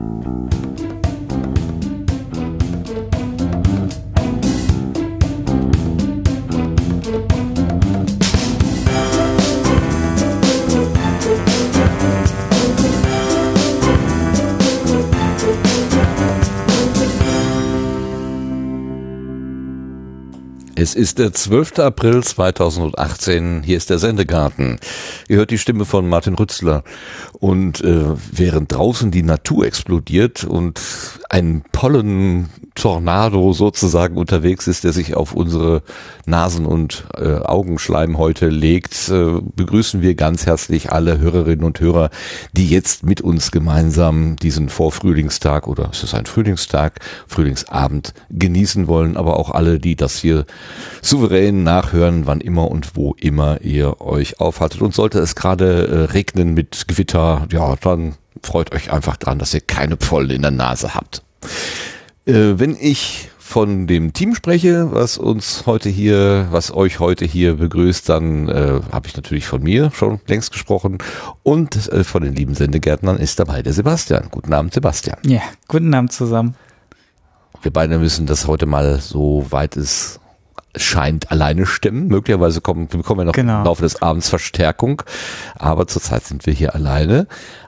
[0.00, 0.39] Thank you.
[20.90, 21.78] Es ist der 12.
[21.78, 23.62] April 2018.
[23.62, 24.80] Hier ist der Sendegarten.
[25.28, 26.82] Ihr hört die Stimme von Martin Rützler.
[27.38, 30.80] Und äh, während draußen die Natur explodiert und
[31.30, 35.82] ein Pollen-Tornado sozusagen unterwegs ist, der sich auf unsere
[36.26, 42.10] Nasen- und äh, Augenschleimhäute legt, äh, begrüßen wir ganz herzlich alle Hörerinnen und Hörer,
[42.52, 46.98] die jetzt mit uns gemeinsam diesen Vorfrühlingstag oder es ist ein Frühlingstag,
[47.28, 50.46] Frühlingsabend genießen wollen, aber auch alle, die das hier
[51.02, 54.82] souverän nachhören, wann immer und wo immer ihr euch aufhaltet.
[54.82, 59.54] Und sollte es gerade äh, regnen mit Gewitter, ja, dann freut euch einfach dran, dass
[59.54, 61.22] ihr keine Pollen in der Nase habt.
[62.26, 67.56] Äh, wenn ich von dem Team spreche, was uns heute hier, was euch heute hier
[67.56, 70.98] begrüßt, dann äh, habe ich natürlich von mir schon längst gesprochen
[71.42, 74.28] und äh, von den lieben Sendegärtnern ist dabei der Sebastian.
[74.30, 75.18] Guten Abend, Sebastian.
[75.26, 76.54] Ja, guten Abend zusammen.
[77.60, 80.20] Wir beide müssen das heute mal so weit es
[80.76, 82.08] scheint alleine stimmen.
[82.08, 83.58] Möglicherweise kommen, bekommen wir noch Genau.
[83.60, 85.02] im Laufe des Abends Verstärkung.
[85.58, 87.26] Aber zurzeit sind wir hier alleine.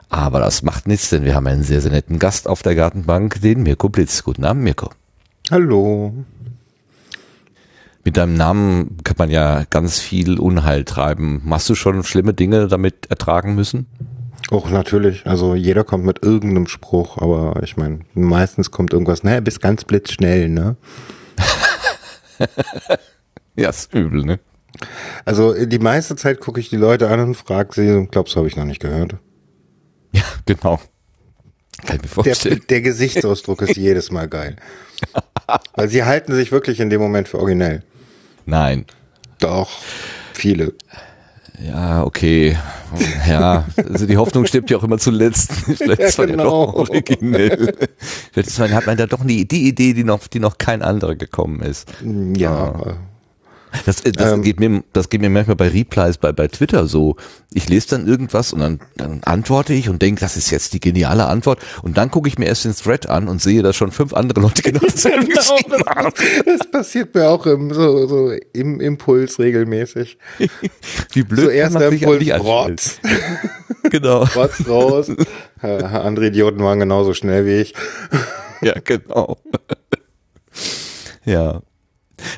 [0.09, 3.41] Aber das macht nichts, denn wir haben einen sehr, sehr netten Gast auf der Gartenbank,
[3.41, 4.23] den Mirko Blitz.
[4.23, 4.89] Guten Abend, Mirko.
[5.49, 6.13] Hallo.
[8.05, 11.41] Mit deinem Namen kann man ja ganz viel Unheil treiben.
[11.45, 13.87] Machst du schon schlimme Dinge damit ertragen müssen?
[14.51, 19.39] Auch natürlich, also jeder kommt mit irgendeinem Spruch, aber ich meine, meistens kommt irgendwas, naja,
[19.39, 20.75] bist ganz blitzschnell, ne?
[23.55, 24.39] Ja, ist übel, ne?
[25.25, 28.47] Also die meiste Zeit gucke ich die Leute an und frage sie, glaubst du, habe
[28.47, 29.17] ich noch nicht gehört?
[30.11, 30.79] Ja, genau.
[31.85, 32.61] Kann ich mir Der, vorstellen.
[32.69, 34.55] der Gesichtsausdruck ist jedes Mal geil.
[35.75, 37.83] Weil sie halten sich wirklich in dem Moment für originell.
[38.47, 38.85] Nein.
[39.39, 39.69] Doch,
[40.33, 40.73] viele.
[41.59, 42.57] Ja, okay.
[43.27, 45.51] Ja, also die Hoffnung stirbt ja auch immer zuletzt.
[45.77, 46.65] Vielleicht Ja, ist man ja genau.
[46.67, 47.73] doch originell.
[48.31, 51.61] Vielleicht hat man da doch die, die Idee, die noch, die noch kein anderer gekommen
[51.61, 51.91] ist.
[52.35, 52.95] Ja,
[53.85, 54.41] Das, äh, das, Ähm.
[54.41, 57.15] geht mir, das geht mir manchmal bei Replies bei, bei Twitter so.
[57.53, 60.79] Ich lese dann irgendwas und dann, dann antworte ich und denke, das ist jetzt die
[60.79, 61.59] geniale Antwort.
[61.81, 64.41] Und dann gucke ich mir erst den Thread an und sehe, dass schon fünf andere
[64.41, 66.13] Leute genau dasselbe geschrieben haben.
[66.45, 70.17] das passiert mir auch im, so, so im Impuls regelmäßig.
[71.11, 72.43] Wie blöd Zuerst kann der Impuls.
[72.43, 72.99] Rotz.
[73.89, 74.23] Genau.
[74.23, 75.11] Rotz raus.
[75.61, 77.73] Andere Idioten waren genauso schnell wie ich.
[78.61, 79.37] Ja, genau.
[81.25, 81.61] ja.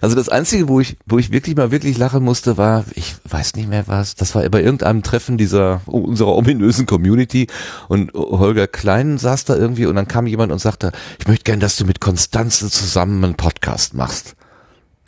[0.01, 3.56] Also das Einzige, wo ich, wo ich wirklich mal wirklich lachen musste, war, ich weiß
[3.56, 7.47] nicht mehr was, das war bei irgendeinem Treffen dieser, unserer ominösen Community
[7.88, 11.59] und Holger Klein saß da irgendwie und dann kam jemand und sagte, ich möchte gern,
[11.59, 14.35] dass du mit Konstanze zusammen einen Podcast machst.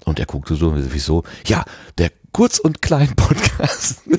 [0.06, 1.24] Und er guckte so, wieso?
[1.46, 1.66] Ja,
[1.98, 4.02] der Kurz- und Klein-Podcast.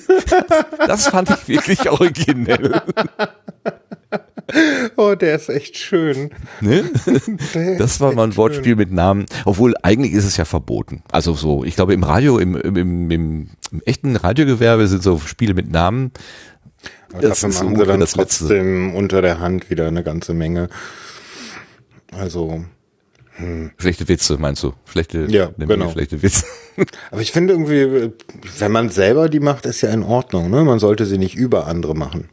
[0.87, 2.83] Das fand ich wirklich originell.
[4.97, 6.31] Oh, der ist echt schön.
[6.61, 6.85] Ne?
[7.79, 11.03] Das war mal ein Wortspiel mit Namen, obwohl eigentlich ist es ja verboten.
[11.13, 13.51] Also so, ich glaube im Radio, im, im, im, im,
[13.85, 16.13] echten Radiogewerbe sind so Spiele mit Namen.
[17.13, 18.45] Aber Das dafür ist machen sie dann das Letzte.
[18.47, 20.69] trotzdem unter der Hand wieder eine ganze Menge.
[22.13, 22.65] Also,
[23.77, 24.73] Schlechte Witze, meinst du?
[24.85, 25.91] Schlechte, Ja, genau.
[25.93, 26.45] schlechte Witze.
[27.13, 28.11] aber ich finde irgendwie,
[28.59, 30.51] wenn man selber die macht, ist ja in Ordnung.
[30.51, 30.65] Ne?
[30.65, 32.29] Man sollte sie nicht über andere machen.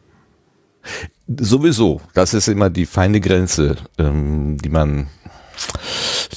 [1.40, 5.08] Sowieso, das ist immer die feine Grenze, ähm, die man,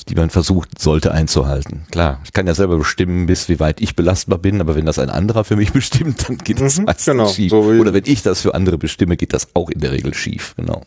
[0.09, 1.83] die man versucht sollte einzuhalten.
[1.91, 4.99] Klar, ich kann ja selber bestimmen, bis wie weit ich belastbar bin, aber wenn das
[4.99, 7.51] ein anderer für mich bestimmt, dann geht das Mhm, meistens genau, schief.
[7.51, 10.55] so Oder wenn ich das für andere bestimme, geht das auch in der Regel schief.
[10.57, 10.83] Genau.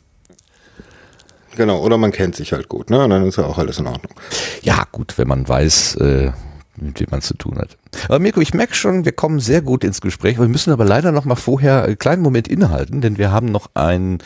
[1.58, 3.04] Genau, oder man kennt sich halt gut, ne?
[3.04, 4.14] Und dann ist ja auch alles in Ordnung.
[4.64, 6.32] Ja, gut, wenn man weiß, äh,
[6.82, 7.78] mit wem man zu tun hat.
[8.06, 10.40] Aber Mirko, ich merke schon, wir kommen sehr gut ins Gespräch.
[10.40, 13.70] Wir müssen aber leider noch mal vorher einen kleinen Moment innehalten, denn wir haben noch
[13.74, 14.20] ein,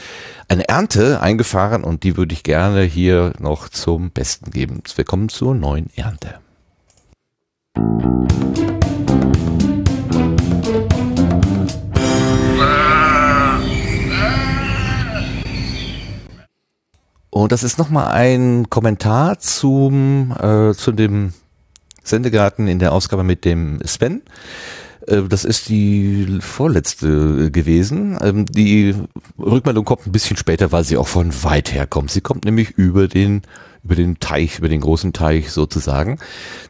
[0.47, 4.81] eine Ernte eingefahren und die würde ich gerne hier noch zum Besten geben.
[4.95, 6.39] Wir kommen zur neuen Ernte.
[17.35, 21.33] Und das ist nochmal ein Kommentar zum, äh, zu dem
[22.05, 24.21] Sendegarten in der Ausgabe mit dem Sven.
[25.07, 28.17] Äh, Das ist die vorletzte gewesen.
[28.21, 28.95] Ähm, Die
[29.37, 32.11] Rückmeldung kommt ein bisschen später, weil sie auch von weit her kommt.
[32.11, 33.41] Sie kommt nämlich über den,
[33.83, 36.19] über den Teich, über den großen Teich sozusagen.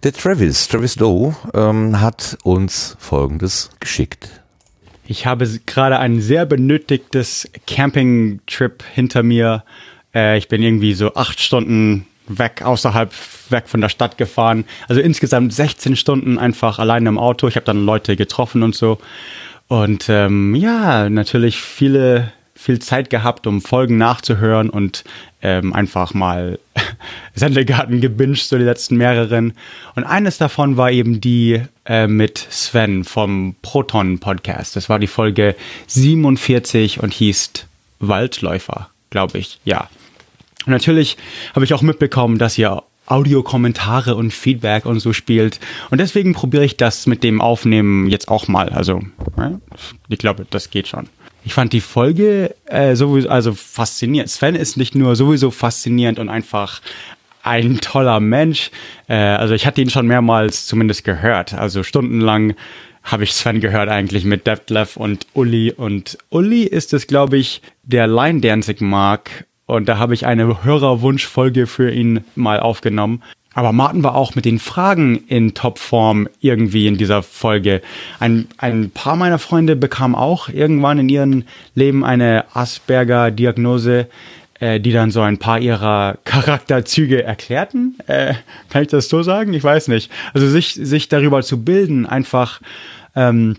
[0.03, 4.29] Der Travis, Travis Doe, ähm, hat uns Folgendes geschickt.
[5.07, 9.63] Ich habe gerade ein sehr benötigtes Campingtrip hinter mir.
[10.15, 13.11] Äh, ich bin irgendwie so acht Stunden weg, außerhalb,
[13.49, 14.65] weg von der Stadt gefahren.
[14.87, 17.47] Also insgesamt 16 Stunden einfach alleine im Auto.
[17.47, 18.99] Ich habe dann Leute getroffen und so.
[19.67, 25.03] Und ähm, ja, natürlich viele, viel Zeit gehabt, um Folgen nachzuhören und
[25.41, 26.59] ähm, einfach mal
[27.35, 29.53] Sendegarten gebinged, so die letzten mehreren.
[29.95, 34.75] Und eines davon war eben die äh, mit Sven vom Proton Podcast.
[34.75, 35.55] Das war die Folge
[35.87, 37.51] 47 und hieß
[37.99, 39.59] Waldläufer, glaube ich.
[39.65, 39.89] Ja.
[40.65, 41.17] Und natürlich
[41.53, 45.59] habe ich auch mitbekommen, dass ihr Audiokommentare und Feedback und so spielt.
[45.91, 48.69] Und deswegen probiere ich das mit dem Aufnehmen jetzt auch mal.
[48.69, 49.01] Also,
[50.09, 51.07] ich glaube, das geht schon.
[51.43, 54.31] Ich fand die Folge äh, sowieso, also faszinierend.
[54.31, 56.81] Sven ist nicht nur sowieso faszinierend und einfach
[57.43, 58.71] ein toller Mensch.
[59.07, 61.53] Äh, also ich hatte ihn schon mehrmals zumindest gehört.
[61.53, 62.55] Also stundenlang
[63.03, 65.71] habe ich Sven gehört eigentlich mit Detlef und Uli.
[65.71, 70.63] Und Uli ist es, glaube ich, der Line Dancing mag und da habe ich eine
[70.63, 73.23] Hörerwunschfolge für ihn mal aufgenommen.
[73.53, 77.81] Aber Martin war auch mit den Fragen in Topform irgendwie in dieser Folge.
[78.19, 84.07] Ein, ein paar meiner Freunde bekamen auch irgendwann in ihrem Leben eine Asperger-Diagnose,
[84.59, 87.95] äh, die dann so ein paar ihrer Charakterzüge erklärten.
[88.07, 88.33] Äh,
[88.69, 89.53] kann ich das so sagen?
[89.53, 90.11] Ich weiß nicht.
[90.33, 92.59] Also sich, sich darüber zu bilden, einfach
[93.15, 93.55] ähm,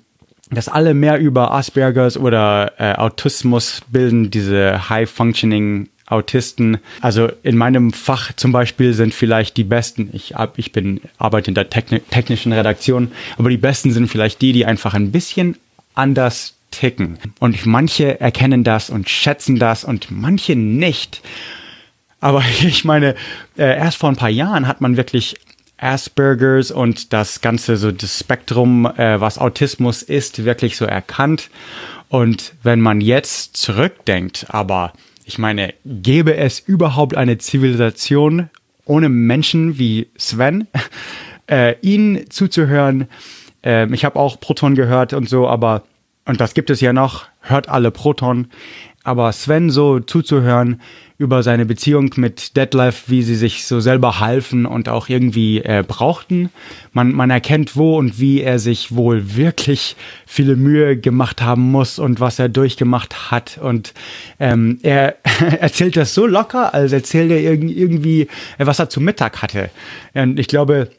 [0.51, 6.79] dass alle mehr über Aspergers oder äh, Autismus bilden, diese High-Functioning Autisten.
[7.01, 11.55] Also in meinem Fach zum Beispiel sind vielleicht die Besten, ich, ich bin, arbeite in
[11.55, 15.57] der Techni technischen Redaktion, aber die Besten sind vielleicht die, die einfach ein bisschen
[15.95, 17.19] anders ticken.
[17.41, 21.23] Und manche erkennen das und schätzen das und manche nicht.
[22.21, 23.15] Aber ich meine,
[23.57, 25.37] äh, erst vor ein paar Jahren hat man wirklich
[25.79, 31.51] Aspergers und das ganze so das Spektrum, äh, was Autismus ist, wirklich so erkannt.
[32.09, 34.93] Und wenn man jetzt zurückdenkt, aber
[35.27, 38.49] ich meine, gäbe es überhaupt eine Zivilisation
[38.85, 40.69] ohne Menschen wie Sven,
[41.51, 43.09] äh, ihn zuzuhören?
[43.65, 45.83] Äh, ich habe auch Proton gehört und so, aber,
[46.27, 48.47] und das gibt es ja noch, hört alle Proton.
[49.07, 50.81] Aber Sven so zuzuhören
[51.17, 55.85] über seine Beziehung mit Detlef, wie sie sich so selber halfen und auch irgendwie äh,
[55.87, 56.51] brauchten.
[56.93, 59.95] Man, man erkennt, wo und wie er sich wohl wirklich
[60.27, 63.59] viele Mühe gemacht haben muss und was er durchgemacht hat.
[63.63, 63.95] Und
[64.41, 65.15] ähm, er
[65.61, 68.27] erzählt das so locker, als erzählt er irgendwie,
[68.59, 69.71] was er zu Mittag hatte.
[70.15, 70.91] Und ich glaube,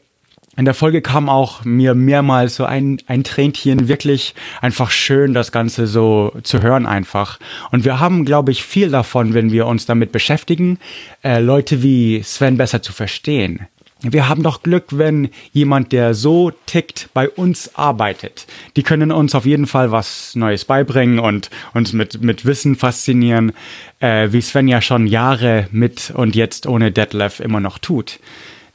[0.58, 5.52] in der Folge kam auch mir mehrmals so ein, ein Tränchen, wirklich einfach schön, das
[5.52, 7.38] Ganze so zu hören einfach.
[7.70, 10.80] Und wir haben, glaube ich, viel davon, wenn wir uns damit beschäftigen,
[11.22, 13.68] äh, Leute wie Sven besser zu verstehen.
[14.00, 18.48] Wir haben doch Glück, wenn jemand, der so tickt, bei uns arbeitet.
[18.74, 23.52] Die können uns auf jeden Fall was Neues beibringen und uns mit, mit Wissen faszinieren,
[24.00, 28.18] äh, wie Sven ja schon Jahre mit und jetzt ohne Detlef immer noch tut.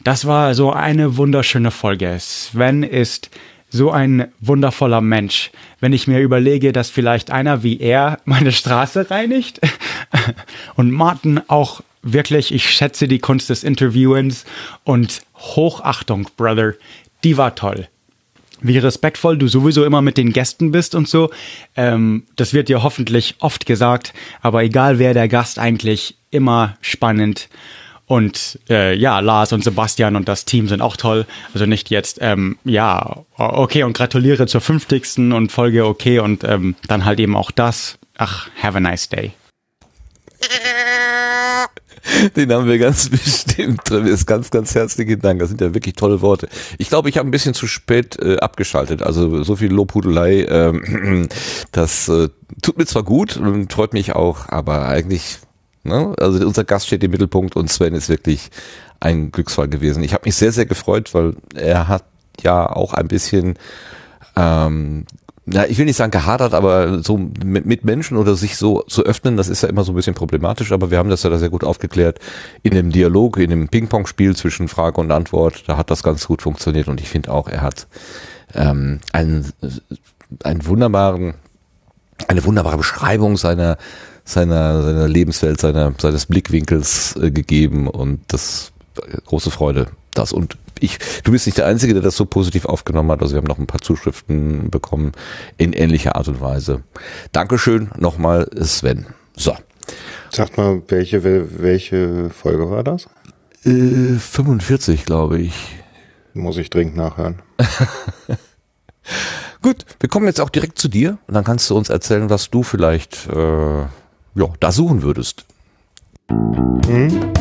[0.03, 2.17] Das war so eine wunderschöne Folge.
[2.19, 3.29] Sven ist
[3.69, 5.49] so ein wundervoller Mensch.
[5.79, 9.61] Wenn ich mir überlege, dass vielleicht einer wie er meine Straße reinigt
[10.75, 14.43] und Martin auch wirklich, ich schätze die Kunst des Interviewens
[14.83, 16.73] und Hochachtung, Brother,
[17.23, 17.87] die war toll.
[18.59, 21.31] Wie respektvoll du sowieso immer mit den Gästen bist und so,
[21.77, 27.47] ähm, das wird dir hoffentlich oft gesagt, aber egal wer der Gast eigentlich, immer spannend
[28.13, 31.25] und äh, ja, Lars und Sebastian und das Team sind auch toll.
[31.55, 35.33] Also nicht jetzt, ähm, ja, okay und gratuliere zur 50.
[35.33, 37.97] und Folge okay und ähm, dann halt eben auch das.
[38.15, 39.31] Ach, have a nice day.
[42.35, 44.05] Den haben wir ganz bestimmt drin.
[44.05, 45.39] Ist ganz, ganz herzlichen Dank.
[45.39, 46.49] Das sind ja wirklich tolle Worte.
[46.77, 49.01] Ich glaube, ich habe ein bisschen zu spät äh, abgeschaltet.
[49.01, 51.27] Also so viel Lobhudelei, äh,
[51.71, 52.29] das äh,
[52.61, 55.39] tut mir zwar gut und freut mich auch, aber eigentlich
[55.83, 56.13] Ne?
[56.19, 58.49] Also unser Gast steht im Mittelpunkt und Sven ist wirklich
[58.99, 60.03] ein Glücksfall gewesen.
[60.03, 62.05] Ich habe mich sehr, sehr gefreut, weil er hat
[62.41, 63.55] ja auch ein bisschen,
[64.37, 65.05] ähm,
[65.45, 69.03] ja, ich will nicht sagen gehadert, aber so mit, mit Menschen oder sich so zu
[69.03, 71.37] öffnen, das ist ja immer so ein bisschen problematisch, aber wir haben das ja da
[71.37, 72.19] sehr gut aufgeklärt
[72.63, 75.65] in dem Dialog, in dem Ping-Pong-Spiel zwischen Frage und Antwort.
[75.67, 77.87] Da hat das ganz gut funktioniert und ich finde auch, er hat
[78.53, 79.51] ähm, einen,
[80.43, 81.33] einen wunderbaren,
[82.29, 83.77] eine wunderbare Beschreibung seiner
[84.25, 89.87] seiner, seiner Lebenswelt, seiner, seines Blickwinkels äh, gegeben und das äh, große Freude.
[90.13, 93.21] Das und ich, du bist nicht der Einzige, der das so positiv aufgenommen hat.
[93.21, 95.13] Also wir haben noch ein paar Zuschriften bekommen
[95.57, 96.83] in ähnlicher Art und Weise.
[97.31, 99.07] Dankeschön nochmal, Sven.
[99.35, 99.55] So.
[100.29, 103.07] Sag mal, welche, welche Folge war das?
[103.63, 105.53] Äh, 45, glaube ich.
[106.33, 107.41] Muss ich dringend nachhören.
[109.61, 112.49] Gut, wir kommen jetzt auch direkt zu dir und dann kannst du uns erzählen, was
[112.49, 113.85] du vielleicht äh,
[114.35, 115.45] ja, da suchen würdest.
[116.29, 117.31] Hm?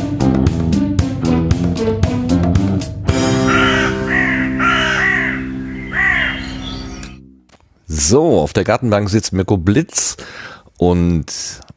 [7.86, 10.16] So, auf der Gartenbank sitzt Mirko Blitz
[10.78, 11.26] und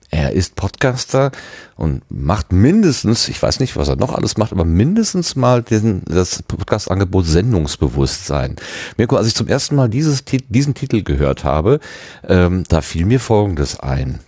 [0.09, 1.31] er ist Podcaster
[1.75, 6.03] und macht mindestens, ich weiß nicht, was er noch alles macht, aber mindestens mal den,
[6.05, 8.55] das Podcast-Angebot Sendungsbewusstsein.
[8.97, 11.79] Mirko, als ich zum ersten Mal dieses, diesen Titel gehört habe,
[12.27, 14.19] ähm, da fiel mir Folgendes ein.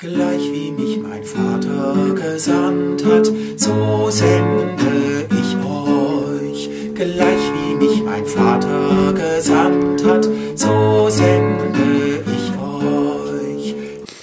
[0.00, 3.26] Gleich wie mich mein Vater gesandt hat,
[3.56, 6.70] so sende ich euch.
[6.94, 13.74] Gleich wie mich mein Vater gesandt hat, so sende ich euch.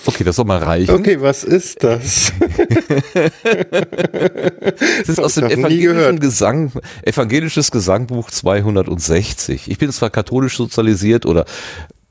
[0.05, 0.95] Okay, das soll mal reichen.
[0.95, 2.31] Okay, was ist das?
[4.99, 6.71] das ist aus dem evangelischen Gesang,
[7.03, 9.69] evangelisches Gesangbuch 260.
[9.69, 11.43] Ich bin zwar katholisch sozialisiert oder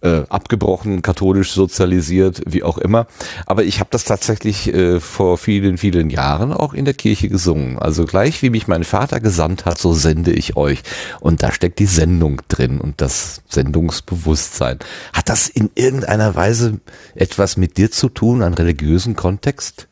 [0.05, 3.07] äh, abgebrochen, katholisch sozialisiert, wie auch immer.
[3.47, 7.79] Aber ich habe das tatsächlich äh, vor vielen, vielen Jahren auch in der Kirche gesungen.
[7.79, 10.83] Also gleich wie mich mein Vater gesandt hat, so sende ich euch.
[11.21, 14.79] Und da steckt die Sendung drin und das Sendungsbewusstsein.
[15.13, 16.81] Hat das in irgendeiner Weise
[17.15, 19.89] etwas mit dir zu tun, an religiösen Kontext?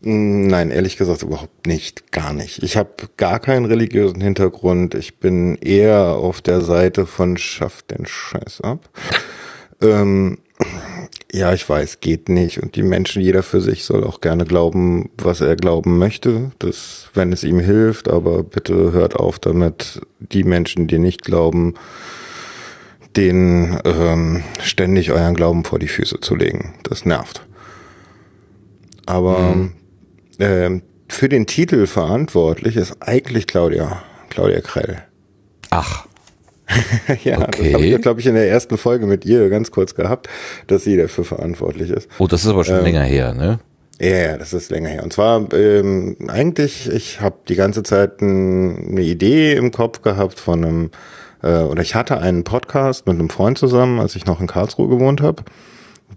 [0.00, 2.62] Nein, ehrlich gesagt überhaupt nicht, gar nicht.
[2.62, 4.94] Ich habe gar keinen religiösen Hintergrund.
[4.94, 8.88] Ich bin eher auf der Seite von schafft den Scheiß ab.
[9.80, 10.38] Ähm,
[11.32, 12.58] ja, ich weiß, geht nicht.
[12.62, 16.52] Und die Menschen, jeder für sich, soll auch gerne glauben, was er glauben möchte.
[16.58, 21.74] Das, wenn es ihm hilft, aber bitte hört auf damit, die Menschen, die nicht glauben,
[23.16, 26.74] denen ähm, ständig euren Glauben vor die Füße zu legen.
[26.82, 27.46] Das nervt.
[29.06, 29.72] Aber mhm.
[30.38, 35.02] äh, für den Titel verantwortlich ist eigentlich Claudia, Claudia Krell.
[35.70, 36.06] Ach.
[37.24, 37.62] ja, okay.
[37.62, 40.28] das habe ich, glaube ich, in der ersten Folge mit ihr ganz kurz gehabt,
[40.66, 42.08] dass sie dafür verantwortlich ist.
[42.18, 43.60] Oh, das ist aber schon ähm, länger her, ne?
[44.00, 45.02] Ja, ja, das ist länger her.
[45.02, 50.38] Und zwar ähm, eigentlich, ich habe die ganze Zeit ein, eine Idee im Kopf gehabt
[50.38, 50.90] von einem,
[51.42, 54.88] äh, oder ich hatte einen Podcast mit einem Freund zusammen, als ich noch in Karlsruhe
[54.88, 55.42] gewohnt habe.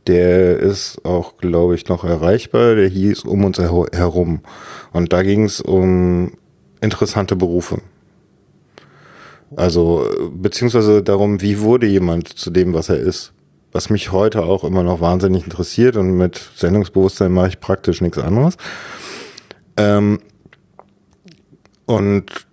[0.08, 2.76] Der ist auch, glaube ich, noch erreichbar.
[2.76, 4.42] Der hieß um uns herum.
[4.94, 6.34] Und da ging es um
[6.82, 7.80] interessante Berufe.
[9.56, 13.34] Also, beziehungsweise darum, wie wurde jemand zu dem, was er ist.
[13.74, 18.18] Was mich heute auch immer noch wahnsinnig interessiert und mit Sendungsbewusstsein mache ich praktisch nichts
[18.18, 18.58] anderes.
[19.78, 20.20] Ähm,
[21.86, 22.48] und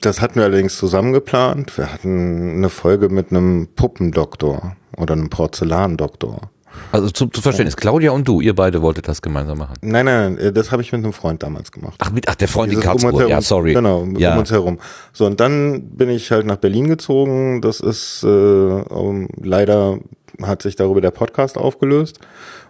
[0.00, 1.76] das hatten wir allerdings zusammen geplant.
[1.78, 6.50] Wir hatten eine Folge mit einem Puppendoktor oder einem Porzellandoktor.
[6.92, 9.74] Also zu, zu Verständnis, Claudia und du, ihr beide wolltet das gemeinsam machen.
[9.82, 11.96] Nein, nein, äh, das habe ich mit einem Freund damals gemacht.
[11.98, 13.74] Ach, mit, ach der Freund Dieses in Karlsruhe, um ja, sorry.
[13.74, 14.32] Genau, ja.
[14.32, 14.78] um uns herum.
[15.12, 17.60] So, und dann bin ich halt nach Berlin gezogen.
[17.60, 19.98] Das ist äh, um, leider
[20.42, 22.20] hat sich darüber der Podcast aufgelöst.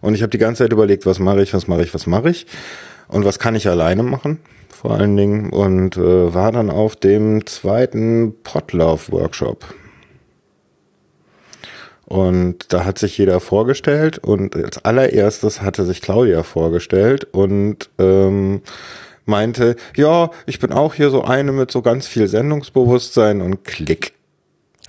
[0.01, 2.31] Und ich habe die ganze Zeit überlegt, was mache ich, was mache ich, was mache
[2.31, 2.47] ich.
[3.09, 4.39] Und was kann ich alleine machen,
[4.69, 5.51] vor allen Dingen.
[5.51, 9.65] Und äh, war dann auf dem zweiten Potlauf-Workshop
[12.09, 18.63] und da hat sich jeder vorgestellt und als allererstes hatte sich Claudia vorgestellt und ähm,
[19.27, 24.15] meinte, ja, ich bin auch hier so eine mit so ganz viel Sendungsbewusstsein und klick.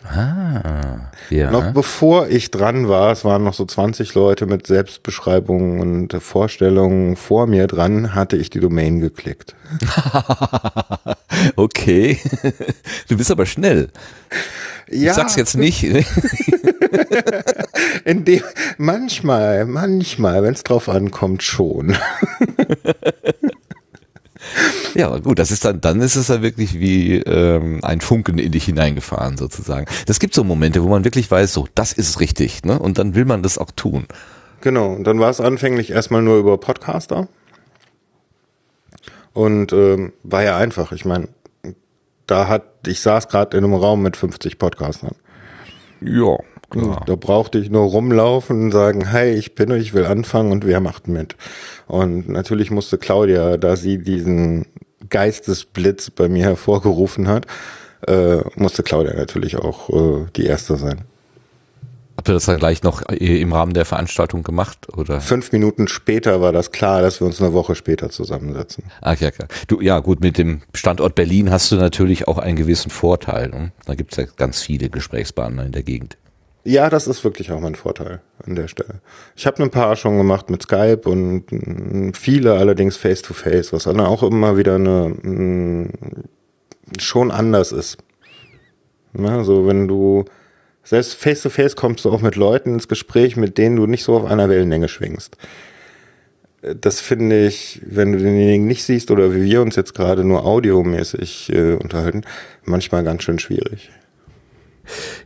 [0.03, 1.51] Ah, ja.
[1.51, 7.15] Noch bevor ich dran war, es waren noch so 20 Leute mit Selbstbeschreibungen und Vorstellungen
[7.15, 9.56] vor mir dran, hatte ich die Domain geklickt.
[11.56, 12.18] okay.
[13.08, 13.89] Du bist aber schnell.
[14.89, 15.12] Ja.
[15.12, 15.84] Ich sag's jetzt nicht.
[18.06, 18.41] In dem,
[18.77, 21.96] manchmal, manchmal, wenn es drauf ankommt, schon.
[24.96, 28.51] Ja, gut, das ist dann, dann ist es ja wirklich wie ähm, ein Funken in
[28.51, 29.86] dich hineingefahren sozusagen.
[30.05, 32.79] Das gibt so Momente, wo man wirklich weiß, so, das ist richtig, ne?
[32.79, 34.08] Und dann will man das auch tun.
[34.62, 37.27] Genau, und dann war es anfänglich erstmal nur über Podcaster.
[39.34, 40.91] Und ähm, war ja einfach.
[40.91, 41.29] Ich meine,
[42.25, 45.15] da hat, ich saß gerade in einem Raum mit 50 Podcastern.
[46.01, 46.38] Ja,
[46.69, 47.03] klar.
[47.05, 50.65] Da brauchte ich nur rumlaufen und sagen, hey, ich bin und ich will anfangen und
[50.65, 51.35] wer macht mit?
[51.88, 54.65] Und natürlich musste Claudia, da sie diesen
[55.09, 57.45] Geistesblitz bei mir hervorgerufen hat,
[58.07, 61.01] äh, musste Claudia natürlich auch äh, die erste sein.
[62.19, 64.89] Habt ihr das dann gleich noch äh, im Rahmen der Veranstaltung gemacht?
[64.97, 65.21] Oder?
[65.21, 68.83] Fünf Minuten später war das klar, dass wir uns eine Woche später zusammensetzen.
[68.99, 69.47] Ach ja, klar.
[69.67, 73.47] Du, ja gut, mit dem Standort Berlin hast du natürlich auch einen gewissen Vorteil.
[73.47, 73.71] Ne?
[73.85, 76.17] Da gibt es ja ganz viele Gesprächspartner in der Gegend.
[76.63, 79.01] Ja, das ist wirklich auch mein Vorteil an der Stelle.
[79.35, 81.45] Ich habe ein paar schon gemacht mit Skype und
[82.17, 85.89] viele allerdings face-to-face, -face, was dann auch immer wieder eine
[86.99, 87.97] schon anders ist.
[89.17, 90.25] Ja, so wenn du
[90.83, 94.17] selbst face-to-face -face kommst du auch mit Leuten ins Gespräch, mit denen du nicht so
[94.17, 95.37] auf einer Wellenlänge schwingst.
[96.61, 100.45] Das finde ich, wenn du denjenigen nicht siehst oder wie wir uns jetzt gerade nur
[100.45, 102.23] audiomäßig äh, unterhalten,
[102.65, 103.89] manchmal ganz schön schwierig.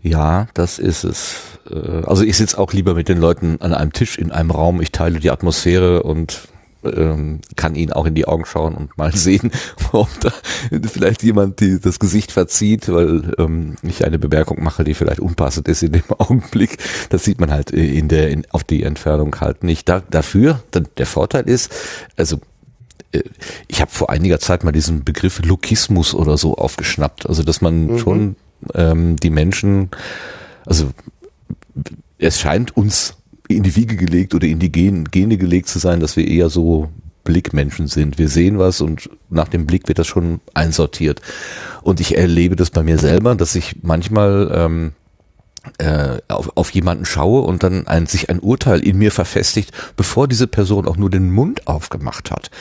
[0.01, 1.35] Ja, das ist es.
[1.69, 4.81] Äh, Also ich sitze auch lieber mit den Leuten an einem Tisch in einem Raum.
[4.81, 6.47] Ich teile die Atmosphäre und
[6.83, 9.51] ähm, kann ihnen auch in die Augen schauen und mal sehen,
[9.91, 10.31] ob da
[10.91, 15.67] vielleicht jemand die, das Gesicht verzieht, weil ähm, ich eine Bemerkung mache, die vielleicht unpassend
[15.67, 16.77] ist in dem Augenblick.
[17.09, 19.87] Das sieht man halt in der in, auf die Entfernung halt nicht.
[19.89, 21.71] Da, dafür, dann, der Vorteil ist,
[22.17, 22.37] also
[23.11, 23.21] äh,
[23.67, 27.27] ich habe vor einiger Zeit mal diesen Begriff Lokismus oder so aufgeschnappt.
[27.27, 28.35] Also dass man schon
[28.73, 29.89] ähm, die Menschen,
[30.65, 30.91] also
[32.17, 33.15] es scheint uns
[33.47, 36.49] in die Wiege gelegt oder in die Gen, Gene gelegt zu sein, dass wir eher
[36.49, 36.89] so
[37.23, 38.17] Blickmenschen sind.
[38.17, 41.21] Wir sehen was und nach dem Blick wird das schon einsortiert.
[41.81, 44.91] Und ich erlebe das bei mir selber, dass ich manchmal ähm,
[45.77, 50.27] äh, auf, auf jemanden schaue und dann ein, sich ein Urteil in mir verfestigt, bevor
[50.27, 52.51] diese Person auch nur den Mund aufgemacht hat.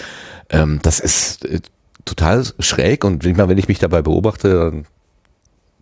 [0.51, 1.61] Ähm, das ist äh,
[2.05, 4.85] total schräg und wenn ich mich dabei beobachte, dann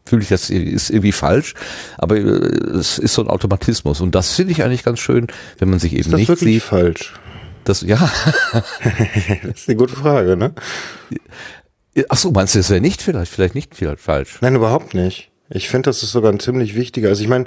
[0.06, 1.54] fühle ich, das ist irgendwie falsch,
[1.98, 5.26] aber äh, es ist so ein Automatismus und das finde ich eigentlich ganz schön,
[5.58, 6.62] wenn man sich eben Ist das nicht wirklich sieht.
[6.62, 7.14] falsch?
[7.64, 7.96] Das, ja,
[8.52, 10.54] Das ist eine gute Frage, ne?
[12.08, 14.38] ach so, meinst du, das wäre nicht vielleicht, vielleicht nicht vielleicht falsch?
[14.40, 15.30] Nein, überhaupt nicht.
[15.52, 17.08] Ich finde, das ist sogar ein ziemlich wichtiger.
[17.08, 17.46] Also ich meine,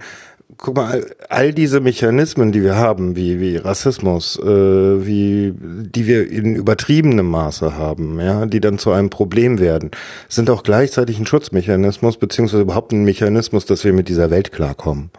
[0.58, 6.30] guck mal, all, diese Mechanismen, die wir haben, wie wie Rassismus, äh, wie die wir
[6.30, 9.92] in übertriebenem Maße haben, ja, die dann zu einem Problem werden,
[10.30, 15.12] sind auch gleichzeitig ein Schutzmechanismus beziehungsweise überhaupt ein Mechanismus, dass wir mit dieser Welt klarkommen.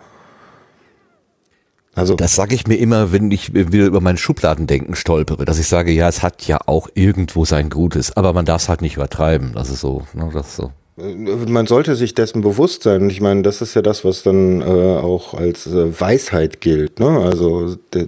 [1.95, 5.69] Also Das sage ich mir immer, wenn ich wieder über mein Schubladendenken stolpere, dass ich
[5.69, 8.97] sage, ja, es hat ja auch irgendwo sein Gutes, aber man darf es halt nicht
[8.97, 9.53] übertreiben.
[9.55, 10.73] Das ist so, ne, das ist so.
[10.97, 13.11] Man sollte sich dessen bewusst sein.
[13.11, 17.01] Ich meine, das ist ja das, was dann äh, auch als äh, Weisheit gilt.
[17.01, 17.19] Ne?
[17.19, 18.07] Also de,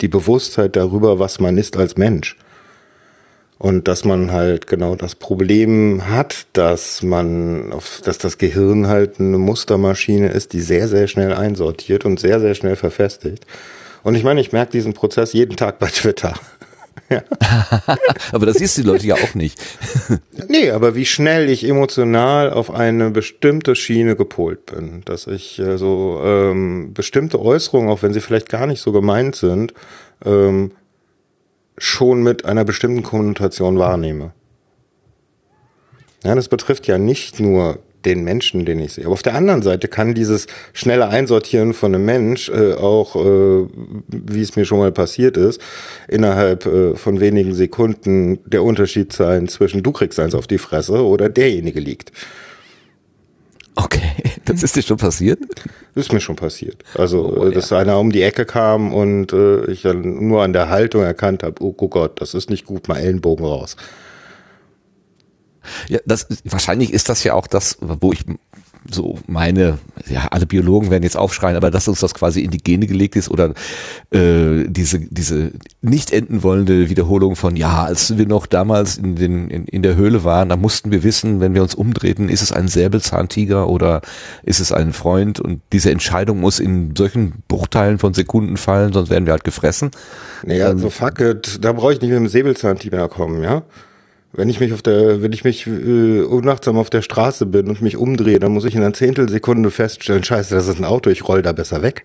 [0.00, 2.36] die Bewusstheit darüber, was man ist als Mensch.
[3.56, 9.20] Und dass man halt genau das Problem hat, dass man, auf, dass das Gehirn halt
[9.20, 13.46] eine Mustermaschine ist, die sehr, sehr schnell einsortiert und sehr, sehr schnell verfestigt.
[14.02, 16.34] Und ich meine, ich merke diesen Prozess jeden Tag bei Twitter.
[18.32, 19.60] Aber das siehst die Leute ja auch nicht.
[20.48, 25.78] Nee, aber wie schnell ich emotional auf eine bestimmte Schiene gepolt bin, dass ich äh,
[25.78, 29.72] so ähm, bestimmte Äußerungen, auch wenn sie vielleicht gar nicht so gemeint sind,
[30.24, 30.72] ähm,
[31.78, 34.32] schon mit einer bestimmten Konnotation wahrnehme.
[36.24, 39.04] Ja, das betrifft ja nicht nur den Menschen, den ich sehe.
[39.04, 43.66] Aber auf der anderen Seite kann dieses schnelle Einsortieren von einem Mensch äh, auch, äh,
[44.08, 45.60] wie es mir schon mal passiert ist,
[46.08, 51.04] innerhalb äh, von wenigen Sekunden der Unterschied sein zwischen du kriegst eins auf die Fresse
[51.04, 52.12] oder derjenige liegt.
[53.76, 54.00] Okay,
[54.44, 55.40] das ist dir schon passiert?
[55.94, 56.82] Das ist mir schon passiert.
[56.94, 60.52] Also, Oh, äh, dass einer um die Ecke kam und äh, ich dann nur an
[60.52, 63.76] der Haltung erkannt habe, oh, oh Gott, das ist nicht gut, mal Ellenbogen raus.
[65.88, 68.24] Ja, das wahrscheinlich ist das ja auch das, wo ich
[68.90, 72.58] so meine, ja, alle Biologen werden jetzt aufschreien, aber dass uns das quasi in die
[72.58, 73.54] Gene gelegt ist oder
[74.10, 79.48] äh, diese diese nicht enden wollende Wiederholung von ja, als wir noch damals in den
[79.48, 82.52] in, in der Höhle waren, da mussten wir wissen, wenn wir uns umdrehten, ist es
[82.52, 84.02] ein Säbelzahntiger oder
[84.42, 89.08] ist es ein Freund und diese Entscheidung muss in solchen Bruchteilen von Sekunden fallen, sonst
[89.08, 89.92] werden wir halt gefressen.
[90.44, 93.62] Naja, also fuck it, da brauche ich nicht mit dem Säbelzahntiger kommen, ja?
[94.36, 97.80] Wenn ich mich auf der, wenn ich mich äh, unachtsam auf der Straße bin und
[97.82, 101.26] mich umdrehe, dann muss ich in einer Zehntelsekunde feststellen, scheiße, das ist ein Auto, ich
[101.28, 102.04] roll da besser weg.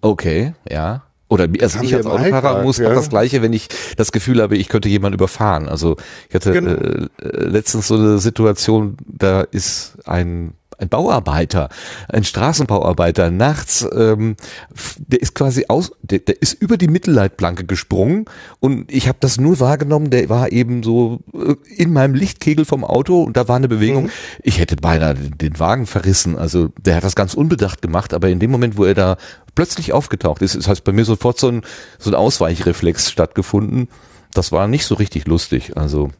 [0.00, 1.02] Okay, ja.
[1.28, 2.94] Oder also ich als Autofahrer Alltag, muss ja.
[2.94, 5.68] das Gleiche, wenn ich das Gefühl habe, ich könnte jemanden überfahren.
[5.68, 5.96] Also
[6.28, 6.70] ich hatte Genau.
[6.70, 11.68] äh, letztens so eine Situation, da ist ein ein Bauarbeiter,
[12.08, 14.36] ein Straßenbauarbeiter nachts, ähm,
[14.98, 18.26] der ist quasi aus, der, der ist über die Mittelleitplanke gesprungen
[18.60, 22.84] und ich habe das nur wahrgenommen, der war eben so äh, in meinem Lichtkegel vom
[22.84, 24.04] Auto und da war eine Bewegung.
[24.04, 24.10] Mhm.
[24.42, 26.36] Ich hätte beinahe den, Wagen verrissen.
[26.36, 29.16] Also der hat das ganz unbedacht gemacht, aber in dem Moment, wo er da
[29.54, 31.62] plötzlich aufgetaucht ist, ist heißt bei mir sofort so ein,
[31.98, 33.88] so ein Ausweichreflex stattgefunden.
[34.34, 35.76] Das war nicht so richtig lustig.
[35.76, 36.10] Also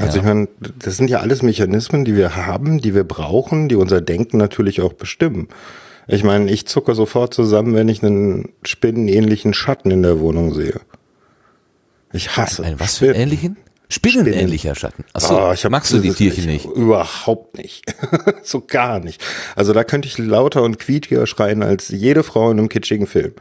[0.00, 0.48] Also ich meine,
[0.78, 4.80] das sind ja alles Mechanismen, die wir haben, die wir brauchen, die unser Denken natürlich
[4.82, 5.48] auch bestimmen.
[6.06, 10.80] Ich meine, ich zucke sofort zusammen, wenn ich einen spinnenähnlichen Schatten in der Wohnung sehe.
[12.12, 13.20] Ich hasse ein was für Spinnen.
[13.22, 13.56] ähnlichen?
[13.90, 15.04] Spinnenähnlicher Schatten.
[15.14, 16.66] Achso, Ah, ich hab- magst du die Tierchen nicht?
[16.66, 17.84] Überhaupt nicht.
[18.42, 19.22] so gar nicht.
[19.56, 23.32] Also da könnte ich lauter und quietschiger schreien als jede Frau in einem kitschigen Film.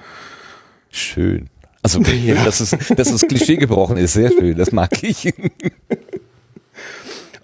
[0.89, 1.49] Schön.
[1.83, 1.99] Also,
[2.45, 5.33] dass, es, dass das Klischee gebrochen ist, sehr schön, das mag ich.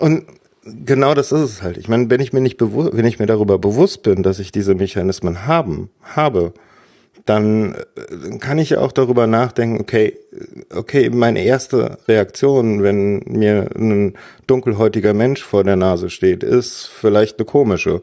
[0.03, 0.25] Und
[0.65, 1.77] genau das ist es halt.
[1.77, 4.51] Ich meine, wenn ich mir nicht bewusst, wenn ich mir darüber bewusst bin, dass ich
[4.51, 6.53] diese Mechanismen haben, habe,
[7.23, 10.19] dann äh, kann ich ja auch darüber nachdenken, okay,
[10.75, 17.39] okay, meine erste Reaktion, wenn mir ein dunkelhäutiger Mensch vor der Nase steht, ist vielleicht
[17.39, 18.01] eine komische.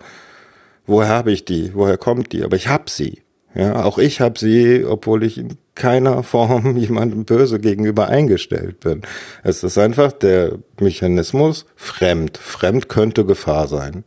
[0.86, 1.72] Woher habe ich die?
[1.74, 2.44] Woher kommt die?
[2.44, 3.20] Aber ich habe sie.
[3.54, 9.02] Ja, auch ich habe sie, obwohl ich in keiner Form jemandem böse gegenüber eingestellt bin.
[9.42, 12.38] Es ist einfach der Mechanismus fremd.
[12.38, 14.04] Fremd könnte Gefahr sein.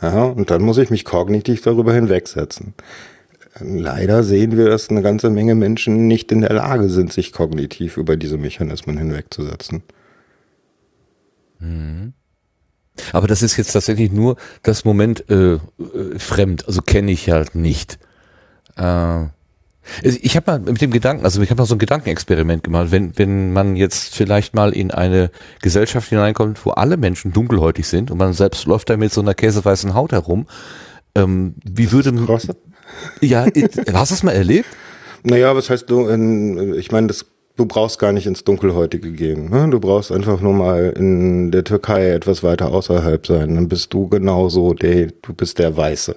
[0.00, 2.74] Ja, und dann muss ich mich kognitiv darüber hinwegsetzen.
[3.58, 7.96] Leider sehen wir, dass eine ganze Menge Menschen nicht in der Lage sind, sich kognitiv
[7.96, 9.82] über diese Mechanismen hinwegzusetzen.
[11.58, 12.12] Mhm.
[13.12, 15.58] Aber das ist jetzt tatsächlich nur das Moment äh, äh
[16.18, 17.98] fremd, also kenne ich halt nicht.
[18.76, 19.26] Äh,
[20.02, 23.18] ich habe mal mit dem Gedanken, also ich habe mal so ein Gedankenexperiment gemacht, wenn,
[23.18, 25.30] wenn man jetzt vielleicht mal in eine
[25.62, 29.34] Gesellschaft hineinkommt, wo alle Menschen dunkelhäutig sind und man selbst läuft da mit so einer
[29.34, 30.46] käseweißen Haut herum,
[31.14, 32.26] ähm, wie würde man.
[33.20, 33.46] Ja,
[33.92, 34.68] hast du es mal erlebt?
[35.22, 37.26] Naja, was heißt du, in, ich meine, das
[37.60, 39.50] du brauchst gar nicht ins Dunkelhäutige gehen.
[39.50, 39.68] Ne?
[39.70, 43.54] Du brauchst einfach nur mal in der Türkei etwas weiter außerhalb sein.
[43.54, 46.16] Dann bist du genauso der, du bist der Weiße.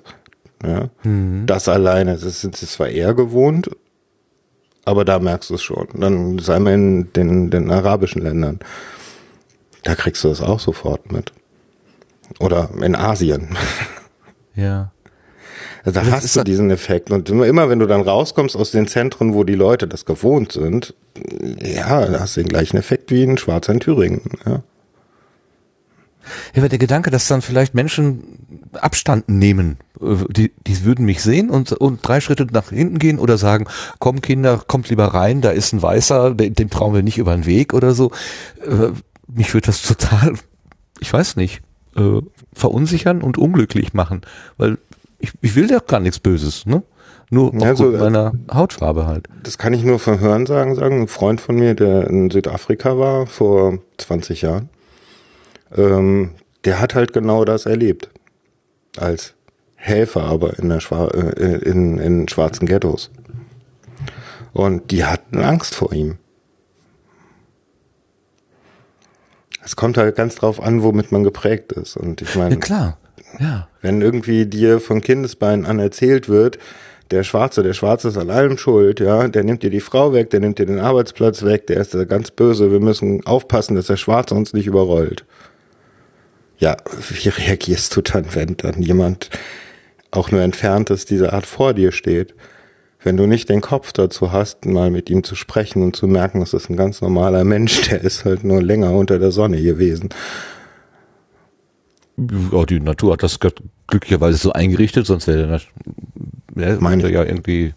[0.66, 0.90] Ja?
[1.04, 1.46] Mhm.
[1.46, 3.70] Das alleine, das sind sie zwar eher gewohnt,
[4.86, 5.88] aber da merkst du es schon.
[5.94, 8.60] Dann sei mal in den, den arabischen Ländern.
[9.84, 11.32] Da kriegst du das auch sofort mit.
[12.40, 13.58] Oder in Asien.
[14.56, 14.92] Ja.
[15.84, 17.10] Also da hast du diesen Effekt.
[17.10, 20.94] Und immer, wenn du dann rauskommst aus den Zentren, wo die Leute das gewohnt sind,
[21.60, 24.22] ja, da hast du den gleichen Effekt wie ein Schwarzer in Thüringen.
[24.46, 24.62] Ja.
[26.54, 29.78] Ja, aber der Gedanke, dass dann vielleicht Menschen Abstand nehmen,
[30.30, 33.66] die, die würden mich sehen und, und drei Schritte nach hinten gehen oder sagen,
[34.00, 37.46] komm Kinder, kommt lieber rein, da ist ein Weißer, dem trauen wir nicht über den
[37.46, 38.12] Weg oder so.
[38.62, 38.92] Äh,
[39.28, 40.34] mich würde das total,
[41.00, 41.62] ich weiß nicht,
[41.96, 42.22] äh,
[42.54, 44.22] verunsichern und unglücklich machen,
[44.58, 44.78] weil
[45.20, 46.84] ich, ich will ja gar nichts Böses, ne?
[47.30, 49.28] Nur also, meiner Hautfarbe halt.
[49.42, 51.02] Das kann ich nur von Hören sagen, sagen.
[51.02, 54.70] Ein Freund von mir, der in Südafrika war vor 20 Jahren,
[55.76, 56.32] ähm,
[56.64, 58.10] der hat halt genau das erlebt.
[58.98, 59.34] Als
[59.84, 63.12] Helfer aber in, der Schwa äh, in, in schwarzen Ghettos.
[64.54, 66.16] Und die hatten Angst vor ihm.
[69.62, 71.98] Es kommt halt ganz drauf an, womit man geprägt ist.
[71.98, 72.56] Und ich meine.
[72.56, 72.98] Ja, klar.
[73.40, 73.68] Ja.
[73.82, 76.60] Wenn irgendwie dir von Kindesbeinen an erzählt wird,
[77.12, 80.30] der Schwarze, der Schwarze ist an allem schuld, ja, der nimmt dir die Frau weg,
[80.30, 83.98] der nimmt dir den Arbeitsplatz weg, der ist ganz böse, wir müssen aufpassen, dass der
[83.98, 85.26] Schwarze uns nicht überrollt.
[86.58, 86.78] Ja,
[87.10, 89.30] wie reagierst du dann, wenn dann jemand
[90.14, 92.34] auch nur entferntes dieser Art vor dir steht?
[93.04, 96.40] Wenn du nicht den Kopf dazu hast, mal mit ihm zu sprechen und zu merken,
[96.40, 100.10] das ist ein ganz normaler Mensch, der ist halt nur länger unter der Sonne gewesen
[102.18, 103.40] ja, die Natur hat das
[103.88, 105.62] glücklicherweise so eingerichtet, sonst wäre
[106.56, 107.74] der ja, Meine ja irgendwie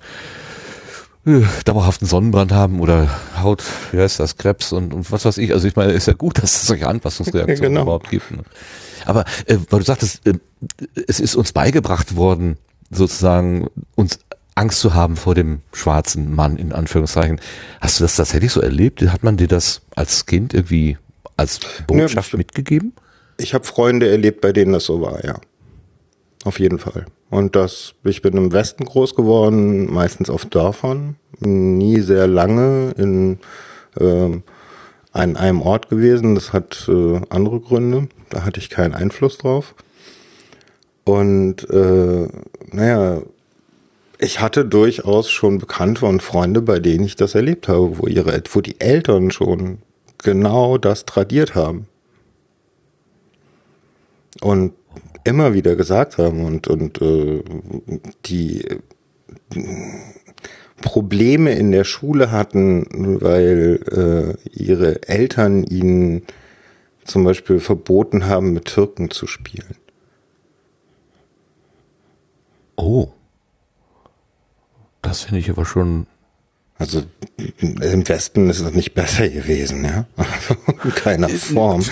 [1.64, 3.08] dauerhaften Sonnenbrand haben oder
[3.40, 5.52] Haut, wie heißt das, Krebs und, und was weiß ich.
[5.52, 7.82] Also ich meine, ist ja gut, dass es solche Anpassungsreaktionen ja, genau.
[7.82, 8.30] überhaupt gibt.
[8.30, 8.42] Ne?
[9.04, 10.34] Aber äh, weil du sagtest, äh,
[11.08, 12.58] es ist uns beigebracht worden,
[12.90, 14.20] sozusagen uns
[14.54, 17.40] Angst zu haben vor dem schwarzen Mann, in Anführungszeichen.
[17.80, 19.02] Hast du das tatsächlich so erlebt?
[19.02, 20.96] Hat man dir das als Kind irgendwie
[21.36, 22.94] als Botschaft ja, mitgegeben?
[23.36, 25.34] Ich habe Freunde erlebt, bei denen das so war, ja.
[26.44, 27.06] Auf jeden Fall.
[27.28, 33.38] Und das, ich bin im Westen groß geworden, meistens auf Dörfern, nie sehr lange in
[33.98, 34.40] äh,
[35.12, 36.34] an einem Ort gewesen.
[36.34, 38.08] Das hat äh, andere Gründe.
[38.28, 39.74] Da hatte ich keinen Einfluss drauf.
[41.04, 42.28] Und äh,
[42.70, 43.22] naja,
[44.18, 48.42] ich hatte durchaus schon Bekannte und Freunde, bei denen ich das erlebt habe, wo ihre,
[48.52, 49.78] wo die Eltern schon
[50.18, 51.86] genau das tradiert haben
[54.40, 54.72] und
[55.26, 57.42] immer wieder gesagt haben und, und äh,
[58.26, 58.64] die
[60.82, 66.22] Probleme in der Schule hatten, weil äh, ihre Eltern ihnen
[67.04, 69.76] zum Beispiel verboten haben, mit Türken zu spielen.
[72.76, 73.08] Oh.
[75.02, 76.06] Das finde ich aber schon.
[76.78, 77.02] Also
[77.40, 80.06] im Westen ist es nicht besser gewesen, ja.
[80.84, 81.82] In keiner Form.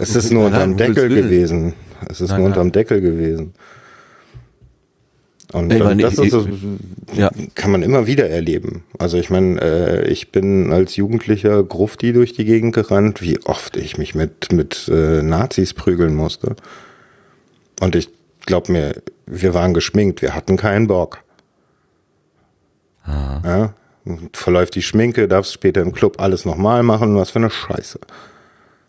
[0.00, 1.72] Es ist nur unterm Deckel gewesen.
[2.10, 3.54] Es ist nein, nur unterm Deckel gewesen.
[5.52, 6.36] Und, meine, das ist,
[7.14, 7.30] ja.
[7.54, 8.82] kann man immer wieder erleben.
[8.98, 13.76] Also ich meine, äh, ich bin als Jugendlicher Grufti durch die Gegend gerannt, wie oft
[13.76, 16.56] ich mich mit, mit äh, Nazis prügeln musste.
[17.80, 18.08] Und ich
[18.44, 21.22] glaub mir, wir waren geschminkt, wir hatten keinen Bock.
[23.06, 23.74] Ja,
[24.32, 27.98] verläuft die Schminke, darfst später im Club alles nochmal machen, was für eine Scheiße.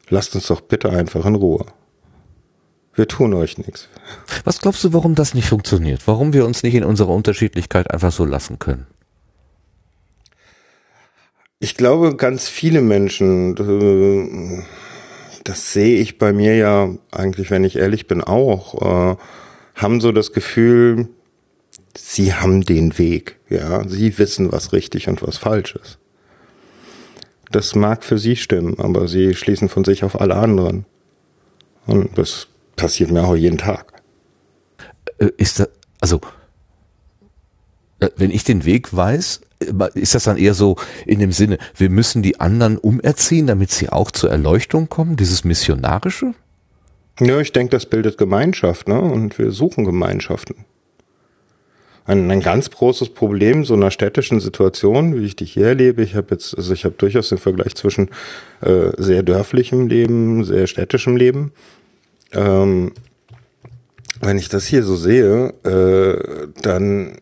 [0.09, 1.65] Lasst uns doch bitte einfach in Ruhe.
[2.93, 3.89] Wir tun euch nichts.
[4.45, 6.07] Was glaubst du, warum das nicht funktioniert?
[6.07, 8.87] Warum wir uns nicht in unserer Unterschiedlichkeit einfach so lassen können?
[11.59, 14.63] Ich glaube, ganz viele Menschen, äh,
[15.43, 19.15] das sehe ich bei mir ja eigentlich, wenn ich ehrlich bin, auch, äh,
[19.75, 21.09] haben so das Gefühl,
[21.97, 25.99] sie haben den Weg, ja, sie wissen, was richtig und was falsch ist.
[27.51, 30.85] Das mag für sie stimmen, aber sie schließen von sich auf alle anderen.
[31.85, 34.01] Und das passiert mir auch jeden Tag.
[35.19, 35.69] Äh, ist das,
[36.01, 36.21] also,
[37.99, 41.57] äh, wenn ich den Weg weiß, äh, ist das dann eher so in dem Sinne,
[41.75, 46.33] wir müssen die anderen umerziehen, damit sie auch zur Erleuchtung kommen, dieses Missionarische?
[47.19, 48.99] Ja, ich denke, das bildet Gemeinschaft, ne?
[48.99, 50.65] Und wir suchen Gemeinschaften.
[52.05, 56.03] Ein, ein ganz großes Problem so einer städtischen Situation, wie ich die hier erlebe.
[56.03, 58.09] Ich habe jetzt, also ich habe durchaus den Vergleich zwischen
[58.61, 61.51] äh, sehr dörflichem Leben, sehr städtischem Leben.
[62.31, 62.91] Ähm,
[64.21, 67.17] wenn ich das hier so sehe, äh, dann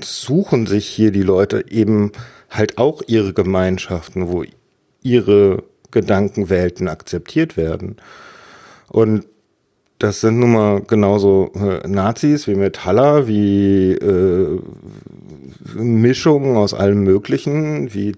[0.00, 2.12] suchen sich hier die Leute eben
[2.50, 4.44] halt auch ihre Gemeinschaften, wo
[5.02, 7.96] ihre Gedankenwelten akzeptiert werden.
[8.88, 9.26] Und
[9.98, 14.60] das sind nun mal genauso äh, Nazis wie Metaller, wie äh,
[15.74, 18.14] Mischungen aus allem Möglichen, wie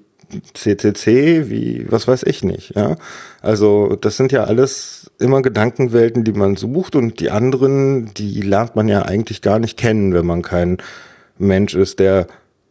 [0.55, 2.75] CCC, wie was weiß ich nicht.
[2.77, 2.97] Ja,
[3.41, 8.77] also das sind ja alles immer Gedankenwelten, die man sucht und die anderen, die lernt
[8.77, 10.79] man ja eigentlich gar nicht kennen, wenn man kein
[11.39, 12.27] Mensch ist, der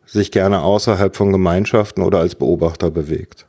[0.06, 3.46] sich gerne außerhalb von Gemeinschaften oder als Beobachter bewegt.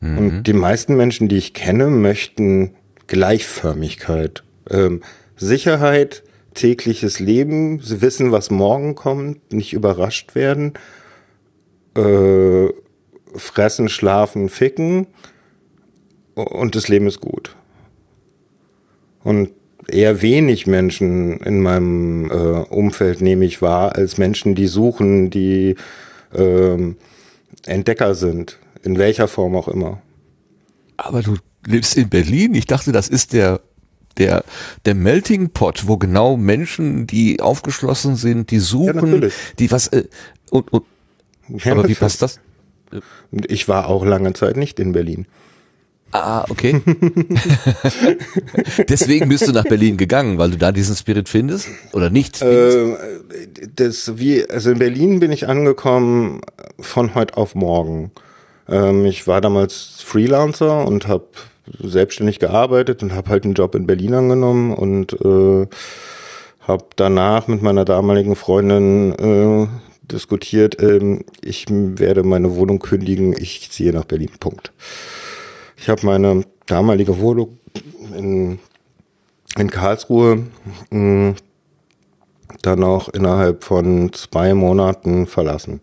[0.00, 0.18] Mhm.
[0.18, 2.74] Und die meisten Menschen, die ich kenne, möchten
[3.06, 5.02] Gleichförmigkeit, ähm,
[5.36, 6.22] Sicherheit,
[6.54, 10.74] tägliches Leben, sie wissen, was morgen kommt, nicht überrascht werden,
[11.96, 12.68] äh,
[13.34, 15.08] fressen, schlafen, ficken
[16.34, 17.56] und das Leben ist gut.
[19.22, 19.50] Und
[19.88, 25.76] eher wenig Menschen in meinem äh, Umfeld nehme ich wahr, als Menschen, die suchen, die
[26.32, 26.94] äh,
[27.66, 30.00] Entdecker sind, in welcher Form auch immer.
[30.96, 32.54] Aber du lebst in Berlin.
[32.54, 33.60] Ich dachte, das ist der
[34.16, 34.44] der
[34.84, 40.04] der Melting Pot, wo genau Menschen, die aufgeschlossen sind, die suchen, ja, die was äh,
[40.50, 40.84] und, und
[41.48, 42.40] ja, aber wie passt das?
[43.32, 45.26] Ich war auch lange Zeit nicht in Berlin.
[46.12, 46.80] Ah, okay.
[48.88, 52.40] Deswegen bist du nach Berlin gegangen, weil du da diesen Spirit findest oder nicht?
[52.40, 52.96] Äh,
[53.74, 56.40] das wie also in Berlin bin ich angekommen
[56.78, 58.12] von heute auf morgen.
[58.68, 61.26] Ähm, ich war damals Freelancer und habe
[61.66, 65.66] selbstständig gearbeitet und habe halt einen Job in Berlin angenommen und äh,
[66.66, 69.66] habe danach mit meiner damaligen Freundin äh,
[70.10, 74.30] diskutiert, ähm, ich werde meine Wohnung kündigen, ich ziehe nach Berlin.
[74.40, 74.72] Punkt.
[75.76, 77.58] Ich habe meine damalige Wohnung
[78.16, 78.58] in,
[79.58, 80.44] in Karlsruhe
[80.90, 81.34] mh, mm,
[82.62, 85.80] dann auch innerhalb von zwei Monaten verlassen.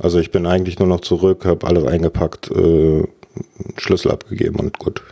[0.00, 3.06] Also ich bin eigentlich nur noch zurück, habe alles eingepackt, äh,
[3.76, 5.02] Schlüssel abgegeben und gut.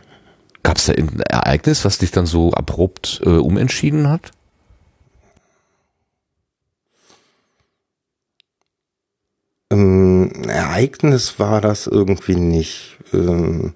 [0.63, 4.31] Gab es da ein Ereignis, was dich dann so abrupt äh, umentschieden hat?
[9.71, 12.97] Ähm, Ereignis war das irgendwie nicht.
[13.13, 13.73] Ähm,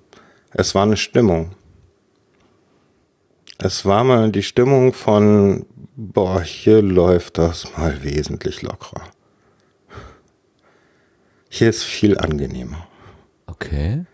[0.51, 1.55] es war eine Stimmung.
[3.59, 9.03] Es war mal die Stimmung von, boah, hier läuft das mal wesentlich lockerer.
[11.49, 12.87] Hier ist viel angenehmer.
[13.45, 14.05] Okay.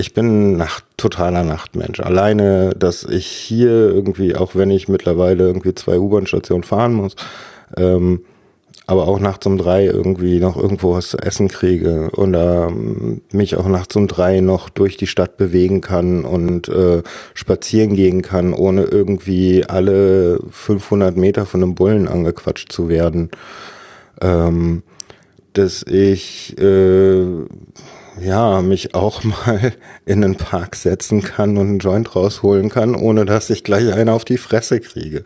[0.00, 1.98] Ich bin Nacht, totaler Nachtmensch.
[1.98, 7.16] Alleine, dass ich hier irgendwie, auch wenn ich mittlerweile irgendwie zwei U-Bahn-Stationen fahren muss,
[7.76, 8.20] ähm,
[8.86, 13.56] aber auch nachts um drei irgendwie noch irgendwo was zu essen kriege oder ähm, mich
[13.56, 17.02] auch nachts um drei noch durch die Stadt bewegen kann und äh,
[17.34, 23.30] spazieren gehen kann, ohne irgendwie alle 500 Meter von einem Bullen angequatscht zu werden.
[24.20, 24.84] Ähm,
[25.54, 27.24] dass ich äh,
[28.20, 29.72] ja mich auch mal
[30.06, 34.08] in einen Park setzen kann und einen Joint rausholen kann, ohne dass ich gleich einen
[34.08, 35.24] auf die Fresse kriege.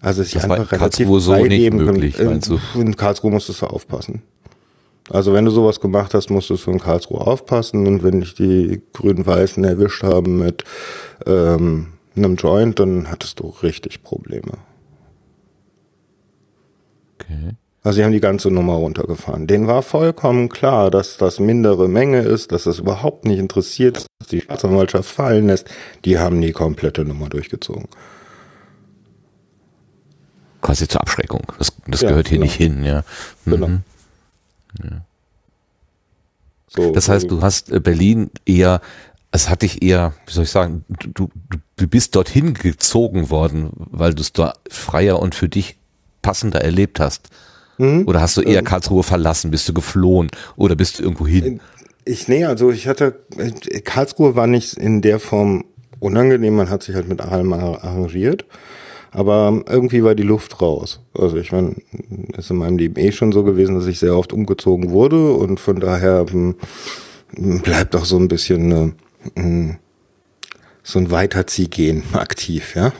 [0.00, 2.58] Also ist einfach relativ Karlsruhe so nicht möglich, in, meinst du?
[2.74, 4.22] In Karlsruhe musstest du aufpassen.
[5.10, 8.82] Also wenn du sowas gemacht hast, musstest du in Karlsruhe aufpassen und wenn dich die
[8.92, 10.64] Grün-Weißen erwischt haben mit
[11.26, 14.58] ähm, einem Joint, dann hattest du richtig Probleme.
[17.14, 17.56] Okay.
[17.82, 19.46] Also sie haben die ganze Nummer runtergefahren.
[19.46, 24.28] Denen war vollkommen klar, dass das mindere Menge ist, dass es überhaupt nicht interessiert, dass
[24.28, 25.68] die Staatsanwaltschaft fallen lässt.
[26.04, 27.88] Die haben die komplette Nummer durchgezogen
[30.62, 31.42] quasi zur Abschreckung.
[31.58, 32.46] Das, das ja, gehört hier genau.
[32.46, 33.04] nicht hin, ja.
[33.44, 33.68] Genau.
[33.68, 33.82] Mhm.
[34.82, 35.04] ja.
[36.68, 38.80] So, das heißt, du hast äh, Berlin eher,
[39.30, 41.28] es hat dich eher, wie soll ich sagen, du,
[41.76, 45.76] du bist dorthin gezogen worden, weil du es da freier und für dich
[46.22, 47.28] passender erlebt hast.
[47.78, 48.06] Mhm.
[48.06, 48.64] Oder hast du eher ähm.
[48.64, 51.60] Karlsruhe verlassen, bist du geflohen oder bist du irgendwo hin?
[52.04, 53.14] Ich, nee, also ich hatte,
[53.84, 55.64] Karlsruhe war nicht in der Form
[56.00, 58.44] unangenehm, man hat sich halt mit allem arrangiert.
[59.12, 61.00] Aber irgendwie war die Luft raus.
[61.16, 61.76] Also ich meine,
[62.36, 65.60] ist in meinem Leben eh schon so gewesen, dass ich sehr oft umgezogen wurde und
[65.60, 66.56] von daher hm,
[67.62, 68.96] bleibt auch so ein bisschen
[69.36, 69.76] äh,
[70.82, 72.92] so ein Weiterziehgehen aktiv, ja.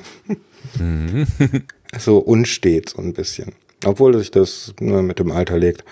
[0.79, 1.27] Mhm.
[1.99, 3.53] so unstet so ein bisschen.
[3.85, 5.85] Obwohl sich das nur mit dem Alter legt.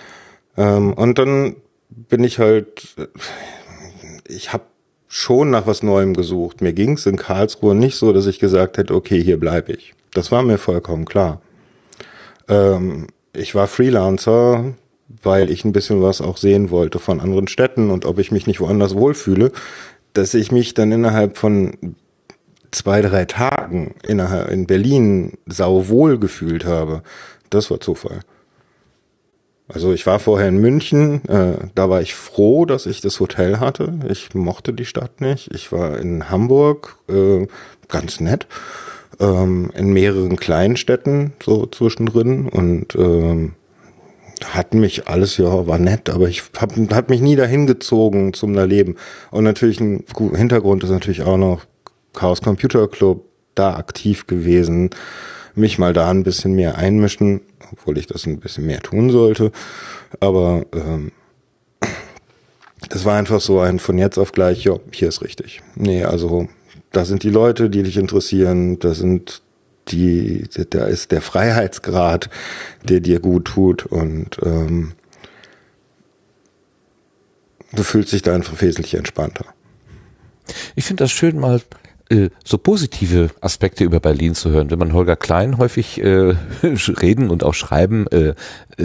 [0.57, 1.57] Ähm, und dann
[1.89, 2.95] bin ich halt,
[4.29, 4.65] ich habe
[5.09, 6.61] schon nach was Neuem gesucht.
[6.61, 9.95] Mir ging es in Karlsruhe nicht so, dass ich gesagt hätte, okay, hier bleibe ich.
[10.15, 11.41] Das war mir vollkommen klar.
[12.49, 14.75] Ähm, ich war Freelancer,
[15.23, 18.47] weil ich ein bisschen was auch sehen wollte von anderen Städten und ob ich mich
[18.47, 19.51] nicht woanders wohlfühle,
[20.13, 21.77] dass ich mich dann innerhalb von
[22.71, 27.03] zwei, drei Tagen innerhalb in Berlin sauwohl gefühlt habe,
[27.51, 28.21] das war Zufall.
[29.73, 33.61] Also ich war vorher in München, äh, da war ich froh, dass ich das Hotel
[33.61, 34.01] hatte.
[34.09, 35.55] Ich mochte die Stadt nicht.
[35.55, 37.47] Ich war in Hamburg, äh,
[37.89, 38.49] ganz nett,
[39.21, 43.53] ähm, in mehreren kleinen Städten so zwischendrin und ähm,
[44.45, 48.55] hat mich alles, ja, war nett, aber ich hab, hat mich nie dahin gezogen zum
[48.55, 48.97] da Leben.
[49.31, 51.67] Und natürlich ein Hintergrund ist natürlich auch noch
[52.15, 54.91] Chaos Computer Club da aktiv gewesen,
[55.55, 57.41] mich mal da ein bisschen mehr einmischen,
[57.73, 59.53] obwohl ich das ein bisschen mehr tun sollte.
[60.21, 61.13] Aber ähm,
[62.89, 65.63] das war einfach so ein von jetzt auf gleich, ja, hier ist richtig.
[65.75, 66.49] Nee, also
[66.93, 69.43] da sind die Leute, die dich interessieren, da sind
[69.89, 72.31] die, da ist der Freiheitsgrad,
[72.85, 74.93] der dir gut tut und ähm,
[77.73, 79.47] du fühlst dich da einfach wesentlich entspannter.
[80.75, 81.61] Ich finde das schön, mal
[82.11, 84.71] äh, so positive Aspekte über Berlin zu hören.
[84.71, 88.35] Wenn man Holger Klein häufig äh, reden und auch schreiben, äh,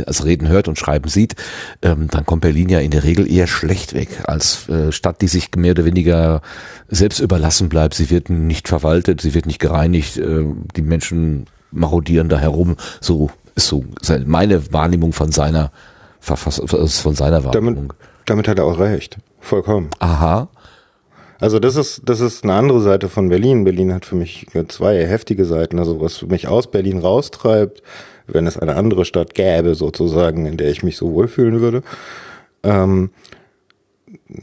[0.06, 1.36] also reden hört und schreiben sieht,
[1.82, 5.28] ähm, dann kommt Berlin ja in der Regel eher schlecht weg als äh, Stadt, die
[5.28, 6.42] sich mehr oder weniger
[6.88, 7.96] selbst überlassen bleibt.
[7.96, 12.78] Sie wird nicht verwaltet, sie wird nicht gereinigt, äh, die Menschen marodieren da herum.
[13.02, 13.84] So ist so
[14.26, 15.72] meine Wahrnehmung von seiner
[16.20, 17.76] Verfass von seiner Wahrnehmung.
[17.76, 19.18] Damit, damit hat er auch recht.
[19.40, 19.90] Vollkommen.
[20.00, 20.50] Aha.
[21.46, 23.66] Also das ist, das ist eine andere Seite von Berlin.
[23.66, 25.78] Berlin hat für mich zwei heftige Seiten.
[25.78, 27.84] Also was mich aus Berlin raustreibt,
[28.26, 31.84] wenn es eine andere Stadt gäbe, sozusagen, in der ich mich so wohlfühlen würde,
[32.64, 33.12] ähm,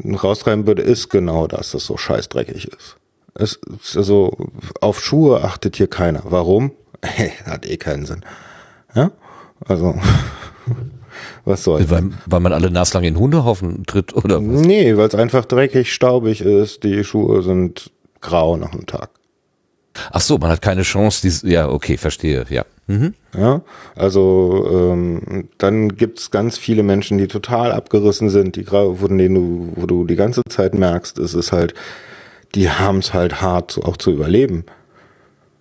[0.05, 2.95] raustreiben würde, ist genau das, dass es so scheißdreckig ist.
[3.35, 3.59] Es
[3.97, 4.37] also
[4.81, 6.23] auf Schuhe achtet hier keiner.
[6.27, 6.71] Warum?
[7.47, 8.25] Hat eh keinen Sinn.
[8.95, 9.11] Ja?
[9.67, 9.97] Also
[11.44, 11.90] Was soll?
[11.90, 14.61] Weil, weil man alle naslang in Hundehaufen tritt oder was?
[14.61, 16.85] Nee, weil es einfach dreckig, staubig ist.
[16.85, 19.11] Die Schuhe sind grau nach dem Tag.
[20.11, 21.28] Ach so, man hat keine Chance.
[21.28, 22.46] Die, ja, okay, verstehe.
[22.48, 22.64] Ja.
[22.87, 23.14] Mhm.
[23.37, 23.62] Ja,
[23.94, 29.72] also ähm, dann gibt's ganz viele Menschen, die total abgerissen sind, die von denen du,
[29.76, 31.74] wo du die ganze Zeit merkst, es ist halt,
[32.55, 34.64] die haben's halt hart, auch zu überleben.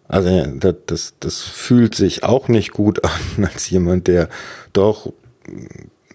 [0.07, 4.27] Also das, das, das fühlt sich auch nicht gut an, als jemand, der
[4.73, 5.13] doch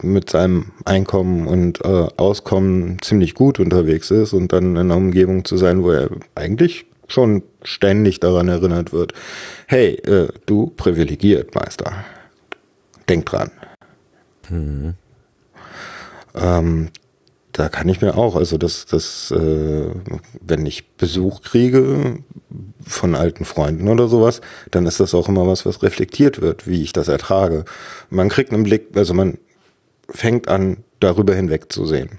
[0.03, 5.44] mit seinem Einkommen und äh, Auskommen ziemlich gut unterwegs ist und dann in einer Umgebung
[5.44, 9.12] zu sein, wo er eigentlich schon ständig daran erinnert wird,
[9.66, 12.05] hey, äh, du privilegiert, Meister.
[13.09, 13.51] Denk dran.
[14.49, 14.94] Mhm.
[16.35, 16.88] Ähm,
[17.57, 19.90] da kann ich mir auch, also das, das, äh,
[20.42, 22.19] wenn ich Besuch kriege
[22.87, 26.83] von alten Freunden oder sowas, dann ist das auch immer was, was reflektiert wird, wie
[26.83, 27.64] ich das ertrage.
[28.11, 29.38] Man kriegt einen Blick, also man
[30.11, 32.19] fängt an, darüber hinweg zu sehen.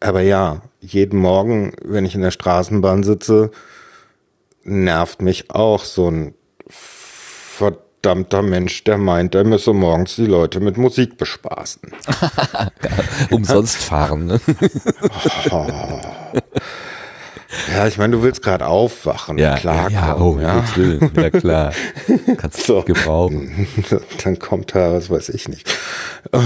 [0.00, 3.50] Aber ja, jeden Morgen, wenn ich in der Straßenbahn sitze,
[4.64, 6.34] nervt mich auch so ein
[8.02, 11.82] verdammter Mensch, der meint, er müsse morgens die Leute mit Musik bespaßen.
[13.30, 14.40] Umsonst fahren, ne?
[15.50, 15.66] oh.
[17.72, 19.90] Ja, ich meine, du willst gerade aufwachen, ja, klar.
[19.90, 20.64] Ja, oh, ja.
[21.16, 21.72] ja klar.
[22.36, 22.82] Kannst du so.
[22.82, 23.66] gebrauchen.
[24.24, 25.72] Dann kommt da, was weiß ich nicht.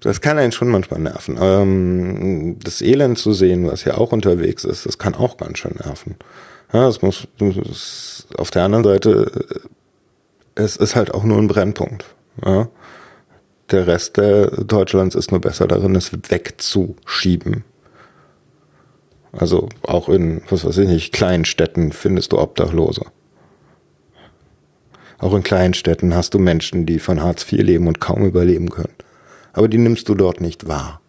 [0.00, 1.38] Das kann einen schon manchmal nerven.
[1.40, 5.76] Ähm, das Elend zu sehen, was ja auch unterwegs ist, das kann auch ganz schön
[5.84, 6.16] nerven.
[6.72, 9.30] Ja, es muss, es, auf der anderen Seite,
[10.54, 12.06] es ist halt auch nur ein Brennpunkt.
[12.44, 12.68] Ja.
[13.70, 17.64] Der Rest der Deutschlands ist nur besser darin, es wegzuschieben.
[19.32, 23.06] Also auch in, was weiß ich nicht, kleinen Städten findest du Obdachlose.
[25.18, 28.70] Auch in kleinen Städten hast du Menschen, die von Hartz IV leben und kaum überleben
[28.70, 28.94] können.
[29.52, 31.00] Aber die nimmst du dort nicht wahr.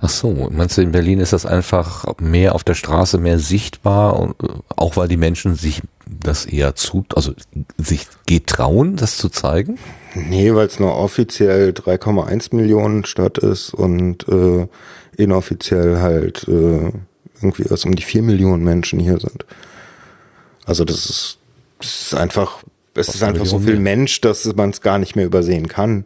[0.00, 4.34] Ach so, meinst du, in Berlin ist das einfach mehr auf der Straße, mehr sichtbar,
[4.42, 4.46] äh,
[4.76, 7.32] auch weil die Menschen sich das eher zu, also
[7.76, 9.78] sich getrauen, das zu zeigen?
[10.26, 14.66] Nee, weil es nur offiziell 3,1 Millionen Stadt ist und äh,
[15.16, 16.92] inoffiziell halt äh,
[17.40, 19.44] irgendwie was um die vier Millionen Menschen hier sind.
[20.64, 21.38] Also das ist,
[21.78, 22.62] das ist einfach,
[22.94, 26.04] es ist einfach so viel Mensch, dass man es gar nicht mehr übersehen kann.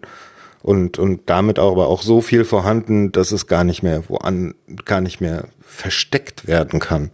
[0.62, 4.54] Und, und damit aber auch so viel vorhanden, dass es gar nicht mehr woan,
[4.84, 7.10] gar nicht mehr versteckt werden kann.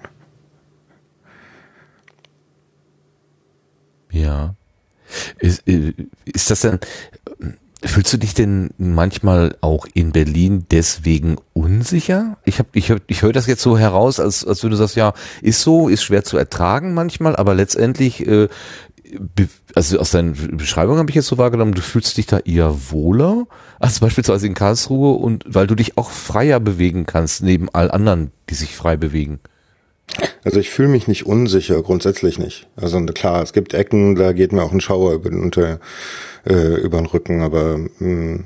[4.10, 4.57] Ja.
[5.38, 6.78] Ist, ist das denn,
[7.84, 12.36] fühlst du dich denn manchmal auch in Berlin deswegen unsicher?
[12.44, 14.96] Ich hab, ich, hör, ich höre das jetzt so heraus, als, als wenn du sagst,
[14.96, 18.48] ja, ist so, ist schwer zu ertragen manchmal, aber letztendlich, äh,
[19.74, 23.46] also aus deinen Beschreibungen habe ich jetzt so wahrgenommen, du fühlst dich da eher wohler
[23.78, 28.32] als beispielsweise in Karlsruhe und weil du dich auch freier bewegen kannst, neben all anderen,
[28.50, 29.40] die sich frei bewegen.
[30.44, 32.68] Also ich fühle mich nicht unsicher, grundsätzlich nicht.
[32.76, 35.80] Also klar, es gibt Ecken, da geht mir auch ein Schauer über, unter,
[36.46, 38.44] äh, über den Rücken, aber mh, mm,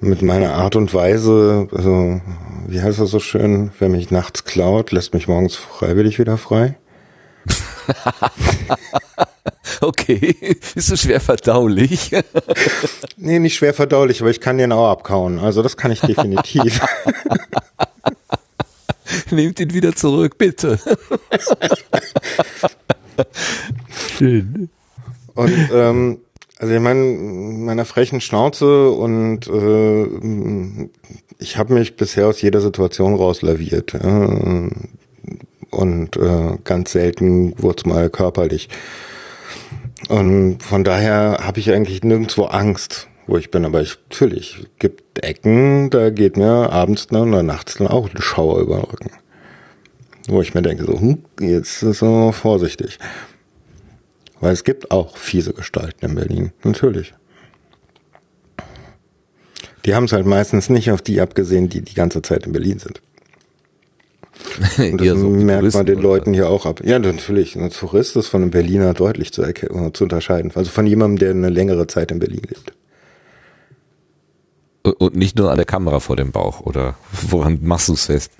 [0.00, 2.20] mit meiner Art und Weise, also
[2.66, 6.76] wie heißt das so schön, wer mich nachts klaut, lässt mich morgens freiwillig wieder frei.
[9.80, 10.36] okay,
[10.74, 12.12] bist du schwer verdaulich?
[13.16, 15.38] nee, nicht schwer verdaulich, aber ich kann den auch abkauen.
[15.38, 16.80] Also das kann ich definitiv.
[19.30, 20.78] Nehmt ihn wieder zurück, bitte.
[24.16, 24.70] Schön.
[25.34, 26.18] Und ähm,
[26.58, 30.88] also ich meine, meiner frechen Schnauze und äh,
[31.38, 33.94] ich habe mich bisher aus jeder Situation rauslaviert.
[33.94, 34.70] Äh,
[35.70, 38.68] und äh, ganz selten wurde es mal körperlich.
[40.08, 43.64] Und von daher habe ich eigentlich nirgendwo Angst wo ich bin.
[43.64, 48.20] Aber ich, natürlich, gibt Ecken, da geht mir abends dann oder nachts dann auch ein
[48.20, 49.10] Schauer über den Rücken.
[50.26, 52.98] Wo ich mir denke, so, hm, jetzt ist so vorsichtig.
[54.40, 57.14] Weil es gibt auch fiese Gestalten in Berlin, natürlich.
[59.84, 62.78] Die haben es halt meistens nicht auf die abgesehen, die die ganze Zeit in Berlin
[62.78, 63.00] sind.
[64.78, 66.82] Und das so merkt man den Leuten hier auch ab.
[66.84, 67.56] Ja, natürlich.
[67.56, 69.42] Ein Tourist ist von einem Berliner deutlich zu,
[69.92, 70.52] zu unterscheiden.
[70.54, 72.72] Also von jemandem, der eine längere Zeit in Berlin lebt.
[74.92, 76.94] Und nicht nur an der Kamera vor dem Bauch, oder
[77.28, 78.32] woran machst du es fest?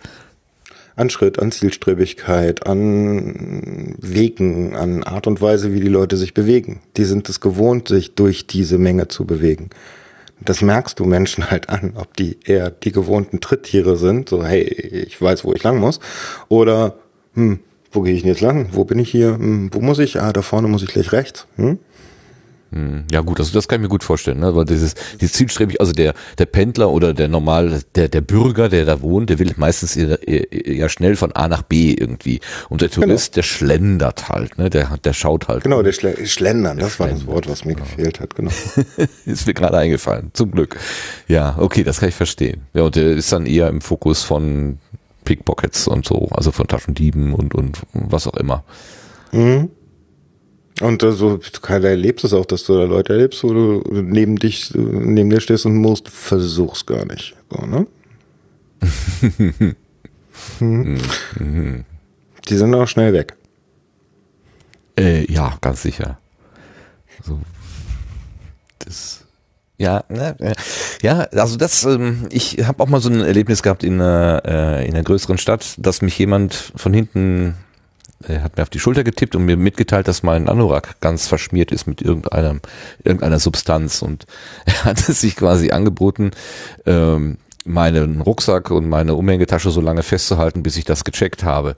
[0.96, 6.80] An Schritt, an Zielstrebigkeit, an Wegen, an Art und Weise, wie die Leute sich bewegen.
[6.96, 9.70] Die sind es gewohnt, sich durch diese Menge zu bewegen.
[10.40, 14.62] Das merkst du Menschen halt an, ob die eher die gewohnten Tritttiere sind, so hey,
[14.62, 16.00] ich weiß, wo ich lang muss,
[16.48, 16.98] oder
[17.34, 18.68] hm, wo gehe ich denn jetzt lang?
[18.72, 19.34] Wo bin ich hier?
[19.34, 20.20] Hm, wo muss ich?
[20.20, 21.46] Ah, da vorne muss ich gleich rechts.
[21.56, 21.78] Hm?
[22.70, 24.54] Hm, ja gut, also das kann ich mir gut vorstellen, ne?
[24.54, 28.84] weil dieses, dieses zielstrebig, also der, der Pendler oder der normal, der, der Bürger, der
[28.84, 32.40] da wohnt, der will meistens ja schnell von A nach B irgendwie.
[32.68, 33.34] Und der Tourist, genau.
[33.36, 34.68] der schlendert halt, ne?
[34.68, 35.62] der, der schaut halt.
[35.62, 37.16] Genau, der Schle Schlendern, das Schlendern.
[37.16, 37.86] war das Wort, was mir genau.
[37.86, 38.50] gefehlt hat, genau.
[39.24, 40.76] ist mir gerade eingefallen, zum Glück.
[41.26, 42.66] Ja, okay, das kann ich verstehen.
[42.74, 44.78] Ja, und der ist dann eher im Fokus von
[45.24, 48.64] Pickpockets und so, also von Taschendieben und, und was auch immer.
[49.32, 49.70] Mhm.
[50.80, 54.36] Und äh, so keiner erlebst es auch, dass du da Leute erlebst, wo du neben
[54.36, 57.34] dich, neben dir stehst und musst, versuch's gar nicht.
[57.50, 57.86] So, ne?
[60.58, 60.98] hm.
[62.48, 63.36] Die sind auch schnell weg.
[64.98, 66.18] Äh, ja, ganz sicher.
[67.22, 67.38] So,
[68.78, 69.24] das,
[69.76, 70.54] ja, ne, äh,
[71.02, 74.88] ja, also das, ähm, ich habe auch mal so ein Erlebnis gehabt in einer, äh,
[74.88, 77.54] in einer größeren Stadt, dass mich jemand von hinten
[78.26, 81.70] er hat mir auf die Schulter getippt und mir mitgeteilt, dass mein Anorak ganz verschmiert
[81.70, 82.60] ist mit irgendeinem,
[83.04, 84.02] irgendeiner Substanz.
[84.02, 84.26] Und
[84.64, 86.32] er hat es sich quasi angeboten,
[86.86, 87.38] ähm,
[87.68, 91.76] meinen Rucksack und meine Umhängetasche so lange festzuhalten, bis ich das gecheckt habe.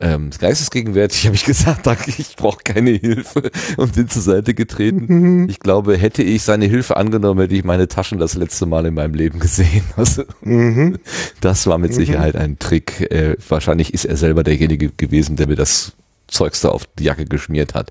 [0.00, 5.06] Ähm, geistesgegenwärtig habe ich gesagt, danke, ich brauche keine Hilfe und bin zur Seite getreten.
[5.08, 5.48] Mhm.
[5.48, 8.94] Ich glaube, hätte ich seine Hilfe angenommen, hätte ich meine Taschen das letzte Mal in
[8.94, 9.84] meinem Leben gesehen.
[9.96, 10.98] Also, mhm.
[11.40, 11.96] Das war mit mhm.
[11.96, 13.10] Sicherheit ein Trick.
[13.10, 15.92] Äh, wahrscheinlich ist er selber derjenige gewesen, der mir das
[16.28, 17.90] Zeugs da auf die Jacke geschmiert hat.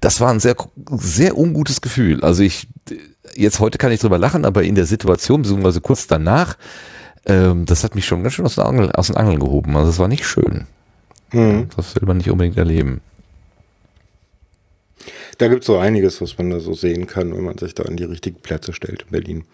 [0.00, 0.56] Das war ein sehr,
[0.90, 2.22] sehr ungutes Gefühl.
[2.22, 2.68] Also ich,
[3.34, 6.56] jetzt heute kann ich drüber lachen, aber in der Situation, beziehungsweise kurz danach,
[7.26, 9.76] ähm, das hat mich schon ganz schön aus, Angel, aus den Angeln gehoben.
[9.76, 10.66] Also es war nicht schön.
[11.32, 11.68] Mhm.
[11.76, 13.00] Das will man nicht unbedingt erleben.
[15.38, 17.84] Da gibt es so einiges, was man da so sehen kann, wenn man sich da
[17.84, 19.44] an die richtigen Plätze stellt in Berlin.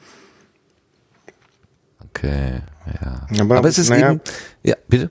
[2.18, 2.60] Okay,
[3.00, 3.40] ja.
[3.40, 4.20] Aber, Aber es ist naja, eben,
[4.64, 5.08] ja, bitte.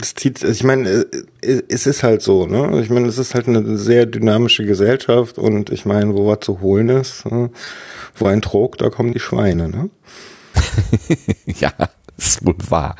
[0.00, 1.06] Es zieht, ich meine,
[1.40, 2.80] äh, es ist halt so, ne?
[2.82, 6.60] Ich meine, es ist halt eine sehr dynamische Gesellschaft und ich meine, wo was zu
[6.60, 7.50] holen ist, ne?
[8.16, 9.90] wo ein Trog, da kommen die Schweine, ne?
[11.46, 11.72] ja,
[12.16, 12.96] das ist wohl wahr.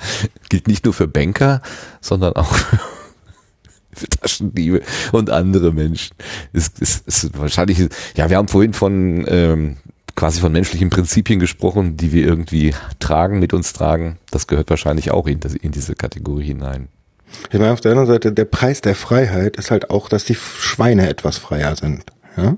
[0.48, 1.60] Gilt nicht nur für Banker,
[2.00, 2.56] sondern auch
[3.92, 4.82] für Taschendiebe
[5.12, 6.16] und andere Menschen.
[6.52, 7.78] Es ist, ist wahrscheinlich,
[8.16, 9.76] ja, wir haben vorhin von ähm,
[10.14, 14.18] quasi von menschlichen Prinzipien gesprochen, die wir irgendwie tragen, mit uns tragen.
[14.30, 16.88] Das gehört wahrscheinlich auch in, das, in diese Kategorie hinein.
[17.50, 20.34] Ich meine, auf der anderen Seite, der Preis der Freiheit ist halt auch, dass die
[20.34, 22.04] Schweine etwas freier sind.
[22.36, 22.56] Ja?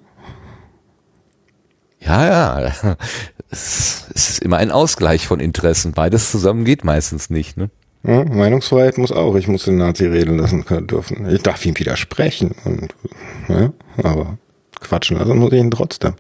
[2.01, 2.97] Ja, ja.
[3.51, 5.93] Es ist immer ein Ausgleich von Interessen.
[5.93, 7.57] Beides zusammen geht meistens nicht.
[7.57, 7.71] Ne?
[8.03, 9.37] Ja, Meinungsfreiheit muss auch.
[9.37, 11.29] Ich muss den Nazi reden lassen können dürfen.
[11.31, 12.57] Ich darf ihm widersprechen.
[12.65, 12.95] Und,
[13.49, 14.39] ja, aber
[14.81, 16.15] quatschen lassen muss ich ihn trotzdem.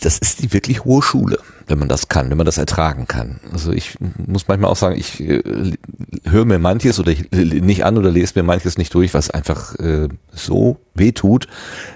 [0.00, 1.38] Das ist die wirklich hohe Schule,
[1.72, 3.40] wenn man das kann, wenn man das ertragen kann.
[3.50, 3.96] Also ich
[4.26, 5.42] muss manchmal auch sagen, ich äh,
[6.28, 9.74] höre mir manches oder ich, nicht an oder lese mir manches nicht durch, was einfach
[9.76, 11.48] äh, so weh tut,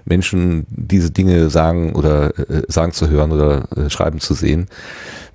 [0.06, 4.68] Menschen diese Dinge sagen oder äh, sagen zu hören oder äh, schreiben zu sehen.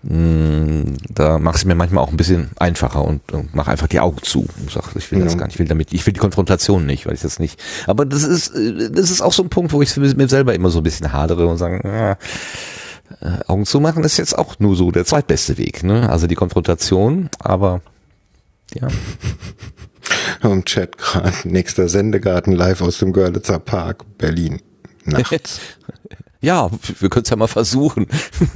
[0.01, 3.99] Mm, da mache ich mir manchmal auch ein bisschen einfacher und, und mache einfach die
[3.99, 5.25] Augen zu und sage, ich will ja.
[5.25, 7.61] das gar nicht, ich will damit, ich will die Konfrontation nicht, weil ich das nicht.
[7.85, 10.71] Aber das ist, äh, das ist auch so ein Punkt, wo ich mir selber immer
[10.71, 12.17] so ein bisschen hadere und sagen,
[13.21, 16.09] äh, Augen zu machen ist jetzt auch nur so der zweitbeste Weg, ne?
[16.09, 17.81] Also die Konfrontation, aber
[18.73, 18.87] ja.
[20.43, 24.61] Im Chat gerade nächster Sendegarten live aus dem Görlitzer Park, Berlin.
[25.05, 25.59] Nachts.
[26.43, 28.07] Ja, wir können es ja mal versuchen.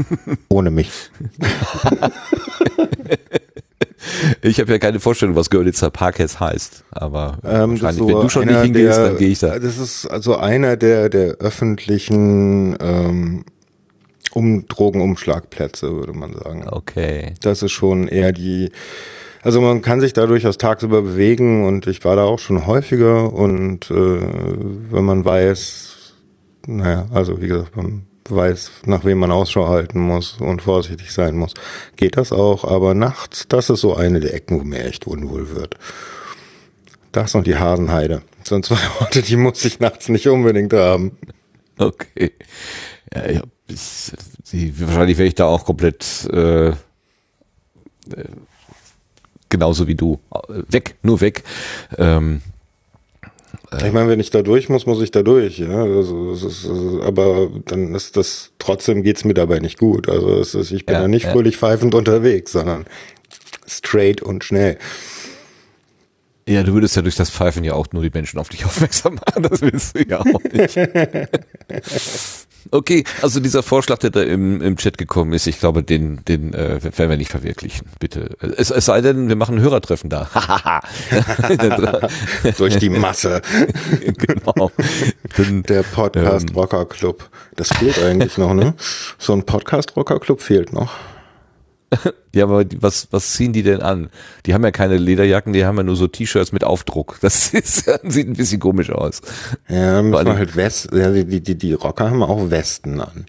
[0.49, 0.89] Ohne mich.
[4.41, 8.22] ich habe ja keine Vorstellung, was Görlitzer Park jetzt heißt, aber ähm, wahrscheinlich, so wenn
[8.22, 9.59] du schon nicht hingehst, der, dann gehe ich da.
[9.59, 13.45] Das ist also einer der der öffentlichen ähm,
[14.36, 16.67] um Drogenumschlagplätze, würde man sagen.
[16.69, 17.33] Okay.
[17.41, 18.69] Das ist schon eher die
[19.45, 23.31] also man kann sich da durchaus tagsüber bewegen und ich war da auch schon häufiger
[23.31, 26.13] und äh, wenn man weiß,
[26.65, 31.38] naja, also wie gesagt, man weiß, nach wem man Ausschau halten muss und vorsichtig sein
[31.38, 31.53] muss.
[31.95, 35.55] Geht das auch, aber nachts, das ist so eine der Ecken, wo mir echt unwohl
[35.55, 35.75] wird.
[37.11, 38.23] Das und die Hasenheide.
[38.39, 41.19] Das sind zwei Orte, die muss ich nachts nicht unbedingt haben.
[41.77, 42.31] Okay.
[43.13, 46.74] Ja, ich, die, wahrscheinlich wäre ich da auch komplett äh, äh,
[49.49, 50.20] genauso wie du.
[50.70, 51.43] Weg, nur weg.
[51.97, 52.41] Ähm,
[53.78, 55.59] ich meine, wenn ich da durch muss, muss ich da durch.
[55.59, 55.84] Ja?
[55.84, 56.68] Also, ist,
[57.01, 60.09] aber dann ist das trotzdem geht's mir dabei nicht gut.
[60.09, 61.32] Also ist, ich bin ja, da nicht ja.
[61.32, 62.86] fröhlich pfeifend unterwegs, sondern
[63.68, 64.78] straight und schnell.
[66.47, 69.16] Ja, du würdest ja durch das Pfeifen ja auch nur die Menschen auf dich aufmerksam
[69.16, 69.43] machen.
[69.43, 70.78] Das willst du ja auch nicht.
[72.72, 76.53] Okay, also dieser Vorschlag, der da im, im Chat gekommen ist, ich glaube, den, den
[76.53, 77.88] äh, werden wir nicht verwirklichen.
[77.99, 78.36] Bitte.
[78.57, 80.30] Es, es sei denn, wir machen ein Hörertreffen da.
[82.57, 83.41] Durch die Masse.
[84.18, 84.72] genau.
[85.38, 87.30] Dann, Der Podcast ähm, Rocker Club.
[87.55, 88.74] Das fehlt eigentlich noch, ne?
[89.18, 90.91] So ein Podcast Rocker Club fehlt noch.
[92.34, 94.10] ja, aber was, was ziehen die denn an?
[94.46, 97.18] Die haben ja keine Lederjacken, die haben ja nur so T-Shirts mit Aufdruck.
[97.26, 99.22] Das ist, sieht ein bisschen komisch aus.
[99.68, 103.26] Ja, müssen wir halt West, ja, die, die, die Rocker haben auch Westen an.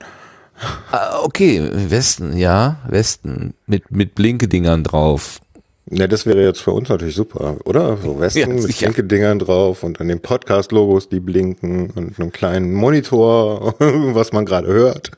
[0.90, 3.54] Ah, okay, Westen, ja, Westen.
[3.66, 5.40] Mit, mit Blinkedingern drauf.
[5.88, 7.96] Ja, das wäre jetzt für uns natürlich super, oder?
[7.96, 12.74] So Westen ja, mit Blinkedingern drauf und an den Podcast-Logos, die blinken und einem kleinen
[12.74, 15.12] Monitor, was man gerade hört.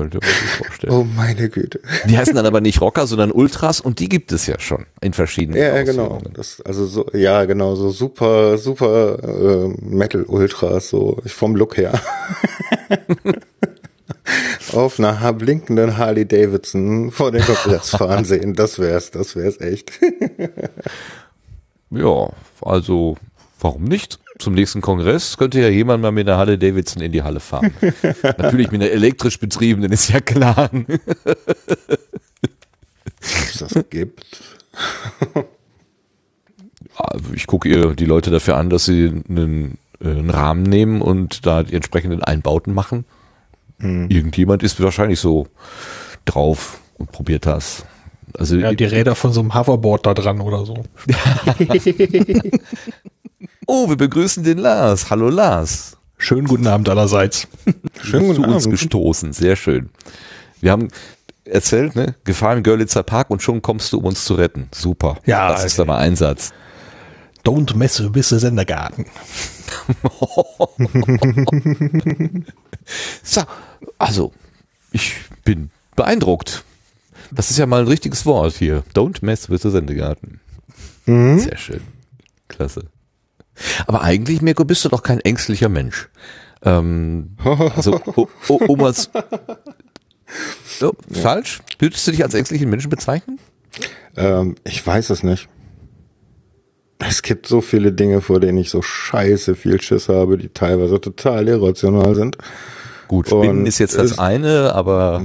[0.00, 0.92] Könnte man sich vorstellen.
[0.94, 1.80] Oh meine Güte.
[2.06, 5.12] Die heißen dann aber nicht Rocker, sondern Ultras und die gibt es ja schon in
[5.12, 6.22] verschiedenen Ja, genau.
[6.32, 12.00] Das, also so, ja, genau, so super, super äh, Metal-Ultras, so vom Look her.
[14.72, 19.92] Auf einer blinkenden Harley Davidson vor dem Kongress fahren sehen, das wär's, das wär's echt.
[21.90, 22.30] ja,
[22.62, 23.18] also
[23.60, 24.18] warum nicht?
[24.40, 27.72] Zum nächsten Kongress könnte ja jemand mal mit einer Halle Davidson in die Halle fahren.
[28.38, 30.70] Natürlich mit einer elektrisch betriebenen, ist ja klar.
[33.58, 34.42] Das gibt.
[37.34, 41.46] ich gucke ihr die Leute dafür an, dass sie einen, äh, einen Rahmen nehmen und
[41.46, 43.04] da die entsprechenden Einbauten machen.
[43.78, 44.08] Mhm.
[44.10, 45.46] Irgendjemand ist wahrscheinlich so
[46.24, 47.84] drauf und probiert das.
[48.38, 50.74] Also ja, die Räder von so einem Hoverboard da dran oder so.
[53.72, 55.10] Oh, wir begrüßen den Lars.
[55.10, 55.96] Hallo Lars.
[56.18, 57.46] Schönen guten Abend allerseits.
[58.02, 58.56] Schön guten zu Abend.
[58.56, 59.32] uns gestoßen.
[59.32, 59.90] Sehr schön.
[60.60, 60.88] Wir haben
[61.44, 62.16] erzählt, ne?
[62.24, 64.66] Gefahr im Görlitzer Park und schon kommst du, um uns zu retten.
[64.72, 65.18] Super.
[65.24, 65.52] Ja.
[65.52, 66.50] Das ist aber Einsatz.
[67.44, 69.06] Don't mess with the Sendergarten.
[73.22, 73.42] so,
[73.98, 74.32] also,
[74.90, 75.14] ich
[75.44, 76.64] bin beeindruckt.
[77.30, 78.82] Das ist ja mal ein richtiges Wort hier.
[78.96, 80.40] Don't mess with the Sendegarten.
[81.06, 81.38] Mhm.
[81.38, 81.82] Sehr schön.
[82.48, 82.86] Klasse.
[83.86, 86.08] Aber eigentlich, Mirko, bist du doch kein ängstlicher Mensch.
[86.62, 87.36] Ähm,
[87.76, 88.00] also,
[88.48, 89.10] Omas.
[90.82, 91.20] Oh, ja.
[91.20, 91.60] Falsch?
[91.80, 93.40] Würdest du dich als ängstlichen Menschen bezeichnen?
[94.16, 95.48] Ähm, ich weiß es nicht.
[97.00, 101.00] es gibt so viele Dinge, vor denen ich so scheiße viel Schiss habe, die teilweise
[101.00, 102.38] total irrational sind.
[103.10, 105.20] Gut, Spinnen Und ist jetzt das es- eine, aber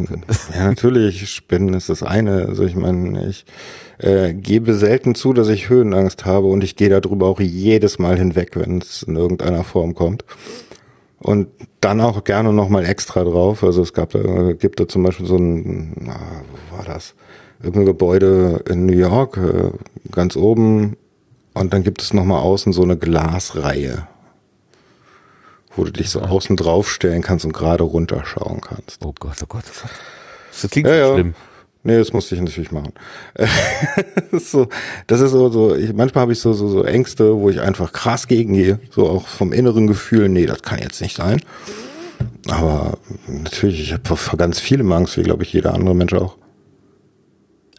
[0.58, 2.48] Ja, natürlich, Spinnen ist das eine.
[2.48, 3.46] Also ich meine, ich
[4.00, 8.18] äh, gebe selten zu, dass ich Höhenangst habe und ich gehe darüber auch jedes Mal
[8.18, 10.26] hinweg, wenn es in irgendeiner Form kommt.
[11.20, 11.48] Und
[11.80, 13.64] dann auch gerne nochmal extra drauf.
[13.64, 16.20] Also es gab, da, gibt da zum Beispiel so ein, na,
[16.72, 17.14] wo war das?
[17.62, 19.70] Irgendein Gebäude in New York, äh,
[20.12, 20.98] ganz oben.
[21.54, 24.08] Und dann gibt es nochmal außen so eine Glasreihe,
[25.76, 29.04] wo du dich so außen draufstellen kannst und gerade runterschauen kannst.
[29.04, 29.92] oh Gott, oh Gott, oh Gott.
[30.62, 31.14] Das klingt Ja, so ja.
[31.14, 31.36] schlimm.
[31.84, 32.94] Nee, das musste ich natürlich machen.
[33.36, 33.48] das
[34.32, 34.68] ist so,
[35.06, 37.94] das ist so, so ich, manchmal habe ich so, so, so Ängste, wo ich einfach
[37.94, 41.42] krass gegengehe, so auch vom inneren Gefühl, nee, das kann jetzt nicht sein.
[42.48, 42.98] Aber
[43.28, 46.38] natürlich, ich habe vor, ganz vielem Angst, wie glaube ich jeder andere Mensch auch.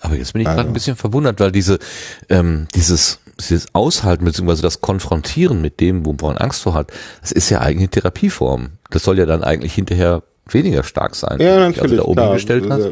[0.00, 0.70] Aber jetzt bin ich gerade Also.
[0.70, 1.80] ein bisschen verwundert, weil diese,
[2.28, 7.32] ähm, dieses, dieses Aushalten beziehungsweise das Konfrontieren mit dem, wo man Angst vor hat, das
[7.32, 8.70] ist ja eigentlich eine Therapieform.
[8.90, 11.38] Das soll ja dann eigentlich hinterher weniger stark sein.
[11.40, 11.82] Ja, natürlich.
[11.82, 12.90] Also da oben klar, gestellt hast.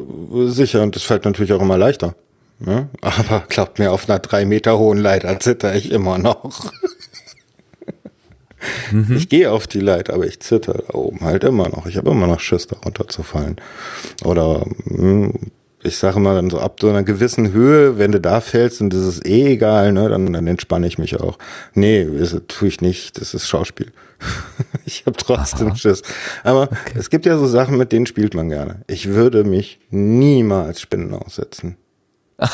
[0.55, 2.15] Sicher, und das fällt natürlich auch immer leichter.
[2.59, 2.89] Ne?
[3.01, 6.73] Aber glaubt mir, auf einer drei Meter hohen Leiter zitter ich immer noch.
[8.91, 9.17] Mhm.
[9.17, 11.85] Ich gehe auf die Leiter, aber ich zitter da oben halt immer noch.
[11.85, 13.57] Ich habe immer noch Schiss, da runterzufallen.
[14.25, 15.35] Oder hm,
[15.85, 18.93] ich sage mal dann so ab so einer gewissen Höhe, wenn du da fällst, und
[18.93, 21.39] das ist eh egal, ne, dann, dann entspanne ich mich auch.
[21.74, 23.93] Nee, das tue ich nicht, das ist Schauspiel.
[24.87, 26.03] ich habe trotzdem Schiss.
[26.43, 28.82] Aber es gibt ja so Sachen, mit denen spielt man gerne.
[28.87, 31.76] Ich würde mich niemals Spinnen aussetzen.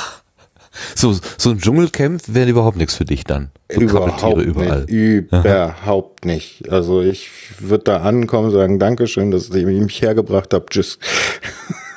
[0.94, 3.50] So, so ein Dschungelcamp wäre überhaupt nichts für dich dann.
[3.72, 4.84] So überall.
[4.84, 4.90] nicht.
[4.90, 6.70] Überhaupt nicht.
[6.70, 7.28] Also ich
[7.58, 10.70] würde da ankommen, sagen, Dankeschön, dass ihr mich hergebracht habt.
[10.70, 11.00] Tschüss.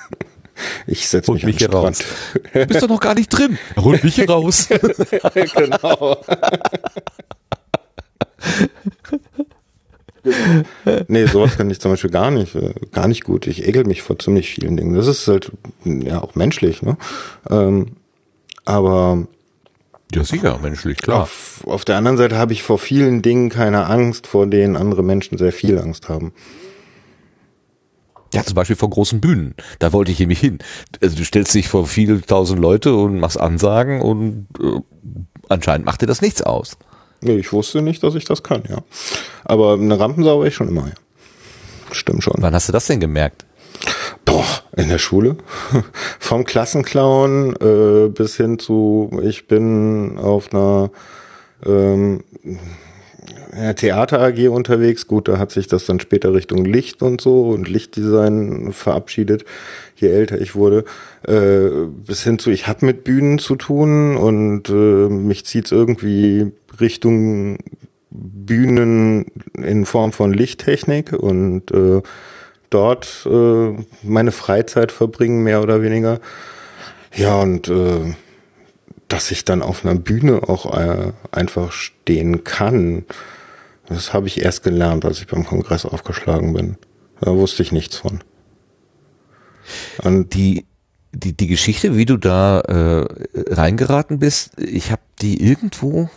[0.87, 1.97] Ich setze mich, mich an hier den raus.
[1.97, 2.53] Strand.
[2.53, 3.57] Du bist doch noch gar nicht drin.
[3.77, 4.67] Holt mich hier raus.
[5.55, 6.17] genau.
[11.07, 13.47] nee, sowas kann ich zum Beispiel gar nicht, äh, gar nicht gut.
[13.47, 14.95] Ich ekel mich vor ziemlich vielen Dingen.
[14.95, 15.51] Das ist halt
[15.83, 16.97] ja auch menschlich, ne?
[17.49, 17.97] Ähm,
[18.65, 19.27] aber
[20.13, 21.23] ja, sicher, menschlich, klar.
[21.23, 25.03] auf, auf der anderen Seite habe ich vor vielen Dingen keine Angst, vor denen andere
[25.03, 26.33] Menschen sehr viel Angst haben.
[28.33, 29.55] Ja, zum Beispiel vor großen Bühnen.
[29.79, 30.59] Da wollte ich nämlich hin.
[31.01, 34.79] Also du stellst dich vor viele tausend Leute und machst Ansagen und äh,
[35.49, 36.77] anscheinend macht dir das nichts aus.
[37.21, 38.79] Nee, ich wusste nicht, dass ich das kann, ja.
[39.45, 40.93] Aber eine Rampensau war ich schon immer, ja.
[41.91, 42.35] Stimmt schon.
[42.39, 43.45] Wann hast du das denn gemerkt?
[44.25, 45.37] Boah, in der Schule.
[46.19, 50.91] Vom Klassenclown äh, bis hin zu, ich bin auf einer
[51.65, 52.23] ähm,
[53.75, 55.07] Theater AG unterwegs.
[55.07, 59.45] Gut, da hat sich das dann später Richtung Licht und so und Lichtdesign verabschiedet,
[59.95, 60.85] je älter ich wurde.
[61.27, 64.73] Äh, bis hin zu, ich habe mit Bühnen zu tun und äh,
[65.09, 67.57] mich zieht's irgendwie Richtung
[68.09, 69.25] Bühnen
[69.55, 72.01] in Form von Lichttechnik und äh,
[72.69, 73.73] dort äh,
[74.03, 76.19] meine Freizeit verbringen, mehr oder weniger.
[77.15, 78.13] Ja, und äh,
[79.07, 83.05] dass ich dann auf einer Bühne auch äh, einfach stehen kann,
[83.87, 86.77] das habe ich erst gelernt, als ich beim Kongress aufgeschlagen bin.
[87.21, 88.19] Da wusste ich nichts von.
[90.03, 90.65] Und Die,
[91.13, 93.05] die, die Geschichte, wie du da äh,
[93.53, 96.09] reingeraten bist, ich habe die irgendwo.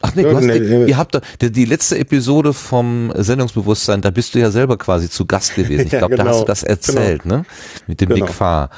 [0.00, 0.84] Ach nee, du hast, nee, nee.
[0.86, 5.10] ihr habt da, die, die letzte Episode vom Sendungsbewusstsein, da bist du ja selber quasi
[5.10, 5.86] zu Gast gewesen.
[5.86, 6.40] Ich Ja, glaube, da hast genau.
[6.42, 7.44] du das erzählt, ne?
[7.88, 8.26] Mit dem Genau.
[8.26, 8.70] Big Far,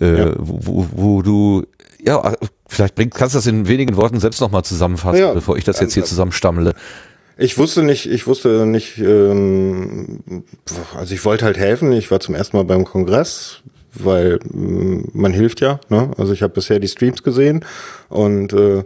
[0.00, 0.34] äh, Ja.
[0.38, 1.66] wo, wo, du,
[2.02, 2.34] ja,
[2.66, 5.92] vielleicht bring, kannst du das in wenigen Worten selbst nochmal zusammenfassen, bevor ich das jetzt
[5.92, 6.72] hier zusammenstammle.
[7.38, 10.44] Ich wusste nicht, ich wusste nicht, ähm,
[10.94, 11.92] also ich wollte halt helfen.
[11.92, 13.62] Ich war zum ersten Mal beim Kongress,
[13.94, 15.80] weil ähm, man hilft ja.
[15.88, 16.10] Ne?
[16.18, 17.64] Also ich habe bisher die Streams gesehen
[18.08, 18.84] und äh,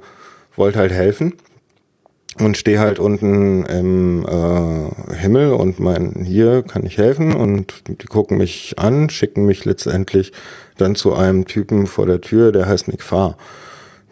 [0.55, 1.35] wollte halt helfen
[2.39, 8.07] und stehe halt unten im äh, Himmel und mein, hier kann ich helfen und die
[8.07, 10.33] gucken mich an, schicken mich letztendlich
[10.77, 13.37] dann zu einem Typen vor der Tür, der heißt Nick Farr.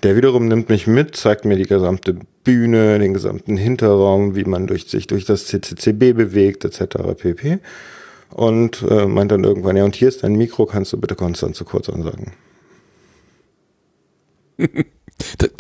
[0.03, 4.67] Der wiederum nimmt mich mit, zeigt mir die gesamte Bühne, den gesamten Hinterraum, wie man
[4.67, 6.97] durch sich durch das CCCB bewegt, etc.
[7.17, 7.59] pp.
[8.31, 11.65] Und äh, meint dann irgendwann, ja, und hier ist dein Mikro, kannst du bitte Konstanze
[11.65, 12.33] kurz ansagen.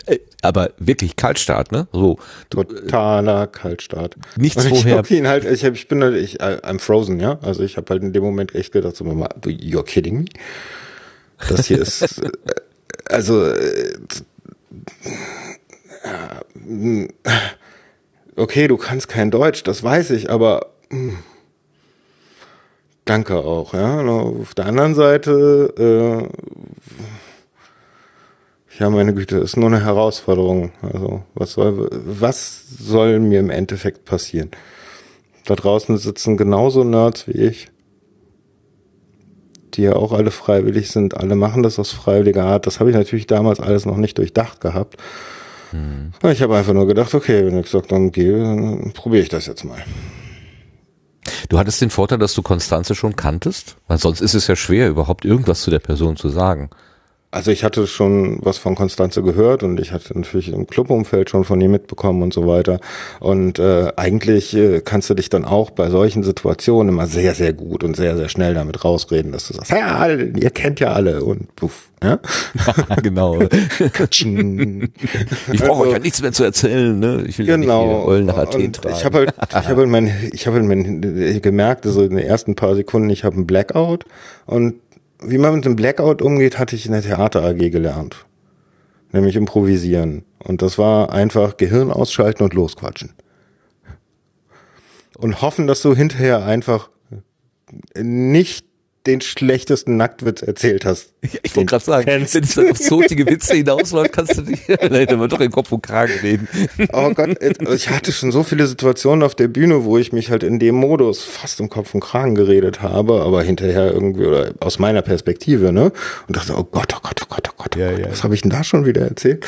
[0.07, 1.87] Äh, aber wirklich Kaltstart, ne?
[1.93, 2.19] So.
[2.51, 4.17] Du, Totaler Kaltstart.
[4.37, 7.39] Nichts ich vorher- guck ihn halt, ich, hab, ich bin halt, ich, I'm frozen, ja.
[7.41, 10.25] Also ich habe halt in dem Moment echt gedacht, so, Mama, you're kidding me?
[11.49, 12.31] Das hier ist, äh,
[13.07, 13.95] also, äh, äh,
[18.37, 21.15] okay, du kannst kein Deutsch, das weiß ich, aber mh,
[23.05, 24.01] danke auch, ja.
[24.01, 26.29] Auf der anderen Seite, äh,
[28.79, 30.73] Ja, meine Güte, ist nur eine Herausforderung.
[30.83, 34.51] Also, was soll, was soll mir im Endeffekt passieren?
[35.47, 37.69] Da draußen sitzen genauso Nerds wie ich,
[39.75, 41.17] die ja auch alle freiwillig sind.
[41.17, 42.67] Alle machen das aus freiwilliger Art.
[42.67, 44.97] Das habe ich natürlich damals alles noch nicht durchdacht gehabt.
[45.75, 46.13] Hm.
[46.31, 49.47] Ich habe einfach nur gedacht, okay, wenn ich gesagt dann gehe, dann probiere ich das
[49.47, 49.83] jetzt mal.
[51.49, 54.89] Du hattest den Vorteil, dass du Konstanze schon kanntest, weil sonst ist es ja schwer,
[54.89, 56.71] überhaupt irgendwas zu der Person zu sagen.
[57.35, 61.43] Also ich hatte schon was von Konstanze gehört und ich hatte natürlich im Clubumfeld schon
[61.43, 62.79] von ihr mitbekommen und so weiter.
[63.19, 67.53] Und äh, eigentlich äh, kannst du dich dann auch bei solchen Situationen immer sehr, sehr
[67.53, 71.25] gut und sehr, sehr schnell damit rausreden, dass du sagst, ja, ihr kennt ja alle
[71.25, 71.89] und puff.
[72.05, 72.19] Ja?
[73.03, 73.41] genau.
[73.41, 74.25] ich
[75.61, 77.25] brauche also, euch ja nichts mehr zu erzählen, ne?
[77.27, 78.11] Ich will genau.
[78.13, 78.95] ja nicht nach Athen tragen.
[78.95, 82.27] Ich habe halt, ich habe halt mein, ich habe halt mein, gemerkt, also in den
[82.27, 84.05] ersten paar Sekunden, ich habe einen Blackout
[84.45, 84.75] und
[85.31, 88.27] wie man mit dem Blackout umgeht, hatte ich in der Theater AG gelernt.
[89.13, 90.25] Nämlich improvisieren.
[90.39, 93.13] Und das war einfach Gehirn ausschalten und losquatschen.
[95.17, 96.91] Und hoffen, dass du hinterher einfach
[97.97, 98.67] nicht
[99.07, 101.13] den schlechtesten Nacktwitz erzählt hast.
[101.23, 102.35] Ja, ich wollte gerade sagen, kennst.
[102.35, 104.61] wenn es dann auf zotige Witze hinausläuft, kannst du dich
[105.11, 106.49] aber doch in Kopf und Kragen reden.
[106.93, 107.37] Oh Gott,
[107.75, 110.75] ich hatte schon so viele Situationen auf der Bühne, wo ich mich halt in dem
[110.75, 115.73] Modus fast um Kopf und Kragen geredet habe, aber hinterher irgendwie, oder aus meiner Perspektive,
[115.73, 115.93] ne?
[116.27, 118.11] Und dachte, oh Gott, oh Gott, oh Gott, oh Gott, oh ja, Gott ja.
[118.11, 119.45] was habe ich denn da schon wieder erzählt?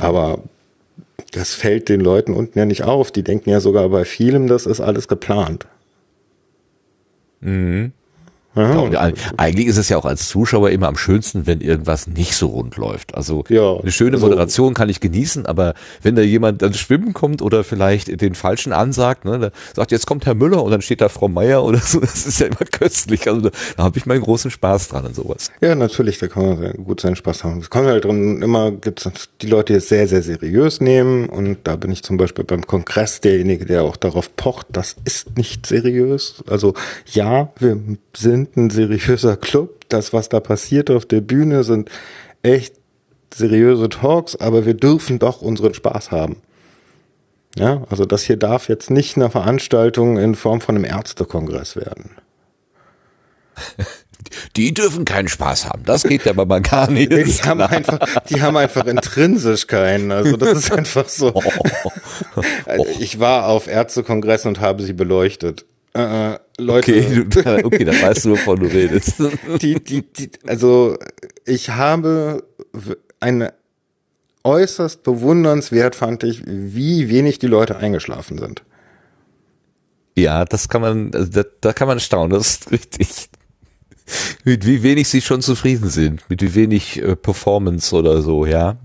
[0.00, 0.42] Aber
[1.32, 3.12] das fällt den Leuten unten ja nicht auf.
[3.12, 5.66] Die denken ja sogar bei vielem, das ist alles geplant.
[7.40, 7.92] Mhm.
[8.56, 12.48] Ja, eigentlich ist es ja auch als Zuschauer immer am schönsten, wenn irgendwas nicht so
[12.48, 13.14] rund läuft.
[13.14, 17.12] Also ja, eine schöne also Moderation kann ich genießen, aber wenn da jemand dann schwimmen
[17.12, 21.02] kommt oder vielleicht den falschen ansagt, ne, sagt jetzt kommt Herr Müller und dann steht
[21.02, 23.28] da Frau Meier oder so, das ist ja immer köstlich.
[23.28, 25.50] Also da, da habe ich meinen großen Spaß dran und sowas.
[25.60, 27.60] Ja, natürlich, da kann man gut seinen Spaß haben.
[27.60, 29.08] Es kommt halt drum, immer gibt's
[29.42, 32.66] die Leute, die es sehr, sehr seriös nehmen und da bin ich zum Beispiel beim
[32.66, 36.42] Kongress derjenige, der auch darauf pocht, das ist nicht seriös.
[36.48, 36.72] Also
[37.12, 37.78] ja, wir
[38.16, 39.88] sind ein seriöser Club.
[39.88, 41.90] Das, was da passiert auf der Bühne, sind
[42.42, 42.74] echt
[43.34, 46.42] seriöse Talks, aber wir dürfen doch unseren Spaß haben.
[47.56, 52.10] Ja, also das hier darf jetzt nicht eine Veranstaltung in Form von einem Ärztekongress werden.
[54.56, 55.84] Die dürfen keinen Spaß haben.
[55.84, 57.12] Das geht aber mal gar nicht.
[57.12, 60.10] Die haben, einfach, die haben einfach intrinsisch keinen.
[60.10, 61.32] Also das ist einfach so.
[62.64, 65.64] Also ich war auf Ärztekongressen und habe sie beleuchtet.
[65.92, 66.92] Äh, Leute.
[66.92, 69.22] Okay, okay, dann weißt du, wovon du redest.
[69.60, 70.96] Die, die, die, also
[71.44, 72.44] ich habe
[73.20, 73.52] eine
[74.44, 78.62] äußerst bewundernswert fand ich, wie wenig die Leute eingeschlafen sind.
[80.16, 83.28] Ja, das kann man, also da, da kann man staunen, das ist richtig.
[84.44, 88.78] Mit wie wenig sie schon zufrieden sind, mit wie wenig äh, Performance oder so, ja.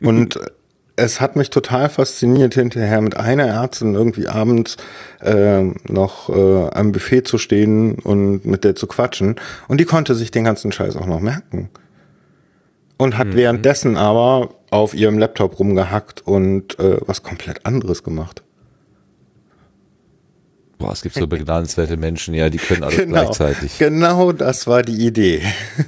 [0.00, 0.40] Und
[0.96, 4.76] es hat mich total fasziniert, hinterher mit einer Ärztin irgendwie abends
[5.20, 9.36] äh, noch äh, am Buffet zu stehen und mit der zu quatschen.
[9.66, 11.70] Und die konnte sich den ganzen Scheiß auch noch merken.
[12.96, 13.34] Und hat mhm.
[13.34, 18.44] währenddessen aber auf ihrem Laptop rumgehackt und äh, was komplett anderes gemacht.
[20.84, 23.78] Boah, es gibt so begnadenswerte Menschen, ja, die können alles genau, gleichzeitig.
[23.78, 25.40] Genau das war die Idee.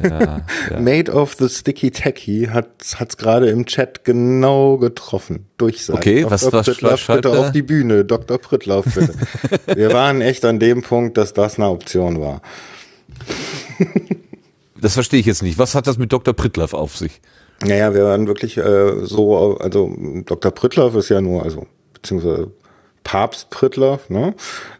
[0.02, 0.80] Ja, ja.
[0.80, 5.44] Made of the Sticky Tacky hat es gerade im Chat genau getroffen.
[5.58, 5.98] Durchsagen.
[5.98, 6.30] Okay, Dr.
[6.30, 8.38] was, was, Prittlauf, was bitte auf die Bühne, Dr.
[8.38, 9.12] Prittlauf bitte.
[9.76, 12.40] Wir waren echt an dem Punkt, dass das eine Option war.
[14.80, 15.58] das verstehe ich jetzt nicht.
[15.58, 16.32] Was hat das mit Dr.
[16.32, 17.20] Prittlaff auf sich?
[17.62, 19.94] Naja, wir waren wirklich äh, so, also
[20.24, 20.52] Dr.
[20.52, 22.50] Prittlaff ist ja nur, also beziehungsweise
[23.06, 24.34] Papst Prittlaff, ne?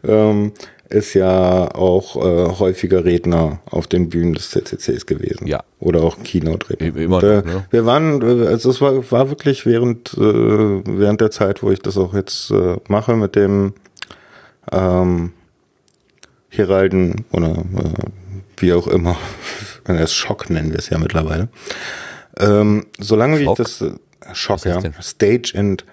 [0.05, 0.51] Ähm,
[0.89, 5.47] ist ja auch äh, häufiger Redner auf den Bühnen des CCCs gewesen.
[5.47, 5.63] Ja.
[5.79, 6.95] Oder auch Keynote-Redner.
[6.95, 7.65] Immer noch, ne?
[7.69, 11.97] Wir waren, also es war, war wirklich während, äh, während der Zeit, wo ich das
[11.97, 13.73] auch jetzt äh, mache mit dem
[14.71, 15.31] ähm,
[16.49, 18.09] Heralden oder äh,
[18.57, 19.15] wie auch immer,
[19.85, 21.47] es Schock nennen wir es ja mittlerweile.
[22.39, 23.57] Ähm, solange Schock?
[23.57, 23.91] wie ich das äh,
[24.33, 25.85] Schock, ja, Stage and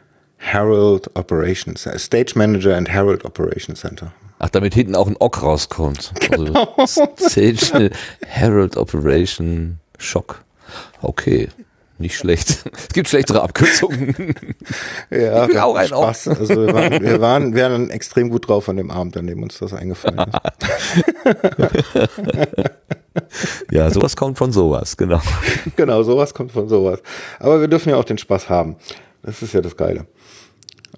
[0.44, 4.12] Herald Operations, Stage Manager and Herald Operations Center.
[4.38, 6.12] Ach, damit hinten auch ein Ock rauskommt.
[6.30, 6.76] Also genau.
[6.86, 7.90] Stage
[8.26, 10.44] Herald Operation Shock.
[11.00, 11.48] Okay.
[11.96, 12.64] Nicht schlecht.
[12.76, 14.34] Es gibt schlechtere Abkürzungen.
[15.10, 16.28] Ja, ich auch ein Spaß.
[16.28, 19.42] Also wir waren, wir waren, wir waren extrem gut drauf an dem Abend, an dem
[19.42, 20.30] uns das eingefallen ist.
[23.70, 25.22] ja, sowas kommt von sowas, genau.
[25.76, 27.00] Genau, sowas kommt von sowas.
[27.38, 28.76] Aber wir dürfen ja auch den Spaß haben.
[29.22, 30.06] Das ist ja das Geile.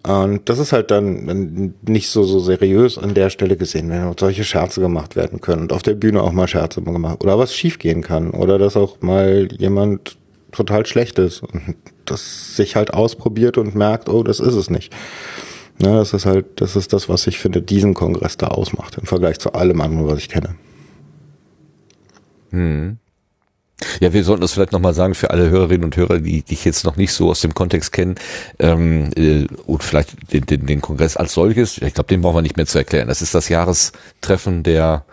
[0.06, 4.44] Und das ist halt dann nicht so, so seriös an der Stelle gesehen, wenn solche
[4.44, 8.02] Scherze gemacht werden können und auf der Bühne auch mal Scherze gemacht oder was schiefgehen
[8.02, 10.16] kann oder dass auch mal jemand
[10.52, 14.94] total schlecht ist und das sich halt ausprobiert und merkt, oh, das ist es nicht.
[15.82, 19.06] Ja, das ist halt, das ist das, was ich finde, diesen Kongress da ausmacht, im
[19.06, 20.54] Vergleich zu allem anderen, was ich kenne.
[22.50, 22.98] Hm.
[24.00, 26.84] Ja, wir sollten das vielleicht nochmal sagen für alle Hörerinnen und Hörer, die dich jetzt
[26.84, 28.14] noch nicht so aus dem Kontext kennen
[28.58, 31.76] ähm, äh, und vielleicht den, den, den Kongress als solches.
[31.78, 33.08] Ich glaube, den brauchen wir nicht mehr zu erklären.
[33.08, 35.04] Das ist das Jahrestreffen der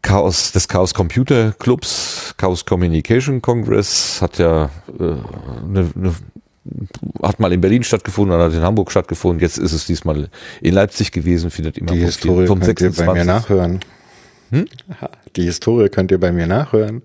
[0.00, 5.02] Chaos des Chaos Computer Clubs, Chaos Communication Congress hat ja äh,
[5.66, 6.14] ne, ne,
[7.22, 9.40] hat mal in Berlin stattgefunden, hat in Hamburg stattgefunden.
[9.40, 10.28] Jetzt ist es diesmal
[10.60, 13.00] in Leipzig gewesen, findet immer Die Historie vom könnt 26.
[13.00, 13.80] ihr bei mir nachhören.
[14.50, 14.66] Hm?
[15.36, 17.02] Die Historie könnt ihr bei mir nachhören.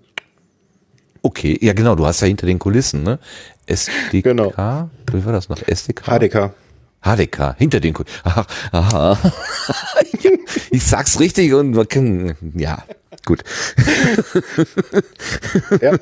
[1.22, 3.18] Okay, ja genau, du hast ja hinter den Kulissen, ne?
[3.66, 4.88] SDK, genau.
[5.12, 5.62] wie war das noch?
[5.66, 6.06] SDK?
[6.06, 6.52] HDK.
[7.02, 8.14] HDK, hinter den Kulissen.
[8.24, 9.18] Aha, aha.
[10.70, 12.84] ich sag's richtig und man kann, ja,
[13.24, 13.42] gut.
[15.80, 15.96] ja.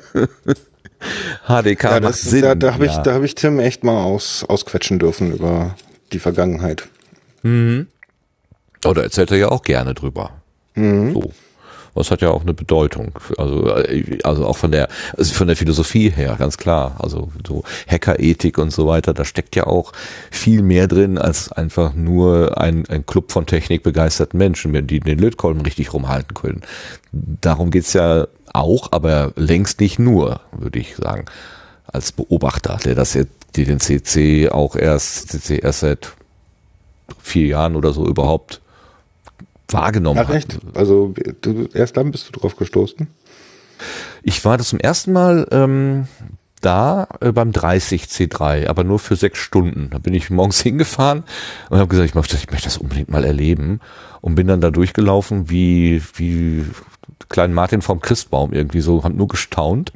[1.47, 2.41] HDK ja, das, Sinn.
[2.41, 2.91] Da, da habe ja.
[2.91, 5.75] ich, da hab ich Tim echt mal aus, ausquetschen dürfen über
[6.11, 6.87] die Vergangenheit.
[7.43, 7.87] Mhm.
[8.85, 10.41] Oder erzählt er ja auch gerne drüber.
[10.75, 11.13] Mhm.
[11.13, 11.31] So.
[11.99, 13.11] Das hat ja auch eine Bedeutung.
[13.37, 14.87] Also, äh, also auch von der,
[15.17, 16.95] also von der Philosophie her, ganz klar.
[16.99, 19.91] Also so Hackerethik und so weiter, da steckt ja auch
[20.31, 25.61] viel mehr drin als einfach nur ein, ein Club von technikbegeisterten Menschen, die den Lötkolben
[25.61, 26.61] richtig rumhalten können.
[27.11, 31.25] Darum geht's ja auch, aber längst nicht nur, würde ich sagen,
[31.85, 36.13] als Beobachter, der das jetzt, die den CC auch erst, CC erst seit
[37.21, 38.61] vier Jahren oder so überhaupt
[39.73, 40.59] wahrgenommen Ach, echt?
[40.73, 43.07] Also du, erst dann bist du drauf gestoßen?
[44.23, 46.07] Ich war das zum ersten Mal ähm,
[46.61, 49.89] da äh, beim 30 C3, aber nur für sechs Stunden.
[49.91, 51.23] Da bin ich morgens hingefahren
[51.69, 53.79] und habe gesagt, ich möchte, ich möchte das unbedingt mal erleben
[54.21, 56.65] und bin dann da durchgelaufen wie wie
[57.29, 59.91] kleinen Martin vom Christbaum irgendwie so, hab nur gestaunt.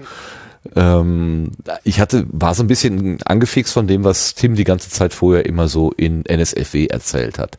[0.75, 1.51] Ähm,
[1.83, 5.45] ich hatte, war so ein bisschen angefixt von dem, was Tim die ganze Zeit vorher
[5.45, 7.57] immer so in NSFW erzählt hat.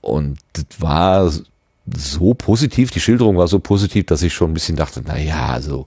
[0.00, 1.30] Und das war
[1.96, 5.46] so positiv, die Schilderung war so positiv, dass ich schon ein bisschen dachte, na ja,
[5.48, 5.86] also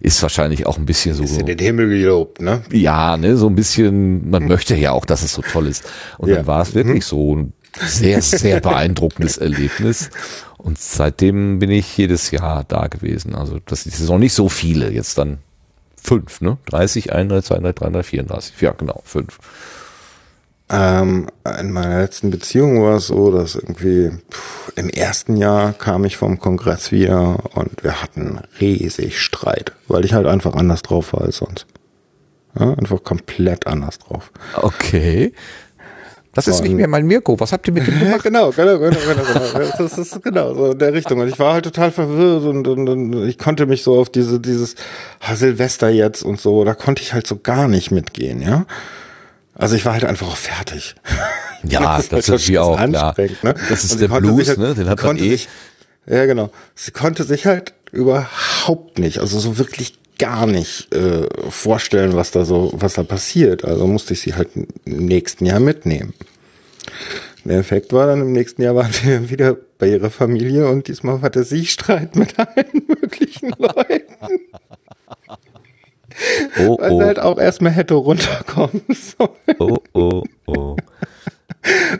[0.00, 1.22] ist wahrscheinlich auch ein bisschen so.
[1.22, 2.62] Ist in den Himmel gelobt, ne?
[2.70, 5.84] Ja, ne, so ein bisschen, man möchte ja auch, dass es so toll ist.
[6.18, 6.36] Und ja.
[6.36, 7.08] dann war es wirklich mhm.
[7.08, 10.10] so ein sehr, sehr beeindruckendes Erlebnis.
[10.58, 13.34] Und seitdem bin ich jedes Jahr da gewesen.
[13.34, 15.38] Also das ist noch nicht so viele, jetzt dann
[16.02, 16.58] fünf, ne?
[16.66, 18.60] 30, 31, 32, 33, 34.
[18.60, 19.38] Ja, genau, fünf.
[20.72, 21.28] Ähm,
[21.60, 26.16] in meiner letzten Beziehung war es so, dass irgendwie pff, im ersten Jahr kam ich
[26.16, 31.22] vom Kongress wieder und wir hatten riesig Streit, weil ich halt einfach anders drauf war
[31.22, 31.66] als sonst.
[32.58, 34.30] Ja, einfach komplett anders drauf.
[34.56, 35.32] Okay.
[36.34, 37.38] Das ist und, nicht mehr mein Mirko.
[37.40, 38.22] Was habt ihr mit dem gemacht?
[38.22, 39.68] genau, genau, genau, genau, genau.
[39.76, 41.20] Das ist genau so in der Richtung.
[41.20, 44.40] Und ich war halt total verwirrt und, und, und ich konnte mich so auf diese,
[44.40, 44.76] dieses
[45.20, 48.64] ah, Silvester jetzt und so, da konnte ich halt so gar nicht mitgehen, ja.
[49.54, 50.94] Also ich war halt einfach auch fertig.
[51.64, 52.76] Ja, das, das ist wie auch.
[52.76, 53.14] Ja.
[53.16, 53.54] Ne?
[53.68, 54.74] Das ist der Blues, halt, ne?
[54.74, 55.30] Den hat man eh.
[55.30, 55.48] Sich,
[56.06, 56.50] ja, genau.
[56.74, 62.44] Sie konnte sich halt überhaupt nicht, also so wirklich gar nicht äh, vorstellen, was da
[62.44, 63.64] so, was da passiert.
[63.64, 66.14] Also musste ich sie halt im nächsten Jahr mitnehmen.
[67.44, 71.22] Der Effekt war dann im nächsten Jahr waren wir wieder bei ihrer Familie und diesmal
[71.22, 74.14] hatte sie Streit mit allen möglichen Leuten.
[76.60, 76.98] Oh, Weil oh.
[76.98, 79.58] sie halt auch erstmal hätte runterkommen sollen.
[79.58, 80.76] Oh, oh, oh.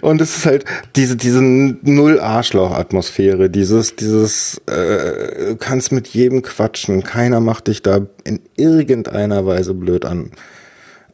[0.01, 0.65] Und es ist halt
[0.97, 8.05] diese, diese Null-Arschloch-Atmosphäre, dieses, dieses, äh, du kannst mit jedem quatschen, keiner macht dich da
[8.25, 10.33] in irgendeiner Weise blöd an.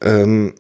[0.01, 0.55] Ähm,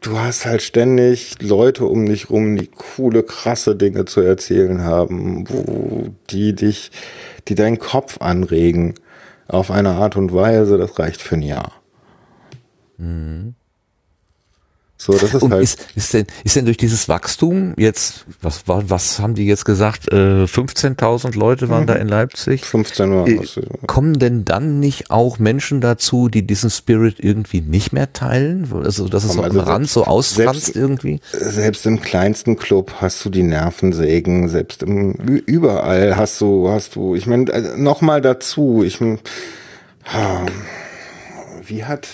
[0.00, 5.48] du hast halt ständig Leute um dich rum, die coole, krasse Dinge zu erzählen haben,
[5.48, 6.92] wo die dich,
[7.48, 8.94] die deinen Kopf anregen
[9.48, 11.72] auf eine Art und Weise, das reicht für ein Jahr.
[12.98, 13.54] Mhm.
[14.98, 15.62] So, das ist und halt.
[15.62, 19.66] Ist, ist, denn, ist denn durch dieses Wachstum jetzt, was, war, was haben die jetzt
[19.66, 21.86] gesagt, äh, 15.000 Leute waren mhm.
[21.86, 22.64] da in Leipzig?
[22.64, 23.28] 15 Uhr.
[23.28, 23.40] Äh,
[23.86, 28.70] kommen denn dann nicht auch Menschen dazu, die diesen Spirit irgendwie nicht mehr teilen?
[28.72, 31.20] Also, dass es so also am Rand so ausfranst irgendwie?
[31.32, 37.14] Selbst im kleinsten Club hast du die Nervensägen, selbst im, überall hast du, hast du,
[37.14, 38.98] ich meine, also nochmal dazu, ich,
[41.66, 42.08] wie hat,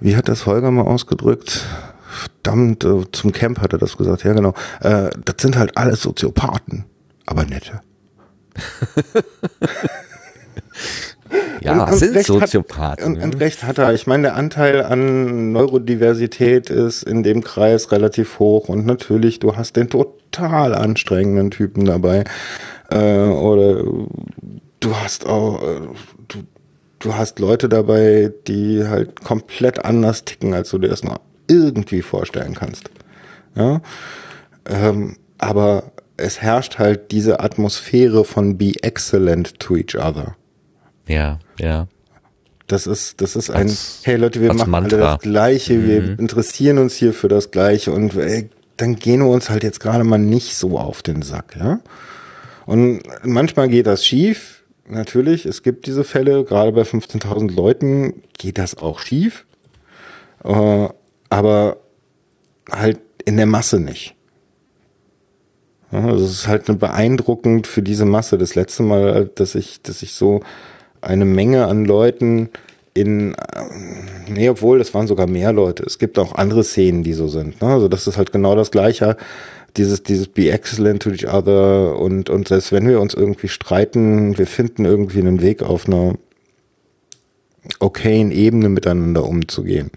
[0.00, 1.64] wie hat das Holger mal ausgedrückt?
[2.08, 4.54] Verdammt, äh, zum Camp hat er das gesagt, ja genau.
[4.80, 6.84] Äh, das sind halt alles Soziopathen,
[7.26, 7.80] aber nette.
[11.60, 12.88] ja, und, und sind Soziopathen.
[12.88, 13.92] Hat, und, und, recht hat er.
[13.92, 19.56] Ich meine, der Anteil an Neurodiversität ist in dem Kreis relativ hoch und natürlich, du
[19.56, 22.24] hast den total anstrengenden Typen dabei.
[22.90, 23.84] Äh, oder
[24.80, 25.80] du hast auch, äh,
[27.06, 32.02] du, hast Leute dabei, die halt komplett anders ticken, als du dir das noch irgendwie
[32.02, 32.90] vorstellen kannst.
[33.54, 33.80] Ja,
[34.68, 40.36] ähm, aber es herrscht halt diese Atmosphäre von be excellent to each other.
[41.06, 41.88] Ja, ja.
[42.66, 44.96] Das ist, das ist ein, Als- hey Leute, wir machen Mantra.
[44.96, 49.28] alle das Gleiche, wir interessieren uns hier für das Gleiche und ey, dann gehen wir
[49.28, 51.80] uns halt jetzt gerade mal nicht so auf den Sack, ja.
[52.66, 54.55] Und manchmal geht das schief,
[54.88, 59.46] natürlich, es gibt diese Fälle, gerade bei 15.000 Leuten geht das auch schief,
[60.44, 60.88] äh,
[61.28, 61.78] aber
[62.70, 64.14] halt in der Masse nicht.
[65.90, 68.38] Also es ist halt beeindruckend für diese Masse.
[68.38, 70.40] Das letzte Mal, dass ich, dass ich so
[71.00, 72.50] eine Menge an Leuten
[72.92, 73.36] in, äh,
[74.28, 75.84] nee, obwohl, das waren sogar mehr Leute.
[75.84, 77.60] Es gibt auch andere Szenen, die so sind.
[77.60, 77.68] Ne?
[77.68, 79.16] Also das ist halt genau das Gleiche.
[79.76, 84.38] Dieses, dieses be excellent to each other und, und selbst wenn wir uns irgendwie streiten,
[84.38, 86.14] wir finden irgendwie einen Weg auf einer
[87.80, 89.90] okayen Ebene miteinander umzugehen.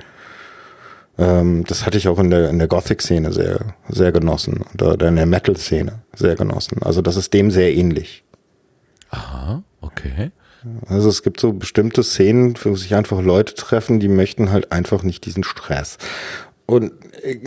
[1.17, 5.15] Ähm, das hatte ich auch in der, in der Gothic-Szene sehr, sehr genossen oder in
[5.15, 6.81] der Metal-Szene sehr genossen.
[6.81, 8.23] Also das ist dem sehr ähnlich.
[9.09, 10.31] Aha, okay.
[10.87, 15.03] Also es gibt so bestimmte Szenen, wo sich einfach Leute treffen, die möchten halt einfach
[15.03, 15.97] nicht diesen Stress.
[16.65, 16.91] Und
[17.23, 17.37] äh,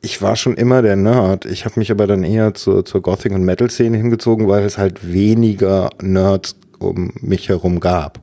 [0.00, 1.44] ich war schon immer der Nerd.
[1.44, 5.12] Ich habe mich aber dann eher zur, zur Gothic- und Metal-Szene hingezogen, weil es halt
[5.12, 8.20] weniger Nerds um mich herum gab.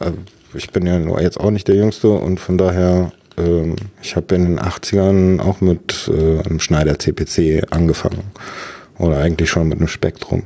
[0.00, 0.18] Also
[0.54, 4.34] ich bin ja nur jetzt auch nicht der Jüngste und von daher, ähm, ich habe
[4.34, 8.24] in den 80ern auch mit äh, einem Schneider CPC angefangen.
[8.98, 10.44] Oder eigentlich schon mit einem Spektrum,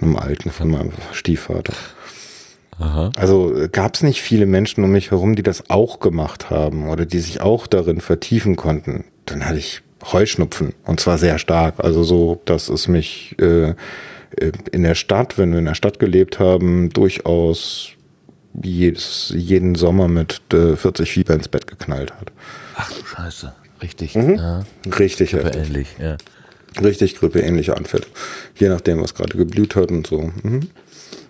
[0.00, 1.74] einem alten von meinem Stiefvater.
[2.78, 3.10] Aha.
[3.16, 7.06] Also gab es nicht viele Menschen um mich herum, die das auch gemacht haben oder
[7.06, 9.04] die sich auch darin vertiefen konnten.
[9.26, 11.74] Dann hatte ich Heuschnupfen und zwar sehr stark.
[11.78, 15.98] Also so, dass es mich äh, äh, in der Stadt, wenn wir in der Stadt
[15.98, 17.90] gelebt haben, durchaus
[18.62, 22.32] jedes, jeden Sommer mit äh, 40 Fieber ins Bett geknallt hat.
[22.76, 23.52] Ach du Scheiße.
[23.82, 24.14] Richtig.
[24.14, 24.36] Mhm.
[24.36, 24.64] Ja,
[24.98, 25.66] Richtig heftig.
[25.68, 26.16] ähnlich, ja.
[26.80, 28.06] Richtig grippeähnliche Anfälle.
[28.56, 30.30] Je nachdem, was gerade geblüht hat und so.
[30.42, 30.68] Mhm.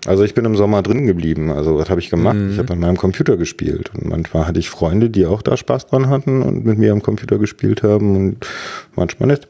[0.07, 1.53] Also ich bin im Sommer drin geblieben.
[1.53, 2.37] Also was habe ich gemacht?
[2.51, 3.93] Ich habe an meinem Computer gespielt.
[3.95, 7.03] Und manchmal hatte ich Freunde, die auch da Spaß dran hatten und mit mir am
[7.03, 8.47] Computer gespielt haben und
[8.97, 9.47] manchmal nicht.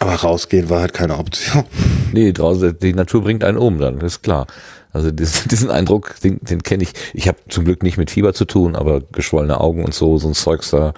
[0.00, 1.64] Aber rausgehen war halt keine Option.
[2.14, 4.46] Nee, draußen, die Natur bringt einen um dann, das ist klar.
[4.92, 6.92] Also diesen, diesen Eindruck, den, den kenne ich.
[7.14, 10.28] Ich habe zum Glück nicht mit Fieber zu tun, aber geschwollene Augen und so, so
[10.28, 10.92] ein Zeugs da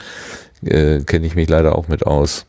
[0.65, 2.47] äh, kenne ich mich leider auch mit aus.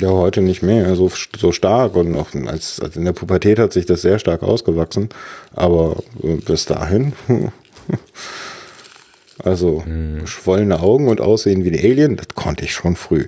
[0.00, 3.72] Ja, heute nicht mehr so, so stark und auch als, als in der Pubertät hat
[3.72, 5.08] sich das sehr stark ausgewachsen.
[5.54, 7.14] Aber äh, bis dahin,
[9.42, 9.84] also
[10.20, 13.26] geschwollene Augen und Aussehen wie die Alien, das konnte ich schon früh.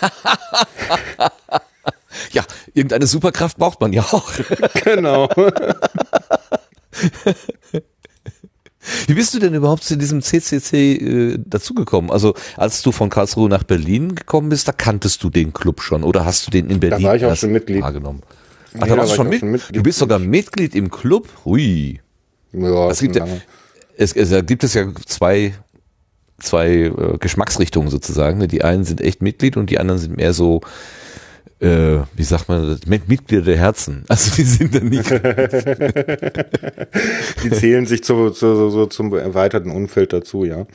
[2.32, 2.44] Ja,
[2.74, 4.30] irgendeine Superkraft braucht man ja auch.
[4.84, 5.28] genau.
[9.06, 12.10] Wie bist du denn überhaupt zu diesem CCC äh, dazugekommen?
[12.10, 16.02] Also als du von Karlsruhe nach Berlin gekommen bist, da kanntest du den Club schon
[16.02, 17.82] oder hast du den in Berlin war ich auch schon Mitglied.
[17.82, 18.22] wahrgenommen?
[18.24, 18.32] Ach,
[18.74, 19.40] Nee, da da warst du schon, mit?
[19.40, 19.76] schon Mitglied.
[19.76, 21.28] Du bist sogar Mitglied im Club?
[21.44, 22.00] Hui.
[22.52, 23.26] Ja, Es gibt ja,
[23.96, 25.54] es, es da gibt es ja zwei,
[26.40, 28.46] zwei äh, Geschmacksrichtungen sozusagen.
[28.48, 30.60] Die einen sind echt Mitglied und die anderen sind mehr so,
[31.62, 32.86] äh, wie sagt man, das?
[32.86, 34.04] Mit- Mitglieder der Herzen.
[34.08, 35.10] Also die sind dann nicht.
[37.44, 40.66] Die zählen sich zu, zu, so, so zum erweiterten Umfeld dazu, ja.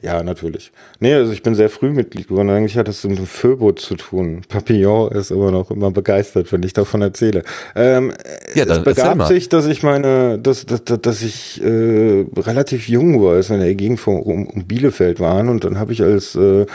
[0.00, 0.70] Ja, natürlich.
[1.00, 2.50] Nee, also ich bin sehr früh Mitglied geworden.
[2.50, 4.42] Eigentlich hat das mit dem Föbot zu tun.
[4.48, 7.42] Papillon ist immer noch immer begeistert, wenn ich davon erzähle.
[7.74, 8.12] Ähm,
[8.54, 12.24] Ja, es dann erzähl begab sich, dass ich meine, dass, dass, dass dass ich äh,
[12.36, 15.80] relativ jung war, als wir in der Gegend von um, um Bielefeld waren und dann
[15.80, 16.66] habe ich als äh,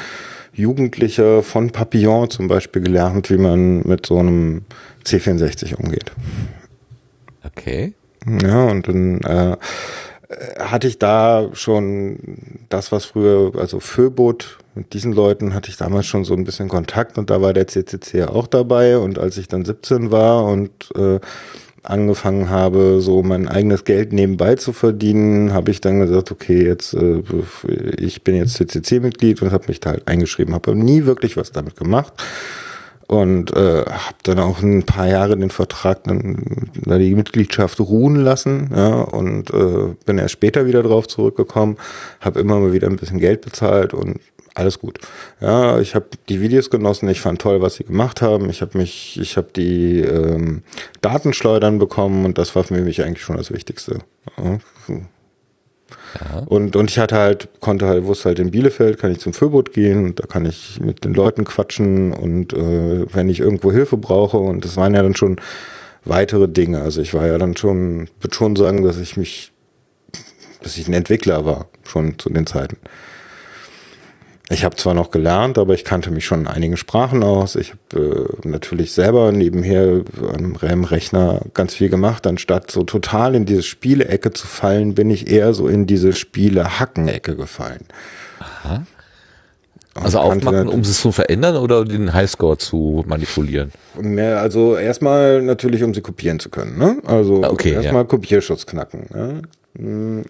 [0.53, 4.63] Jugendlicher von Papillon zum Beispiel gelernt, wie man mit so einem
[5.05, 6.11] C64 umgeht.
[7.43, 7.93] Okay.
[8.41, 9.57] Ja, und dann äh,
[10.59, 12.17] hatte ich da schon
[12.69, 16.67] das, was früher, also Föbot, mit diesen Leuten hatte ich damals schon so ein bisschen
[16.67, 20.45] Kontakt und da war der CCC ja auch dabei und als ich dann 17 war
[20.45, 21.19] und äh,
[21.83, 26.93] angefangen habe, so mein eigenes Geld nebenbei zu verdienen, habe ich dann gesagt, okay, jetzt
[26.93, 27.21] äh,
[27.97, 31.75] ich bin jetzt CCC-Mitglied und habe mich da halt eingeschrieben, habe nie wirklich was damit
[31.75, 32.13] gemacht
[33.07, 38.15] und äh, habe dann auch ein paar Jahre den Vertrag dann da die Mitgliedschaft ruhen
[38.15, 41.77] lassen ja und äh, bin erst später wieder drauf zurückgekommen
[42.21, 44.19] habe immer mal wieder ein bisschen Geld bezahlt und
[44.53, 44.99] alles gut
[45.41, 48.77] ja ich habe die Videos genossen ich fand toll was sie gemacht haben ich habe
[48.77, 50.63] mich ich habe die ähm,
[51.01, 53.99] Datenschleudern bekommen und das war für mich eigentlich schon das Wichtigste
[56.19, 56.39] ja.
[56.45, 59.73] Und, und ich hatte halt, konnte halt, wusste halt in Bielefeld, kann ich zum Föbot
[59.73, 63.97] gehen und da kann ich mit den Leuten quatschen und äh, wenn ich irgendwo Hilfe
[63.97, 65.37] brauche und das waren ja dann schon
[66.05, 66.81] weitere Dinge.
[66.81, 69.51] Also ich war ja dann schon, würde schon sagen, dass ich mich,
[70.61, 72.77] dass ich ein Entwickler war, schon zu den Zeiten.
[74.53, 77.55] Ich habe zwar noch gelernt, aber ich kannte mich schon in einigen Sprachen aus.
[77.55, 80.01] Ich habe äh, natürlich selber nebenher
[80.33, 82.27] am RAM-Rechner ganz viel gemacht.
[82.27, 87.35] Anstatt so total in diese Spiele-Ecke zu fallen, bin ich eher so in diese Spiele-Hacken-Ecke
[87.35, 87.85] gefallen.
[88.39, 88.85] Aha.
[89.95, 93.71] Also aufmachen, um es zu verändern oder den Highscore zu manipulieren?
[93.99, 96.77] Mehr, also erstmal natürlich, um sie kopieren zu können.
[96.79, 96.97] Ne?
[97.05, 98.03] Also Ah, okay, erstmal ja.
[98.05, 99.05] Kopierschutz knacken.
[99.75, 100.23] Ne?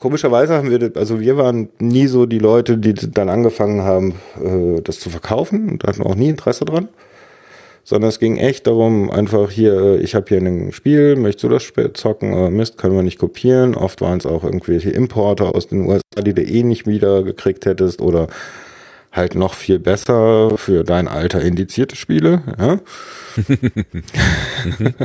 [0.00, 4.80] Komischerweise haben wir, also wir waren nie so die Leute, die dann angefangen haben, äh,
[4.80, 6.88] das zu verkaufen und hatten auch nie Interesse dran.
[7.84, 11.48] Sondern es ging echt darum, einfach hier, äh, ich habe hier ein Spiel, möchtest du
[11.50, 12.32] das Spiel zocken?
[12.32, 13.74] Äh, Mist, können wir nicht kopieren.
[13.74, 17.66] Oft waren es auch irgendwelche Importer aus den USA, die du eh nicht wieder gekriegt
[17.66, 18.28] hättest oder
[19.12, 22.42] halt noch viel besser für dein Alter indizierte Spiele.
[22.58, 22.78] Ja?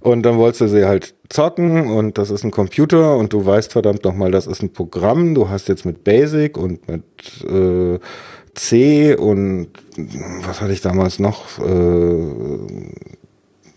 [0.00, 3.72] und dann wolltest du sie halt zocken und das ist ein Computer und du weißt
[3.72, 5.34] verdammt nochmal, das ist ein Programm.
[5.34, 7.04] Du hast jetzt mit Basic und mit
[7.44, 7.98] äh,
[8.54, 9.68] C und
[10.44, 11.58] was hatte ich damals noch?
[11.58, 12.26] Äh,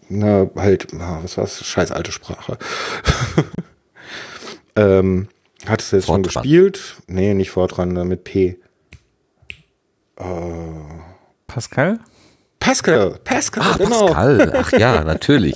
[0.10, 1.66] na, halt, was war's?
[1.66, 2.58] Scheiß alte Sprache.
[4.76, 5.28] ähm,
[5.66, 6.44] hattest du jetzt schon Fortran.
[6.44, 6.98] gespielt?
[7.08, 8.58] Nee, nicht Fortran, mit P.
[11.48, 12.00] Pascal?
[12.60, 14.06] Pascal, Pascal, Ah, genau.
[14.08, 14.54] Pascal.
[14.56, 15.56] Ach ja, natürlich.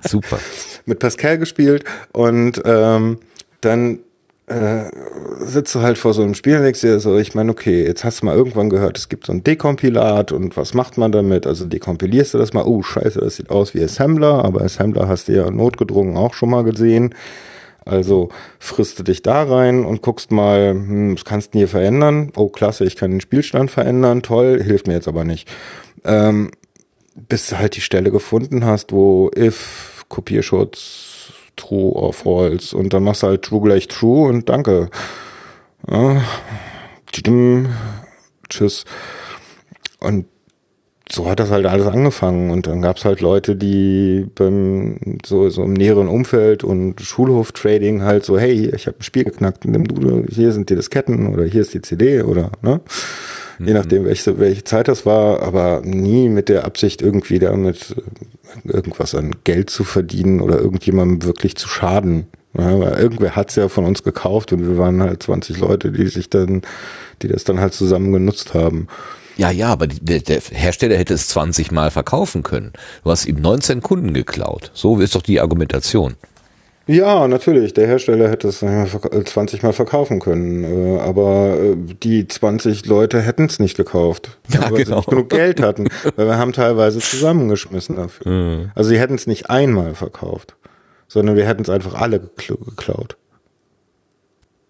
[0.00, 0.38] Super.
[0.86, 3.18] Mit Pascal gespielt und ähm,
[3.60, 4.00] dann
[4.48, 4.90] äh,
[5.38, 8.04] sitzt du halt vor so einem Spiel und denkst dir so, ich meine, okay, jetzt
[8.04, 11.46] hast du mal irgendwann gehört, es gibt so ein Dekompilat und was macht man damit?
[11.46, 15.28] Also dekompilierst du das mal, oh scheiße, das sieht aus wie Assembler, aber Assembler hast
[15.28, 17.14] du ja notgedrungen auch schon mal gesehen.
[17.84, 22.32] Also frisst du dich da rein und guckst mal, hm, das kannst du hier verändern.
[22.36, 25.50] Oh, klasse, ich kann den Spielstand verändern, toll, hilft mir jetzt aber nicht.
[26.04, 26.50] Ähm,
[27.14, 33.04] bis du halt die Stelle gefunden hast, wo if, Kopierschutz, true or false und dann
[33.04, 34.90] machst du halt true gleich true und danke.
[35.88, 36.22] Ja,
[38.48, 38.84] tschüss.
[40.00, 40.26] Und
[41.14, 45.62] so hat das halt alles angefangen und dann gab's halt Leute, die beim so, so
[45.62, 50.24] im näheren Umfeld und Schulhof-Trading halt so, hey, ich habe ein Spiel geknackt, nimm du,
[50.28, 52.80] hier sind die Disketten oder hier ist die CD oder ne?
[53.60, 57.94] Je nachdem, welche, welche Zeit das war, aber nie mit der Absicht, irgendwie damit
[58.64, 62.26] irgendwas an Geld zu verdienen oder irgendjemandem wirklich zu schaden.
[62.56, 66.06] Ja, weil irgendwer hat's ja von uns gekauft und wir waren halt 20 Leute, die
[66.06, 66.62] sich dann,
[67.22, 68.88] die das dann halt zusammen genutzt haben.
[69.36, 72.72] Ja, ja, aber die, der, der Hersteller hätte es 20 Mal verkaufen können.
[73.02, 74.70] Du hast ihm 19 Kunden geklaut.
[74.74, 76.14] So ist doch die Argumentation.
[76.86, 77.72] Ja, natürlich.
[77.72, 82.84] Der Hersteller hätte es äh, verk- 20 Mal verkaufen können, äh, aber äh, die 20
[82.84, 84.84] Leute hätten es nicht gekauft, Ja, weil genau.
[84.84, 88.70] sie nicht genug Geld hatten, weil wir haben teilweise zusammengeschmissen dafür.
[88.74, 90.56] Also sie hätten es nicht einmal verkauft,
[91.08, 93.16] sondern wir hätten es einfach alle gekl- geklaut.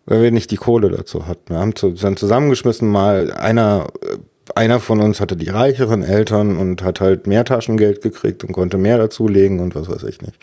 [0.06, 1.48] Weil wir nicht die Kohle dazu hatten.
[1.52, 4.18] Wir haben zu, dann zusammengeschmissen, mal einer, äh,
[4.54, 8.78] einer von uns hatte die reicheren Eltern und hat halt mehr Taschengeld gekriegt und konnte
[8.78, 10.36] mehr dazulegen und was weiß ich nicht.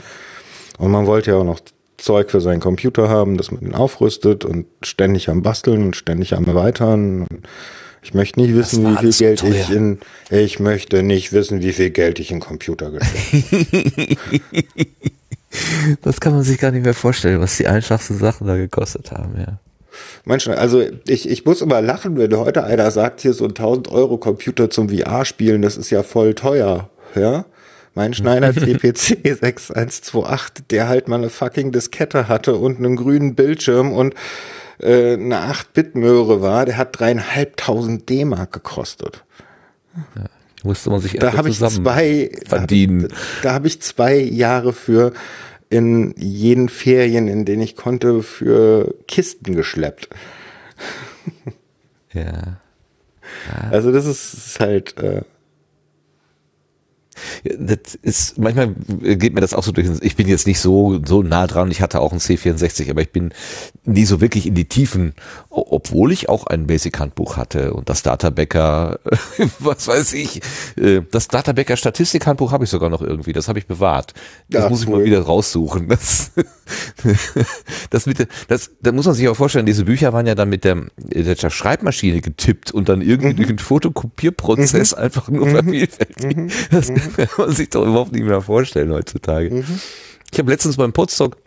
[0.78, 1.60] Und man wollte ja auch noch
[1.98, 6.34] Zeug für seinen Computer haben, dass man ihn aufrüstet und ständig am Basteln und ständig
[6.34, 7.28] am Erweitern.
[7.30, 7.48] Und
[8.02, 9.52] Ich möchte nicht wissen, wie viel Geld teuer.
[9.52, 10.00] ich in,
[10.32, 14.18] ich möchte nicht wissen, wie viel Geld ich in Computer gesteckt
[16.02, 19.38] Das kann man sich gar nicht mehr vorstellen, was die einfachsten Sachen da gekostet haben,
[19.38, 19.60] ja.
[20.26, 23.90] Manchmal, also ich, ich muss immer lachen, wenn heute einer sagt, hier so ein 1000
[23.90, 27.46] Euro Computer zum VR-Spielen, das ist ja voll teuer, ja.
[27.94, 33.92] Mein Schneider CPC 6128, der halt mal eine fucking Diskette hatte und einen grünen Bildschirm
[33.92, 34.16] und
[34.80, 39.24] äh, eine 8-Bit-Möhre war, der hat dreieinhalbtausend D-Mark gekostet.
[40.64, 43.08] Musste man sich Da erst habe ich zwei verdienen.
[43.10, 45.12] Da, da habe ich zwei Jahre für
[45.72, 50.10] in jeden Ferien, in denen ich konnte, für Kisten geschleppt.
[52.14, 52.60] Ja.
[53.72, 55.24] Also das ist, ist halt äh, Ja,
[57.44, 59.88] Das ist, manchmal geht mir das auch so durch.
[60.02, 61.70] Ich bin jetzt nicht so, so nah dran.
[61.72, 63.34] Ich hatte auch ein C64, aber ich bin
[63.84, 65.14] nie so wirklich in die Tiefen,
[65.50, 69.00] obwohl ich auch ein Basic-Handbuch hatte und das Databäcker,
[69.60, 70.42] was weiß ich,
[70.78, 73.34] äh, das Databäcker Statistik-Handbuch habe ich sogar noch irgendwie.
[73.34, 74.14] Das habe ich bewahrt.
[74.50, 75.00] Das Ja, muss ich cool.
[75.00, 75.90] mal wieder raussuchen.
[75.90, 76.32] Das,
[77.90, 80.64] das mit das, da muss man sich auch vorstellen, diese Bücher waren ja dann mit
[80.64, 86.40] der, der Schreibmaschine getippt und dann irgendwie durch einen Fotokopierprozess einfach nur vervielfältigt.
[86.72, 86.92] Das
[87.38, 89.64] man sich doch überhaupt nicht mehr vorstellen heutzutage.
[90.32, 91.38] Ich habe letztens beim Podstock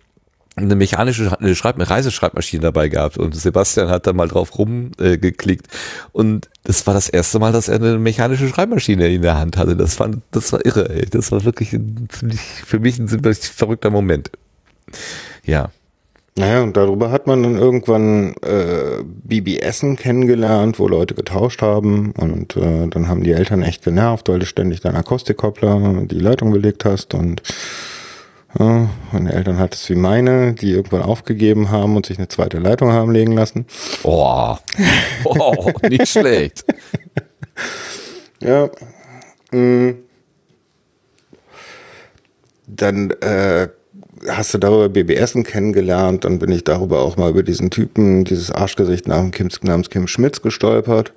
[0.56, 5.66] eine mechanische eine Schreib eine Reiseschreibmaschine dabei gehabt und Sebastian hat da mal drauf rumgeklickt
[5.66, 9.56] äh, und das war das erste Mal, dass er eine mechanische Schreibmaschine in der Hand
[9.56, 9.76] hatte.
[9.76, 11.06] Das, fand, das war irre, ey.
[11.06, 14.30] Das war wirklich ein, für mich ein ziemlich verrückter Moment.
[15.44, 15.70] Ja.
[16.36, 22.56] Naja, und darüber hat man dann irgendwann äh, BBSen kennengelernt, wo Leute getauscht haben und
[22.56, 26.84] äh, dann haben die Eltern echt genervt, weil du ständig deinen Akustikkoppler die Leitung belegt
[26.84, 27.40] hast und
[28.58, 32.58] ja, meine Eltern hat es wie meine, die irgendwann aufgegeben haben und sich eine zweite
[32.58, 33.66] Leitung haben legen lassen.
[34.02, 34.56] Oh,
[35.24, 36.64] oh nicht schlecht.
[38.40, 38.68] Ja.
[39.52, 39.94] Mm.
[42.66, 43.68] Dann äh,
[44.28, 48.50] hast du darüber BBSen kennengelernt, dann bin ich darüber auch mal über diesen Typen, dieses
[48.50, 51.12] Arschgesicht namens Kim, namens Kim Schmitz gestolpert.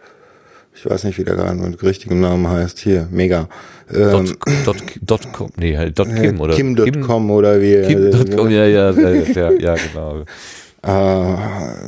[0.75, 2.77] Ich weiß nicht, wie der gerade mit richtigem Namen heißt.
[2.77, 3.49] Hier, mega.
[3.91, 7.81] Ähm, dot, dot, dot com, nee, halt dot Kim oder Kim.com oder wie.
[7.87, 10.23] Kim.com, ja, ja, ja, ja, ja, genau.
[10.83, 11.87] Äh,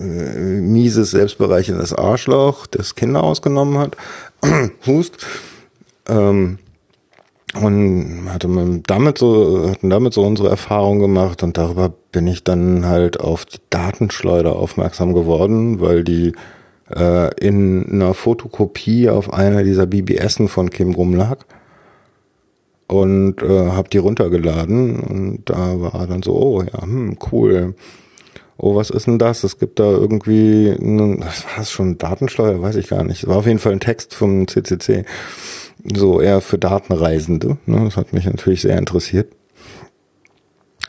[0.60, 3.96] mieses, selbstbereichendes Arschloch, das Kinder ausgenommen hat.
[4.88, 5.26] Hust.
[6.10, 6.58] Ähm,
[7.56, 8.48] und hatte
[8.86, 13.46] damit so, hatten damit so unsere Erfahrung gemacht und darüber bin ich dann halt auf
[13.46, 16.34] die Datenschleuder aufmerksam geworden, weil die
[16.96, 21.40] äh, in einer Fotokopie auf einer dieser BBSen von Kim rumlag
[22.88, 27.76] und äh, habe die runtergeladen und da war dann so, oh ja, hm, cool.
[28.62, 29.46] Oh, was ist denn das?
[29.46, 30.76] Es gibt da irgendwie,
[31.20, 32.62] was war das schon, Datenschleuder?
[32.62, 33.26] Weiß ich gar nicht.
[33.26, 35.06] War auf jeden Fall ein Text vom CCC
[35.84, 37.58] so eher für Datenreisende.
[37.66, 37.86] Ne?
[37.86, 39.34] Das hat mich natürlich sehr interessiert.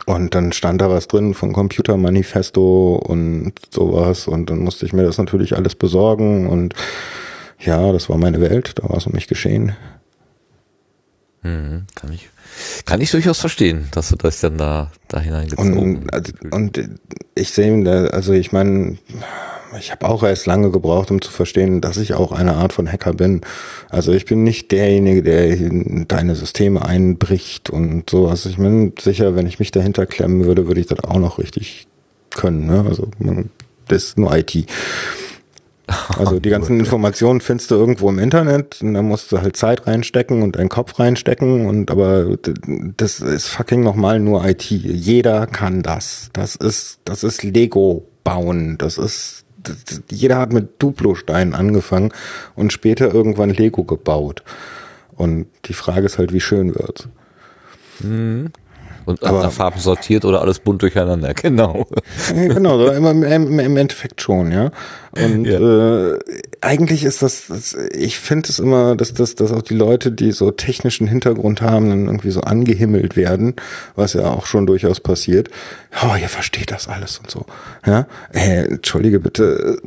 [0.06, 5.04] Und dann stand da was drin von Computermanifesto und sowas und dann musste ich mir
[5.04, 6.74] das natürlich alles besorgen und
[7.60, 9.76] ja, das war meine Welt, da war es um mich geschehen.
[11.42, 12.28] Mhm, kann ich,
[12.86, 16.90] kann ich durchaus verstehen, dass du das dann da, da hineingezogen und, also, und
[17.34, 18.98] ich sehe, also ich meine,
[19.78, 22.90] ich habe auch erst lange gebraucht, um zu verstehen, dass ich auch eine Art von
[22.90, 23.42] Hacker bin.
[23.88, 28.46] Also ich bin nicht derjenige, der in deine Systeme einbricht und sowas.
[28.46, 31.86] Ich bin sicher, wenn ich mich dahinter klemmen würde, würde ich das auch noch richtig
[32.30, 32.66] können.
[32.66, 32.84] Ne?
[32.88, 33.08] Also
[33.88, 34.66] das ist nur IT.
[36.16, 39.86] Also die ganzen Informationen findest du irgendwo im Internet und da musst du halt Zeit
[39.86, 42.36] reinstecken und deinen Kopf reinstecken und aber
[42.96, 44.70] das ist fucking nochmal nur IT.
[44.70, 46.30] Jeder kann das.
[46.32, 48.78] Das ist, das ist Lego bauen.
[48.78, 49.44] Das ist
[50.10, 52.12] jeder hat mit Duplo-Steinen angefangen
[52.54, 54.42] und später irgendwann Lego gebaut.
[55.16, 57.08] Und die Frage ist halt, wie schön wird's.
[58.00, 58.52] Mhm.
[59.10, 61.86] Und aber, nach Farben sortiert oder alles bunt durcheinander, genau.
[62.34, 64.70] genau, im, im, im, Endeffekt schon, ja.
[65.12, 66.12] Und ja.
[66.12, 66.18] Äh,
[66.60, 70.32] eigentlich ist das, das ich finde es immer, dass, dass, dass auch die Leute, die
[70.32, 73.56] so technischen Hintergrund haben, dann irgendwie so angehimmelt werden,
[73.96, 75.50] was ja auch schon durchaus passiert.
[76.02, 77.46] Oh, ihr versteht das alles und so.
[77.84, 79.78] Ja, äh, entschuldige bitte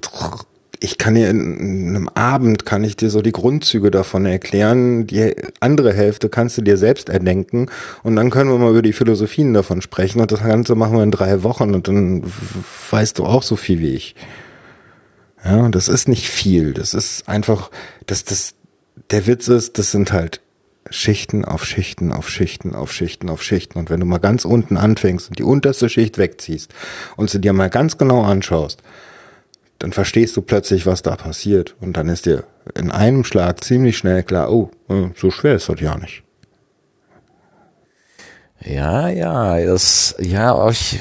[0.84, 5.08] ich kann dir in einem Abend kann ich dir so die Grundzüge davon erklären.
[5.08, 7.68] Die andere Hälfte kannst du dir selbst erdenken
[8.04, 11.04] und dann können wir mal über die Philosophien davon sprechen und das Ganze machen wir
[11.04, 12.24] in drei Wochen und dann
[12.92, 14.16] weißt du auch so viel wie ich.
[15.46, 16.74] Ja, das ist nicht viel.
[16.74, 17.72] Das ist einfach,
[18.06, 18.54] dass das,
[19.10, 20.42] der Witz ist, das sind halt
[20.90, 23.80] Schichten auf Schichten auf Schichten auf Schichten auf Schichten.
[23.80, 26.74] Und wenn du mal ganz unten anfängst und die unterste Schicht wegziehst
[27.16, 28.84] und sie dir mal ganz genau anschaust,
[29.84, 31.76] dann verstehst du plötzlich, was da passiert.
[31.82, 35.68] Und dann ist dir in einem Schlag ziemlich schnell klar, oh, äh, so schwer ist
[35.68, 36.24] das ja nicht.
[38.64, 41.00] Ja, ja, das, ja, aber, ich,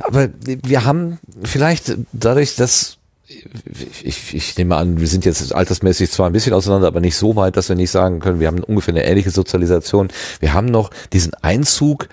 [0.00, 6.26] aber wir haben vielleicht dadurch, dass ich, ich nehme an, wir sind jetzt altersmäßig zwar
[6.26, 8.92] ein bisschen auseinander, aber nicht so weit, dass wir nicht sagen können, wir haben ungefähr
[8.92, 10.08] eine ähnliche Sozialisation.
[10.40, 12.08] Wir haben noch diesen Einzug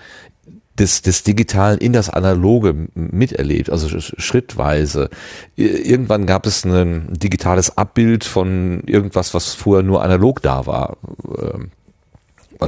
[0.78, 5.08] des, des Digitalen in das Analoge miterlebt, also schrittweise.
[5.56, 10.96] Irgendwann gab es ein digitales Abbild von irgendwas, was vorher nur analog da war.
[11.38, 11.70] Ähm,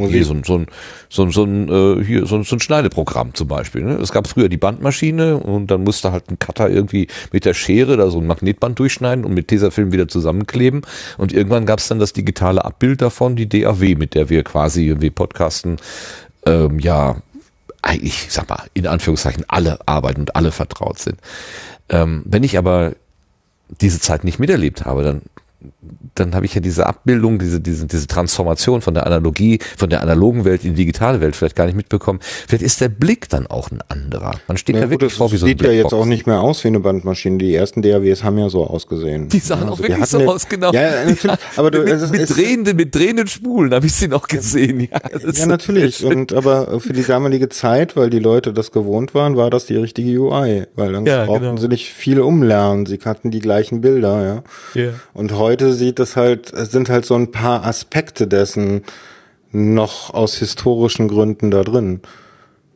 [0.09, 0.67] hier so ein, so ein,
[1.09, 3.83] so ein, so ein, äh, hier, so ein, so ein Schneideprogramm zum Beispiel.
[3.83, 3.95] Ne?
[3.95, 7.97] Es gab früher die Bandmaschine und dann musste halt ein Cutter irgendwie mit der Schere
[7.97, 10.83] da so ein Magnetband durchschneiden und mit Tesafilm wieder zusammenkleben.
[11.19, 14.97] Und irgendwann gab es dann das digitale Abbild davon, die DAW, mit der wir quasi
[14.99, 15.77] wie Podcasten
[16.45, 17.17] ähm, ja
[17.87, 21.19] eigentlich, sag mal, in Anführungszeichen alle arbeiten und alle vertraut sind.
[21.89, 22.95] Ähm, wenn ich aber
[23.81, 25.23] diese Zeit nicht miterlebt habe, dann
[26.15, 30.03] dann habe ich ja diese Abbildung, diese, diese, diese Transformation von der Analogie, von der
[30.03, 32.21] analogen Welt in die digitale Welt vielleicht gar nicht mitbekommen.
[32.23, 34.33] Vielleicht ist der Blick dann auch ein anderer.
[34.49, 36.27] Man steht ja, ja wirklich gut, vor wie so ein sieht ja jetzt auch nicht
[36.27, 37.39] mehr aus wie eine Bandmaschine.
[37.39, 39.29] Die ersten DAWs haben ja so ausgesehen.
[39.29, 40.73] Die sahen ja, also auch wirklich so aus, genau.
[40.73, 41.37] Ja, natürlich.
[41.57, 44.81] Aber du, mit, mit, drehenden, mit drehenden Spulen habe ich sie noch gesehen.
[44.81, 45.01] Ja,
[45.33, 46.05] ja natürlich.
[46.05, 49.77] Und aber für die damalige Zeit, weil die Leute das gewohnt waren, war das die
[49.77, 50.65] richtige UI.
[50.75, 51.57] Weil dann brauchten genau.
[51.57, 52.87] sie nicht viel umlernen.
[52.87, 54.43] Sie hatten die gleichen Bilder,
[54.75, 54.83] ja.
[54.83, 54.91] ja.
[55.13, 58.83] Und heute sieht, es halt, sind halt so ein paar Aspekte dessen
[59.53, 62.01] noch aus historischen Gründen da drin.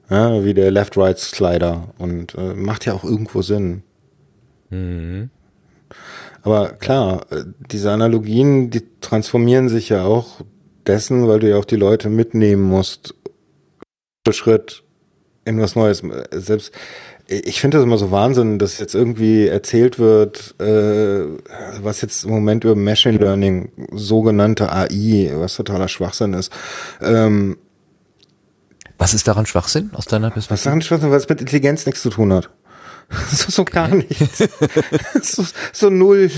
[0.09, 3.82] Ja, wie der Left-Right-Slider und äh, macht ja auch irgendwo Sinn.
[4.70, 5.31] Mhm.
[6.43, 10.40] Aber klar, äh, diese Analogien, die transformieren sich ja auch
[10.86, 13.14] dessen, weil du ja auch die Leute mitnehmen musst,
[14.27, 14.82] für Schritt
[15.44, 16.02] in was Neues.
[16.32, 16.72] Selbst
[17.31, 21.24] ich finde das immer so Wahnsinn, dass jetzt irgendwie erzählt wird, äh,
[21.81, 26.52] was jetzt im Moment über Machine Learning, sogenannte AI, was totaler Schwachsinn ist.
[27.01, 27.57] Ähm,
[28.98, 30.55] was ist daran Schwachsinn aus deiner Perspektive?
[30.55, 32.51] Was daran Schwachsinn, weil es mit Intelligenz nichts zu tun hat.
[33.32, 34.39] So, so gar nichts.
[35.23, 36.31] so, so null.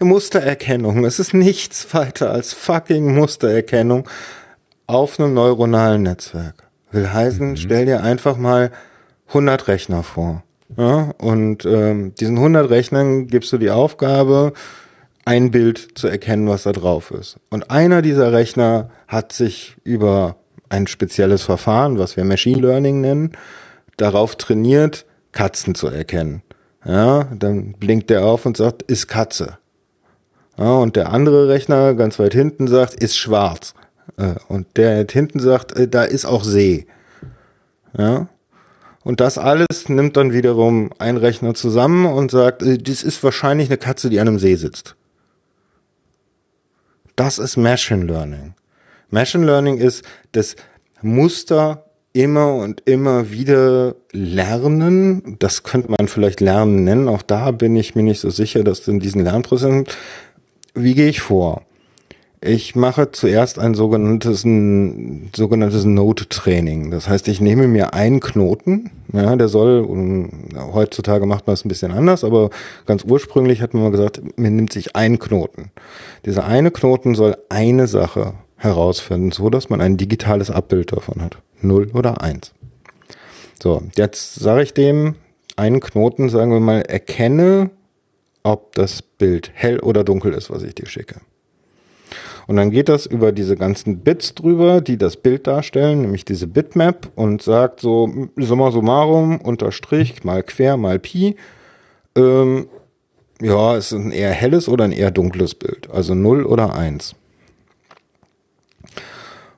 [0.00, 1.04] Mustererkennung.
[1.04, 4.08] Es ist nichts weiter als fucking Mustererkennung
[4.88, 6.64] auf einem neuronalen Netzwerk.
[6.90, 7.56] Will heißen, mhm.
[7.56, 8.72] stell dir einfach mal
[9.28, 10.42] 100 Rechner vor.
[10.76, 11.12] Ja?
[11.18, 14.52] Und ähm, diesen 100 Rechnern gibst du die Aufgabe,
[15.24, 17.38] ein Bild zu erkennen, was da drauf ist.
[17.50, 20.36] Und einer dieser Rechner hat sich über
[20.70, 23.32] ein spezielles Verfahren, was wir Machine Learning nennen,
[23.96, 26.42] darauf trainiert, Katzen zu erkennen.
[26.84, 29.58] Ja, dann blinkt der auf und sagt, ist Katze.
[30.56, 33.74] Ja, und der andere Rechner ganz weit hinten sagt, ist schwarz.
[34.16, 36.86] Äh, und der hinten sagt, äh, da ist auch See.
[37.96, 38.28] Ja.
[39.08, 43.70] Und das alles nimmt dann wiederum ein Rechner zusammen und sagt, äh, das ist wahrscheinlich
[43.70, 44.96] eine Katze, die an einem See sitzt.
[47.16, 48.52] Das ist Machine Learning.
[49.08, 50.56] Machine Learning ist das
[51.00, 55.36] Muster immer und immer wieder lernen.
[55.38, 57.08] Das könnte man vielleicht Lernen nennen.
[57.08, 59.86] Auch da bin ich mir nicht so sicher, dass in diesen Lernprozessen,
[60.74, 61.62] wie gehe ich vor?
[62.40, 66.92] Ich mache zuerst ein sogenanntes, ein sogenanntes Node-Training.
[66.92, 70.30] Das heißt, ich nehme mir einen Knoten, ja, der soll, um,
[70.72, 72.50] heutzutage macht man es ein bisschen anders, aber
[72.86, 75.72] ganz ursprünglich hat man mal gesagt, man nimmt sich einen Knoten.
[76.26, 81.38] Dieser eine Knoten soll eine Sache herausfinden, so dass man ein digitales Abbild davon hat.
[81.60, 82.52] Null oder eins.
[83.60, 85.16] So, jetzt sage ich dem
[85.56, 87.70] einen Knoten, sagen wir mal, erkenne,
[88.44, 91.16] ob das Bild hell oder dunkel ist, was ich dir schicke.
[92.48, 96.46] Und dann geht das über diese ganzen Bits drüber, die das Bild darstellen, nämlich diese
[96.46, 101.36] Bitmap und sagt so, summa summarum, unterstrich, mal quer, mal pi.
[102.16, 102.68] Ähm,
[103.42, 105.90] ja, es ist ein eher helles oder ein eher dunkles Bild.
[105.90, 107.16] Also 0 oder 1.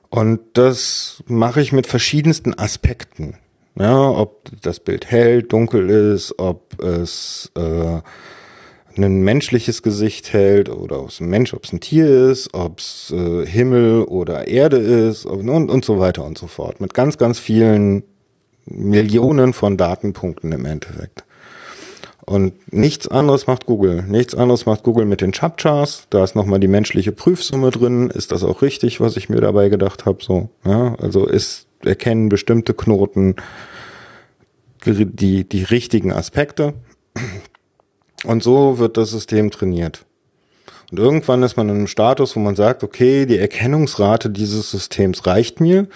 [0.09, 3.37] Und das mache ich mit verschiedensten Aspekten.
[3.75, 8.01] Ja, ob das Bild hell, dunkel ist, ob es äh,
[8.97, 12.79] ein menschliches Gesicht hält oder ob es ein Mensch, ob es ein Tier ist, ob
[12.79, 16.81] es äh, Himmel oder Erde ist und, und so weiter und so fort.
[16.81, 18.03] Mit ganz, ganz vielen
[18.65, 21.23] Millionen von Datenpunkten im Endeffekt.
[22.25, 24.03] Und nichts anderes macht Google.
[24.03, 26.07] Nichts anderes macht Google mit den Chapchas.
[26.09, 28.09] Da ist nochmal die menschliche Prüfsumme drin.
[28.09, 30.23] Ist das auch richtig, was ich mir dabei gedacht habe?
[30.23, 33.35] So, ja, also ist erkennen bestimmte Knoten
[34.85, 36.73] die die richtigen Aspekte
[38.23, 40.05] und so wird das System trainiert.
[40.91, 45.25] Und irgendwann ist man in einem Status, wo man sagt, okay, die Erkennungsrate dieses Systems
[45.25, 45.87] reicht mir.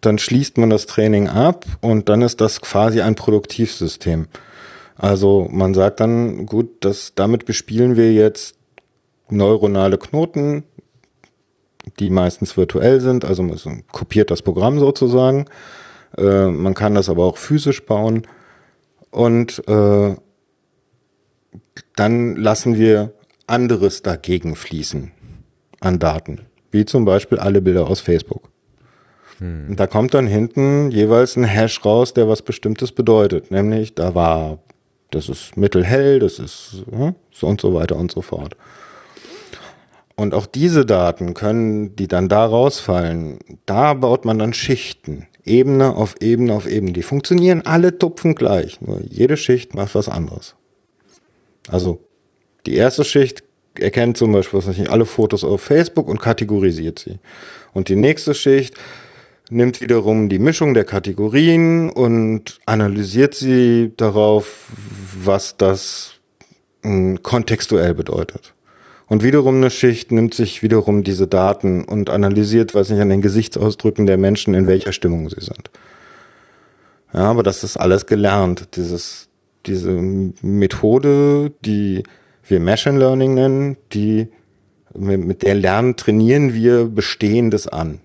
[0.00, 4.26] Dann schließt man das Training ab und dann ist das quasi ein Produktivsystem.
[4.96, 8.56] Also man sagt dann, gut, das, damit bespielen wir jetzt
[9.28, 10.64] neuronale Knoten,
[11.98, 15.46] die meistens virtuell sind, also man kopiert das Programm sozusagen.
[16.18, 18.26] Äh, man kann das aber auch physisch bauen.
[19.10, 20.16] Und äh,
[21.96, 23.12] dann lassen wir
[23.46, 25.10] anderes dagegen fließen
[25.80, 28.50] an Daten, wie zum Beispiel alle Bilder aus Facebook.
[29.38, 29.70] Hm.
[29.70, 34.14] Und da kommt dann hinten jeweils ein Hash raus, der was Bestimmtes bedeutet, nämlich da
[34.14, 34.58] war,
[35.10, 38.56] das ist mittelhell, das ist hm, so und so weiter und so fort.
[40.14, 45.26] Und auch diese Daten können, die dann da rausfallen, da baut man dann Schichten.
[45.46, 46.92] Ebene auf Ebene auf Ebene.
[46.92, 48.82] Die funktionieren alle tupfen gleich.
[48.82, 50.56] Nur jede Schicht macht was anderes.
[51.68, 52.00] Also
[52.66, 53.42] die erste Schicht
[53.78, 57.18] erkennt zum Beispiel was nicht, alle Fotos auf Facebook und kategorisiert sie.
[57.72, 58.74] Und die nächste Schicht
[59.50, 64.68] nimmt wiederum die Mischung der Kategorien und analysiert sie darauf,
[65.22, 66.14] was das
[66.82, 68.54] hm, kontextuell bedeutet.
[69.06, 73.22] Und wiederum eine Schicht nimmt sich wiederum diese Daten und analysiert, weiß nicht, an den
[73.22, 75.70] Gesichtsausdrücken der Menschen, in welcher Stimmung sie sind.
[77.12, 78.76] Ja, aber das ist alles gelernt.
[78.76, 79.28] Dieses,
[79.66, 82.02] diese Methode, die
[82.44, 84.28] wir Machine Learning nennen, die
[84.94, 88.00] mit der Lernen trainieren wir Bestehendes an.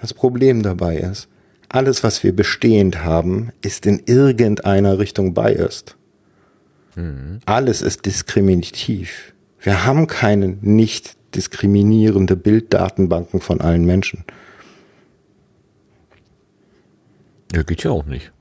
[0.00, 1.28] Das Problem dabei ist,
[1.68, 5.96] alles, was wir bestehend haben, ist in irgendeiner Richtung biased.
[6.96, 7.40] Mhm.
[7.46, 9.34] Alles ist diskriminativ.
[9.60, 14.24] Wir haben keine nicht diskriminierende Bilddatenbanken von allen Menschen.
[17.52, 18.32] Ja, geht ja auch nicht.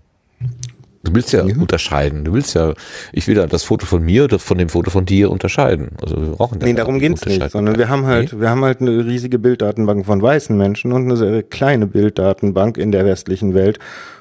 [1.10, 2.23] Du willst ja, ja, unterscheiden.
[2.23, 2.73] Du willst ja,
[3.11, 5.90] ich will ja das Foto von mir von dem Foto von dir unterscheiden.
[6.02, 8.41] Also wir brauchen Nee, darum geht's nicht, sondern wir haben halt, nee?
[8.41, 12.91] wir haben halt eine riesige Bilddatenbank von weißen Menschen und eine sehr kleine Bilddatenbank in
[12.91, 13.80] der westlichen Welt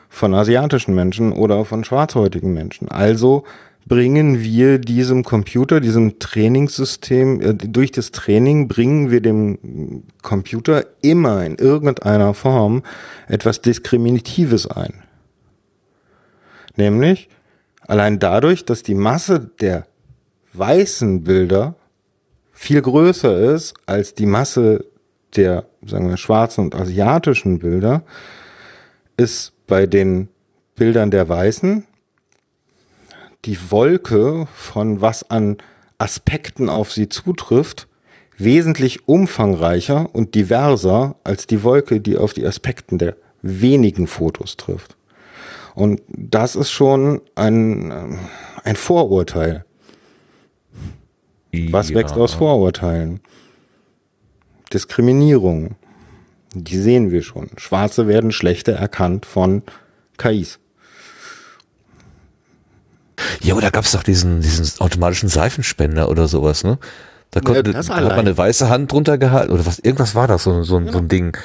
[0.08, 2.88] von asiatischen Menschen oder von schwarzhäutigen Menschen.
[2.88, 3.44] Also
[3.86, 11.44] bringen wir diesem Computer, diesem Trainingssystem, äh, durch das Training bringen wir dem Computer immer
[11.44, 12.82] in irgendeiner Form
[13.28, 15.02] etwas Diskriminatives ein.
[16.78, 17.28] Nämlich
[17.80, 19.86] allein dadurch, dass die Masse der
[20.52, 21.74] weißen Bilder
[22.52, 24.84] viel größer ist als die Masse
[25.36, 28.04] der, sagen wir, schwarzen und asiatischen Bilder,
[29.16, 30.28] ist bei den
[30.76, 31.84] Bildern der Weißen
[33.44, 35.58] die Wolke von was an
[35.98, 37.88] Aspekten auf sie zutrifft,
[38.36, 44.97] wesentlich umfangreicher und diverser als die Wolke, die auf die Aspekten der wenigen Fotos trifft.
[45.78, 48.18] Und das ist schon ein,
[48.64, 49.64] ein Vorurteil.
[51.52, 51.94] Was ja.
[51.94, 53.20] wächst aus Vorurteilen?
[54.72, 55.76] Diskriminierung.
[56.52, 57.50] Die sehen wir schon.
[57.58, 59.62] Schwarze werden schlechter erkannt von
[60.16, 60.58] KIs.
[63.40, 66.78] Ja, oder gab es doch diesen, diesen automatischen Seifenspender oder sowas, ne?
[67.30, 70.26] Da konnte ja, da hat man eine weiße Hand drunter gehalten oder was, irgendwas war
[70.26, 70.90] das, so, so, genau.
[70.90, 71.36] so ein Ding.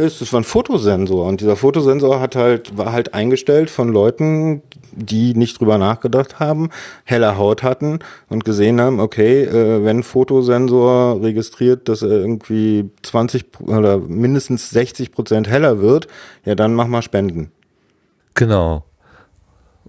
[0.00, 4.62] Das war ein Fotosensor und dieser Fotosensor hat halt, war halt eingestellt von Leuten,
[4.92, 6.70] die nicht drüber nachgedacht haben,
[7.04, 7.98] helle Haut hatten
[8.28, 15.12] und gesehen haben, okay, äh, wenn Fotosensor registriert, dass er irgendwie 20 oder mindestens 60
[15.12, 16.08] Prozent heller wird,
[16.44, 17.52] ja dann mach mal Spenden.
[18.34, 18.84] Genau.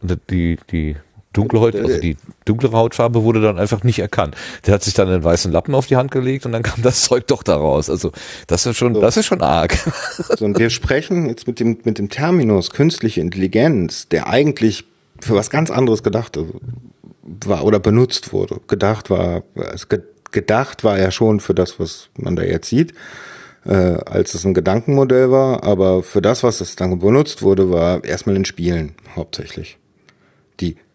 [0.01, 0.97] Und die, die
[1.33, 4.35] dunkle Haut, also die dunklere Hautfarbe wurde dann einfach nicht erkannt.
[4.65, 7.03] Der hat sich dann einen weißen Lappen auf die Hand gelegt und dann kam das
[7.03, 7.89] Zeug doch da raus.
[7.89, 8.11] Also
[8.47, 9.01] das ist schon, so.
[9.01, 9.77] das ist schon arg.
[10.37, 14.85] So, und wir sprechen jetzt mit dem, mit dem Terminus künstliche Intelligenz, der eigentlich
[15.19, 16.37] für was ganz anderes gedacht
[17.23, 18.59] war oder benutzt wurde.
[18.67, 19.43] Gedacht war,
[20.31, 22.93] gedacht war er schon für das, was man da jetzt sieht,
[23.65, 28.03] äh, als es ein Gedankenmodell war, aber für das, was es dann benutzt wurde, war
[28.03, 29.77] erstmal in Spielen hauptsächlich.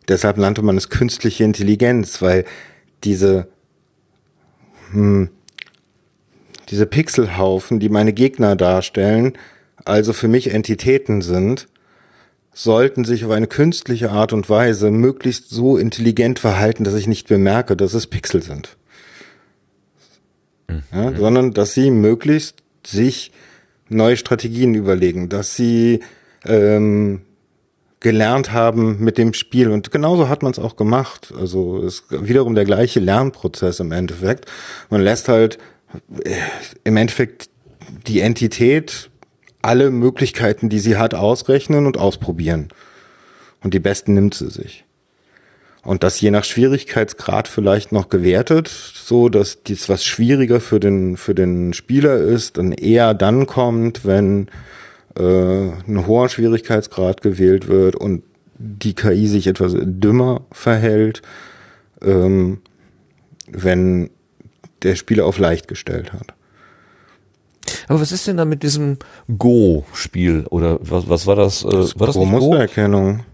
[0.08, 2.44] Deshalb nannte man es künstliche Intelligenz, weil
[3.04, 3.48] diese,
[4.92, 5.30] hm,
[6.70, 9.34] diese Pixelhaufen, die meine Gegner darstellen,
[9.84, 11.68] also für mich Entitäten sind,
[12.52, 17.28] sollten sich auf eine künstliche Art und Weise möglichst so intelligent verhalten, dass ich nicht
[17.28, 18.76] bemerke, dass es Pixel sind.
[20.68, 20.82] Mhm.
[20.92, 23.30] Ja, sondern dass sie möglichst sich
[23.88, 26.00] neue Strategien überlegen, dass sie
[26.46, 27.22] ähm,
[28.06, 29.68] gelernt haben mit dem Spiel.
[29.72, 31.34] Und genauso hat man es auch gemacht.
[31.36, 34.46] Also ist wiederum der gleiche Lernprozess im Endeffekt.
[34.90, 35.58] Man lässt halt
[36.22, 36.36] äh,
[36.84, 37.50] im Endeffekt
[38.06, 39.10] die Entität
[39.60, 42.68] alle Möglichkeiten, die sie hat, ausrechnen und ausprobieren.
[43.64, 44.84] Und die besten nimmt sie sich.
[45.82, 51.16] Und das je nach Schwierigkeitsgrad vielleicht noch gewertet, so dass dies was schwieriger für den,
[51.16, 54.48] für den Spieler ist, dann eher dann kommt, wenn
[55.16, 58.22] äh, ein hoher Schwierigkeitsgrad gewählt wird und
[58.58, 61.22] die KI sich etwas dümmer verhält,
[62.02, 62.60] ähm,
[63.50, 64.10] wenn
[64.82, 66.34] der Spieler auf leicht gestellt hat.
[67.88, 68.98] Aber was ist denn da mit diesem
[69.38, 71.64] Go-Spiel oder was, was war das?
[71.64, 73.24] Äh, das war das Mustererkennung.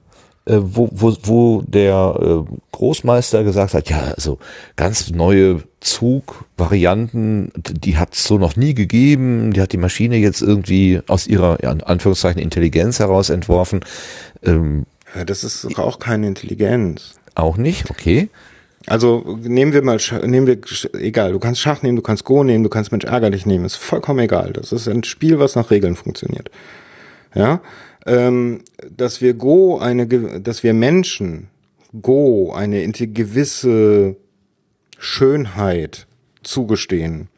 [0.44, 4.38] Äh, wo, wo, wo der äh, Großmeister gesagt hat, ja, also
[4.74, 10.40] ganz neue Zugvarianten, die hat es so noch nie gegeben, die hat die Maschine jetzt
[10.40, 13.80] irgendwie aus ihrer, ja, in Anführungszeichen, Intelligenz heraus entworfen.
[14.42, 17.14] Ähm, ja, das ist auch keine Intelligenz.
[17.34, 18.28] Auch nicht, okay.
[18.86, 20.58] Also nehmen wir mal, nehmen wir,
[21.00, 23.76] egal, du kannst Schach nehmen, du kannst Go nehmen, du kannst Mensch ärgerlich nehmen, ist
[23.76, 24.52] vollkommen egal.
[24.52, 26.50] Das ist ein Spiel, was nach Regeln funktioniert.
[27.34, 27.60] Ja,
[28.06, 31.48] ähm, dass wir Go eine, dass wir Menschen
[32.00, 34.16] Go eine gewisse
[35.02, 36.06] Schönheit
[36.44, 37.28] zugestehen,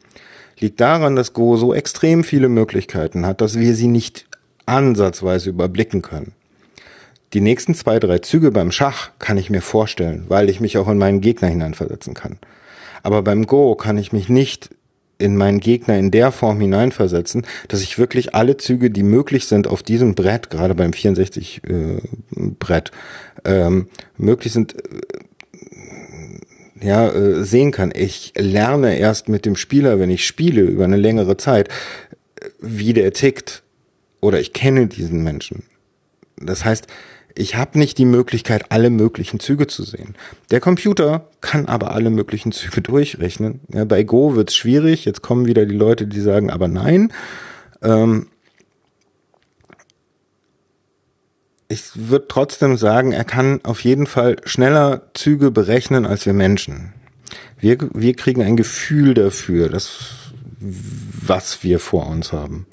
[0.59, 4.27] liegt daran, dass Go so extrem viele Möglichkeiten hat, dass wir sie nicht
[4.67, 6.33] ansatzweise überblicken können.
[7.33, 10.87] Die nächsten zwei, drei Züge beim Schach kann ich mir vorstellen, weil ich mich auch
[10.87, 12.37] in meinen Gegner hineinversetzen kann.
[13.01, 14.69] Aber beim Go kann ich mich nicht
[15.17, 19.67] in meinen Gegner in der Form hineinversetzen, dass ich wirklich alle Züge, die möglich sind
[19.67, 22.01] auf diesem Brett, gerade beim 64 äh,
[23.43, 23.87] ähm,
[24.17, 25.01] möglich sind, äh,
[26.85, 27.91] ja, äh, sehen kann.
[27.93, 31.69] Ich lerne erst mit dem Spieler, wenn ich spiele über eine längere Zeit,
[32.59, 33.63] wie der tickt.
[34.21, 35.63] Oder ich kenne diesen Menschen.
[36.37, 36.87] Das heißt,
[37.37, 40.15] Ich habe nicht die Möglichkeit, alle möglichen Züge zu sehen.
[40.51, 43.59] Der Computer kann aber alle möglichen Züge durchrechnen.
[43.73, 45.03] Ja, bei Go wird's schwierig.
[45.03, 47.11] Jetzt kommen wieder die Leute, die sagen, aber nein.
[47.83, 48.27] Ähm,
[51.67, 56.93] ich würde trotzdem sagen, er kann auf jeden Fall schneller Züge berechnen als wir Menschen.
[57.59, 62.67] Wir, wir kriegen ein Gefühl dafür, dass, was wir vor uns haben.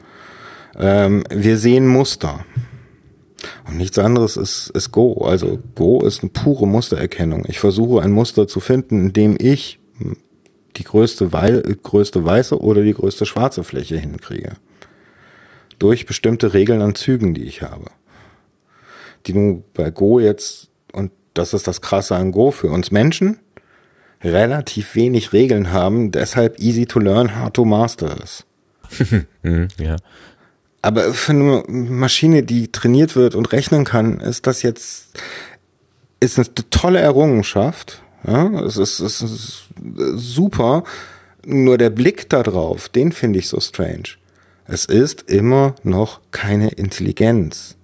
[0.79, 2.45] Ähm, wir sehen Muster.
[3.67, 5.25] Und nichts anderes ist, ist Go.
[5.25, 7.45] Also Go ist eine pure Mustererkennung.
[7.49, 9.81] Ich versuche ein Muster zu finden, in dem ich
[10.77, 14.53] die größte, Wei größte weiße oder die größte schwarze Fläche hinkriege.
[15.79, 17.87] Durch bestimmte Regeln an Zügen, die ich habe
[19.27, 23.39] die nun bei Go jetzt, und das ist das Krasse an Go für uns Menschen,
[24.23, 28.47] relativ wenig Regeln haben, deshalb easy to learn, hard to master ist.
[29.43, 29.97] Mhm, ja.
[30.83, 35.19] Aber für eine Maschine, die trainiert wird und rechnen kann, ist das jetzt,
[36.21, 38.03] ist eine tolle Errungenschaft.
[38.27, 39.65] Ja, es ist, es ist
[40.15, 40.85] super.
[41.45, 44.17] Nur der Blick da drauf, den finde ich so strange.
[44.65, 47.77] Es ist immer noch keine Intelligenz.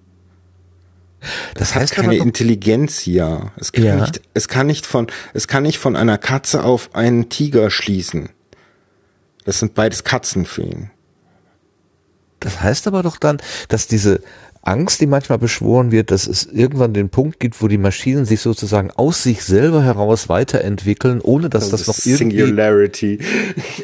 [1.55, 3.51] Das, heißt keine Intelligenz ja.
[3.57, 3.95] Es kann ja.
[3.97, 8.29] nicht, es kann nicht von, es kann nicht von einer Katze auf einen Tiger schließen.
[9.45, 10.91] Das sind beides Katzen für ihn.
[12.39, 14.21] Das heißt aber doch dann, dass diese
[14.61, 18.41] Angst, die manchmal beschworen wird, dass es irgendwann den Punkt gibt, wo die Maschinen sich
[18.41, 23.19] sozusagen aus sich selber heraus weiterentwickeln, ohne dass das, das noch irgendwie Singularity.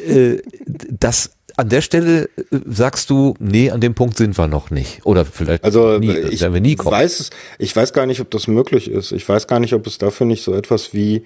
[0.06, 0.42] Äh,
[0.90, 5.04] das an der Stelle äh, sagst du, nee, an dem Punkt sind wir noch nicht.
[5.04, 6.92] Oder vielleicht also, nie, ich werden wir nie kommen.
[6.92, 9.12] Weiß, ich weiß gar nicht, ob das möglich ist.
[9.12, 11.24] Ich weiß gar nicht, ob es dafür nicht so etwas wie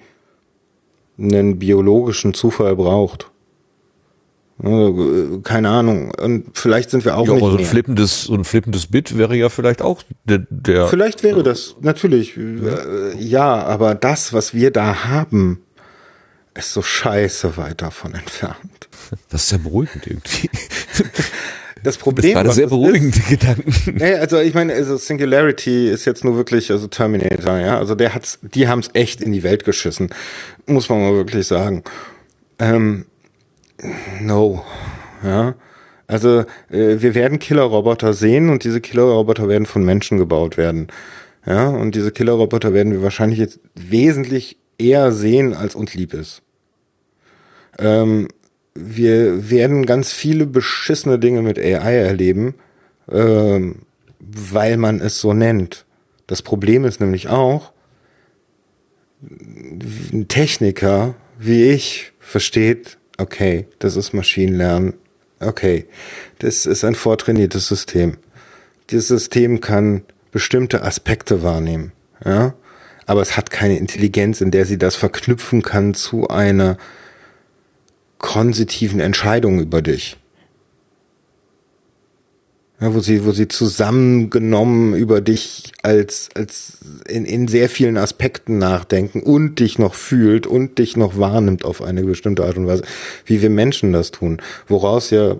[1.17, 3.27] einen biologischen Zufall braucht.
[5.43, 6.11] Keine Ahnung.
[6.21, 7.41] Und vielleicht sind wir auch ja, nicht.
[7.41, 10.45] Aber so ein flippendes, so ein flippendes Bit wäre ja vielleicht auch der.
[10.49, 12.37] der vielleicht wäre das, natürlich.
[12.37, 13.13] Ja.
[13.17, 15.63] ja, aber das, was wir da haben,
[16.53, 18.80] ist so scheiße weit davon entfernt.
[19.29, 20.49] Das ist sehr beruhigend irgendwie.
[21.83, 23.73] Das Problem das war sehr beruhigende ist, Gedanken.
[23.97, 28.13] Nee, also ich meine, also Singularity ist jetzt nur wirklich, also Terminator, ja, also der
[28.13, 30.09] hat's, die haben es echt in die Welt geschissen,
[30.67, 31.83] muss man mal wirklich sagen.
[32.59, 33.05] Ähm,
[34.21, 34.63] no,
[35.23, 35.55] ja.
[36.07, 40.87] Also äh, wir werden Killerroboter sehen und diese Killerroboter werden von Menschen gebaut werden.
[41.45, 46.43] Ja, und diese Killerroboter werden wir wahrscheinlich jetzt wesentlich eher sehen, als uns lieb ist.
[47.79, 48.27] Ähm,
[48.73, 52.55] wir werden ganz viele beschissene Dinge mit AI erleben,
[53.11, 53.83] ähm,
[54.19, 55.85] weil man es so nennt.
[56.27, 57.73] Das Problem ist nämlich auch,
[59.21, 64.93] ein Techniker wie ich versteht, okay, das ist Maschinenlernen,
[65.39, 65.87] okay,
[66.39, 68.17] das ist ein vortrainiertes System.
[68.89, 71.91] Dieses System kann bestimmte Aspekte wahrnehmen,
[72.23, 72.53] ja,
[73.05, 76.77] aber es hat keine Intelligenz, in der sie das verknüpfen kann zu einer
[78.21, 80.17] konsitiven Entscheidungen über dich.
[82.79, 88.57] Ja, wo sie, wo sie zusammengenommen über dich als, als in, in sehr vielen Aspekten
[88.57, 92.83] nachdenken und dich noch fühlt und dich noch wahrnimmt auf eine bestimmte Art und Weise,
[93.25, 95.35] wie wir Menschen das tun, woraus ja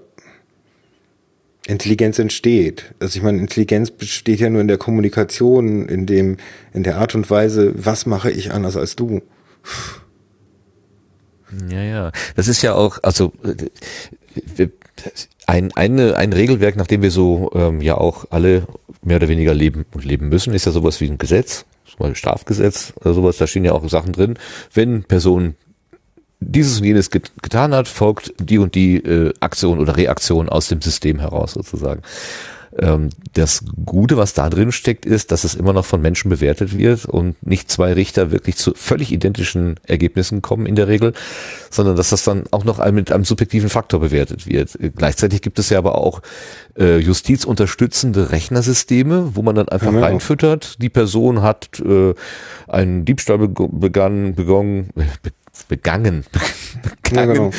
[1.65, 2.93] Intelligenz entsteht.
[2.99, 6.37] Also ich meine, Intelligenz besteht ja nur in der Kommunikation, in dem,
[6.73, 9.21] in der Art und Weise, was mache ich anders als du.
[11.69, 12.11] Ja, ja.
[12.35, 13.33] Das ist ja auch, also
[15.47, 18.63] ein, eine, ein Regelwerk, nach dem wir so ähm, ja auch alle
[19.03, 22.15] mehr oder weniger leben und leben müssen, ist ja sowas wie ein Gesetz, zum Beispiel
[22.15, 24.37] Strafgesetz oder sowas, da stehen ja auch Sachen drin.
[24.73, 25.55] Wenn Person
[26.39, 30.67] dieses und jenes get getan hat, folgt die und die äh, Aktion oder Reaktion aus
[30.67, 32.01] dem System heraus sozusagen.
[32.79, 36.77] Ähm, das Gute, was da drin steckt, ist, dass es immer noch von Menschen bewertet
[36.77, 41.13] wird und nicht zwei Richter wirklich zu völlig identischen Ergebnissen kommen in der Regel,
[41.69, 44.77] sondern dass das dann auch noch mit einem subjektiven Faktor bewertet wird.
[44.95, 46.21] Gleichzeitig gibt es ja aber auch
[46.77, 52.13] äh, justizunterstützende Rechnersysteme, wo man dann einfach ja, reinfüttert, die Person hat äh,
[52.67, 54.89] einen Diebstahl begangen, begonnen,
[55.67, 56.25] begangen,
[57.03, 57.29] begangen.
[57.29, 57.51] Ja, genau.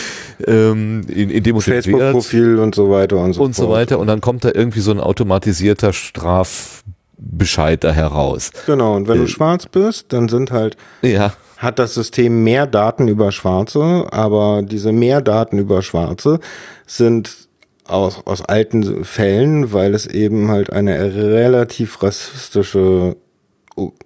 [0.47, 3.99] ähm, in, in dem Facebook-Profil und so weiter und so, und so weiter.
[3.99, 8.51] Und dann kommt da irgendwie so ein automatisierter Strafbescheid da heraus.
[8.67, 8.97] Genau.
[8.97, 11.33] Und wenn äh, du schwarz bist, dann sind halt ja.
[11.59, 16.41] hat das System mehr Daten über Schwarze, aber diese mehr Daten über Schwarze
[16.87, 17.49] sind
[17.85, 23.17] aus, aus alten Fällen, weil es eben halt eine relativ rassistische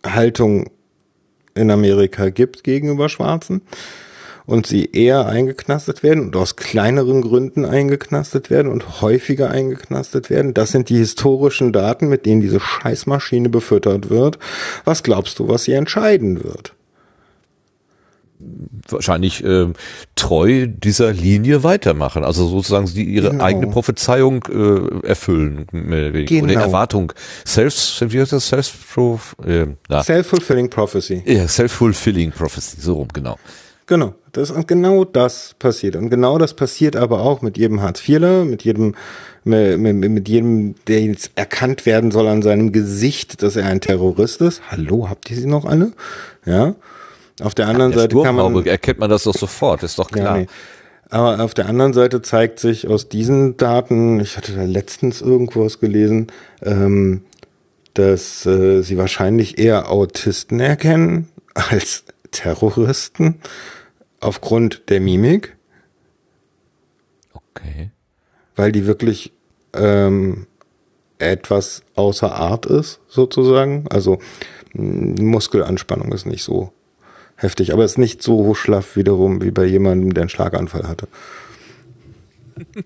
[0.05, 0.70] Haltung
[1.57, 3.62] in Amerika gibt gegenüber Schwarzen.
[4.47, 10.55] und sie eher eingeknastet werden und aus kleineren Gründen eingeknastet werden und häufiger eingeknastet werden.
[10.55, 14.39] Das sind die historischen Daten, mit denen diese Scheißmaschine befüttert wird.
[14.85, 16.74] Was glaubst du, was sie entscheiden wird?
[18.89, 19.66] Wahrscheinlich äh,
[20.14, 22.24] treu dieser Linie weitermachen.
[22.24, 23.44] Also sozusagen sie ihre Genau.
[23.44, 25.66] eigene Prophezeiung äh, erfüllen.
[25.73, 26.44] Genau.
[26.44, 27.12] oder Erwartung.
[27.44, 27.74] Self,
[28.09, 28.48] wie heißt das?
[28.48, 31.23] Self, äh, na, Self-fulfilling prophecy.
[31.27, 33.36] ja, self-fulfilling prophecy, so rum, genau.
[33.89, 38.01] Genau, das und genau das passiert und genau das passiert aber auch mit jedem Hartz
[38.09, 38.97] IVler, mit jedem
[39.44, 43.81] mit, mit, mit jedem, der jetzt erkannt werden soll an seinem Gesicht, dass er ein
[43.81, 44.60] Terrorist ist.
[44.73, 45.93] Hallo, habt ihr sie noch alle?
[46.44, 46.74] Ja.
[47.42, 50.36] Auf der anderen Der Seite kann man erkennt man das doch sofort, ist doch klar.
[50.36, 50.46] ja, nee.
[51.08, 55.64] Aber auf der anderen Seite zeigt sich aus diesen Daten, ich hatte da letztens irgendwo
[55.64, 56.28] was gelesen,
[56.62, 57.22] ähm,
[57.94, 63.36] dass äh, sie wahrscheinlich eher Autisten erkennen als Terroristen
[64.20, 65.56] aufgrund der Mimik,
[67.34, 67.90] Okay.
[68.56, 69.32] weil die wirklich
[69.74, 70.46] ähm,
[71.18, 73.86] etwas außer Art ist, sozusagen.
[73.90, 74.18] Also
[74.74, 76.72] Muskelanspannung ist nicht so
[77.36, 81.08] heftig, aber ist nicht so schlaff wiederum wie bei jemandem, der einen Schlaganfall hatte.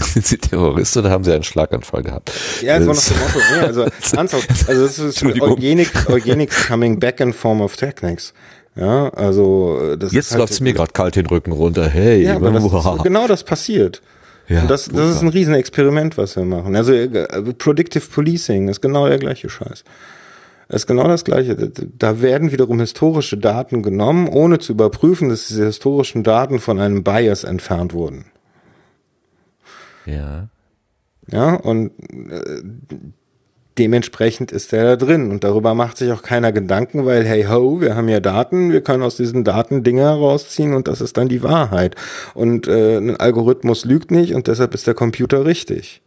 [0.00, 2.30] Sind Sie Terrorist oder haben Sie einen Schlaganfall gehabt?
[2.62, 3.38] Ja, so nach Das- dem Motto.
[3.52, 3.82] Nee, also
[4.16, 4.68] ernsthaft.
[4.68, 5.22] Also es ist.
[5.22, 8.32] Eugenik, Eugenics coming back in form of techniques.
[8.76, 11.86] Ja, also das Jetzt ist halt läuft's mir gerade kalt den Rücken runter.
[11.88, 14.02] Hey, Ja, aber das ist, genau das passiert.
[14.48, 16.74] Ja, Und das, das ist ein Riesenexperiment, was wir machen.
[16.76, 17.08] Also äh,
[17.56, 19.84] Predictive Policing ist genau der gleiche Scheiß.
[20.68, 21.54] Ist genau das Gleiche.
[21.98, 27.04] Da werden wiederum historische Daten genommen, ohne zu überprüfen, dass diese historischen Daten von einem
[27.04, 28.26] Bias entfernt wurden.
[30.06, 30.48] Ja.
[31.30, 31.92] Ja, und
[32.30, 32.62] äh,
[33.78, 35.30] dementsprechend ist der da drin.
[35.30, 38.82] Und darüber macht sich auch keiner Gedanken, weil, hey ho, wir haben ja Daten, wir
[38.82, 41.96] können aus diesen Daten Dinge herausziehen und das ist dann die Wahrheit.
[42.34, 46.02] Und äh, ein Algorithmus lügt nicht und deshalb ist der Computer richtig.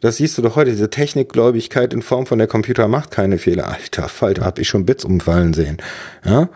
[0.00, 3.68] Das siehst du doch heute, diese Technikgläubigkeit in Form von der Computer macht keine Fehler.
[3.68, 5.78] Alter Falter, hab ich schon Bits umfallen sehen.
[6.24, 6.48] Ja?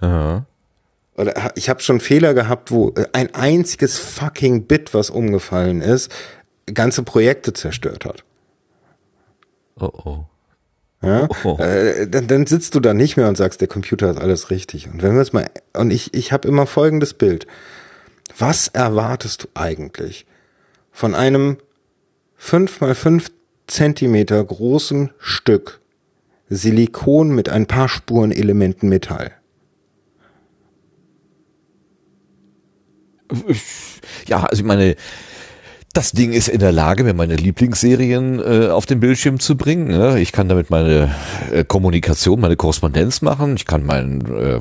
[1.16, 6.12] Oder ich habe schon Fehler gehabt, wo äh, ein einziges fucking Bit, was umgefallen ist,
[6.72, 8.24] ganze Projekte zerstört hat.
[9.78, 10.24] Oh oh.
[11.02, 11.28] Ja?
[11.44, 11.56] Oh.
[11.58, 14.88] Äh, dann, dann sitzt du da nicht mehr und sagst, der Computer ist alles richtig.
[14.88, 17.46] Und wenn wir es mal und ich ich habe immer folgendes Bild.
[18.38, 20.26] Was erwartest du eigentlich
[20.90, 21.58] von einem
[22.34, 23.30] fünf mal fünf
[23.66, 25.80] Zentimeter großen Stück
[26.48, 29.32] Silikon mit ein paar Spurenelementen Metall?
[34.26, 34.96] Ja, also ich meine,
[35.96, 39.88] das Ding ist in der Lage, mir meine Lieblingsserien äh, auf den Bildschirm zu bringen.
[39.88, 40.20] Ne?
[40.20, 41.14] Ich kann damit meine
[41.50, 43.56] äh, Kommunikation, meine Korrespondenz machen.
[43.56, 44.60] Ich kann mein, äh,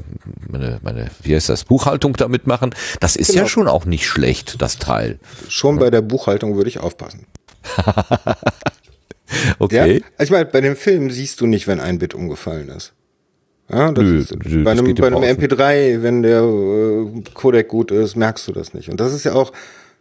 [0.50, 2.74] meine, meine, wie heißt das, Buchhaltung damit machen.
[3.02, 3.48] Das ist ja Genau.
[3.50, 5.20] schon auch nicht schlecht, das Teil.
[5.50, 7.26] Schon bei der Buchhaltung würde ich aufpassen.
[9.58, 9.76] Okay.
[9.76, 10.06] Ja?
[10.18, 12.94] Also ich meine, bei dem Film siehst du nicht, wenn ein Bit umgefallen ist.
[13.70, 15.38] Ja, das Nö, ist, nö, bei einem, bei einem Außen.
[15.38, 18.90] MP3, wenn der äh, Codec gut ist, merkst du das nicht.
[18.90, 19.52] Und das ist ja auch,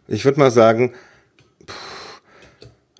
[0.07, 0.93] ich würde mal sagen,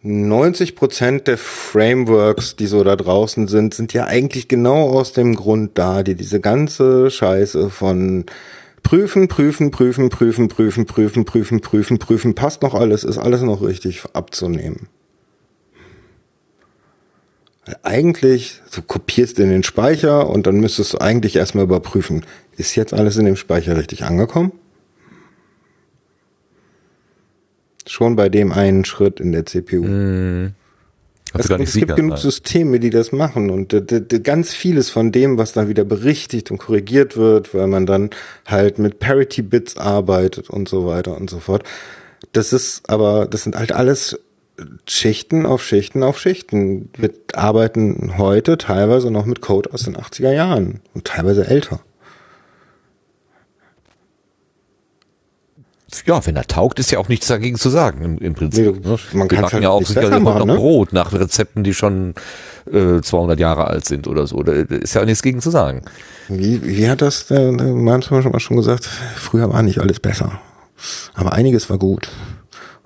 [0.06, 5.36] 90 Prozent der Frameworks, die so da draußen sind, sind ja eigentlich genau aus dem
[5.36, 8.26] Grund da, die diese ganze Scheiße von
[8.84, 13.64] prüfen, prüfen, prüfen, prüfen, prüfen, prüfen, prüfen, prüfen, prüfen, passt noch alles, ist alles noch
[13.64, 14.90] richtig abzunehmen.
[17.65, 22.23] Weil Eigentlich, du kopierst in den Speicher und dann müsstest du eigentlich erstmal überprüfen,
[22.57, 24.52] ist jetzt alles in dem Speicher richtig angekommen?
[27.88, 29.84] Schon bei dem einen Schritt in der CPU.
[31.34, 32.22] Also Es, es gibt genug sein.
[32.32, 36.60] Systeme, die das machen und d- ganz vieles von dem, was dann wieder berichtigt und
[36.60, 38.10] korrigiert wird, weil man dann
[38.45, 41.64] halt mit Parity Bits arbeitet und so weiter und so fort.
[42.32, 44.18] Das ist aber, das sind halt alles
[44.88, 46.90] Schichten auf Schichten auf Schichten.
[46.98, 51.82] Wir arbeiten heute teilweise noch mit Code aus den 80er Jahren und teilweise älter.
[56.06, 58.84] Ja, wenn er taugt, ist ja auch nichts dagegen zu sagen im, im Prinzip.
[58.84, 59.00] Nee, ne?
[59.14, 60.56] man backen halt ja auch nicht sicherlich noch ne?
[60.56, 62.14] Brot nach Rezepten, die schon
[62.72, 64.44] äh, 200 Jahre alt sind oder so.
[64.44, 65.84] Da ist ja nichts gegen zu sagen.
[66.28, 68.86] Wie, wie hat das der, der manchmal schon mal schon gesagt?
[69.16, 70.40] Früher war nicht alles besser.
[71.14, 72.10] Aber einiges war gut.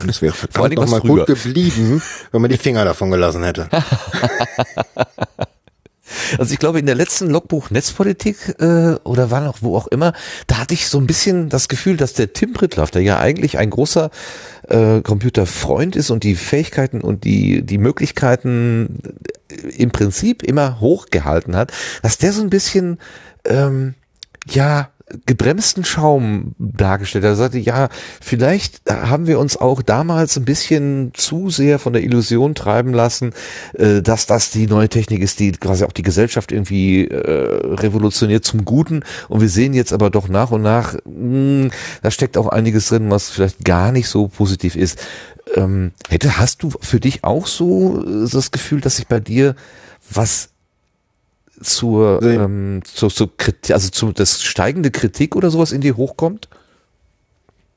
[0.01, 3.11] Und es wäre verdammt Dingen noch mal was gut geblieben, wenn man die Finger davon
[3.11, 3.67] gelassen hätte.
[6.37, 10.13] Also ich glaube, in der letzten Logbuch Netzpolitik äh, oder war noch wo auch immer,
[10.47, 13.57] da hatte ich so ein bisschen das Gefühl, dass der Tim Prittlaff, der ja eigentlich
[13.57, 14.09] ein großer
[14.67, 18.99] äh, Computerfreund ist und die Fähigkeiten und die, die Möglichkeiten
[19.77, 21.71] im Prinzip immer hochgehalten hat,
[22.01, 22.99] dass der so ein bisschen
[23.45, 23.95] ähm,
[24.47, 24.89] ja
[25.25, 27.23] gebremsten Schaum dargestellt.
[27.23, 27.89] Er sagte, ja,
[28.21, 33.33] vielleicht haben wir uns auch damals ein bisschen zu sehr von der Illusion treiben lassen,
[33.73, 38.45] äh, dass das die neue Technik ist, die quasi auch die Gesellschaft irgendwie äh, revolutioniert
[38.45, 39.03] zum Guten.
[39.27, 41.71] Und wir sehen jetzt aber doch nach und nach, mh, hm,
[42.01, 44.99] da steckt auch einiges drin, was vielleicht gar nicht so positiv ist.
[45.55, 49.55] Ähm, hätte, hast du für dich auch so äh, das Gefühl, dass sich bei dir
[50.11, 50.48] was
[51.61, 56.49] zur, ähm, zur, zur Kritik, also zu das steigende Kritik oder sowas in dir hochkommt?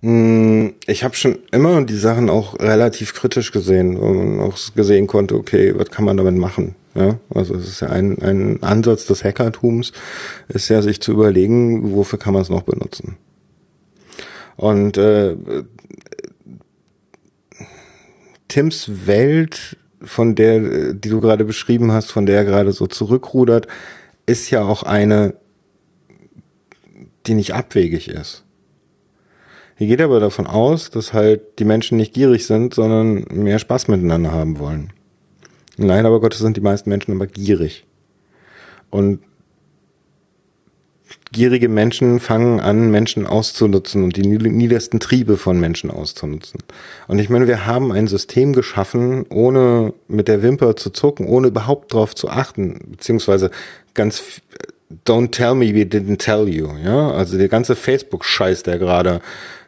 [0.03, 5.37] Hm, ich habe schon immer die Sachen auch relativ kritisch gesehen und auch gesehen konnte,
[5.37, 6.75] okay, was kann man damit machen?
[6.95, 9.93] Ja, also es ist ja ein, ein Ansatz des Hackertums,
[10.49, 13.17] ist ja sich zu überlegen, wofür kann man es noch benutzen.
[14.57, 15.37] Und äh,
[18.49, 23.67] Tims Welt von der, die du gerade beschrieben hast, von der er gerade so zurückrudert,
[24.27, 25.35] ist ja auch eine,
[27.27, 28.45] die nicht abwegig ist.
[29.77, 33.89] Hier geht aber davon aus, dass halt die Menschen nicht gierig sind, sondern mehr Spaß
[33.89, 34.93] miteinander haben wollen.
[35.77, 37.85] Nein, aber Gottes sind die meisten Menschen aber gierig.
[38.91, 39.21] Und
[41.33, 46.61] gierige Menschen fangen an, Menschen auszunutzen und die niedersten Triebe von Menschen auszunutzen.
[47.09, 51.49] Und ich meine, wir haben ein System geschaffen, ohne mit der Wimper zu zucken, ohne
[51.49, 53.51] überhaupt darauf zu achten, beziehungsweise
[53.95, 54.23] ganz
[55.07, 57.13] Don't tell me we didn't tell you, ja?
[57.13, 59.23] Also der ganze Facebook-Scheiß, der gerade,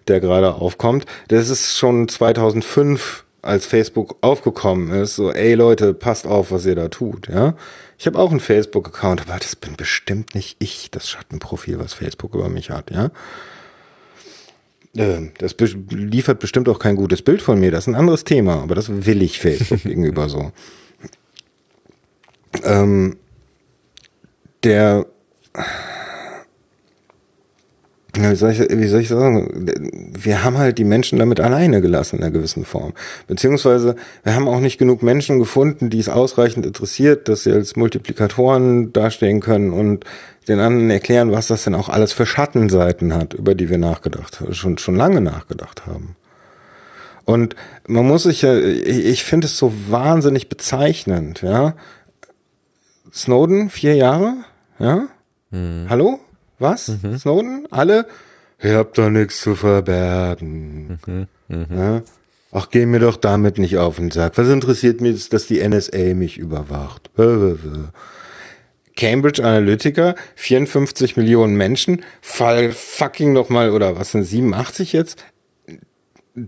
[0.07, 6.27] der gerade aufkommt, das ist schon 2005 als Facebook aufgekommen ist, so, ey Leute, passt
[6.27, 7.55] auf, was ihr da tut, ja.
[7.99, 12.35] Ich habe auch einen Facebook-Account, aber das bin bestimmt nicht ich, das Schattenprofil, was Facebook
[12.35, 13.11] über mich hat, ja.
[14.97, 15.57] Ähm, das
[15.91, 19.07] liefert bestimmt auch kein gutes Bild von mir, das ist ein anderes Thema, aber das
[19.07, 20.53] will ich Facebook gegenüber so.
[22.62, 23.16] Ähm,
[24.62, 25.07] der
[28.16, 29.66] wie soll, ich, wie soll ich sagen?
[30.16, 32.93] Wir haben halt die Menschen damit alleine gelassen in einer gewissen Form.
[33.27, 37.77] Beziehungsweise wir haben auch nicht genug Menschen gefunden, die es ausreichend interessiert, dass sie als
[37.77, 40.05] Multiplikatoren dastehen können und
[40.47, 44.43] den anderen erklären, was das denn auch alles für Schattenseiten hat, über die wir nachgedacht,
[44.53, 46.16] schon, schon lange nachgedacht haben.
[47.24, 51.74] Und man muss sich ja, ich finde es so wahnsinnig bezeichnend, ja.
[53.12, 54.35] Snowden, vier Jahre,
[54.78, 55.09] ja.
[55.51, 55.86] Hm.
[55.89, 56.20] Hallo?
[56.59, 56.89] Was?
[56.89, 57.18] Mhm.
[57.18, 57.68] Snowden?
[57.70, 58.06] Alle?
[58.62, 60.98] Ihr habt doch nichts zu verbergen.
[61.06, 61.26] Mhm.
[61.48, 61.66] Mhm.
[61.70, 62.02] Ja?
[62.52, 64.39] Ach, geh mir doch damit nicht auf den Sack.
[64.39, 67.10] Was interessiert mich, dass die NSA mich überwacht?
[68.97, 75.24] Cambridge Analytica, 54 Millionen Menschen, fall fucking nochmal, oder was sind 87 jetzt?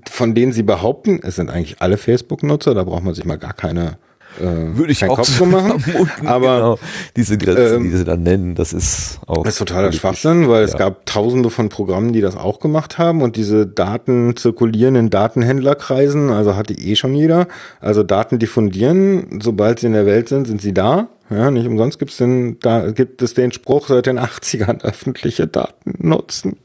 [0.09, 3.53] Von denen sie behaupten, es sind eigentlich alle Facebook-Nutzer, da braucht man sich mal gar
[3.53, 3.99] keine
[4.41, 5.81] äh, würde ich auch Kopf so machen.
[5.81, 6.79] Vermuten, aber genau.
[7.17, 9.43] diese Grenzen, ähm, die sie dann nennen, das ist auch.
[9.45, 10.65] Das ist totaler Schwachsinn, weil ja.
[10.65, 15.11] es gab tausende von Programmen, die das auch gemacht haben und diese Daten zirkulieren in
[15.11, 17.49] Datenhändlerkreisen, also hat die eh schon jeder.
[17.81, 21.09] Also Daten diffundieren, sobald sie in der Welt sind, sind sie da.
[21.29, 25.95] Ja, nicht umsonst gibt's den, da gibt es den Spruch seit den 80ern, öffentliche Daten
[25.99, 26.57] nutzen,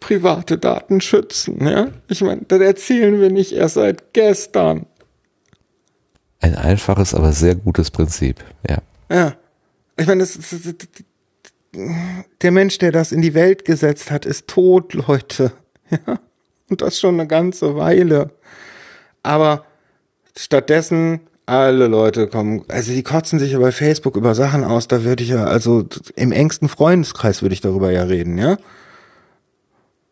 [0.00, 1.66] private Daten schützen.
[1.66, 4.84] Ja, ich meine, das erzählen wir nicht erst seit gestern.
[6.42, 8.78] Ein einfaches, aber sehr gutes Prinzip, ja.
[9.10, 9.34] Ja.
[9.96, 10.74] Ich meine, das, das, das,
[12.42, 15.52] der Mensch, der das in die Welt gesetzt hat, ist tot, Leute.
[16.06, 16.18] Ja.
[16.70, 18.30] Und das schon eine ganze Weile.
[19.22, 19.66] Aber
[20.34, 25.04] stattdessen alle Leute kommen, also die kotzen sich ja bei Facebook über Sachen aus, da
[25.04, 25.84] würde ich ja, also
[26.16, 28.56] im engsten Freundeskreis würde ich darüber ja reden, ja.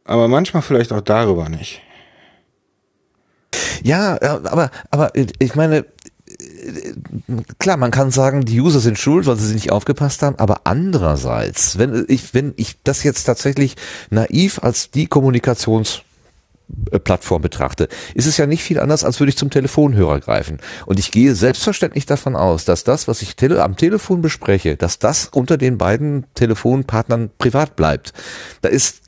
[0.05, 1.81] Aber manchmal vielleicht auch darüber nicht.
[3.82, 5.86] Ja, aber, aber ich meine,
[7.59, 11.79] klar, man kann sagen, die User sind schuld, weil sie nicht aufgepasst haben, aber andererseits,
[11.79, 13.77] wenn ich, wenn ich das jetzt tatsächlich
[14.11, 16.03] naiv als die Kommunikations
[17.05, 20.59] Plattform betrachte, ist es ja nicht viel anders, als würde ich zum Telefonhörer greifen.
[20.87, 24.99] Und ich gehe selbstverständlich davon aus, dass das, was ich tele am Telefon bespreche, dass
[24.99, 28.12] das unter den beiden Telefonpartnern privat bleibt.
[28.62, 29.01] Da ist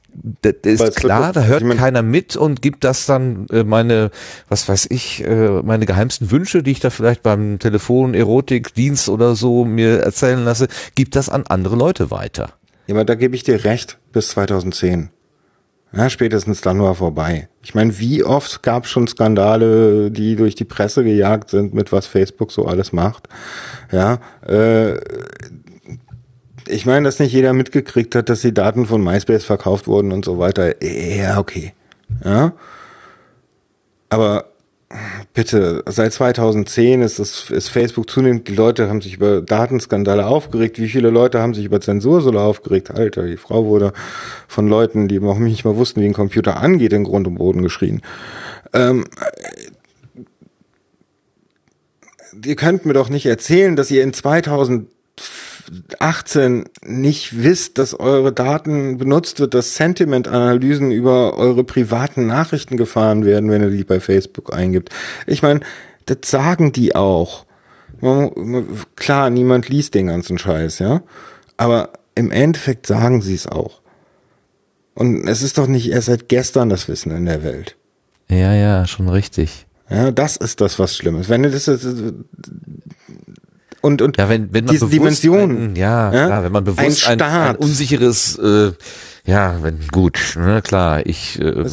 [0.43, 4.11] das ist klar, da hört keiner mit und gibt das dann äh, meine,
[4.49, 9.09] was weiß ich, äh, meine geheimsten Wünsche, die ich da vielleicht beim Telefon, Erotik, Dienst
[9.09, 12.51] oder so mir erzählen lasse, gibt das an andere Leute weiter.
[12.87, 15.11] Ja, aber da gebe ich dir recht, bis 2010.
[15.95, 17.49] Ja, spätestens dann war vorbei.
[17.63, 21.93] Ich meine, wie oft gab es schon Skandale, die durch die Presse gejagt sind, mit
[21.93, 23.29] was Facebook so alles macht.
[23.91, 24.97] Ja, äh,
[26.69, 30.25] ich meine, dass nicht jeder mitgekriegt hat, dass die Daten von MySpace verkauft wurden und
[30.25, 30.83] so weiter.
[30.83, 31.73] Ja, okay.
[32.25, 32.53] Ja.
[34.09, 34.47] Aber
[35.33, 40.79] bitte, seit 2010 ist, das, ist Facebook zunehmend, die Leute haben sich über Datenskandale aufgeregt.
[40.79, 42.91] Wie viele Leute haben sich über Zensur so aufgeregt?
[42.91, 43.93] Alter, die Frau wurde
[44.49, 47.63] von Leuten, die noch nicht mal wussten, wie ein Computer angeht, in Grund und Boden
[47.63, 48.03] geschrien.
[48.73, 49.05] Ähm,
[52.45, 54.13] ihr könnt mir doch nicht erzählen, dass ihr in
[55.73, 63.25] 2018 nicht wisst, dass eure Daten benutzt wird, dass Sentiment-Analysen über eure privaten Nachrichten gefahren
[63.25, 64.91] werden, wenn ihr die bei Facebook eingibt.
[65.27, 65.61] Ich meine,
[66.07, 67.47] das sagen die auch.
[68.97, 71.03] Klar, niemand liest den ganzen Scheiß, ja.
[71.57, 73.81] Aber im Endeffekt sagen sie es auch.
[74.95, 77.77] Und es ist doch nicht erst seit gestern das Wissen in der Welt.
[78.29, 79.67] Ja, ja, schon richtig.
[79.89, 81.29] Ja, das ist das, was schlimm ist.
[81.29, 81.71] Wenn du das
[83.83, 87.07] und und ja, wenn, wenn man diese Dimension, ein, ja, ja, klar, wenn man bewusst
[87.07, 88.73] ein, ein, ein unsicheres, äh,
[89.25, 91.39] ja, wenn gut, ne, klar, ich.
[91.41, 91.65] Äh,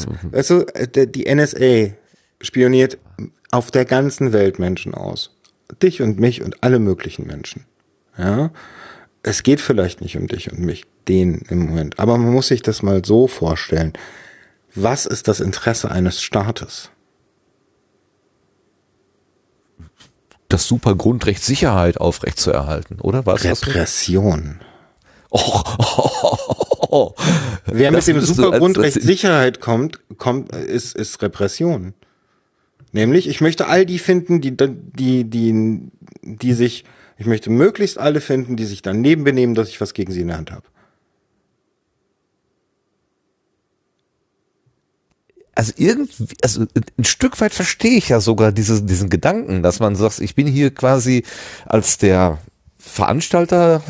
[0.48, 1.94] du, äh, die NSA
[2.42, 2.98] spioniert
[3.52, 5.36] auf der ganzen Welt Menschen aus,
[5.82, 7.66] dich und mich und alle möglichen Menschen.
[8.18, 8.52] Ja,
[9.22, 12.64] es geht vielleicht nicht um dich und mich, den im Moment, aber man muss sich
[12.64, 13.94] das mal so vorstellen.
[14.74, 16.92] Was ist das Interesse eines Staates?
[20.50, 23.26] Das super Grundrecht Sicherheit aufrechtzuerhalten, oder?
[23.26, 24.60] Was Repression.
[25.30, 27.14] Oh, oh, oh, oh,
[27.66, 31.94] Wer das mit dem super Grundrecht Sicherheit kommt, kommt, ist, ist Repression.
[32.92, 35.92] Nämlich, ich möchte all die finden, die, die, die,
[36.24, 36.84] die sich,
[37.18, 40.28] ich möchte möglichst alle finden, die sich daneben benehmen, dass ich was gegen sie in
[40.28, 40.66] der Hand habe.
[45.60, 46.66] Also irgendwie, also
[46.98, 50.48] ein Stück weit verstehe ich ja sogar diese, diesen Gedanken, dass man sagt, ich bin
[50.48, 51.24] hier quasi
[51.66, 52.40] als der
[52.78, 53.84] Veranstalter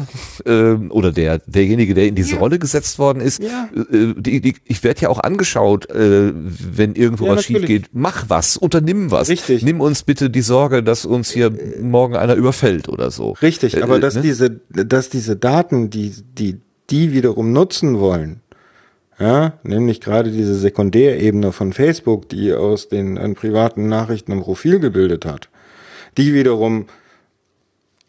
[0.46, 2.40] äh, oder der derjenige, der in diese ja.
[2.40, 3.70] Rolle gesetzt worden ist, ja.
[3.76, 7.62] äh, die, die, ich werde ja auch angeschaut, äh, wenn irgendwo ja, was natürlich.
[7.62, 7.90] schief geht.
[7.94, 9.30] Mach was, unternimm was.
[9.30, 9.62] Richtig.
[9.62, 13.34] Nimm uns bitte die Sorge, dass uns hier morgen einer überfällt oder so.
[13.44, 14.22] Richtig, äh, aber dass ne?
[14.22, 16.60] diese, dass diese Daten, die die
[16.90, 18.42] die wiederum nutzen wollen,
[19.20, 24.80] ja, nämlich gerade diese Sekundärebene von Facebook, die aus den an privaten Nachrichten im Profil
[24.80, 25.50] gebildet hat,
[26.18, 26.88] die wiederum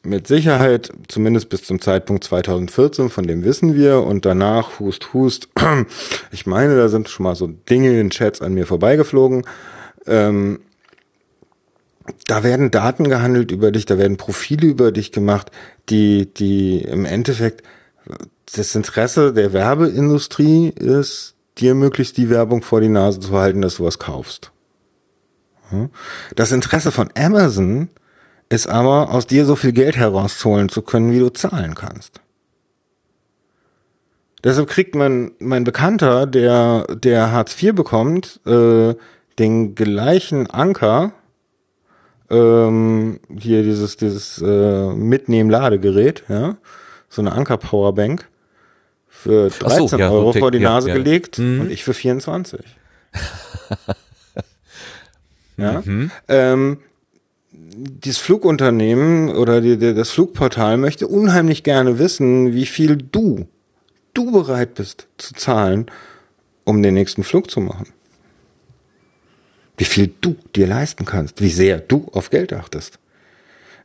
[0.02, 5.48] mit Sicherheit, zumindest bis zum Zeitpunkt 2014, von dem wissen wir, und danach, hust, hust,
[6.30, 9.44] ich meine, da sind schon mal so Dinge in Chats an mir vorbeigeflogen,
[10.06, 10.60] ähm,
[12.26, 15.50] da werden Daten gehandelt über dich, da werden Profile über dich gemacht,
[15.90, 17.62] die, die im Endeffekt
[18.52, 23.76] das Interesse der Werbeindustrie ist, dir möglichst die Werbung vor die Nase zu halten, dass
[23.76, 24.52] du was kaufst.
[26.34, 27.88] Das Interesse von Amazon
[28.48, 32.20] ist aber, aus dir so viel Geld herausholen zu können, wie du zahlen kannst.
[34.42, 38.94] Deshalb kriegt man mein Bekannter, der der Hartz IV bekommt, äh,
[39.38, 41.12] den gleichen Anker,
[42.30, 46.56] ähm, hier dieses dieses äh, Mitnehmen-Ladegerät, ja,
[47.10, 48.28] so eine Anker-Powerbank,
[49.22, 51.60] für 13 so, ja, Euro vor die Nase ja, gelegt mhm.
[51.60, 52.60] und ich für 24.
[55.56, 55.82] ja.
[55.84, 56.10] Mhm.
[56.28, 56.78] Ähm,
[57.52, 63.46] dieses Flugunternehmen oder die, die, das Flugportal möchte unheimlich gerne wissen, wie viel du,
[64.14, 65.86] du bereit bist zu zahlen,
[66.64, 67.88] um den nächsten Flug zu machen.
[69.76, 72.98] Wie viel du dir leisten kannst, wie sehr du auf Geld achtest.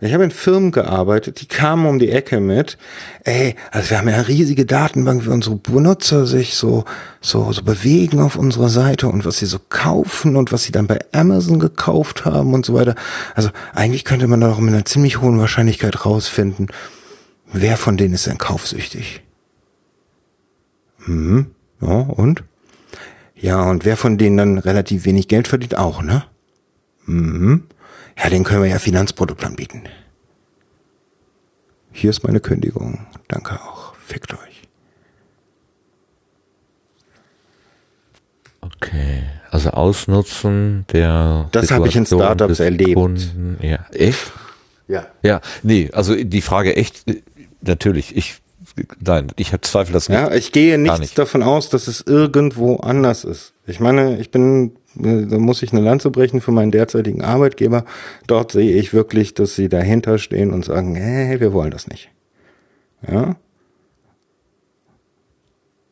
[0.02, 2.78] Ich habe in Firmen gearbeitet, die kamen um die Ecke mit,
[3.24, 6.84] ey, also wir haben ja eine riesige Datenbank, wie unsere Benutzer sich so,
[7.22, 10.88] so, so bewegen auf unserer Seite und was sie so kaufen und was sie dann
[10.88, 12.96] bei Amazon gekauft haben und so weiter.
[13.36, 16.68] Also eigentlich könnte man doch mit einer ziemlich hohen Wahrscheinlichkeit rausfinden,
[17.54, 19.22] wer von denen ist denn kaufsüchtig.
[21.06, 21.48] Hm,
[21.82, 22.44] ja, und?
[23.36, 26.26] Ja, und wer von denen dann relativ wenig Geld verdient, auch, ne?
[27.06, 27.64] Mhm.
[28.18, 29.84] Ja, den können wir ja Finanzprodukt anbieten.
[31.92, 33.06] Hier ist meine Kündigung.
[33.28, 33.96] Danke auch.
[33.96, 34.64] Fickt euch.
[38.62, 41.50] Okay, also Ausnutzen der.
[41.52, 42.96] Das habe ich in Startups erlebt.
[42.96, 43.58] Kunden.
[43.62, 44.32] Ja, echt?
[44.88, 45.08] Ja.
[45.24, 47.06] Ja, nee, also die Frage echt,
[47.62, 48.42] natürlich, ich,
[49.00, 50.18] nein, ich habe Zweifel, dass nicht.
[50.18, 51.18] Ja, ich gehe nichts nicht.
[51.18, 53.54] davon aus, dass es irgendwo anders ist.
[53.66, 57.86] Ich meine, ich bin da muss ich eine Lanze brechen für meinen derzeitigen Arbeitgeber.
[58.28, 62.10] Dort sehe ich wirklich, dass sie dahinter stehen und sagen, hey, wir wollen das nicht.
[63.10, 63.36] Ja?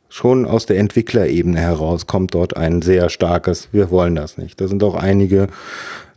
[0.09, 4.61] Schon aus der Entwicklerebene heraus kommt dort ein sehr starkes, wir wollen das nicht.
[4.61, 5.47] Da sind auch einige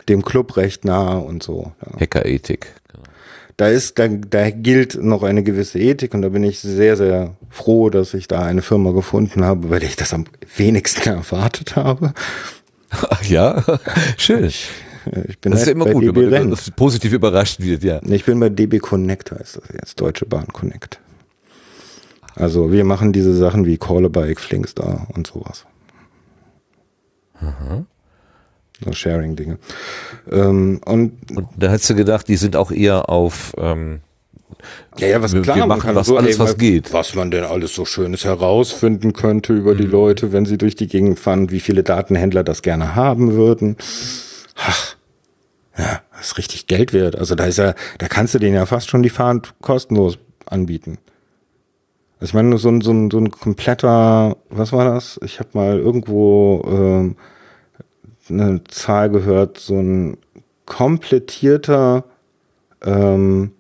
[0.09, 1.73] dem Club recht nahe und so.
[1.85, 2.01] Ja.
[2.01, 2.75] Hackerethik.
[2.93, 3.05] Genau.
[3.57, 7.37] da ist, da, da gilt noch eine gewisse Ethik und da bin ich sehr, sehr
[7.51, 10.27] froh, dass ich da eine Firma gefunden habe, bei der ich das am
[10.57, 12.13] wenigsten erwartet habe.
[13.11, 13.63] Ach ja,
[14.17, 14.45] schön.
[15.29, 16.59] Ich bin Das ist ja halt immer bei gut, DB wenn man Renn.
[16.77, 18.01] positiv überrascht wird, ja.
[18.03, 20.99] Ich bin bei DB Connect, heißt das jetzt, Deutsche Bahn Connect.
[22.35, 25.65] Also wir machen diese Sachen wie Callabike, Flinkstar und sowas.
[28.85, 29.59] So Sharing-Dinge.
[30.31, 34.01] Ähm, und Und da hättest du gedacht, die sind auch eher auf, ähm,
[34.99, 36.93] Ja, ja, was Wir- klar, wir machen kann was- so, alles, was mal- geht.
[36.93, 40.87] Was man denn alles so Schönes herausfinden könnte über die Leute, wenn sie durch die
[40.87, 43.77] Gegend fahren, wie viele Datenhändler das gerne haben würden.
[44.57, 44.97] Ach,
[45.77, 47.17] ja, das ist richtig Geld wert.
[47.17, 50.99] Also da ist ja, da kannst du denen ja fast schon die Fahrt kostenlos anbieten.
[52.19, 55.21] Also ich meine, so ein, so ein, so ein kompletter, was war das?
[55.23, 57.17] Ich habe mal irgendwo ähm,
[58.31, 60.17] eine Zahl gehört, so ein
[60.65, 62.05] komplettierter
[62.85, 63.53] ähm,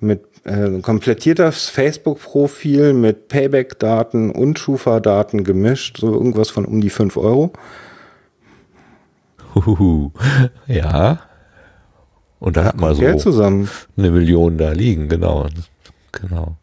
[0.00, 7.16] mit äh, komplettiertes Facebook-Profil mit Payback-Daten und Schufa-Daten gemischt, so irgendwas von um die 5
[7.16, 7.52] Euro.
[9.54, 10.12] huhuhu,
[10.66, 11.20] ja.
[12.38, 13.68] Und da hat man so Geld zusammen.
[13.96, 15.48] eine Million da liegen, genau.
[16.12, 16.56] Genau.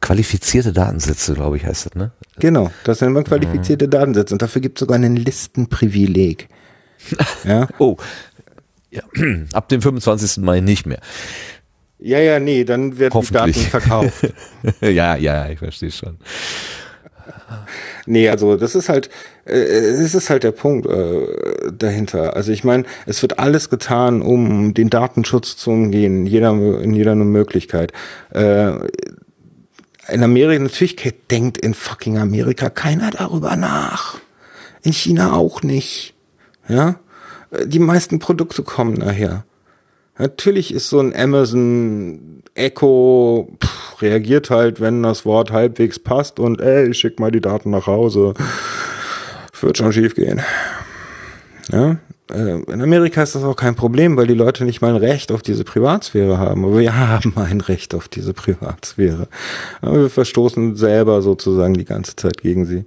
[0.00, 2.12] Qualifizierte Datensätze, glaube ich, heißt das, ne?
[2.38, 6.48] Genau, das nennt man qualifizierte Datensätze und dafür gibt es sogar ein Listenprivileg.
[7.44, 7.68] ja?
[7.78, 7.96] Oh.
[8.90, 9.02] Ja,
[9.52, 10.44] ab dem 25.
[10.44, 11.00] Mai nicht mehr.
[12.04, 14.32] Ja, ja, nee, dann werden die Daten verkauft.
[14.82, 16.18] ja, ja, ich verstehe schon.
[18.04, 19.08] Nee, also das ist halt,
[19.46, 21.26] äh, es ist halt der Punkt äh,
[21.72, 22.36] dahinter.
[22.36, 26.92] Also ich meine, es wird alles getan, um den Datenschutz zu umgehen, in jeder, in
[26.92, 27.92] jeder Möglichkeit.
[28.34, 28.72] Äh,
[30.08, 30.96] in Amerika, natürlich
[31.30, 34.18] denkt in fucking Amerika keiner darüber nach.
[34.82, 36.12] In China auch nicht.
[36.68, 36.96] Ja?
[37.50, 39.46] Äh, Die meisten Produkte kommen daher.
[40.18, 46.60] Natürlich ist so ein Amazon Echo pff, reagiert halt, wenn das Wort halbwegs passt und
[46.60, 48.34] ey, ich schick mal die Daten nach Hause.
[49.60, 50.42] Wird schon schief gehen.
[51.72, 51.96] Ja?
[52.30, 55.32] Äh, In Amerika ist das auch kein Problem, weil die Leute nicht mal ein Recht
[55.32, 56.64] auf diese Privatsphäre haben.
[56.64, 59.28] Aber wir haben ein Recht auf diese Privatsphäre.
[59.80, 62.84] Aber wir verstoßen selber sozusagen die ganze Zeit gegen sie.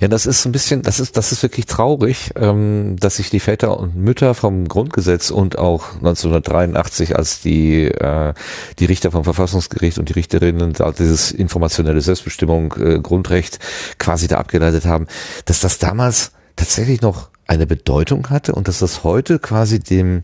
[0.00, 3.40] Ja, das ist ein bisschen, das ist, das ist wirklich traurig, ähm, dass sich die
[3.40, 8.34] Väter und Mütter vom Grundgesetz und auch 1983, als die, äh,
[8.78, 13.58] die Richter vom Verfassungsgericht und die Richterinnen da dieses informationelle Selbstbestimmung, äh, Grundrecht
[13.98, 15.06] quasi da abgeleitet haben,
[15.46, 20.22] dass das damals tatsächlich noch eine Bedeutung hatte und dass das heute quasi dem,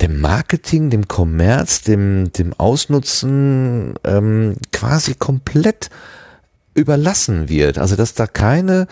[0.00, 5.90] dem Marketing, dem Kommerz, dem, dem Ausnutzen ähm, quasi komplett
[6.74, 7.78] überlassen wird.
[7.78, 8.86] Also dass da keine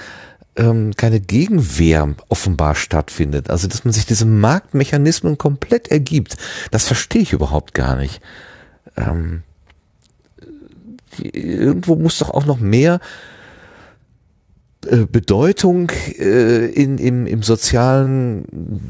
[0.56, 3.48] ähm, keine Gegenwehr offenbar stattfindet.
[3.50, 6.36] Also dass man sich diesem Marktmechanismen komplett ergibt.
[6.70, 8.20] Das verstehe ich überhaupt gar nicht.
[8.96, 9.42] Ähm,
[11.18, 12.98] die- irgendwo muss doch auch noch mehr äh,
[14.96, 18.44] Bedeutung äh, in, im, im sozialen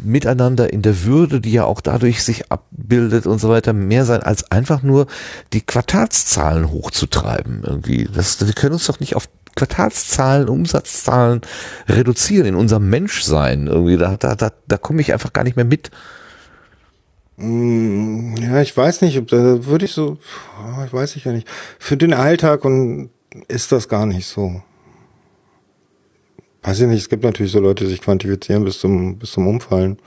[0.04, 4.22] Miteinander, in der Würde, die ja auch dadurch sich abbildet und so weiter, mehr sein,
[4.22, 5.06] als einfach nur
[5.52, 7.62] die Quartalszahlen hochzutreiben.
[7.64, 8.08] Irgendwie.
[8.12, 11.40] Das, wir können uns doch nicht auf Quartalszahlen, Umsatzzahlen
[11.88, 13.66] reduzieren in unserem Menschsein.
[13.66, 15.90] Irgendwie, da, da, da, da komme ich einfach gar nicht mehr mit.
[17.36, 20.18] Mm, Ja, ich weiß nicht, ob da würde ich so,
[20.86, 21.48] ich weiß ich ja nicht.
[21.78, 23.10] Für den Alltag und
[23.48, 24.62] ist das gar nicht so.
[26.62, 29.46] Weiß ich nicht, es gibt natürlich so Leute, die sich quantifizieren bis zum, bis zum
[29.46, 29.98] Umfallen.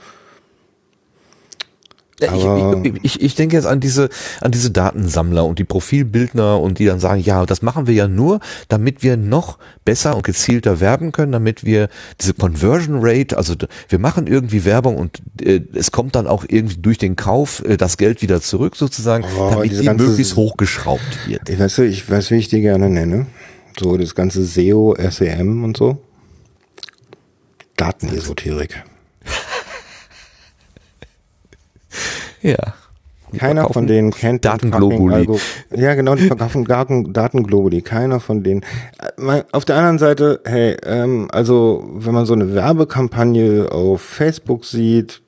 [2.20, 4.08] Ich, ich, ich denke jetzt an diese,
[4.42, 8.06] an diese Datensammler und die Profilbildner und die dann sagen, ja, das machen wir ja
[8.06, 8.38] nur,
[8.68, 11.88] damit wir noch besser und gezielter werben können, damit wir
[12.20, 13.54] diese Conversion Rate, also
[13.88, 17.76] wir machen irgendwie Werbung und äh, es kommt dann auch irgendwie durch den Kauf äh,
[17.76, 21.48] das Geld wieder zurück sozusagen, Oh, damit die ganze- möglichst hochgeschraubt wird.
[21.48, 23.26] Ich weiß, ich weiß, wie ich die gerne nenne.
[23.80, 25.98] So das ganze SEO, SEM und so.
[27.76, 28.84] Datenesoterik.
[32.42, 32.74] Ja.
[33.38, 35.26] Keiner von denen kennt Datenglobuli.
[35.74, 37.80] Ja, genau, die verkaufen Daten, Datenglobuli.
[37.80, 38.62] Keiner von denen.
[39.16, 44.64] Äh, Auf der anderen Seite, hey, ähm, also wenn man so eine Werbekampagne auf Facebook
[44.64, 45.22] sieht,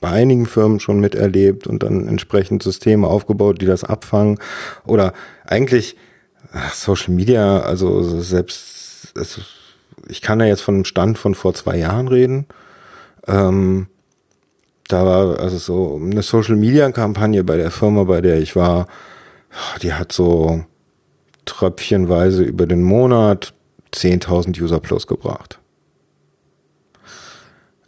[0.00, 4.38] bei einigen Firmen schon miterlebt und dann entsprechend Systeme aufgebaut, die das abfangen.
[4.86, 5.12] Oder
[5.46, 5.96] eigentlich
[6.52, 9.40] ach, Social Media, also selbst, es,
[10.08, 12.46] ich kann ja jetzt von einem Stand von vor zwei Jahren reden.
[13.26, 13.88] Ähm,
[14.88, 18.88] da war also so eine Social Media Kampagne bei der Firma, bei der ich war,
[19.82, 20.64] die hat so
[21.44, 23.54] tröpfchenweise über den Monat
[23.92, 25.60] 10.000 User plus gebracht.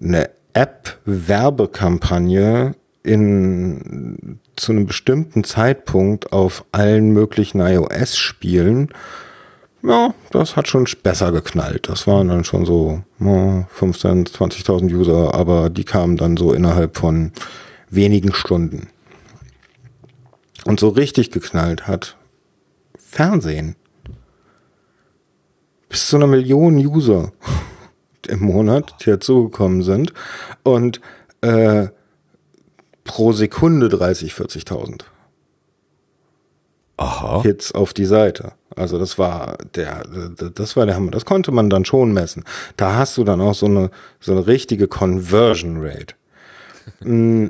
[0.01, 8.89] Eine App-Werbekampagne in zu einem bestimmten Zeitpunkt auf allen möglichen iOS-Spielen,
[9.83, 11.89] ja, das hat schon besser geknallt.
[11.89, 16.97] Das waren dann schon so ja, 15, 20.000 User, aber die kamen dann so innerhalb
[16.97, 17.33] von
[17.91, 18.89] wenigen Stunden.
[20.65, 22.17] Und so richtig geknallt hat
[22.97, 23.77] Fernsehen.
[25.89, 27.33] Bis zu einer Million User
[28.29, 30.13] im Monat, die dazugekommen sind.
[30.63, 31.01] Und
[31.41, 31.89] äh,
[33.05, 35.03] pro Sekunde 30, 40.000
[37.03, 37.43] Aha.
[37.43, 38.53] Hits auf die Seite.
[38.77, 40.03] Also das war der,
[40.55, 41.11] das war der Hammer.
[41.11, 42.45] Das konnte man dann schon messen.
[42.77, 46.15] Da hast du dann auch so eine, so eine richtige Conversion Rate.
[47.01, 47.49] Mm,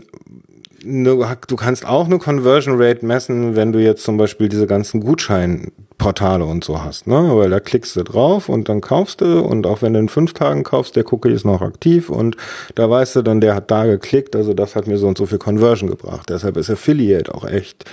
[0.82, 6.44] du kannst auch eine Conversion Rate messen, wenn du jetzt zum Beispiel diese ganzen Gutscheinportale
[6.44, 7.30] und so hast, ne?
[7.36, 10.32] Weil da klickst du drauf und dann kaufst du und auch wenn du in fünf
[10.32, 12.36] Tagen kaufst, der Cookie ist noch aktiv und
[12.74, 15.26] da weißt du dann, der hat da geklickt, also das hat mir so und so
[15.26, 16.28] viel Conversion gebracht.
[16.30, 17.84] Deshalb ist Affiliate auch echt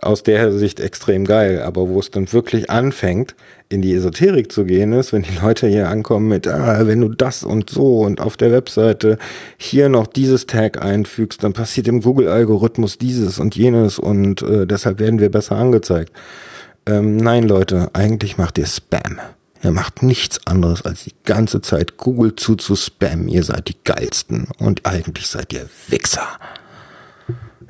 [0.00, 1.62] aus der Sicht extrem geil.
[1.62, 3.34] Aber wo es dann wirklich anfängt,
[3.68, 7.08] in die Esoterik zu gehen, ist, wenn die Leute hier ankommen mit, ah, wenn du
[7.08, 9.18] das und so und auf der Webseite
[9.56, 15.00] hier noch dieses Tag einfügst, dann passiert im Google-Algorithmus dieses und jenes und äh, deshalb
[15.00, 16.12] werden wir besser angezeigt.
[16.86, 19.18] Ähm, nein, Leute, eigentlich macht ihr Spam.
[19.64, 23.28] Ihr macht nichts anderes, als die ganze Zeit Google zu zu spammen.
[23.28, 26.28] Ihr seid die geilsten und eigentlich seid ihr Wichser.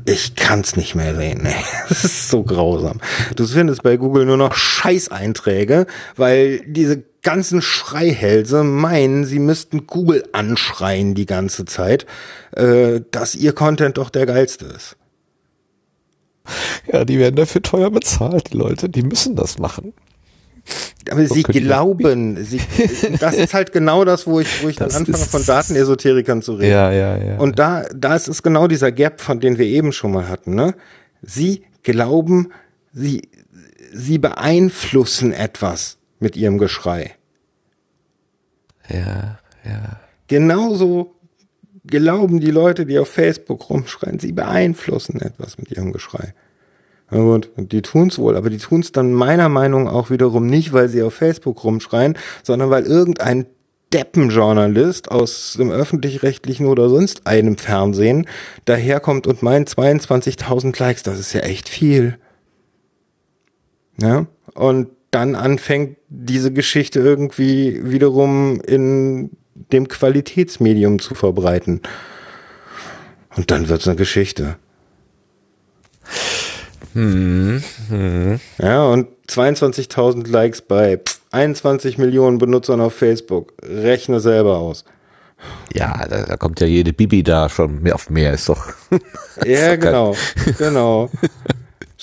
[0.07, 1.41] Ich kann's nicht mehr sehen.
[1.43, 1.55] Nee,
[1.89, 3.01] das ist so grausam.
[3.37, 5.87] Du findest bei Google nur noch Scheißeinträge,
[6.17, 12.05] weil diese ganzen Schreihälse meinen, sie müssten Google anschreien die ganze Zeit,
[12.53, 14.97] äh, dass ihr Content doch der geilste ist.
[16.93, 19.95] Ja, die werden dafür teuer bezahlt, die Leute, die müssen das machen.
[21.11, 22.61] Aber sie glauben, sie,
[23.21, 26.73] das ist halt genau das, wo ich, wo ich dann anfange, von Datenesoterikern zu reden.
[26.73, 27.37] Ja, ja, ja.
[27.39, 30.55] Und da, da ist es genau dieser Gap, von dem wir eben schon mal hatten,
[30.55, 30.75] ne?
[31.21, 32.53] Sie glauben,
[32.93, 33.29] sie,
[33.93, 37.15] sie beeinflussen etwas mit ihrem Geschrei.
[38.89, 40.01] Ja, ja.
[40.27, 41.15] Genauso
[41.87, 46.35] glauben die Leute, die auf Facebook rumschreien, sie beeinflussen etwas mit ihrem Geschrei.
[47.11, 50.89] Na gut, die tun's wohl, aber die tun's dann meiner Meinung auch wiederum nicht, weil
[50.89, 53.47] sie auf Facebook rumschreien, sondern weil irgendein
[53.93, 58.27] Deppenjournalist aus dem öffentlich-rechtlichen oder sonst einem Fernsehen
[58.65, 62.19] daherkommt und meint 22.000 Likes, das ist ja echt viel.
[64.01, 71.81] Ja, und dann anfängt diese Geschichte irgendwie wiederum in dem Qualitätsmedium zu verbreiten.
[73.37, 74.57] Und dann wird's eine Geschichte.
[76.95, 78.41] Hm, hm.
[78.59, 81.01] Ja, und 22.000 Likes bei
[81.33, 83.53] 21 Millionen Benutzern auf Facebook.
[83.63, 84.85] Rechne selber aus.
[85.75, 88.73] Ja, da, da kommt ja jede Bibi da schon mehr auf mehr, ist doch.
[89.45, 90.17] ja, doch genau,
[90.57, 91.11] genau.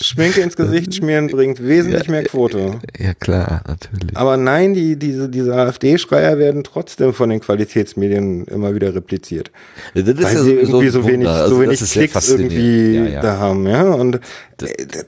[0.03, 2.79] Schminke ins Gesicht schmieren bringt wesentlich ja, mehr Quote.
[2.97, 4.15] Ja, klar, natürlich.
[4.15, 9.51] Aber nein, die, diese, diese AfD-Schreier werden trotzdem von den Qualitätsmedien immer wieder repliziert.
[9.93, 12.29] Das ist weil ja sie irgendwie so wenig, Also so wenig das ist sehr Klicks
[12.29, 12.95] irgendwie.
[12.95, 13.21] Ja, ja.
[13.21, 13.83] da haben, ja.
[13.83, 14.19] Und
[14.57, 15.05] Das- äh, das.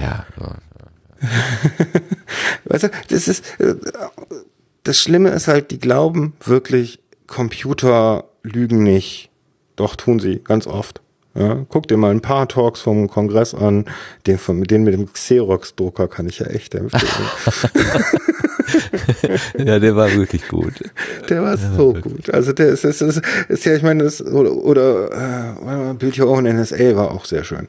[0.00, 0.46] Ja, so.
[2.64, 3.74] Weißt du, das ist, äh,
[4.82, 9.30] das Schlimme ist halt, die glauben wirklich, Computer lügen nicht.
[9.76, 11.00] Doch tun sie, ganz oft.
[11.34, 13.86] Ja, guck dir mal ein paar Talks vom Kongress an.
[14.26, 17.10] Den, von, den mit dem Xerox-Drucker kann ich ja echt empfehlen.
[19.66, 20.74] ja, der war wirklich gut.
[21.30, 22.28] Der war so gut.
[22.32, 26.28] Also der ist, ist, ist, ist ja, ich meine, das, oder, oder äh, Build Your
[26.28, 27.68] Own NSA war auch sehr schön.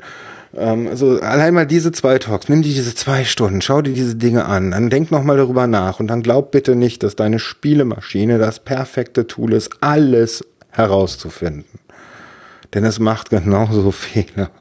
[0.56, 4.16] Ähm, also allein mal diese zwei Talks, nimm dir diese zwei Stunden, schau dir diese
[4.16, 7.40] Dinge an, dann denk noch mal darüber nach und dann glaub bitte nicht, dass deine
[7.40, 11.66] Spielemaschine das perfekte Tool ist, alles herauszufinden.
[12.74, 14.52] Denn es macht genauso Fehler.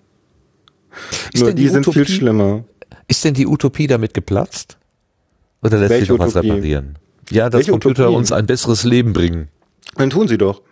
[1.32, 2.64] Ist Nur die, die sind viel Utopie- schlimmer.
[3.08, 4.78] Ist denn die Utopie damit geplatzt?
[5.62, 6.50] Oder lässt sich Welche noch was Utopie?
[6.50, 6.98] reparieren?
[7.30, 8.16] Ja, dass Welche Computer Utopie?
[8.18, 9.48] uns ein besseres Leben bringen.
[9.96, 10.62] Dann tun sie doch.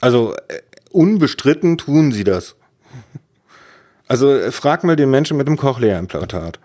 [0.00, 0.60] Also äh,
[0.90, 2.56] unbestritten tun sie das.
[4.06, 6.58] Also äh, frag mal den Menschen mit dem Cochlea-Implantat.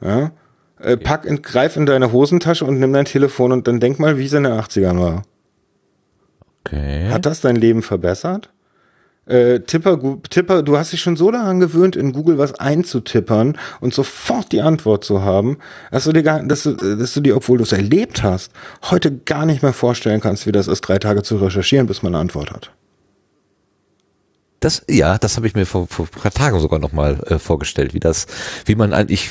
[0.00, 0.30] Ja?
[0.78, 4.18] Äh, pack in, greif in deine Hosentasche und nimm dein Telefon und dann denk mal,
[4.18, 5.22] wie es in den 80ern war.
[6.68, 7.08] Okay.
[7.10, 8.50] Hat das dein Leben verbessert?
[9.26, 9.98] Äh, Tipper,
[10.30, 14.62] Tipper, du hast dich schon so daran gewöhnt, in Google was einzutippern und sofort die
[14.62, 15.58] Antwort zu haben,
[15.90, 18.52] dass du dir, gar, dass du, dass du dir, obwohl du es erlebt hast,
[18.84, 22.14] heute gar nicht mehr vorstellen kannst, wie das ist, drei Tage zu recherchieren, bis man
[22.14, 22.70] eine Antwort hat.
[24.60, 27.92] Das, ja, das habe ich mir vor, vor ein paar Tagen sogar nochmal äh, vorgestellt,
[27.92, 28.26] wie das,
[28.64, 29.30] wie man eigentlich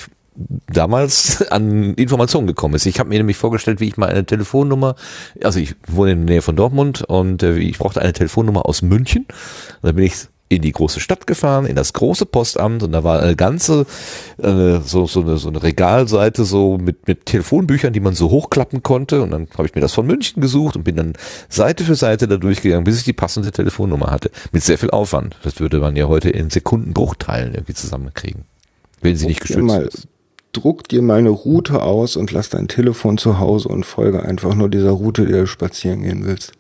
[0.68, 2.86] damals an Informationen gekommen ist.
[2.86, 4.96] Ich habe mir nämlich vorgestellt, wie ich mal eine Telefonnummer,
[5.44, 8.82] also ich wohne in der Nähe von Dortmund und äh, ich brauchte eine Telefonnummer aus
[8.82, 9.26] München.
[9.82, 13.04] Und da bin ich in die große Stadt gefahren, in das große Postamt und da
[13.04, 13.86] war eine ganze
[14.38, 18.82] äh, so, so, eine, so eine Regalseite so mit, mit Telefonbüchern, die man so hochklappen
[18.82, 21.14] konnte und dann habe ich mir das von München gesucht und bin dann
[21.50, 24.32] Seite für Seite da durchgegangen, bis ich die passende Telefonnummer hatte.
[24.54, 25.36] Mit sehr viel Aufwand.
[25.44, 28.46] Das würde man ja heute in Sekundenbruchteilen irgendwie zusammenkriegen,
[29.02, 30.08] wenn sie nicht geschützt ist.
[30.54, 34.56] Druck dir mal eine Route aus und lass dein Telefon zu Hause und folge einfach
[34.56, 36.54] nur dieser Route, die du spazieren gehen willst.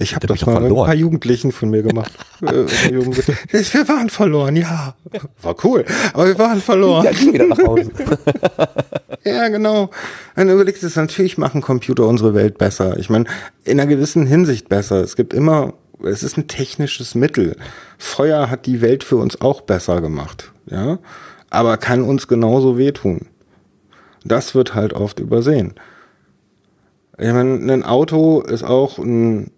[0.00, 2.12] Ich habe das mal mit ein paar Jugendlichen von mir gemacht.
[2.44, 4.94] Äh, wir waren verloren, ja.
[5.40, 7.04] War cool, aber wir waren verloren.
[7.06, 7.90] Ja, wieder nach Hause.
[9.24, 9.88] Ja, genau.
[10.36, 12.98] Du überlegst, es natürlich machen Computer unsere Welt besser.
[12.98, 13.24] Ich meine,
[13.64, 15.00] in einer gewissen Hinsicht besser.
[15.00, 15.72] Es gibt immer,
[16.02, 17.56] es ist ein technisches Mittel.
[17.98, 20.98] Feuer hat die Welt für uns auch besser gemacht, ja,
[21.50, 23.26] aber kann uns genauso wehtun.
[24.24, 25.74] Das wird halt oft übersehen.
[27.18, 29.52] Ich meine, ein Auto ist auch ein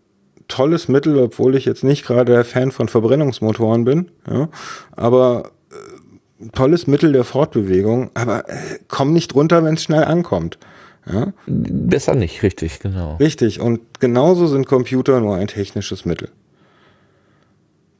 [0.48, 4.48] tolles Mittel, obwohl ich jetzt nicht gerade der Fan von Verbrennungsmotoren bin, ja,
[4.94, 10.58] aber äh, tolles Mittel der Fortbewegung, aber äh, komm nicht runter, wenn es schnell ankommt.
[11.08, 13.16] Ja, Besser nicht, richtig, genau.
[13.16, 13.60] richtig.
[13.60, 16.30] Und genauso sind Computer nur ein technisches Mittel.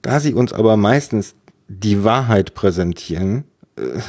[0.03, 1.35] Da sie uns aber meistens
[1.69, 3.45] die Wahrheit präsentieren,
[3.77, 4.01] äh,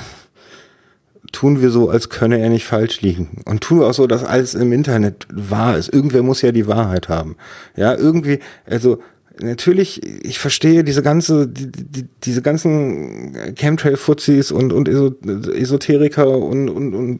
[1.31, 3.41] tun wir so, als könne er nicht falsch liegen.
[3.45, 5.93] Und tun wir auch so, dass alles im Internet wahr ist.
[5.93, 7.35] Irgendwer muss ja die Wahrheit haben.
[7.75, 8.99] Ja, irgendwie, also
[9.41, 15.15] natürlich, ich verstehe diese ganze, die, die, diese ganzen Chemtrail-Fuzis und, und Eso
[15.53, 17.19] Esoteriker und, und, und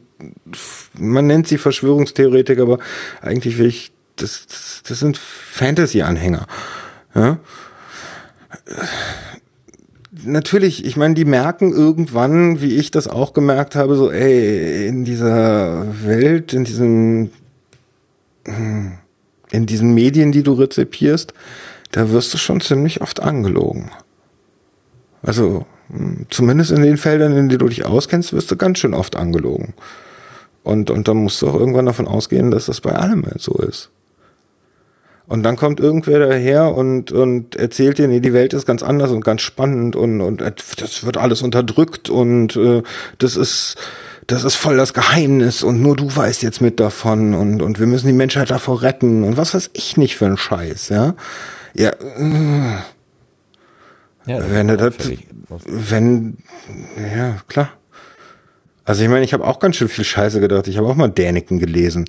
[0.98, 2.78] man nennt sie Verschwörungstheoretiker, aber
[3.20, 6.46] eigentlich will ich, das, das, das sind Fantasy-Anhänger.
[7.14, 7.38] Ja?
[10.24, 15.04] natürlich, ich meine, die merken irgendwann, wie ich das auch gemerkt habe, so, ey, in
[15.04, 17.30] dieser Welt, in diesen,
[18.44, 21.34] in diesen Medien, die du rezipierst,
[21.92, 23.90] da wirst du schon ziemlich oft angelogen.
[25.22, 28.94] Also, mh, zumindest in den Feldern, in denen du dich auskennst, wirst du ganz schön
[28.94, 29.74] oft angelogen.
[30.62, 33.90] Und, und dann musst du auch irgendwann davon ausgehen, dass das bei allem so ist.
[35.28, 39.10] Und dann kommt irgendwer daher und, und erzählt dir, nee, die Welt ist ganz anders
[39.10, 40.40] und ganz spannend und, und
[40.78, 42.82] das wird alles unterdrückt und äh,
[43.18, 43.76] das ist,
[44.26, 47.86] das ist voll das Geheimnis und nur du weißt jetzt mit davon und, und wir
[47.86, 51.14] müssen die Menschheit davor retten und was weiß ich nicht für ein Scheiß, ja.
[51.74, 51.92] Ja,
[54.26, 54.94] Ja, wenn du das,
[55.66, 56.36] wenn,
[57.16, 57.70] ja, klar.
[58.84, 60.66] Also ich meine, ich habe auch ganz schön viel Scheiße gedacht.
[60.68, 62.06] Ich habe auch mal Däniken gelesen.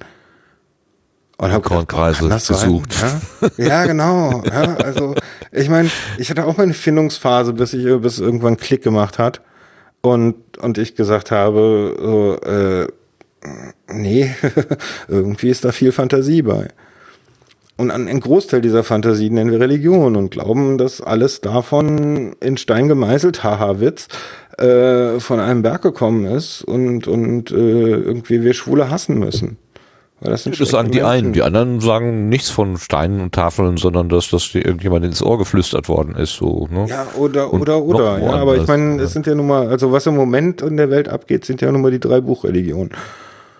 [1.38, 2.94] Und habe Kornkreise gesucht.
[3.02, 3.50] Ja?
[3.58, 4.44] ja, genau.
[4.46, 5.16] Ja, also
[5.54, 9.42] ich meine, ich hatte auch mal eine Findungsphase, bis ich bis irgendwann Klick gemacht hat
[10.02, 12.88] und und ich gesagt habe, so, äh,
[13.88, 14.36] nee,
[15.08, 16.68] irgendwie ist da viel Fantasie bei.
[17.80, 22.58] Und an einen Großteil dieser Fantasie nennen wir Religion und glauben, dass alles davon in
[22.58, 24.10] Stein gemeißelt, haha, Witz,
[24.58, 29.60] äh, von einem Berg gekommen ist und, und äh, irgendwie wir Schwule hassen müssen.
[30.20, 31.34] Weil das, sind Das sagen die schlechte einen, Menschen.
[31.34, 35.88] die anderen sagen nichts von Steinen und Tafeln, sondern dass das irgendjemand ins Ohr geflüstert
[35.88, 36.36] worden ist.
[36.36, 36.86] So, ne?
[36.90, 38.20] Ja, oder, Und oder, oder.
[38.20, 39.04] Ja, aber ich meine, ja.
[39.04, 41.72] es sind ja nun mal, also was im Moment in der Welt abgeht, sind ja
[41.72, 42.92] nun mal die drei Buchreligionen.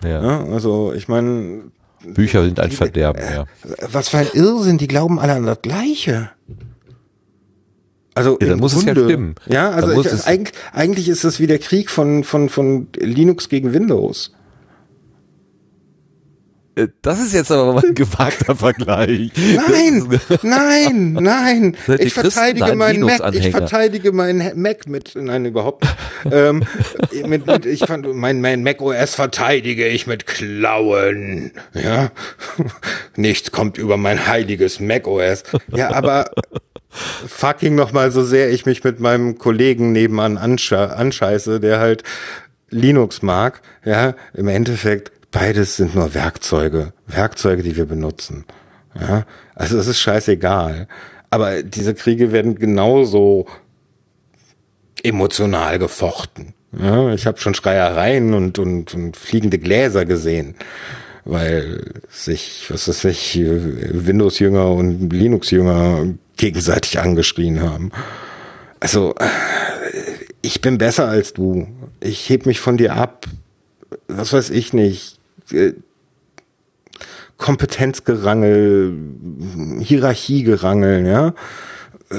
[0.04, 0.22] ja.
[0.22, 1.62] Ja, also ich meine,
[2.04, 3.44] Bücher sind ein Verderben, ja.
[3.90, 6.30] was für ein Irrsinn, die glauben alle an das Gleiche.
[8.14, 9.34] Also Ja, dann muss es ja Grunde, stimmen.
[9.46, 13.72] Ja, also ich, eigentlich, eigentlich ist das wie der Krieg von, von, von Linux gegen
[13.72, 14.32] Windows.
[16.76, 19.30] Äh, Das ist jetzt aber mal ein gewagter Vergleich.
[19.68, 21.76] Nein, nein, nein.
[21.98, 23.34] Ich verteidige meinen Mac.
[23.34, 25.84] Ich verteidige meinen Mac mit, nein, überhaupt.
[26.30, 26.64] ähm,
[27.26, 31.52] mit, mit, ich fand, mein, mein Mac OS verteidige ich mit Klauen.
[31.74, 32.10] Ja.
[33.16, 35.42] Nichts kommt über mein heiliges Mac OS.
[35.74, 36.30] Ja, aber
[37.26, 42.02] fucking noch mal so sehr ich mich mit meinem Kollegen nebenan ansche anscheiße, der halt
[42.70, 48.44] Linux mag, ja, im Endeffekt beides sind nur Werkzeuge, Werkzeuge, die wir benutzen.
[48.98, 49.24] Ja,
[49.54, 50.88] also es ist scheißegal.
[51.30, 53.46] Aber diese Kriege werden genauso
[55.02, 56.54] emotional gefochten.
[56.78, 60.54] Ja, ich habe schon Schreiereien und, und, und fliegende Gläser gesehen,
[61.24, 67.92] weil sich, was weiß ich, Windows-Jünger und Linux-Jünger gegenseitig angeschrien haben.
[68.80, 69.14] Also,
[70.42, 71.68] ich bin besser als du.
[72.00, 73.26] Ich heb mich von dir ab.
[74.08, 75.19] Was weiß ich nicht.
[75.52, 75.74] Äh,
[77.36, 78.94] Kompetenzgerangel,
[79.80, 81.28] Hierarchiegerangel, ja.
[82.10, 82.16] Äh,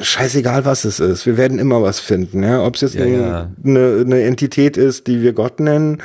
[0.00, 2.64] scheißegal was es ist, wir werden immer was finden, ja.
[2.64, 3.50] Ob es jetzt Ja, ein- ja.
[3.64, 6.00] Eine, eine Entität ist, die wir Gott nennen,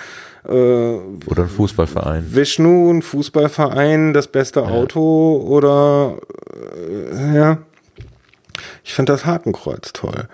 [0.45, 2.25] äh, Oder ein Fußballverein.
[2.35, 6.17] Vishnu, ein Fußballverein, das beste Auto oder
[7.13, 7.57] äh, ja.
[8.83, 10.27] Ich finde das Hakenkreuz toll.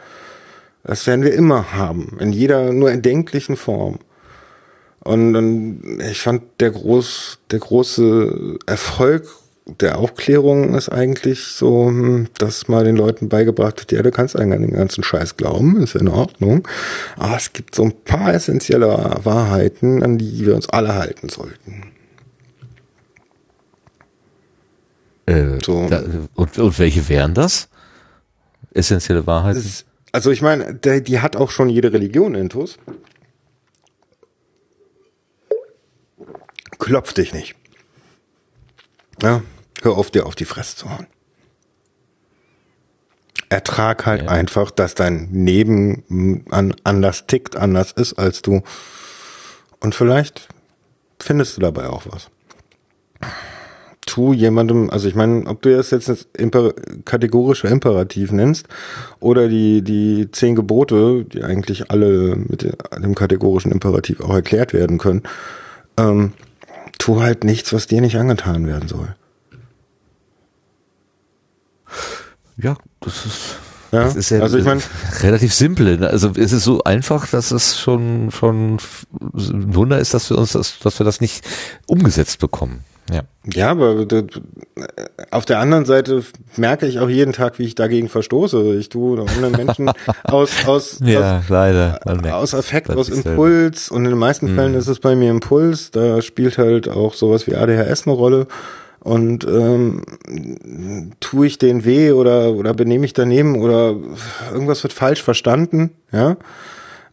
[0.83, 3.99] Das werden wir immer haben, in jeder nur erdenklichen Form.
[5.01, 9.27] Und, und ich fand der groß, der große Erfolg
[9.79, 14.35] der Aufklärung ist eigentlich so, hm, dass mal den Leuten beigebracht wird, ja, du kannst
[14.35, 16.67] eigentlich an den ganzen Scheiß glauben, ist in Ordnung.
[17.17, 18.87] Aber es gibt so ein paar essentielle
[19.23, 21.83] Wahrheiten, an die wir uns alle halten sollten.
[25.27, 25.87] Äh, So.
[25.87, 26.03] da,
[26.33, 27.69] und, und welche wären das?
[28.73, 29.59] Essentielle Wahrheiten?
[29.59, 32.77] Ist, also ich meine, der, die hat auch schon jede Religion intus.
[36.77, 37.55] Klopf dich nicht.
[39.21, 39.43] Ja,
[39.81, 41.07] hör auf, dir auf die Fresse zu hauen.
[43.49, 44.29] Ertrag halt Ja.
[44.29, 48.61] einfach, dass dein Leben mm, an, anders tickt, anders ist als du.
[49.79, 50.47] Und vielleicht
[51.19, 52.29] findest du dabei auch was.
[54.09, 56.73] Tu jemandem, also ich meine, ob du das jetzt Imper
[57.05, 58.67] kategorische Imperativ nennst
[59.19, 64.97] oder die, die zehn Gebote, die eigentlich alle mit dem kategorischen Imperativ auch erklärt werden
[64.97, 65.21] können,
[65.95, 66.33] ähm,
[66.97, 69.15] tu halt nichts, was dir nicht angetan werden soll.
[72.57, 73.57] Ja, das ist,
[73.91, 74.81] Ja, das ist ja also ich mein-
[75.21, 76.03] relativ simpel.
[76.05, 80.51] Also es ist so einfach, dass es schon, schon ein Wunder ist, dass wir uns
[80.53, 81.43] das, dass wir das nicht
[81.87, 82.83] umgesetzt bekommen.
[83.11, 83.21] Ja.
[83.51, 84.05] Ja, aber
[85.31, 86.21] auf der anderen Seite
[86.57, 88.75] merke ich auch jeden Tag, wie ich dagegen verstoße.
[88.75, 89.89] Ich tue anderen Menschen
[90.23, 91.99] aus, aus, Ja, leider.
[92.05, 93.09] aus, merkt aus Affekt, aus.
[93.09, 95.89] Impuls und in den meisten Fällen ist es bei mir Impuls.
[95.89, 98.45] Da spielt halt auch sowas wie ADHS eine Rolle.
[99.01, 100.03] Und ähm,
[101.19, 103.95] tue ich den weh oder oder benehme ich daneben oder
[104.51, 106.35] irgendwas wird falsch verstanden, ja.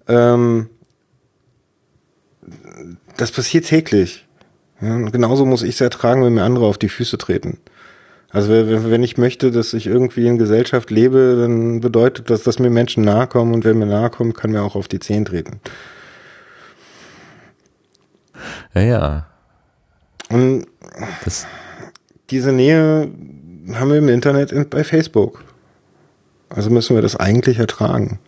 [0.08, 0.68] Ähm,
[3.16, 4.26] das passiert täglich.
[4.80, 7.58] Ja, und genauso muss ich es ertragen, wenn mir andere auf die Füße treten.
[8.30, 12.58] Also wenn wenn ich möchte, dass ich irgendwie in Gesellschaft lebe, dann bedeutet das, dass
[12.58, 15.24] mir Menschen nahe kommen und wer mir nahe kommt, kann mir auch auf die Zehen
[15.24, 15.60] treten.
[18.74, 19.26] Ja, ja.
[20.28, 20.66] Und
[21.24, 21.46] Das,
[22.30, 23.10] diese Nähe
[23.74, 25.44] haben wir im Internet bei Facebook.
[26.48, 28.18] Also müssen wir das eigentlich ertragen.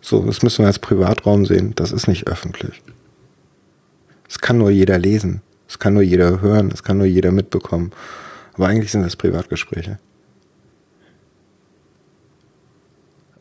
[0.00, 1.72] So, das müssen wir als Privatraum sehen.
[1.76, 2.80] Das ist nicht öffentlich.
[4.28, 5.42] Es kann nur jeder lesen.
[5.68, 6.70] Es kann nur jeder hören.
[6.72, 7.90] Es kann nur jeder mitbekommen.
[8.54, 9.98] Aber eigentlich sind das Privatgespräche.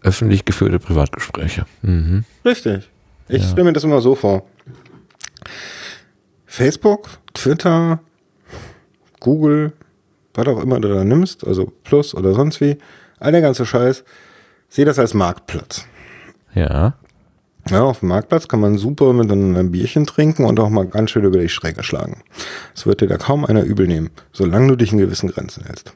[0.02, 1.66] öffentlich geführte Privatgespräche.
[1.82, 2.24] Mhm.
[2.46, 2.90] Richtig.
[3.28, 3.50] Ich Ja.
[3.50, 4.46] stelle mir das immer so vor.
[6.46, 8.00] Facebook, Twitter,
[9.20, 9.74] Google,
[10.34, 12.78] was auch immer du da nimmst, also Plus oder sonst wie,
[13.20, 14.04] all der ganze Scheiß,
[14.70, 15.86] sehe das als Marktplatz.
[16.54, 16.96] Ja.
[17.70, 21.12] Ja, auf dem Marktplatz kann man super mit einem Bierchen trinken und auch mal ganz
[21.12, 22.24] schön über die Schräge schlagen.
[22.74, 25.94] Das wird dir da kaum einer übel nehmen, solange du dich in gewissen Grenzen hältst.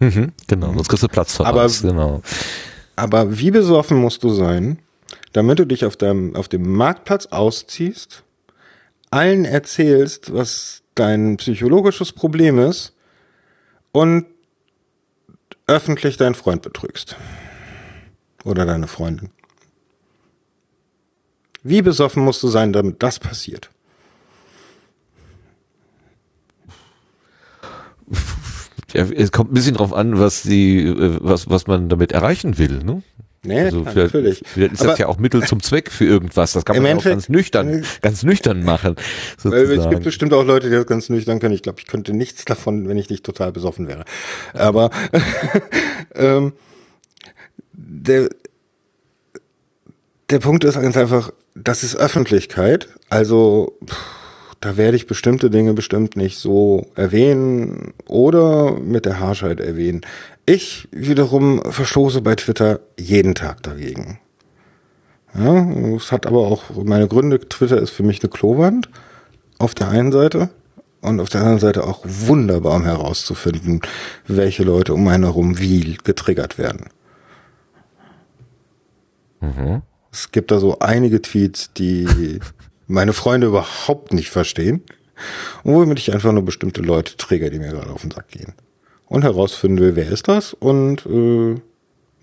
[0.00, 0.32] Mhm.
[0.48, 1.82] Genau, sonst kriegst du Platz Aber- uns.
[1.82, 2.22] Genau.
[2.96, 4.78] Aber wie besoffen musst du sein,
[5.32, 8.24] damit du dich auf, deinem, auf dem Marktplatz ausziehst,
[9.10, 12.94] allen erzählst, was dein psychologisches Problem ist
[13.92, 14.26] und
[15.66, 17.16] öffentlich deinen Freund betrügst.
[18.44, 19.30] Oder deine Freundin.
[21.62, 23.70] Wie besoffen musst du sein, damit das passiert?
[28.92, 32.58] Ja, es kommt ein bisschen drauf an, was die, äh, was, was man damit erreichen
[32.58, 33.02] will, ne?
[33.42, 34.42] Nee, Also klar, vielleicht, natürlich.
[34.44, 36.52] vielleicht ist Aber- das ja auch Mittel zum Zweck für irgendwas.
[36.52, 38.96] Das kann man ja auch ganz nüchtern, ganz nüchtern machen.
[39.42, 40.04] Weil es gibt Sozusagen.
[40.04, 41.54] bestimmt auch Leute, die das ganz nüchtern können.
[41.54, 44.04] Ich glaube, ich könnte nichts davon, wenn ich nicht total besoffen wäre.
[44.52, 44.90] Aber
[46.14, 46.52] ähm,
[47.72, 48.28] der,
[50.28, 52.88] der Punkt ist ganz einfach, das ist Öffentlichkeit.
[53.08, 53.96] Also pff,
[54.60, 60.02] da werde ich bestimmte Dinge bestimmt nicht so erwähnen oder mit der Haarscheid erwähnen.
[60.52, 64.18] Ich wiederum verstoße bei Twitter jeden Tag dagegen.
[65.32, 67.38] Ja, es hat aber auch meine Gründe.
[67.38, 68.88] Twitter ist für mich eine Klowand
[69.60, 70.50] auf der einen Seite
[71.02, 73.80] und auf der anderen Seite auch wunderbar, um herauszufinden,
[74.26, 76.88] welche Leute um einen herum wie getriggert werden.
[80.10, 82.40] Es gibt da so einige Tweets, die
[82.88, 84.82] meine Freunde überhaupt nicht verstehen
[85.62, 88.52] und womit ich einfach nur bestimmte Leute trigger, die mir gerade auf den Sack gehen.
[89.10, 91.60] Und herausfinden will, wer ist das und äh,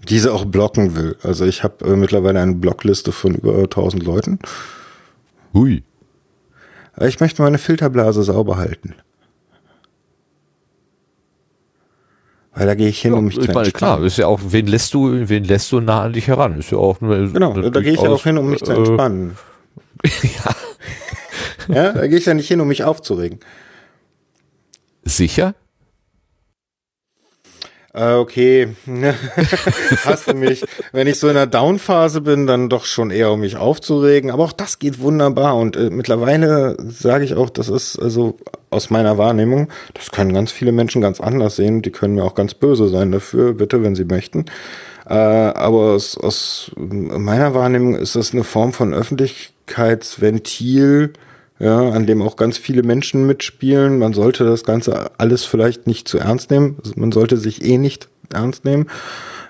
[0.08, 1.18] diese auch blocken will.
[1.22, 4.40] Also ich habe äh, mittlerweile eine Blockliste von über 1000 Leuten.
[5.54, 5.84] Hui.
[7.02, 8.96] Ich möchte meine Filterblase sauber halten.
[12.54, 13.96] Weil da gehe ich hin, um mich ich zu meine, entspannen.
[13.98, 16.58] klar, ist ja auch, wen lässt du, wen lässt du nah an dich heran?
[16.58, 18.72] Ist ja auch eine, Genau, eine da gehe ich ja auch hin, um mich zu
[18.72, 19.38] äh, entspannen.
[20.06, 20.56] ja.
[21.68, 23.42] Ja, da gehe ich ja nicht hin, um mich aufzuregen.
[25.04, 25.54] Sicher?
[27.98, 28.70] Äh, okay,
[30.06, 30.64] hast du mich.
[30.92, 34.30] Wenn ich so in der Down-Phase bin, dann doch schon eher, um mich aufzuregen.
[34.30, 35.58] Aber auch das geht wunderbar.
[35.58, 38.38] Und äh, mittlerweile sage ich auch, das ist also
[38.70, 41.82] aus meiner Wahrnehmung, das können ganz viele Menschen ganz anders sehen.
[41.82, 44.46] Die können mir auch ganz böse sein dafür, bitte, wenn sie möchten.
[45.10, 51.14] Äh, aber aus, aus meiner Wahrnehmung ist das eine Form von Öffentlichkeitsventil,
[51.60, 54.00] ja, an dem auch ganz viele Menschen mitspielen.
[54.00, 56.78] Man sollte das Ganze alles vielleicht nicht zu ernst nehmen.
[56.96, 58.88] Man sollte sich eh nicht ernst nehmen.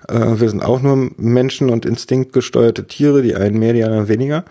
[0.07, 4.45] Äh, wir sind auch nur Menschen und instinktgesteuerte Tiere, die einen mehr, die anderen weniger.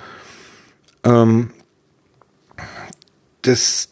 [1.05, 1.51] Ähm,
[3.43, 3.91] das,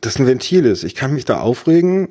[0.00, 0.84] das ein Ventil ist.
[0.84, 2.08] Ich kann mich da aufregen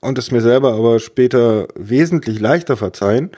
[0.00, 3.30] und es mir selber aber später wesentlich leichter verzeihen,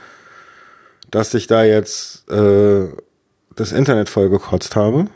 [1.11, 2.89] dass ich da jetzt äh,
[3.55, 5.07] das Internet vollgekotzt habe,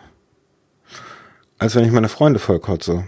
[1.60, 3.04] als wenn ich meine Freunde vollkotze.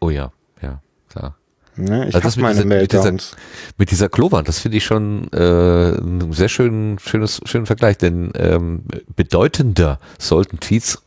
[0.00, 1.36] Oh ja, ja, klar.
[1.76, 2.08] Ne?
[2.08, 3.36] Ich Also das mit meine dieser, mit dieser, Meltdowns.
[3.78, 8.32] mit dieser Klowand, das finde ich schon äh, ein sehr schön, schönes, schönen Vergleich, denn
[8.36, 8.82] ähm,
[9.16, 11.02] bedeutender sollten Tweets,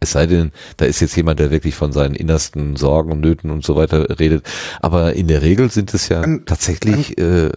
[0.00, 3.50] es sei denn, da ist jetzt jemand, der wirklich von seinen innersten Sorgen und Nöten
[3.50, 4.46] und so weiter redet,
[4.80, 7.50] aber in der Regel sind es ja An- tatsächlich, äh,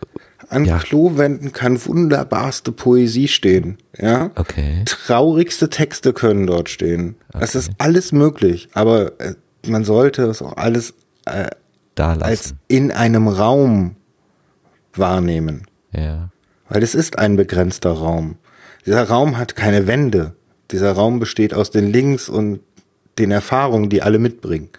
[0.56, 0.78] An Ja.
[0.78, 3.78] Klowänden kann wunderbarste Poesie stehen.
[3.98, 4.32] Ja.
[4.36, 7.16] okay, Traurigste Texte können dort stehen.
[7.38, 9.36] Es ist alles möglich, aber äh,
[9.68, 10.94] man sollte es auch alles
[11.26, 11.50] äh,
[11.98, 13.96] als in einem Raum
[14.94, 15.66] wahrnehmen.
[15.92, 16.30] Ja.
[16.70, 18.38] Weil es ist ein begrenzter Raum.
[18.86, 20.36] Dieser Raum hat keine Wände.
[20.72, 22.60] Dieser Raum besteht aus den Links und
[23.18, 24.70] den Erfahrungen, die alle mitbringen.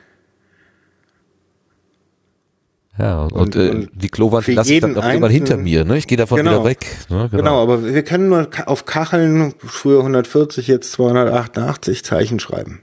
[2.98, 5.98] Ja, und, Und- äh, und die Klowand lasse ich dann auch irgendwann hinter mir, ne?
[5.98, 6.52] Ich gehe davon Genau.
[6.52, 6.86] wieder weg.
[7.10, 7.28] Ne?
[7.30, 7.62] Genau.
[7.62, 12.80] aber wir können nur auf Kacheln, früher 140, jetzt 288 Zeichen schreiben.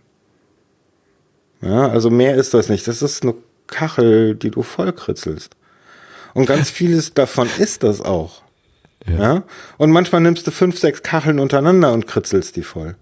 [1.61, 2.87] Ja, also mehr ist das nicht.
[2.87, 3.33] Das ist eine
[3.67, 5.55] Kachel, die du vollkritzelst.
[6.33, 8.41] Und ganz vieles davon ist das auch.
[9.07, 9.43] Ja.
[9.77, 12.95] Und manchmal nimmst du fünf, sechs Kacheln untereinander und kritzelst die voll.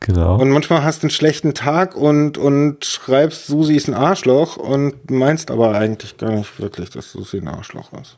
[0.00, 0.38] Genau.
[0.38, 5.10] Und manchmal hast du einen schlechten Tag und, und schreibst, Susi ist ein Arschloch und
[5.10, 8.16] meinst aber eigentlich gar nicht wirklich, dass Susi ein Arschloch ist.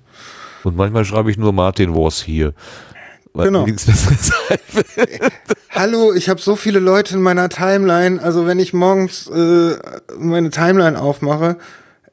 [0.65, 2.53] Und manchmal schreibe ich nur Martin was hier.
[3.35, 3.67] Genau.
[5.71, 8.21] Hallo, ich habe so viele Leute in meiner Timeline.
[8.21, 9.77] Also wenn ich morgens äh,
[10.19, 11.59] meine Timeline aufmache,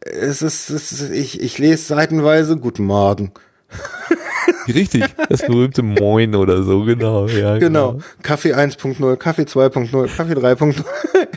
[0.02, 3.32] es ist, es ist ich, ich lese seitenweise Guten Morgen.
[4.74, 7.28] Richtig, das berühmte Moin oder so, genau.
[7.28, 8.00] Ja, Genau.
[8.24, 10.84] Kaffee 1.0, Kaffee 2.0, Kaffee 3.0.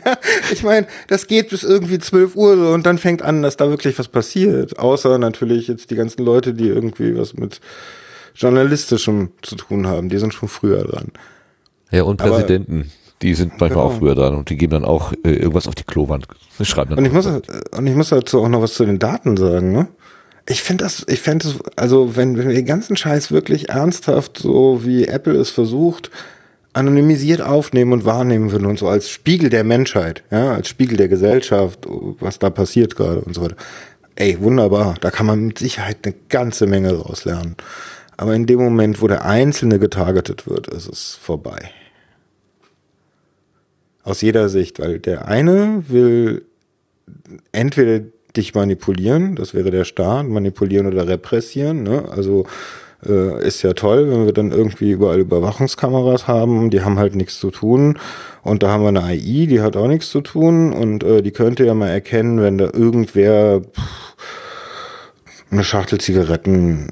[0.05, 0.17] Ja,
[0.51, 3.97] ich meine, das geht bis irgendwie 12 Uhr und dann fängt an, dass da wirklich
[3.99, 4.79] was passiert.
[4.79, 7.59] Außer natürlich jetzt die ganzen Leute, die irgendwie was mit
[8.35, 10.09] Journalistischem zu tun haben.
[10.09, 11.07] Die sind schon früher dran.
[11.91, 12.91] Ja, und Aber- Präsidenten,
[13.21, 13.81] die sind manchmal Genau.
[13.83, 16.25] auch früher dran und die geben dann auch äh, irgendwas auf die Klowand.
[16.61, 19.35] Schreiben dann Und ich muss, und ich muss dazu auch noch was zu den Daten
[19.37, 19.87] sagen, ne?
[20.49, 24.39] Ich finde das, ich fände es, also wenn, wenn wir den ganzen Scheiß wirklich ernsthaft,
[24.39, 26.09] so wie Apple es versucht,
[26.73, 31.07] anonymisiert aufnehmen und wahrnehmen würden und so als Spiegel der Menschheit, ja, als Spiegel der
[31.07, 33.57] Gesellschaft, was da passiert gerade und so weiter.
[34.15, 34.95] Ey, wunderbar.
[35.01, 37.55] Da kann man mit Sicherheit eine ganze Menge draus lernen.
[38.17, 41.69] Aber in dem Moment, wo der Einzelne getargetet wird, ist es vorbei.
[44.01, 46.43] Aus jeder Sicht, weil der eine will
[47.51, 48.03] entweder
[48.35, 51.83] dich manipulieren, das wäre der Staat, manipulieren oder repressieren.
[51.83, 52.05] Ne?
[52.09, 52.45] Also
[53.05, 57.39] äh, ist ja toll, wenn wir dann irgendwie überall Überwachungskameras haben, die haben halt nichts
[57.39, 57.97] zu tun.
[58.43, 61.31] Und da haben wir eine AI, die hat auch nichts zu tun und äh, die
[61.31, 64.15] könnte ja mal erkennen, wenn da irgendwer pff,
[65.51, 66.89] eine Schachtel Zigaretten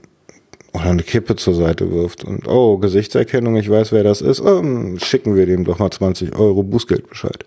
[0.73, 4.99] oder eine Kippe zur Seite wirft und oh, Gesichtserkennung, ich weiß, wer das ist, ähm,
[4.99, 7.45] schicken wir dem doch mal 20 Euro Bußgeldbescheid.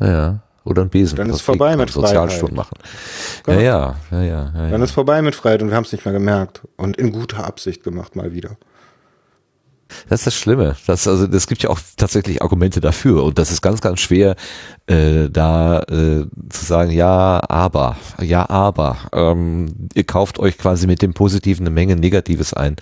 [0.00, 1.16] Ja, oder ein Besen.
[1.16, 2.76] Dann ist vorbei mit Sozialstunden machen.
[3.46, 4.52] Ja, ja, ja, ja.
[4.54, 6.62] ja, Dann ist vorbei mit Freiheit und wir haben es nicht mehr gemerkt.
[6.76, 8.56] Und in guter Absicht gemacht mal wieder.
[10.08, 10.76] Das ist das Schlimme.
[10.86, 13.24] Das, also, das gibt ja auch tatsächlich Argumente dafür.
[13.24, 14.36] Und das ist ganz, ganz schwer,
[14.86, 18.98] äh, da äh, zu sagen, ja, aber, ja, aber.
[19.12, 22.76] Ähm, ihr kauft euch quasi mit dem Positiven eine Menge Negatives ein.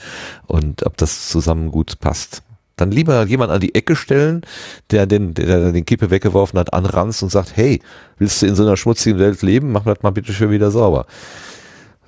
[0.46, 2.42] Und ob das zusammen gut passt.
[2.77, 4.43] Dann lieber jemand an die Ecke stellen,
[4.90, 7.81] der den, der den Kippe weggeworfen hat, anranzt und sagt, hey,
[8.19, 9.73] willst du in so einer schmutzigen Welt leben?
[9.73, 11.07] Mach das mal bitte schön wieder sauber.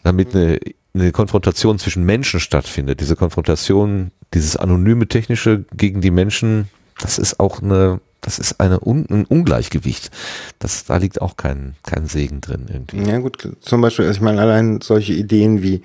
[0.04, 0.58] Damit eine,
[0.94, 3.00] eine Konfrontation zwischen Menschen stattfindet.
[3.00, 6.68] Diese Konfrontation, dieses anonyme Technische gegen die Menschen,
[7.00, 10.10] das ist auch eine das ist eine ein Ungleichgewicht.
[10.58, 13.08] Das, da liegt auch kein, kein Segen drin irgendwie.
[13.08, 15.82] Ja gut, zum Beispiel, also ich meine, allein solche Ideen wie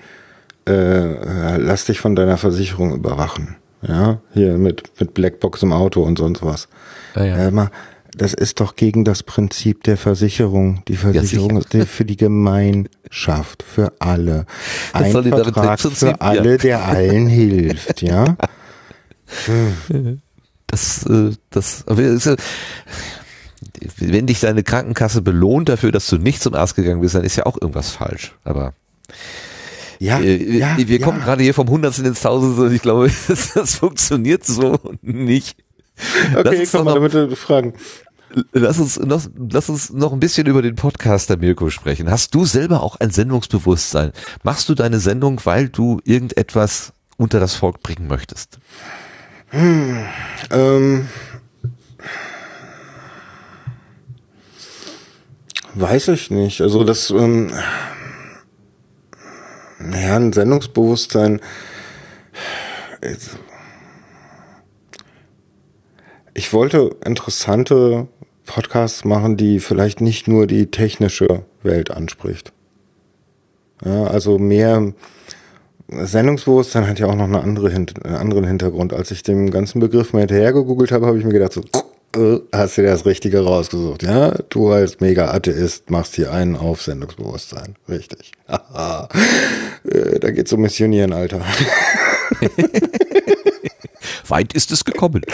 [0.68, 3.55] äh, lass dich von deiner Versicherung überwachen.
[3.88, 6.68] Ja, hier mit, mit Blackbox im Auto und sonst was.
[7.15, 7.38] Ja, ja.
[7.47, 7.69] Äh, mal,
[8.15, 10.84] das ist doch gegen das Prinzip der Versicherung.
[10.88, 11.84] Die Versicherung sicher.
[11.84, 14.45] ist für die Gemeinschaft, für alle.
[14.93, 18.38] Ein Vertrag für alle, der allen hilft, ja.
[20.68, 22.35] Das, äh, das, ja-
[23.97, 27.35] wenn dich deine Krankenkasse belohnt dafür, dass du nicht zum Arzt gegangen bist, dann ist
[27.35, 28.35] ja auch irgendwas falsch.
[28.43, 28.73] Aber
[30.03, 31.05] Ja, äh, ja, wir ja.
[31.05, 35.55] kommen gerade hier vom Hundertsten ins Tausendste und ich glaube, das, das funktioniert so nicht.
[36.35, 37.73] Okay, komm doch mal du fragen.
[38.51, 42.11] Lass uns noch, lass uns noch ein bisschen über den Podcaster Mirko sprechen.
[42.11, 44.11] Hast du selber auch ein Sendungsbewusstsein?
[44.43, 48.59] Machst du deine Sendung, weil du irgendetwas unter das Volk bringen möchtest?
[49.53, 51.07] Ähm,
[55.75, 56.59] weiß ich nicht.
[56.59, 57.53] Also das, ähm,
[59.89, 61.41] naja, ein Sendungsbewusstsein.
[66.34, 68.07] Ich wollte interessante
[68.45, 72.53] Podcasts machen, die vielleicht nicht nur die technische Welt anspricht.
[73.85, 74.93] Ja, also mehr
[75.89, 78.93] Sendungsbewusstsein hat ja auch noch eine andere, einen anderen Hintergrund.
[78.93, 81.61] Als ich dem ganzen Begriff mal hinterher gegoogelt habe, habe ich mir gedacht, so,
[82.52, 84.03] hast du dir das Richtige rausgesucht.
[84.03, 87.76] Ja, du als Mega-Atheist machst hier einen auf Sendungsbewusstsein.
[87.90, 88.31] Richtig.
[88.48, 89.10] Haha.
[89.85, 91.41] Äh, da geht's um Missionieren, Alter.
[94.30, 95.22] Weit ist es gekommen.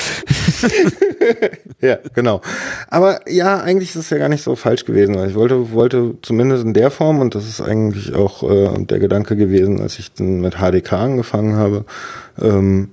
[1.82, 2.42] Ja, genau.
[2.90, 5.16] Aber ja, eigentlich ist es ja gar nicht so falsch gewesen.
[5.16, 9.00] weil Ich wollte, wollte zumindest in der Form, und das ist eigentlich auch äh, der
[9.00, 11.86] Gedanke gewesen, als ich dann mit HDK angefangen habe,
[12.42, 12.90] ähm,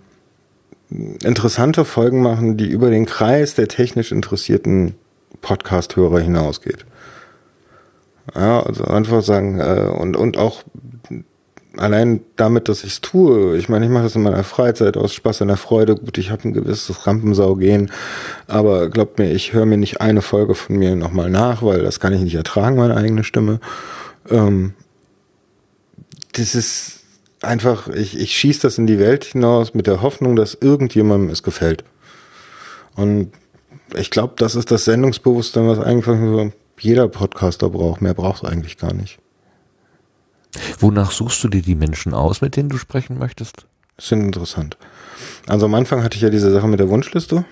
[0.91, 4.95] interessante Folgen machen, die über den Kreis der technisch interessierten
[5.41, 6.87] Podcast-Hörer hinausgeht.
[8.35, 10.63] Ja, also einfach sagen, äh, und, und auch
[11.77, 15.13] allein damit, dass ich es tue, ich meine, ich mache das in meiner Freizeit aus
[15.15, 15.95] Spaß an der Freude.
[15.95, 17.91] Gut, ich habe ein gewisses Rampensau-Gehen,
[18.47, 22.01] aber glaubt mir, ich höre mir nicht eine Folge von mir nochmal nach, weil das
[22.01, 23.61] kann ich nicht ertragen, meine eigene Stimme.
[24.31, 24.75] Ähm,
[26.33, 27.01] das ist
[27.43, 31.43] einfach, ich, ich schieße das in die Welt hinaus mit der Hoffnung, dass irgendjemandem es
[31.43, 31.85] gefällt.
[32.95, 33.33] Und
[33.95, 38.01] ich glaube, das ist das Sendungsbewusstsein, was nur jeder Podcaster braucht.
[38.03, 39.19] Mehr braucht es eigentlich gar nicht.
[40.79, 43.67] Wonach suchst du dir die Menschen aus, mit denen du sprechen möchtest?
[43.97, 44.77] Das sind interessant.
[45.47, 47.45] Also am Anfang hatte ich ja diese Sache mit der Wunschliste.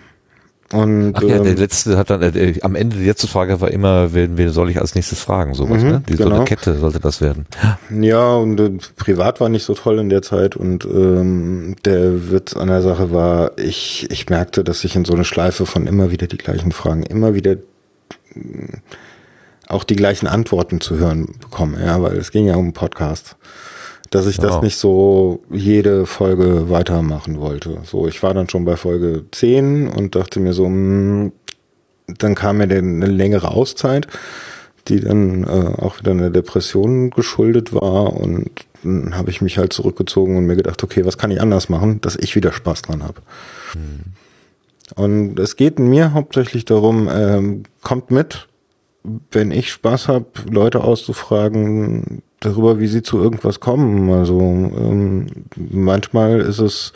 [0.75, 3.71] Und Ach ja, der ähm, letzte hat dann, äh, am Ende die letzte Frage war
[3.71, 6.03] immer, wen, wen soll ich als nächstes fragen, sowas, Mhm, ne?
[6.09, 6.37] Die so genau.
[6.37, 7.47] eine Kette sollte das werden.
[7.91, 12.57] ja, und äh, privat war nicht so toll in der Zeit und ähm, der Witz
[12.57, 16.11] an der Sache war, ich, ich merkte, dass ich in so eine Schleife von immer
[16.11, 17.57] wieder die gleichen Fragen, immer wieder
[18.35, 18.79] mh,
[19.69, 23.37] auch die gleichen Antworten zu hören bekomme, ja, weil es ging ja um einen Podcast.
[24.15, 27.79] Dass ich das nicht so jede Folge weitermachen wollte.
[27.83, 31.33] So, ich war dann schon bei Folge 10 und dachte mir so, mh,
[32.07, 34.07] dann kam mir eine längere Auszeit,
[34.87, 38.51] die dann äh, auch wieder einer Depression geschuldet war und
[38.85, 42.01] dann habe ich mich halt zurückgezogen und mir gedacht, okay, was kann ich anders machen,
[42.01, 43.21] dass ich wieder Spaß dran habe.
[44.95, 48.47] Und es geht mir hauptsächlich darum, ähm, kommt mit,
[49.33, 54.11] wenn ich Spaß habe, Leute auszufragen darüber, wie sie zu irgendwas kommen.
[54.11, 56.93] Also ähm, manchmal ist es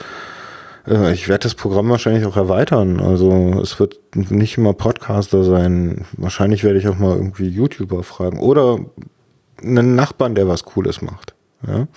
[0.89, 3.01] äh, ich werde das Programm wahrscheinlich auch erweitern.
[3.01, 6.07] Also es wird nicht immer Podcaster sein.
[6.13, 8.41] Wahrscheinlich werde ich auch mal irgendwie YouTuber fragen.
[8.41, 8.79] Oder
[9.63, 11.35] einen Nachbarn, der was Cooles macht.
[11.67, 11.89] Ja?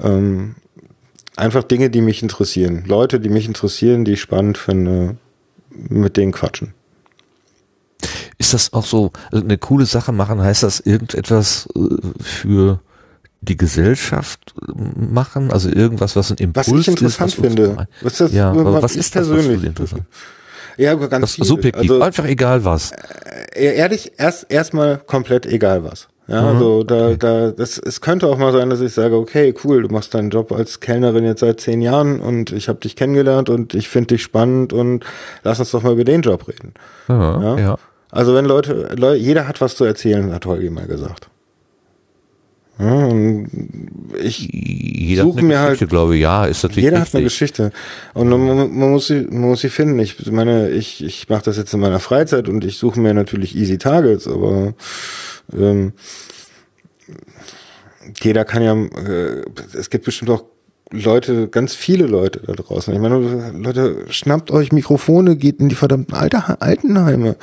[0.00, 0.56] Ähm,
[1.36, 2.84] einfach Dinge, die mich interessieren.
[2.86, 5.16] Leute, die mich interessieren, die ich spannend finde,
[5.70, 6.74] mit denen quatschen.
[8.38, 10.40] Ist das auch so also eine coole Sache machen?
[10.40, 11.80] Heißt das irgendetwas äh,
[12.22, 12.80] für
[13.40, 15.50] die Gesellschaft äh, machen?
[15.50, 17.38] Also irgendwas, was ein Impuls Was ich interessant ist?
[17.38, 17.86] was finde.
[18.02, 20.02] Was ist das, ja, was was ist das, was persönlich- dich interessant?
[20.76, 21.44] Ja, ganz Das viel.
[21.44, 22.92] subjektiv, Also, einfach egal was.
[23.56, 26.06] E- ehrlich, erst erstmal komplett egal was.
[26.28, 29.82] Ja, also da, da, das, es könnte auch mal sein, dass ich sage, okay, cool,
[29.82, 33.48] du machst deinen Job als Kellnerin jetzt seit zehn Jahren und ich habe dich kennengelernt
[33.48, 35.04] und ich finde dich spannend und
[35.42, 36.74] lass uns doch mal über den Job reden.
[37.08, 37.58] Ja, Ja?
[37.58, 37.78] ja.
[38.10, 41.28] Also wenn Leute, Leute, jeder hat was zu erzählen, hat Holgi mal gesagt.
[42.80, 43.08] Ja,
[44.22, 47.24] ich Jeder eine mir halt- Geschichte, glaube ich, ja, ist natürlich Jeder hat eine richtig.
[47.24, 47.72] Geschichte.
[48.14, 49.98] Und man, man, man, muss sie, man muss sie finden.
[49.98, 53.56] Ich meine, ich, ich mache das jetzt in meiner Freizeit und ich suche mir natürlich
[53.56, 54.74] easy Targets, aber
[55.52, 55.92] ähm,
[58.22, 59.42] jeder kann ja, äh,
[59.76, 60.44] es gibt bestimmt auch
[60.90, 62.94] Leute, ganz viele Leute da draußen.
[62.94, 63.18] Ich meine,
[63.54, 67.36] Leute, schnappt euch Mikrofone, geht in die verdammten Alter, Altenheime.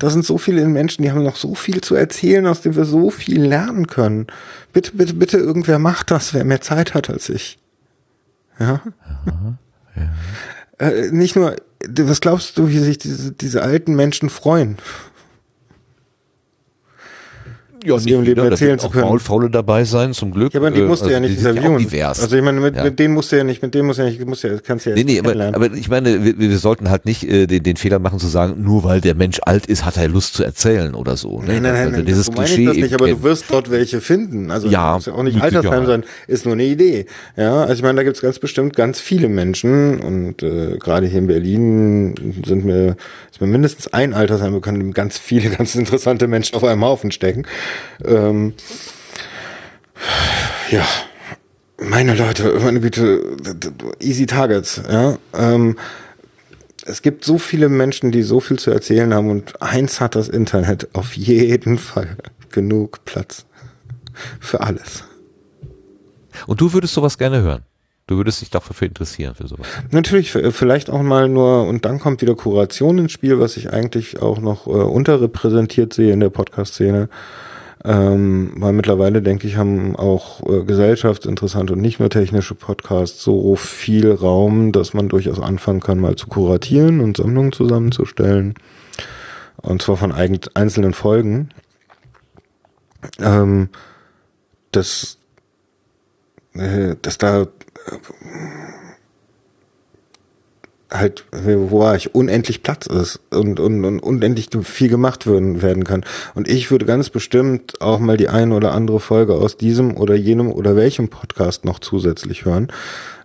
[0.00, 2.86] Da sind so viele Menschen, die haben noch so viel zu erzählen, aus dem wir
[2.86, 4.28] so viel lernen können.
[4.72, 7.58] Bitte, bitte, bitte, irgendwer macht das, wer mehr Zeit hat als ich.
[8.58, 8.80] Ja.
[9.26, 9.58] ja,
[9.96, 10.88] ja.
[10.88, 11.54] Äh, nicht nur,
[11.86, 14.78] was glaubst du, wie sich diese, diese alten Menschen freuen?
[17.84, 19.04] Ja, aus ihrem Leben erzählen zu können.
[19.04, 20.52] Maulfaule dabei sein, zum Glück.
[20.52, 21.78] Ja, aber die musst du äh, also ja nicht interviewen.
[21.78, 22.20] divers.
[22.20, 22.84] Also ich meine, mit, ja.
[22.84, 24.86] mit denen musst du ja nicht, mit denen musst du ja nicht, musst ja, kannst
[24.86, 27.76] ja Nee, nee, aber, aber ich meine, wir, wir sollten halt nicht äh, den, den
[27.76, 30.94] Fehler machen zu sagen, nur weil der Mensch alt ist, hat er Lust zu erzählen
[30.94, 31.40] oder so.
[31.40, 31.46] Ne?
[31.46, 34.00] Nein, nein, nein, also nein dieses so Klischee das nicht, aber du wirst dort welche
[34.00, 34.50] finden.
[34.50, 37.06] Also ja, muss ja auch nicht Altersheim sein, ist nur eine Idee.
[37.36, 41.18] Ja, also ich meine, da gibt's ganz bestimmt ganz viele Menschen und äh, gerade hier
[41.18, 42.96] in Berlin sind mir,
[43.30, 47.10] ist mir mindestens ein Altersheim, wir können ganz viele ganz interessante Menschen auf einem Haufen
[47.10, 47.44] stecken.
[48.04, 48.54] Ähm,
[50.70, 50.86] ja,
[51.78, 53.36] meine Leute, meine Güte,
[54.00, 55.18] easy targets, ja.
[55.34, 55.76] Ähm,
[56.84, 60.28] es gibt so viele Menschen, die so viel zu erzählen haben und eins hat das
[60.28, 62.16] Internet auf jeden Fall
[62.50, 63.46] genug Platz
[64.40, 65.04] für alles.
[66.46, 67.62] Und du würdest sowas gerne hören?
[68.06, 69.68] Du würdest dich dafür interessieren für sowas?
[69.92, 74.20] Natürlich, vielleicht auch mal nur, und dann kommt wieder Kuration ins Spiel, was ich eigentlich
[74.20, 77.08] auch noch äh, unterrepräsentiert sehe in der Podcast-Szene.
[77.82, 83.56] Ähm, weil mittlerweile, denke ich, haben auch äh, gesellschaftsinteressante und nicht nur technische Podcasts so
[83.56, 88.54] viel Raum, dass man durchaus anfangen kann, mal zu kuratieren und Sammlungen zusammenzustellen.
[89.56, 91.50] Und zwar von einzelnen Folgen.
[93.18, 93.70] Ähm,
[94.72, 95.18] dass,
[96.54, 97.46] äh, dass da äh,
[100.90, 106.04] halt, wo ich unendlich Platz ist und, und, und unendlich viel gemacht werden, werden kann.
[106.34, 110.14] Und ich würde ganz bestimmt auch mal die eine oder andere Folge aus diesem oder
[110.14, 112.68] jenem oder welchem Podcast noch zusätzlich hören,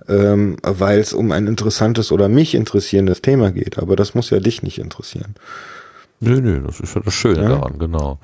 [0.08, 3.80] ähm, weil es um ein interessantes oder mich interessierendes Thema geht.
[3.80, 5.36] Aber das muss ja dich nicht interessieren.
[6.20, 7.50] Nö, nö, das ist ja das Schöne ja?
[7.50, 8.20] daran, genau.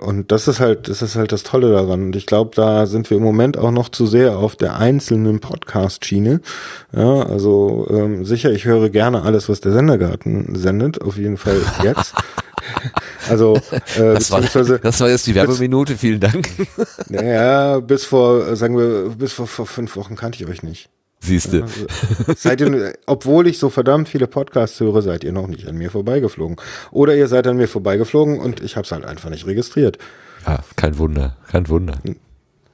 [0.00, 2.02] Und das ist halt, das ist halt das Tolle daran.
[2.02, 5.40] Und ich glaube, da sind wir im Moment auch noch zu sehr auf der einzelnen
[5.40, 6.40] Podcast-Schiene.
[6.92, 11.60] Ja, also ähm, sicher, ich höre gerne alles, was der Sendergarten sendet, auf jeden Fall
[11.82, 12.14] jetzt.
[13.28, 13.56] also
[13.96, 16.48] äh, das, war, das war jetzt die Werbeminute, vielen Dank.
[17.08, 20.90] Naja, bis vor, sagen wir, bis vor, vor fünf Wochen kannte ich euch nicht.
[21.20, 21.62] Siehst du.
[21.62, 21.86] Also,
[22.36, 25.90] seid ihr, obwohl ich so verdammt viele Podcasts höre, seid ihr noch nicht an mir
[25.90, 26.56] vorbeigeflogen.
[26.90, 29.98] Oder ihr seid an mir vorbeigeflogen und ich habe es halt einfach nicht registriert.
[30.46, 31.94] Ja, kein Wunder, kein Wunder.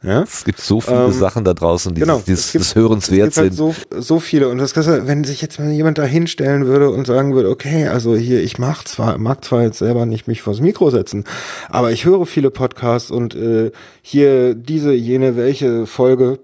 [0.04, 0.22] Ja?
[0.22, 3.34] Es gibt so viele ähm, Sachen da draußen, die genau, dieses, gibt, des Hörenswert es
[3.36, 4.50] gibt halt so, so viele.
[4.50, 8.14] Und das wenn sich jetzt mal jemand da hinstellen würde und sagen würde, okay, also
[8.14, 11.24] hier, ich mach zwar, mag zwar jetzt selber nicht mich vors Mikro setzen,
[11.70, 16.38] aber ich höre viele Podcasts und äh, hier diese, jene, welche Folge,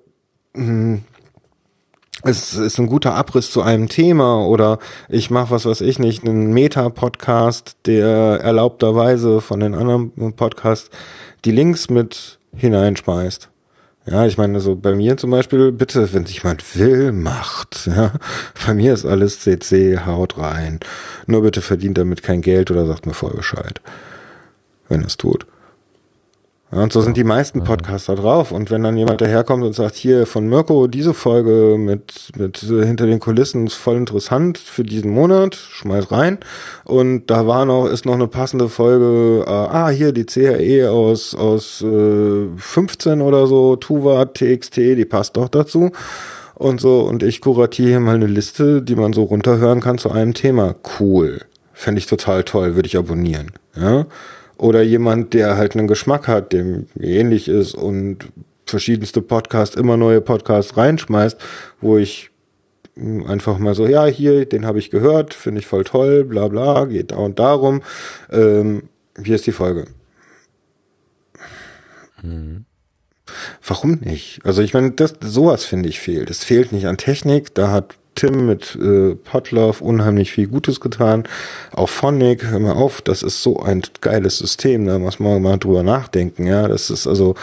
[0.55, 1.00] mh, hm,
[2.23, 6.24] es ist ein guter Abriss zu einem Thema oder ich mache was weiß ich nicht,
[6.24, 10.90] einen Meta-Podcast, der erlaubterweise von den anderen Podcasts
[11.44, 13.49] die Links mit hineinschmeißt.
[14.07, 17.89] Ja, ich meine, so bei mir zum Beispiel, bitte, wenn sich jemand will, macht.
[17.97, 18.12] Ja,
[18.66, 20.81] bei mir ist alles CC, haut rein.
[21.26, 23.81] Nur bitte verdient damit kein Geld oder sagt mir voll Bescheid,
[24.89, 25.47] wenn es tut.
[26.73, 28.52] Und so sind die meisten Podcaster drauf.
[28.52, 32.86] Und wenn dann jemand daherkommt und sagt, hier von Mirko, diese Folge mit, mit äh,
[32.86, 36.39] hinter den Kulissen ist voll interessant für diesen Monat, schmeiß rein.
[36.84, 41.34] Und da war noch, ist noch eine passende Folge, äh, ah, hier die CRE aus,
[41.34, 45.90] aus äh, 15 oder so, Tuva, TXT, die passt doch dazu.
[46.55, 50.12] Und so, und ich kuratiere hier mal eine Liste, die man so runterhören kann zu
[50.12, 50.76] einem Thema.
[51.00, 51.40] Cool.
[51.73, 53.52] Fände ich total toll, würde ich abonnieren.
[53.74, 54.07] Ja
[54.60, 58.28] oder jemand, der halt einen Geschmack hat, dem ähnlich ist und
[58.66, 61.40] verschiedenste Podcasts, immer neue Podcasts reinschmeißt,
[61.80, 62.30] wo ich
[63.26, 66.84] einfach mal so, ja, hier, den habe ich gehört, finde ich voll toll, bla bla,
[66.84, 67.82] geht da und darum.
[68.30, 68.82] Ähm,
[69.24, 69.86] hier ist die Folge.
[72.22, 72.66] Mhm.
[73.66, 74.40] Warum nicht?
[74.44, 76.28] Also ich meine, das sowas finde ich fehlt.
[76.28, 81.24] Es fehlt nicht an Technik, da hat Tim mit äh, Podlove unheimlich viel Gutes getan.
[81.72, 85.58] Auch Phonic, hör mal auf, das ist so ein geiles System, da muss man mal
[85.58, 86.68] drüber nachdenken, ja.
[86.68, 87.34] Das ist also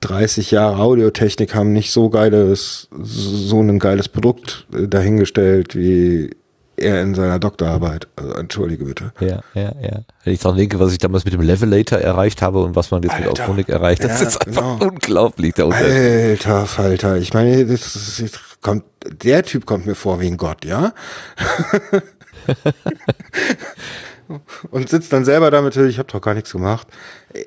[0.00, 6.30] 30 Jahre Audiotechnik haben nicht so geiles, so ein geiles Produkt äh, dahingestellt wie
[6.76, 8.08] er in seiner Doktorarbeit.
[8.16, 9.12] Also entschuldige bitte.
[9.20, 10.00] Ja, ja, ja.
[10.24, 13.02] Wenn ich daran denke, was ich damals mit dem Levelator erreicht habe und was man
[13.02, 14.92] jetzt Alter, mit Auphonic erreicht, das ja, ist einfach genau.
[14.92, 15.54] unglaublich.
[15.54, 18.84] Der Alter Falter, ich meine, das, das kommt,
[19.22, 20.92] der Typ kommt mir vor wie ein Gott, ja?
[24.70, 26.86] und sitzt dann selber damit, ich habe doch gar nichts gemacht.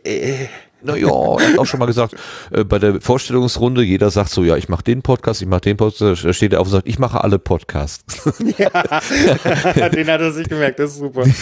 [0.04, 0.48] Äh,
[0.82, 2.16] Naja, er hat auch schon mal gesagt,
[2.52, 5.78] äh, bei der Vorstellungsrunde, jeder sagt so, ja, ich mache den Podcast, ich mache den
[5.78, 8.06] Podcast, da steht er auf und sagt, ich mache alle Podcasts.
[8.58, 8.70] Ja,
[9.90, 11.24] den hat er sich gemerkt, das ist super.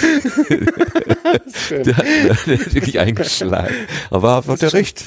[1.23, 1.72] Das ist.
[1.72, 3.73] Der, der hat wirklich eingeschlagen.
[4.09, 5.03] Aber hat er recht.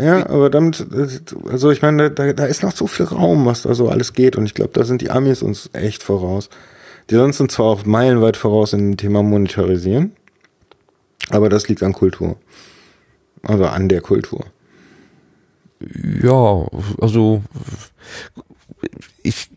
[0.00, 0.86] Ja, aber damit,
[1.50, 4.36] also ich meine, da, da ist noch so viel Raum, was da so alles geht.
[4.36, 6.48] Und ich glaube, da sind die Amis uns echt voraus.
[7.10, 10.12] Die sonst sind zwar auch meilenweit voraus in dem Thema Monetarisieren,
[11.30, 12.36] aber das liegt an Kultur.
[13.46, 14.44] Also an der Kultur.
[16.22, 16.66] Ja,
[17.00, 17.42] also
[19.22, 19.50] ich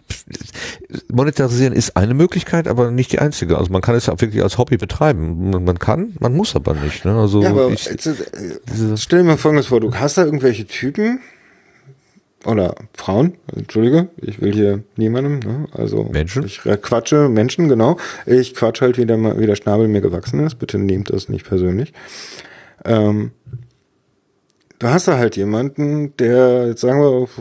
[1.11, 3.57] monetarisieren ist eine Möglichkeit, aber nicht die einzige.
[3.57, 5.49] Also man kann es ja wirklich als Hobby betreiben.
[5.49, 7.05] Man- kann, man muss aber nicht.
[7.05, 7.15] Ne?
[7.15, 8.17] Also Ja, aber ich, jetzt, äh,
[8.97, 11.19] stell dir mal folgendes vor, du hast da irgendwelche Typen
[12.45, 15.67] oder Frauen, entschuldige, ich will hier niemandem, ne?
[15.73, 16.45] also Menschen?
[16.45, 20.55] ich quatsche, Menschen, genau, ich quatsche halt wieder mal, wie der Schnabel mir gewachsen ist,
[20.55, 21.91] bitte nehmt das nicht persönlich.
[22.85, 23.31] Ähm,
[24.79, 27.39] du hast da halt jemanden, der, jetzt sagen wir, auf,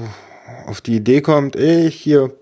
[0.66, 2.32] auf die Idee kommt, ey, hier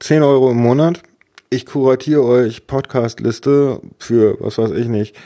[0.00, 1.02] 10 Euro im Monat,
[1.50, 5.16] ich kuratiere euch Podcast-Liste für, was weiß ich nicht,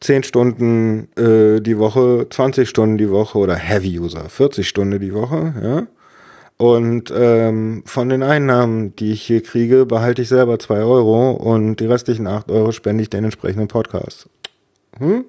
[0.00, 5.14] 10 Stunden äh, die Woche, 20 Stunden die Woche oder Heavy User, 40 Stunden die
[5.14, 5.86] Woche, ja.
[6.58, 11.80] Und ähm, von den Einnahmen, die ich hier kriege, behalte ich selber 2 Euro und
[11.80, 14.28] die restlichen 8 Euro spende ich den entsprechenden Podcast.
[14.98, 15.24] Hm?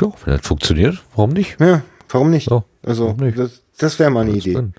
[0.00, 1.60] Ja, wenn das funktioniert, warum nicht?
[1.60, 2.48] Ja, warum nicht?
[2.48, 3.38] So, also, warum nicht?
[3.38, 4.58] das, das wäre mal eine Idee.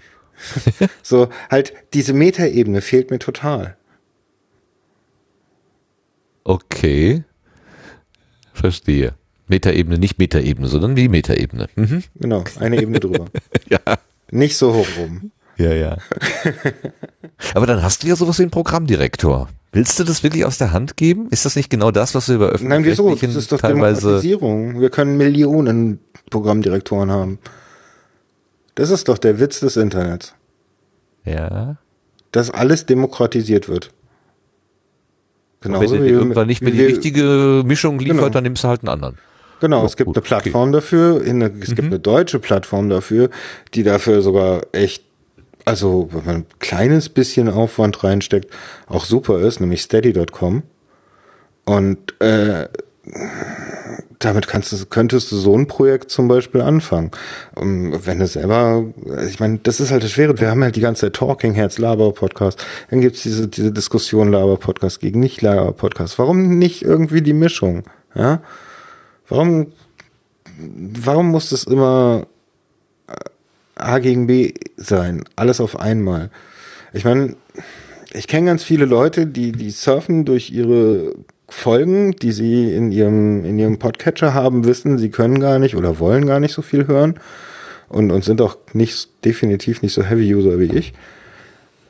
[1.04, 3.78] So, halt, diese Metaebene fehlt mir total.
[6.44, 7.24] Okay,
[8.54, 9.14] verstehe.
[9.48, 11.68] Metaebene, nicht Metaebene, sondern wie Metaebene.
[11.76, 12.04] Mhm.
[12.16, 13.26] Genau, eine Ebene drüber.
[13.70, 13.80] Ja.
[14.32, 15.32] Nicht so hoch oben.
[15.58, 15.98] Ja, ja.
[17.54, 19.50] Aber dann hast du ja sowas wie einen Programmdirektor.
[19.74, 21.28] Willst du das wirklich aus der Hand geben?
[21.30, 23.10] Ist das nicht genau das, was wir über Nein, wieso?
[23.16, 24.82] Das ist doch teilweise Demokratisierung.
[24.82, 27.40] Wir können Millionen Programmdirektoren haben.
[28.76, 30.34] Das ist doch der Witz des Internets.
[31.26, 31.78] ja.
[32.34, 33.92] Dass alles demokratisiert wird.
[35.66, 38.30] Und Genauso wenn wie dir irgendwann nicht mehr die richtige Mischung liefert, Genau.
[38.30, 39.18] dann nimmst du halt einen anderen.
[39.60, 42.88] Genau, Oh, es gibt gut, eine Plattform dafür, in eine, es gibt eine deutsche Plattform
[42.90, 43.30] dafür,
[43.74, 45.04] die dafür sogar echt,
[45.66, 48.52] also wenn man ein kleines bisschen Aufwand reinsteckt,
[48.88, 50.64] auch super ist, nämlich steady.com.
[51.66, 52.68] Und äh,
[54.20, 57.12] damit kannst du, könntest du so ein Projekt zum Beispiel anfangen.
[57.56, 58.86] Um, wenn du selber,
[59.28, 60.40] ich meine, das ist halt das Schwere.
[60.40, 62.64] Wir haben halt die ganze Zeit Talking Heads, Laber-Podcast.
[62.90, 66.20] Dann gibt's diese, diese Diskussion Laber-Podcast gegen Nicht-Laber-Podcast.
[66.20, 67.84] Warum nicht irgendwie die Mischung?
[68.14, 68.42] Ja?
[69.28, 69.72] Warum,
[70.58, 72.28] warum muss das immer
[73.82, 75.24] A gegen B sein?
[75.36, 76.30] Alles auf einmal.
[76.94, 77.36] Ich meine,
[78.14, 81.16] ich kenne ganz viele Leute, die, die surfen durch ihre
[81.48, 86.00] Folgen, die sie in ihrem, in ihrem Podcatcher haben, wissen, sie können gar nicht oder
[86.00, 87.20] wollen gar nicht so viel hören
[87.90, 90.94] und, und sind auch nicht, definitiv nicht so Heavy User wie ich.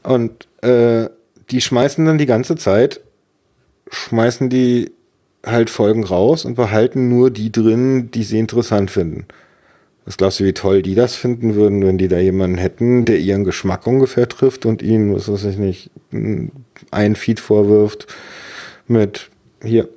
[0.04, 1.10] Und äh,
[1.52, 3.02] die schmeißen dann die ganze Zeit,
[3.90, 4.92] schmeißen die
[5.46, 9.26] halt Folgen raus und behalten nur die drin, die sie interessant finden.
[10.06, 13.20] Was glaubst du, wie toll die das finden würden, wenn die da jemanden hätten, der
[13.20, 15.92] ihren Geschmack ungefähr trifft und ihnen, was weiß ich nicht,
[16.90, 18.08] ein Feed vorwirft
[18.88, 19.30] mit,
[19.64, 19.90] hier,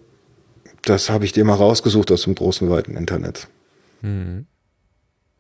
[0.83, 3.49] das habe ich dir mal rausgesucht aus dem großen, weiten Internet.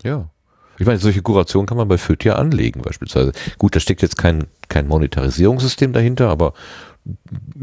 [0.03, 0.31] Ja.
[0.79, 3.33] Ich meine, solche Kurationen kann man bei FIT ja anlegen, beispielsweise.
[3.59, 6.55] Gut, da steckt jetzt kein, kein Monetarisierungssystem dahinter, aber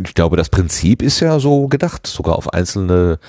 [0.04, 3.20] ich glaube, das Prinzip ist ja so gedacht, sogar auf einzelne,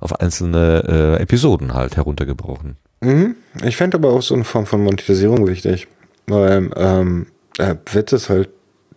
[0.00, 2.76] auf einzelne äh, Episoden halt heruntergebrochen.
[3.00, 3.36] Mhm.
[3.64, 5.88] Ich fände aber auch so eine Form von Monetisierung wichtig,
[6.26, 7.26] weil ähm,
[7.58, 8.48] äh, Witz ist halt,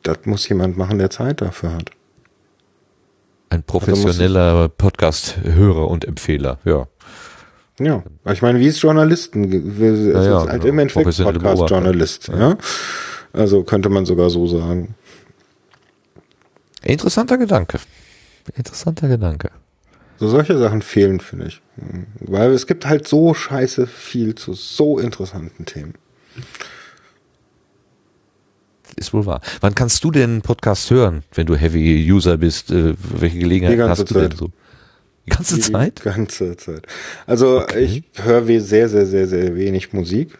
[0.01, 1.91] das muss jemand machen, der Zeit dafür hat.
[3.49, 6.87] Ein professioneller Podcast-Hörer und Empfehler, ja.
[7.79, 9.51] Ja, ich meine, wie ist Journalisten?
[9.51, 10.65] Ist Ja, ja, halt genau.
[10.65, 12.27] im Endeffekt Podcast-Journalist.
[12.29, 12.57] Ja.
[13.31, 14.95] Also könnte man sogar so sagen.
[16.83, 17.79] Interessanter Gedanke.
[18.55, 19.49] Interessanter Gedanke.
[20.23, 21.61] So solche Sachen fehlen, finde ich.
[22.21, 25.95] Weil es gibt halt so scheiße viel zu so interessanten Themen.
[28.95, 29.41] Ist wohl wahr.
[29.59, 32.71] Wann kannst du den Podcast hören, wenn du Heavy User bist?
[32.71, 34.37] Äh, welche Gelegenheit hast du denn Zeit.
[34.37, 34.49] so?
[35.25, 36.01] Die ganze Die Zeit?
[36.01, 36.87] ganze Zeit.
[37.25, 37.79] Also Okay.
[37.79, 40.37] ich höre sehr, sehr, sehr, sehr wenig Musik.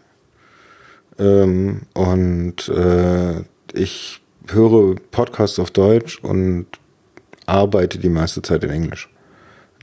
[1.19, 3.41] Ähm, und äh,
[3.73, 6.67] ich höre Podcasts auf Deutsch und
[7.47, 9.09] arbeite die meiste Zeit in Englisch.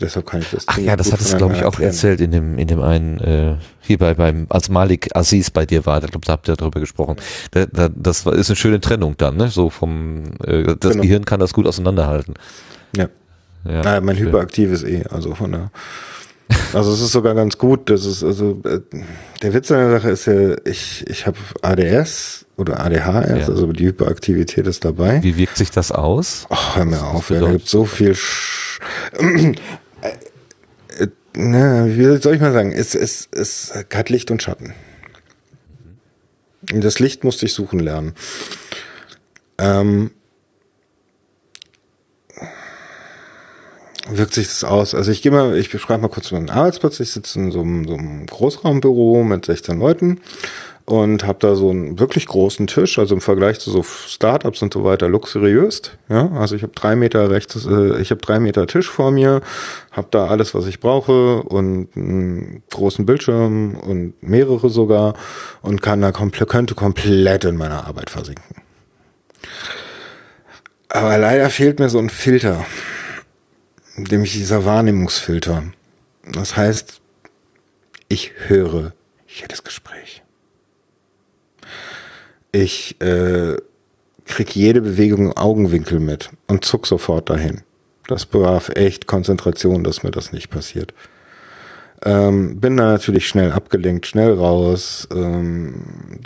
[0.01, 0.65] Deshalb kann ich das.
[0.67, 1.89] Ach ja, das hattest du, glaube ich, auch trennen.
[1.89, 5.85] erzählt in dem, in dem einen, äh, hier bei, beim, als Malik Aziz bei dir
[5.85, 7.17] war, da, glaub, da habt ihr darüber gesprochen.
[7.51, 9.49] Da, da, das ist eine schöne Trennung dann, ne?
[9.49, 11.03] So vom, äh, das Genau.
[11.03, 12.35] Gehirn kann das gut auseinanderhalten.
[12.97, 13.09] Ja.
[13.69, 14.29] Ja, Ah, mein schön.
[14.29, 15.71] hyperaktives eh, also von der.
[16.73, 17.91] Also es ist sogar ganz gut.
[17.91, 18.81] Das ist also äh,
[19.43, 22.99] der Witz an der Sache ist ja, ich ich habe ADS oder ADHS,
[23.29, 23.47] Ja.
[23.49, 25.23] also die Hyperaktivität ist dabei.
[25.23, 26.47] Wie wirkt sich das aus?
[26.49, 28.15] Ach, hör mir auf, ja, da gibt so viel.
[28.15, 28.81] Sch
[30.03, 32.73] äh, äh, na, wie soll ich mal sagen?
[32.73, 34.75] Es, es, es hat Licht und Schatten.
[36.63, 38.15] Das Licht musste ich suchen lernen.
[39.59, 40.11] Ähm,
[44.09, 44.95] wirkt sich das aus?
[44.95, 47.01] Also ich gehe mal, ich beschreibe mal kurz meinen Arbeitsplatz.
[47.01, 50.21] Ich sitze in so einem, so einem Großraumbüro mit 16 Leuten
[50.85, 54.73] und habe da so einen wirklich großen Tisch, also im Vergleich zu so Startups und
[54.73, 55.83] so weiter luxuriös.
[56.09, 59.41] Ja, also ich habe drei Meter rechts, äh, ich habe drei Meter Tisch vor mir,
[59.93, 65.15] habe da alles, was ich brauche und einen großen Bildschirm und mehrere sogar
[65.63, 68.57] und kann da komplett, könnte komplett in meiner Arbeit versinken.
[70.89, 72.67] Aber leider fehlt mir so ein Filter,
[73.97, 75.63] nämlich dieser Wahrnehmungsfilter.
[76.33, 77.01] Das heißt,
[78.09, 78.93] ich höre
[79.29, 80.25] jedes Gespräch.
[82.53, 83.57] Ich äh,
[84.25, 87.63] krieg jede Bewegung im Augenwinkel mit und zuck sofort dahin.
[88.09, 90.95] Das bedarf echt Konzentration, dass mir das nicht passiert.
[92.03, 95.07] Ähm, bin da natürlich schnell abgelenkt, schnell raus.
[95.15, 95.75] Ähm,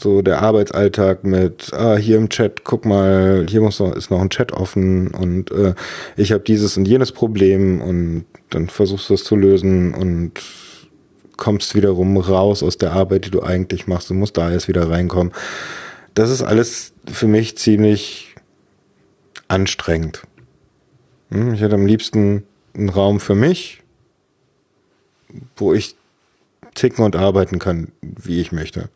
[0.00, 4.20] so der Arbeitsalltag mit, ah, hier im Chat, guck mal, hier muss noch, ist noch
[4.20, 5.74] ein Chat offen und äh,
[6.16, 10.40] ich habe dieses und jenes Problem und dann versuchst du es zu lösen und
[11.36, 14.10] kommst wiederum raus aus der Arbeit, die du eigentlich machst.
[14.10, 15.32] Du musst da erst wieder reinkommen.
[16.14, 18.34] Das ist alles für mich ziemlich
[19.48, 20.22] anstrengend.
[21.30, 22.44] Hm, Ich hätte am liebsten
[22.74, 23.82] einen Raum für mich,
[25.56, 25.96] wo ich
[26.74, 28.88] ticken und arbeiten kann, wie ich möchte.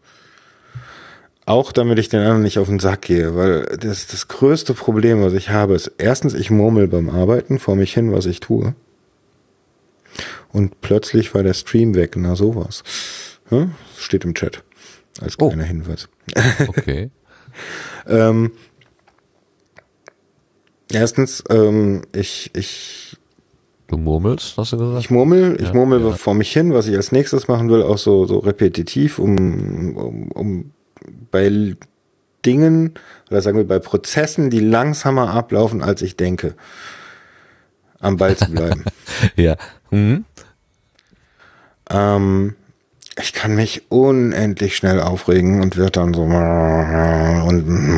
[1.46, 5.22] Auch damit ich den anderen nicht auf den Sack gehe, weil das, das größte Problem,
[5.22, 8.74] was ich habe, ist erstens, ich murmel beim Arbeiten vor mich hin, was ich tue.
[10.52, 12.82] Und plötzlich war der Stream weg, na sowas.
[13.48, 13.72] Hm?
[13.96, 14.62] Steht im Chat.
[15.20, 15.48] Als Oh.
[15.48, 16.08] kleiner Hinweis.
[16.68, 17.10] Okay.
[18.06, 18.52] Ähm,
[20.92, 23.16] erstens, ähm, ich, ich,
[23.88, 25.00] Du murmelst, hast du gesagt?
[25.00, 26.12] ich murmel, ich Ja, murmel ja.
[26.12, 30.30] vor mich hin, was ich als nächstes machen will, auch so, so repetitiv, um, um,
[30.30, 30.72] um
[31.30, 31.74] bei
[32.46, 32.94] Dingen,
[33.30, 36.54] oder sagen wir bei Prozessen, die langsamer ablaufen, als ich denke,
[37.98, 38.84] am Ball zu bleiben.
[39.36, 39.56] ja.
[39.90, 40.24] Mhm.
[41.90, 42.54] Ähm,
[43.20, 46.32] ich kann mich unendlich schnell aufregen und wird dann so und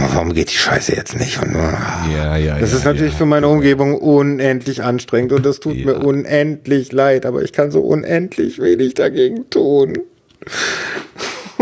[0.00, 1.42] warum geht die Scheiße jetzt nicht?
[1.42, 3.18] Und, Ja, ja, das ja, ist natürlich ja.
[3.18, 5.86] für meine Umgebung unendlich anstrengend und das tut Ja.
[5.86, 9.98] mir unendlich leid, aber ich kann so unendlich wenig dagegen tun.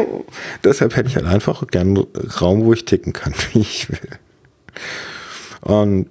[0.65, 2.07] Deshalb hätte ich halt einfach gern einen
[2.41, 3.99] Raum, wo ich ticken kann, wie ich will.
[5.63, 6.07] Und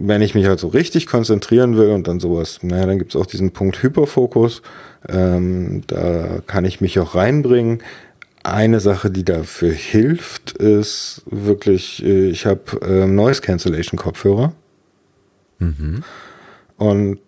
[0.00, 3.26] wenn ich mich halt so richtig konzentrieren will und dann sowas, naja, dann gibt's auch
[3.26, 4.62] diesen Punkt Hyperfokus.
[5.08, 7.82] Ähm, da kann ich mich auch reinbringen.
[8.44, 14.52] Eine Sache, die dafür hilft, ist wirklich, äh, ich habe ähm, Noise Cancellation Kopfhörer
[16.76, 17.18] und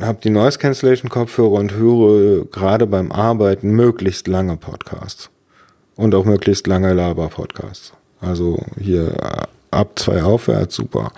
[0.00, 5.30] habe die Noise Cancellation Kopfhörer und höre gerade beim Arbeiten möglichst lange Podcasts
[5.96, 7.92] und auch möglichst lange Laber-Podcasts.
[8.20, 11.12] Also hier äh, ab zwei aufwärts, super.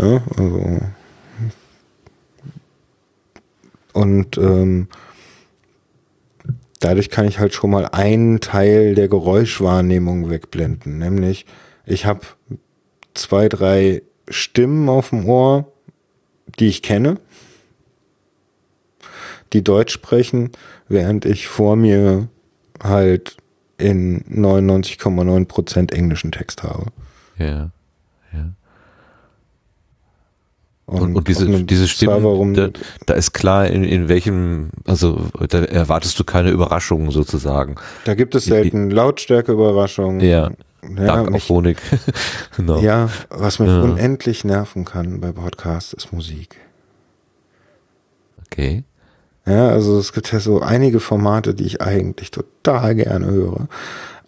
[0.00, 0.80] Ja, also
[3.92, 4.88] und ähm,
[6.78, 10.98] dadurch kann ich halt schon mal einen Teil der Geräuschwahrnehmung wegblenden.
[10.98, 11.46] Nämlich,
[11.84, 12.20] ich habe
[13.14, 15.70] zwei, drei Stimmen auf dem Ohr,
[16.58, 17.18] die ich kenne,
[19.52, 20.50] die Deutsch sprechen,
[20.88, 22.28] während ich vor mir
[22.82, 23.36] halt
[23.76, 26.86] in 99,9 Prozent englischen Text habe.
[27.36, 27.70] Ja.
[28.32, 28.52] ja.
[30.90, 32.68] Und, Und, diese, diese Stimmen, da,
[33.06, 37.76] da ist klar, in, in welchem, also da erwartest du keine Überraschungen sozusagen.
[38.04, 40.20] Da gibt es selten Lautstärkeüberraschungen.
[40.20, 40.50] Ja.
[40.96, 41.46] Ja, Dark mich,
[42.56, 42.80] genau.
[42.80, 43.82] ja, was mich Ja.
[43.82, 46.56] unendlich nerven kann bei Podcasts ist Musik.
[48.46, 48.84] Okay.
[49.46, 53.68] Ja, also es gibt ja so einige Formate, die ich eigentlich total gerne höre.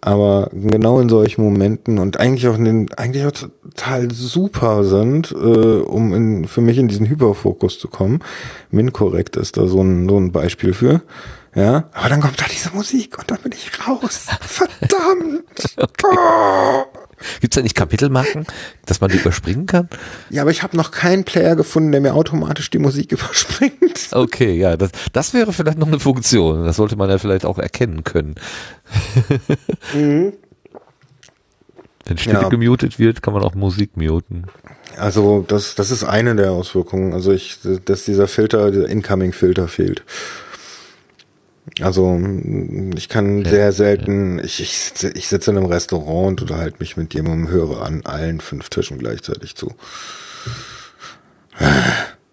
[0.05, 5.31] Aber genau in solchen Momenten und eigentlich auch in den, eigentlich auch total super sind,
[5.31, 8.19] äh, um in, für mich in diesen Hyperfokus zu kommen.
[8.69, 11.01] Minkorrekt ist da so ein, so ein Beispiel für.
[11.55, 14.27] Ja, aber dann kommt da diese Musik und dann bin ich raus.
[14.41, 15.75] Verdammt!
[16.03, 17.02] Oh.
[17.41, 18.45] Gibt's da nicht Kapitelmarken,
[18.85, 19.89] dass man die überspringen kann?
[20.29, 24.09] Ja, aber ich habe noch keinen Player gefunden, der mir automatisch die Musik überspringt.
[24.11, 26.65] Okay, ja, das, das wäre vielleicht noch eine Funktion.
[26.65, 28.35] Das sollte man ja vielleicht auch erkennen können.
[32.05, 32.49] Wenn Stille Ja.
[32.49, 34.45] gemutet wird, kann man auch Musik muten.
[34.97, 37.13] Also das, das ist eine der Auswirkungen.
[37.13, 40.03] Also ich, dass dieser Filter, dieser Incoming-Filter fehlt.
[41.79, 42.19] Also
[42.95, 46.97] ich kann sehr selten, ich, ich, sitze, ich sitze in einem Restaurant und unterhalte mich
[46.97, 49.73] mit jemandem, höre an allen fünf Tischen gleichzeitig zu.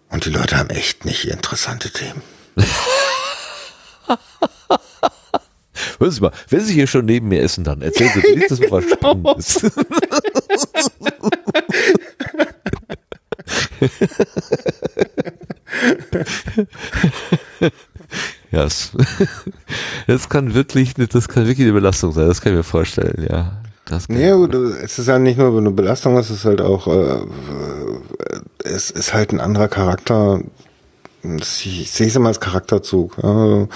[0.09, 2.21] Und die Leute haben echt nicht interessante Themen.
[5.99, 8.71] Hören Sie mal, wenn Sie hier schon neben mir essen, dann erzählen Sie wenigstens mal
[8.71, 9.61] was Spannendes.
[18.51, 18.91] Ja, es,
[20.07, 23.61] das kann wirklich, das kann wirklich eine Belastung sein, das kann ich mir vorstellen, ja.
[23.85, 27.17] Das gut, es ist ja nicht nur eine Belastung, es ist halt auch, äh,
[28.63, 30.39] es ist halt ein anderer Charakter.
[31.23, 33.17] Ich, ich sehe es immer als Charakterzug.
[33.21, 33.67] Also,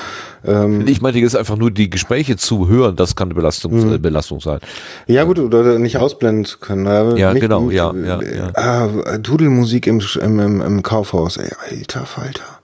[0.46, 3.94] ähm, ich meine, das ist einfach nur die Gespräche zu hören, das kann eine Belastung,
[3.94, 4.60] äh, Belastung sein.
[5.06, 6.88] ja gut, oder nicht ausblenden zu können.
[6.88, 8.52] aber Ja, nicht, genau, ja, ja, äh, ja.
[8.56, 12.62] Ah, Dudelmusik im, im, im, im Kaufhaus, ey, alter Falter.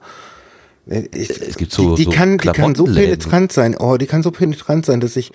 [1.14, 3.76] Ich, Es gibt so- die, die so kann, die kann so penetrant sein.
[3.78, 5.32] Oh, die kann so penetrant sein, dass ich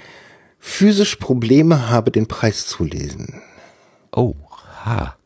[0.59, 3.43] physisch Probleme habe, den Preis zu lesen.
[4.15, 4.35] Oh,
[4.85, 5.17] ha.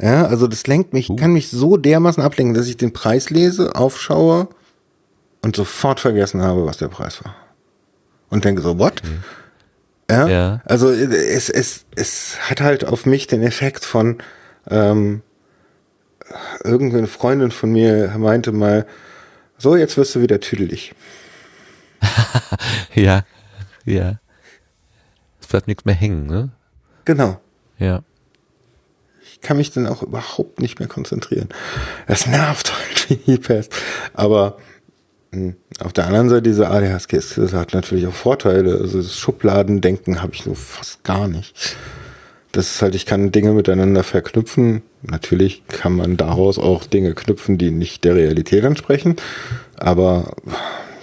[0.00, 3.74] Ja, also das lenkt mich, kann mich so dermaßen ablenken, dass ich den Preis lese,
[3.76, 4.48] aufschaue
[5.42, 7.36] und sofort vergessen habe, was der Preis war.
[8.30, 9.02] Und denke so, what?
[10.10, 10.62] Ja, Ja.
[10.64, 14.18] Also es, es, es hat halt auf mich den Effekt von
[14.70, 15.22] ähm,
[16.64, 18.86] irgendeine Freundin von mir meinte mal,
[19.62, 20.92] so, jetzt wirst du wieder tüdelig.
[22.94, 23.24] Ja,
[23.84, 24.18] ja.
[25.40, 26.50] Es bleibt nichts mehr hängen, ne?
[27.04, 27.40] Genau.
[27.78, 28.02] Ja.
[29.22, 31.48] Ich kann mich dann auch überhaupt nicht mehr konzentrieren.
[32.06, 33.74] Das nervt halt wie Pest.
[34.12, 34.58] Aber
[35.30, 38.78] mh, auf der anderen Seite, diese ADHS das hat natürlich auch Vorteile.
[38.78, 41.76] Also das Schubladendenken habe ich nur fast gar nicht.
[42.50, 44.82] Das ist halt, ich kann Dinge miteinander verknüpfen.
[45.02, 49.16] Natürlich kann man daraus auch Dinge knüpfen, die nicht der Realität entsprechen.
[49.76, 50.34] Aber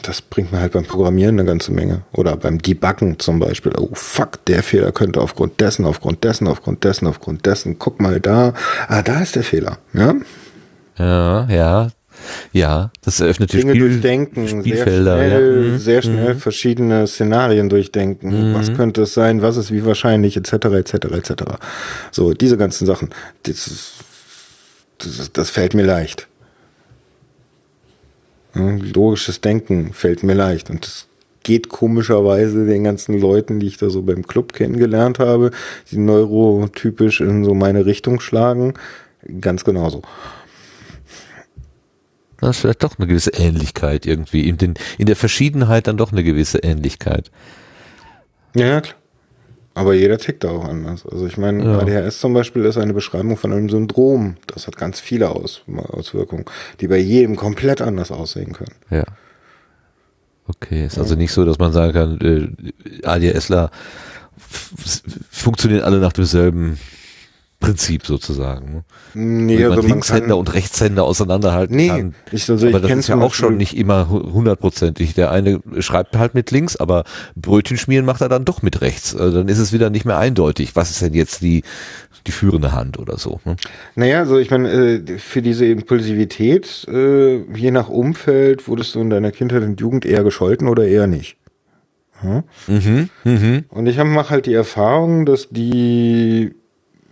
[0.02, 2.04] das bringt mir halt beim Programmieren eine ganze Menge.
[2.14, 3.74] Oder beim Debuggen zum Beispiel.
[3.78, 7.78] Oh fuck, der Fehler könnte aufgrund dessen, aufgrund dessen, aufgrund dessen, aufgrund dessen.
[7.78, 8.54] Guck mal da.
[8.88, 9.78] Ah, da ist der Fehler.
[9.94, 10.16] Ja?
[10.98, 11.88] Ja, ja.
[12.54, 15.18] Ja, das eröffnet die Dinge Spiel durchdenken, sehr Spielfelder.
[15.18, 15.72] schnell, ja.
[15.72, 15.78] Mhm.
[15.78, 18.54] sehr schnell verschiedene Szenarien durchdenken.
[18.54, 19.42] Was könnte es sein?
[19.42, 20.38] Was ist wie wahrscheinlich?
[20.38, 20.54] Etc.
[20.54, 20.94] etc.
[20.94, 21.34] etc.
[22.12, 23.10] So diese ganzen Sachen.
[23.44, 23.94] Das,
[24.98, 26.28] das, das fällt mir leicht.
[28.56, 31.08] Ja, Logisches Denken fällt mir leicht und das
[31.44, 35.52] geht komischerweise den ganzen Leuten, die ich da so beim Club kennengelernt habe,
[35.92, 38.74] die neurotypisch in so meine Richtung schlagen,
[39.40, 40.02] ganz genauso.
[42.42, 44.48] Das ist vielleicht doch eine gewisse Ähnlichkeit irgendwie.
[44.48, 47.32] In, den, in der Verschiedenheit dann doch eine gewisse Ähnlichkeit.
[48.56, 48.96] Ja, ja, klar.
[49.76, 51.06] Aber jeder tickt da auch anders.
[51.06, 51.80] Also ich meine, Ja.
[51.80, 54.36] ADHS zum Beispiel ist eine Beschreibung von einem Syndrom.
[54.48, 56.46] Das hat ganz viele Aus Auswirkungen,
[56.82, 58.76] die bei jedem komplett anders aussehen können.
[58.90, 59.06] Ja.
[60.48, 63.70] Okay, ist also nicht so, dass man sagen kann, äh, ADHSler
[65.30, 66.80] funktionieren alle nach demselben
[67.60, 68.74] Prinzip sozusagen.
[68.74, 68.84] Ne?
[69.14, 72.16] Nee, Wenn also man man Linkshänder und Rechtshänder auseinanderhalten Nee, kann.
[72.32, 75.14] ich- also aber ich das ist ja auch schon nicht immer hu- hundertprozentig.
[75.14, 77.04] Der eine schreibt halt mit links, aber
[77.36, 79.14] Brötchen schmieren macht er dann doch mit rechts.
[79.14, 80.76] Also dann ist es wieder nicht mehr eindeutig.
[80.78, 81.64] Was ist denn jetzt die,
[82.28, 83.42] die führende Hand oder so?
[83.44, 83.58] Ne?
[83.96, 89.10] naja, also ich meine, äh, für diese Impulsivität, äh, je nach Umfeld, wurdest du in
[89.10, 91.36] deiner Kindheit und Jugend eher gescholten oder eher nicht.
[92.68, 93.64] Mhm, mhm.
[93.70, 96.54] Und ich mache halt die Erfahrung, dass die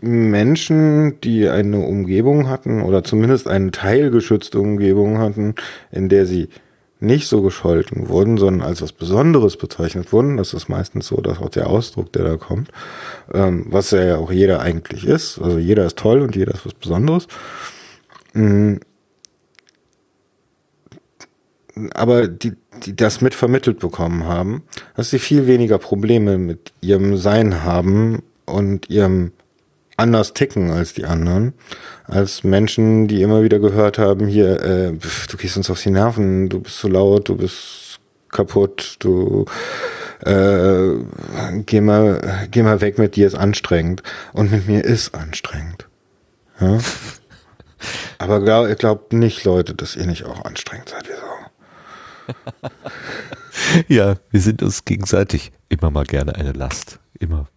[0.02, 5.56] Menschen, die eine Umgebung hatten oder zumindest eine teilgeschützte Umgebung hatten,
[5.92, 6.50] in der sie
[7.00, 11.40] nicht so gescholten wurden, sondern als was Besonderes bezeichnet wurden, das ist meistens so, dass
[11.40, 12.72] auch der Ausdruck, der da kommt,
[13.34, 16.74] ähm, was ja auch jeder eigentlich ist, also jeder ist toll und jeder ist was
[16.74, 17.28] Besonderes.
[18.34, 18.76] Mm.
[21.94, 22.54] aber die,
[22.84, 24.64] die das mit vermittelt bekommen haben,
[24.96, 29.32] dass sie viel weniger Probleme mit ihrem Sein haben und ihrem
[29.98, 31.54] anders ticken als die anderen,
[32.06, 35.90] als Menschen, die immer wieder gehört haben, hier, äh, pf, du gehst uns auf die
[35.90, 39.46] Nerven, du bist zu laut, du bist kaputt, du
[40.22, 40.94] äh,
[41.66, 44.04] geh mal, geh mal weg mit dir ist anstrengend
[44.34, 45.88] und mit mir ist anstrengend.
[46.60, 46.80] Ja?
[48.18, 52.34] Aber glaub, glaubt nicht, Leute, dass ihr nicht auch anstrengend seid wie so.
[53.88, 57.00] Ja, wir sind uns gegenseitig immer mal gerne eine Last.
[57.20, 57.48] Immer.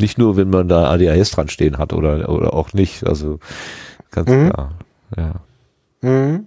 [0.00, 3.06] Nicht nur, wenn man da ADHS dran stehen hat oder, oder auch nicht.
[3.06, 3.38] Also
[4.10, 4.50] ganz Mhm.
[4.50, 4.72] klar.
[5.16, 5.34] Ja.
[6.02, 6.46] Mhm.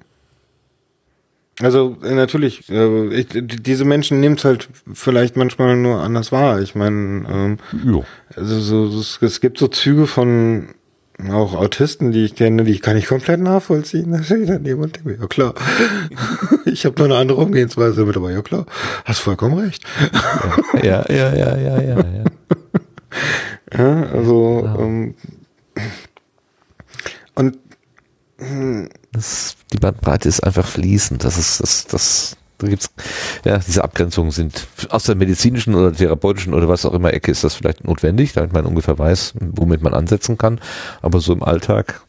[1.62, 6.62] Also äh, natürlich, äh, ich, diese Menschen nehmen es halt vielleicht manchmal nur anders wahr.
[6.62, 8.04] Ich meine, ähm, Jo.
[8.36, 10.70] also so, es, es gibt so Züge von
[11.32, 14.12] auch Autisten, die ich kenne, die kann ich komplett nachvollziehen.
[14.12, 14.28] Da und
[14.96, 15.54] denke mir, ja klar.
[16.66, 18.66] Ich habe nur eine andere Umgehensweise damit, aber ja klar,
[19.06, 19.84] hast vollkommen recht.
[20.82, 22.24] Ja, ja, ja, ja, ja, ja.
[23.76, 24.80] Ja, also Genau.
[24.80, 25.16] ähm,
[27.36, 27.58] und
[29.12, 31.24] Das, die Bandbreite ist einfach fließend.
[31.24, 32.90] Das ist, das, das, da gibt's,
[33.46, 37.44] ja, diese Abgrenzungen sind aus der medizinischen oder therapeutischen oder was auch immer Ecke ist
[37.44, 40.60] das vielleicht notwendig, damit man ungefähr weiß, womit man ansetzen kann.
[41.02, 42.02] Aber so im Alltag,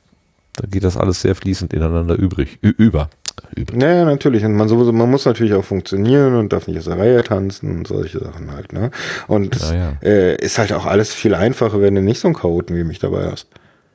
[0.55, 3.11] da geht das alles sehr fließend ineinander übrig, über.
[3.55, 3.77] Über.
[3.77, 4.45] Naja, natürlich.
[4.45, 7.79] Und man sowieso, man muss natürlich auch funktionieren und darf nicht aus der Reihe tanzen
[7.79, 8.91] und solche Sachen halt, ne?
[9.27, 9.93] Und Ja, ja.
[10.03, 12.99] Äh, ist halt auch alles viel einfacher, wenn du nicht so einen Chaoten wie mich
[12.99, 13.49] dabei hast.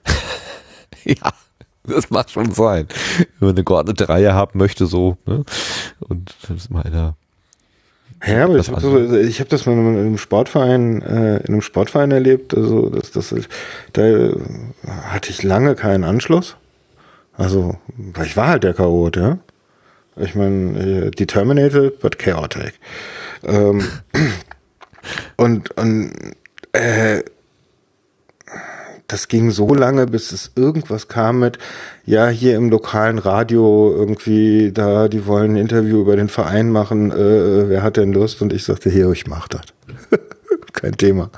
[1.05, 1.31] Ja,
[1.85, 2.87] das mag schon sein.
[3.17, 5.45] Wenn man eine geordnete Reihe haben möchte, so, ne?
[5.99, 7.15] Und das ist mal einer.
[8.27, 11.53] Ja, aber Das ich habe so, ich hab das mal in einem Sportverein, äh, in
[11.53, 12.53] einem Sportverein erlebt.
[12.53, 13.33] Also das, das,
[13.93, 14.31] da
[15.09, 16.57] hatte ich lange keinen Anschluss.
[17.39, 19.37] Also, weil ich war halt der Chaot, ja.
[20.17, 22.73] Ich meine, äh, determinated, but chaotic.
[23.43, 23.81] Ähm,
[25.37, 26.11] und und
[26.73, 27.23] äh,
[29.07, 31.57] das ging so lange, bis es irgendwas kam mit,
[32.05, 37.09] ja, hier im lokalen Radio irgendwie, da, die wollen ein Interview über den Verein machen,
[37.11, 38.41] äh, wer hat denn Lust?
[38.41, 39.61] Und ich sagte, hier, ich mach das.
[40.73, 41.31] Kein Thema.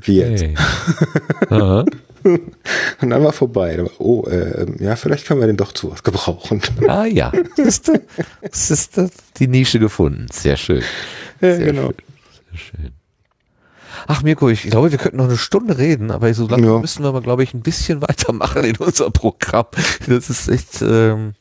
[0.00, 0.44] Wie jetzt.
[0.44, 1.84] Hey.
[3.00, 3.84] Und dann war vorbei.
[3.98, 6.60] Oh, äh, ja, vielleicht können wir den doch zu was gebrauchen.
[6.88, 7.90] Ah ja, das ist,
[8.42, 8.98] das ist
[9.38, 10.26] die Nische gefunden.
[10.32, 10.82] Sehr schön.
[11.40, 11.88] Ja, Sehr genau.
[11.88, 11.94] schön.
[12.50, 12.92] Sehr schön.
[14.08, 16.78] Ach Mirko, ich glaube, wir könnten noch eine Stunde reden, aber so lange Ja.
[16.78, 19.66] müssen wir aber, glaube ich, ein bisschen weitermachen in unser Programm.
[20.08, 21.34] Das ist echt, ähm,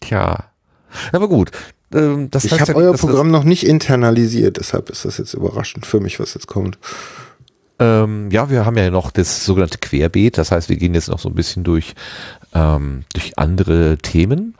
[0.00, 0.44] tja.
[1.12, 1.50] Aber gut.
[1.92, 5.86] Ähm, das Ich habe ja, euer Programm noch nicht internalisiert, deshalb ist das jetzt überraschend
[5.86, 6.78] für mich, was jetzt kommt.
[7.84, 10.38] Ähm, ja, wir haben ja noch das sogenannte Querbeet.
[10.38, 11.94] Das heißt, wir gehen jetzt noch so ein bisschen durch,
[12.54, 14.54] ähm, durch andere Themen.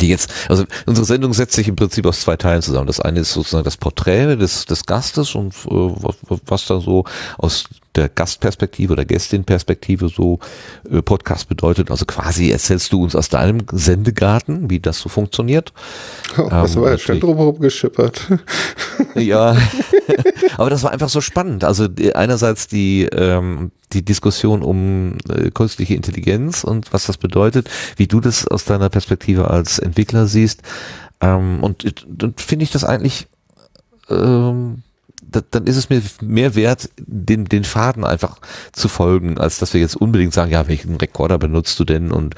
[0.00, 2.86] Die jetzt, also unsere Sendung setzt sich im Prinzip aus zwei Teilen zusammen.
[2.86, 6.16] Das eine ist sozusagen das Porträt des, des Gastes und äh, was,
[6.46, 7.04] was da so
[7.38, 7.64] aus
[7.96, 10.38] der Gastperspektive oder Gästinperspektive so
[10.90, 11.90] äh, Podcast bedeutet.
[11.90, 15.72] Also quasi erzählst du uns aus deinem Sendegarten, wie das so funktioniert.
[16.38, 17.20] Oh, das Ähm, war schnell natürlich.
[17.20, 18.20] drüber geschippert.
[19.16, 19.56] Ja,
[20.56, 21.64] aber das war einfach so spannend.
[21.64, 27.68] Also die- einerseits die ähm, die Diskussion um äh, künstliche Intelligenz und was das bedeutet,
[27.96, 30.62] wie du das aus deiner Perspektive als Entwickler siehst.
[31.20, 33.26] Ähm, und dann finde ich das eigentlich,
[34.10, 34.82] ähm,
[35.50, 38.38] dann ist es mir mehr wert, den, den Faden einfach
[38.72, 42.34] zu folgen, als dass wir jetzt unbedingt sagen, ja, welchen Rekorder benutzt du denn und,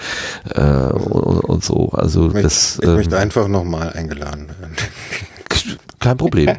[0.55, 1.91] äh, und, und so.
[1.91, 4.77] Also Ich, das ich ähm, möchte einfach nochmal eingeladen werden.
[6.01, 6.57] kein Problem.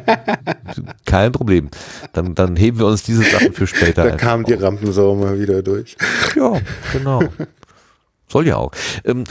[1.06, 1.70] Kein Problem.
[2.12, 4.04] Dann, dann heben wir uns diese Sachen für später.
[4.04, 4.54] Da kam die.
[4.54, 5.96] Rampensau mal wieder durch.
[6.36, 6.60] Ja,
[6.92, 7.22] genau.
[8.30, 8.72] Soll ja auch.
[9.04, 9.24] Ähm,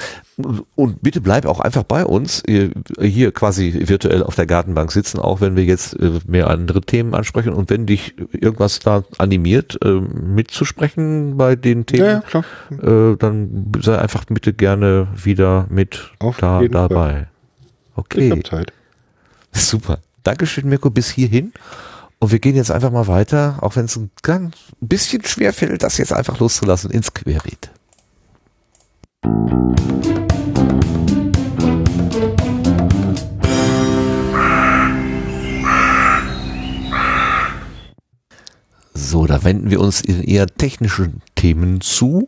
[0.75, 2.69] Und bitte bleib auch einfach bei uns, äh,
[3.01, 7.13] hier quasi virtuell auf der Gartenbank sitzen, auch wenn wir jetzt äh, mehr andere Themen
[7.13, 7.53] ansprechen.
[7.53, 12.43] Und wenn dich irgendwas da animiert, äh, mitzusprechen bei den Ja, ja, Themen,
[12.79, 13.13] klar.
[13.13, 16.87] äh, dann sei einfach bitte gerne wieder mit Auf da jeden Fall.
[16.89, 17.27] dabei.
[17.91, 18.31] Ich Okay.
[18.31, 18.73] hab Zeit.
[19.51, 19.99] Super.
[20.23, 21.53] Dankeschön, Mirko, bis hierhin.
[22.19, 25.83] Und wir gehen jetzt einfach mal weiter, auch wenn es ein ganz bisschen schwer fällt,
[25.83, 27.69] das jetzt einfach loszulassen ins Querbeet.
[38.93, 42.27] So, da wenden wir uns eher technischen Themen zu.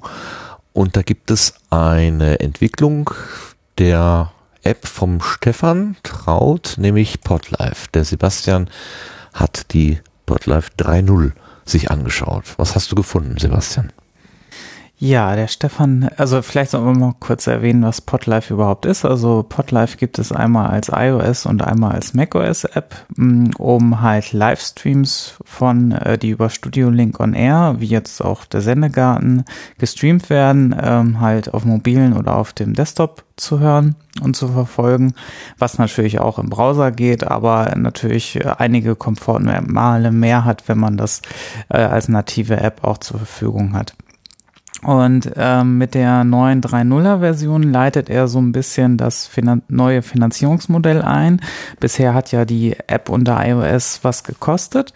[0.72, 3.12] Und da gibt es eine Entwicklung
[3.78, 4.32] der
[4.64, 7.90] App vom Stefan Traut, nämlich Podlife.
[7.94, 8.70] Der Sebastian
[9.34, 11.34] hat die Podlife 3.0
[11.66, 12.46] sich angeschaut.
[12.58, 13.92] Was hast du gefunden, Sebastian?
[15.02, 19.06] Ja, der Stefan, also vielleicht sollen wir mal kurz erwähnen, was Podlife überhaupt ist.
[19.06, 24.34] Also Podlife gibt es einmal als iOS und einmal als macOS App, mh, um halt
[24.34, 29.46] Livestreams von, äh, die über Studio Link on Air, wie jetzt auch der Sendegarten,
[29.78, 35.14] gestreamt werden, ähm, halt auf mobilen oder auf dem Desktop zu hören und zu verfolgen,
[35.58, 40.98] was natürlich auch im Browser geht, aber natürlich äh, einige Komfortmale mehr hat, wenn man
[40.98, 41.22] das
[41.70, 43.94] äh, als native App auch zur Verfügung hat.
[44.82, 50.02] Und ähm, mit der neuen 3.0er Version leitet er so ein bisschen das finan neue
[50.02, 51.42] Finanzierungsmodell ein.
[51.80, 54.94] Bisher hat ja die App unter iOS was gekostet.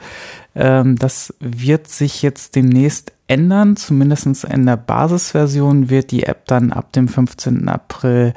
[0.55, 3.75] Ähm, das wird sich jetzt demnächst ändern.
[3.75, 7.67] Zumindestens in der Basisversion wird die App dann ab dem 15.
[7.67, 8.33] April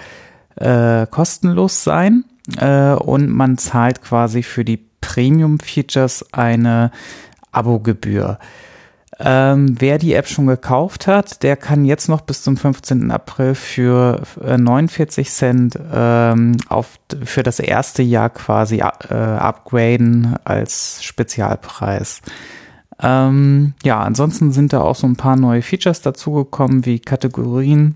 [0.57, 2.25] äh, kostenlos sein.
[2.59, 6.91] Äh, und man zahlt quasi für die Premium-Features eine
[7.53, 8.39] Abogebühr.
[9.19, 13.11] Ähm, wer die App schon gekauft hat, der kann jetzt noch bis zum 15.
[13.11, 21.03] April für äh, 49 Cent ähm, auf, für das erste Jahr quasi äh, upgraden als
[21.03, 22.21] Spezialpreis.
[23.03, 27.95] Ähm, ja, ansonsten sind da auch so ein paar neue Features dazugekommen, wie Kategorien.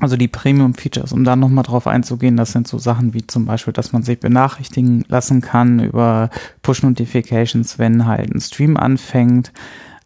[0.00, 3.72] Also die Premium-Features, um da nochmal drauf einzugehen, das sind so Sachen wie zum Beispiel,
[3.72, 6.30] dass man sich benachrichtigen lassen kann über
[6.62, 9.52] Push-Notifications, wenn halt ein Stream anfängt.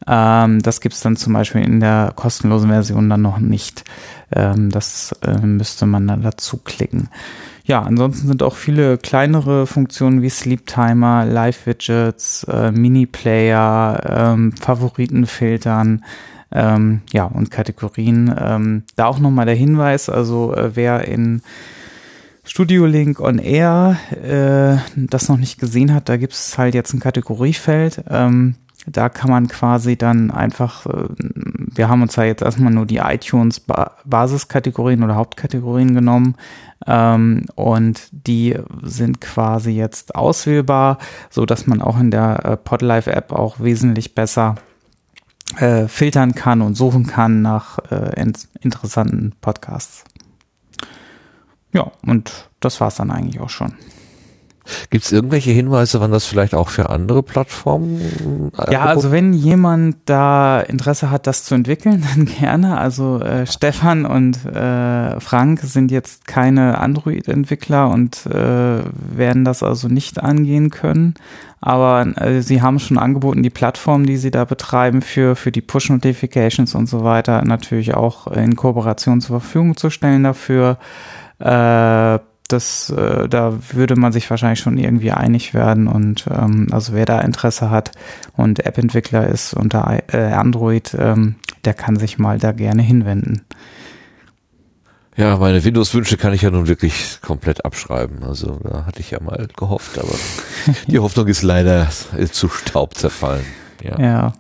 [0.08, 3.84] Ähm, das gibt's dann zum Beispiel in der kostenlosen Version dann noch nicht.
[4.34, 7.10] Ähm, das äh, müsste man dann dazu klicken.
[7.64, 16.02] Ja, ansonsten sind auch viele kleinere Funktionen wie Sleep Timer, Live-Widgets, äh, Mini-Player, ähm, Favoritenfiltern,
[16.50, 18.34] ähm, ja, und Kategorien.
[18.38, 21.42] Ähm, da auch nochmal der Hinweis, also äh, wer in
[22.42, 26.94] Studio Link on Air äh, das noch nicht gesehen hat, da gibt es halt jetzt
[26.94, 28.04] ein Kategoriefeld.
[28.08, 28.54] Ähm,
[28.90, 32.98] da kann man quasi dann einfach, äh, wir haben uns ja jetzt erstmal nur die
[32.98, 33.60] iTunes
[34.04, 36.36] Basiskategorien oder Hauptkategorien genommen
[36.86, 40.98] ähm, und die sind quasi jetzt auswählbar,
[41.30, 44.56] so dass man auch in der äh, Podlife App auch wesentlich besser
[45.56, 50.04] äh, filtern kann und suchen kann nach äh, in interessanten Podcasts.
[51.72, 53.74] Ja, und das war es dann eigentlich auch schon.
[54.90, 58.50] Gibt es irgendwelche Hinweise, wann das vielleicht auch für andere Plattformen?
[58.58, 62.78] Äh, ja, also wenn jemand da Interesse hat, das zu entwickeln, dann gerne.
[62.78, 68.82] Also äh, Stefan und äh, Frank sind jetzt keine Android-Entwickler und äh,
[69.16, 71.14] werden das also nicht angehen können.
[71.60, 75.60] Aber äh, sie haben schon angeboten, die Plattform, die sie da betreiben, für, für die
[75.60, 80.78] Push-Notifications und so weiter, natürlich auch in Kooperation zur Verfügung zu stellen dafür.
[81.40, 82.18] Äh,
[82.48, 87.04] das, äh, da würde man sich wahrscheinlich schon irgendwie einig werden und ähm, also wer
[87.04, 87.92] da Interesse hat
[88.36, 93.42] und App-Entwickler ist unter äh, Android, ähm, der kann sich mal da gerne hinwenden.
[95.16, 98.22] Ja, meine Windows-Wünsche kann ich ja nun wirklich komplett abschreiben.
[98.22, 100.14] Also da hatte ich ja mal gehofft, aber
[100.86, 101.88] die Hoffnung ist leider
[102.30, 103.44] zu Staub zerfallen.
[103.82, 104.32] Ja, ja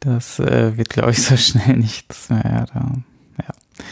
[0.00, 2.66] das äh, wird, glaube ich, so schnell nichts mehr.
[2.72, 2.92] Da.
[3.38, 3.84] Ja.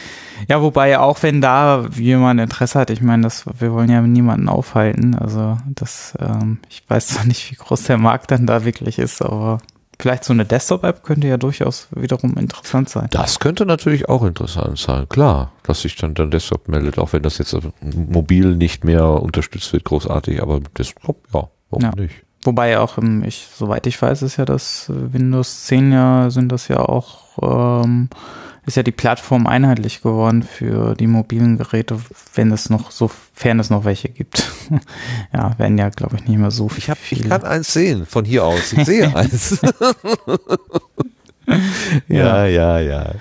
[0.47, 4.49] Ja, wobei auch wenn da jemand Interesse hat, ich meine, das, wir wollen ja niemanden
[4.49, 5.15] aufhalten.
[5.15, 9.21] Also das, ähm, ich weiß zwar nicht, wie groß der Markt dann da wirklich ist,
[9.21, 9.59] aber
[9.99, 13.07] vielleicht so eine Desktop-App könnte ja durchaus wiederum interessant sein.
[13.11, 17.23] Das könnte natürlich auch interessant sein, klar, dass sich dann der Desktop meldet, auch wenn
[17.23, 21.91] das jetzt mobil nicht mehr unterstützt wird, großartig, aber Desktop, ja, warum ja.
[21.95, 22.15] nicht?
[22.43, 26.77] Wobei auch, ich, soweit ich weiß, ist ja das Windows 10 ja, sind das ja
[26.77, 28.09] auch ähm,
[28.67, 31.99] ist ja die Plattform einheitlich geworden für die mobilen Geräte,
[32.35, 34.51] wenn es noch, sofern es noch welche gibt.
[35.33, 37.23] ja, werden ja, glaube ich, nicht mehr so ich hab, viele.
[37.23, 38.73] Ich kann eins sehen von hier aus.
[38.73, 39.61] Ich sehe eins.
[42.09, 43.13] ja, ja, ja.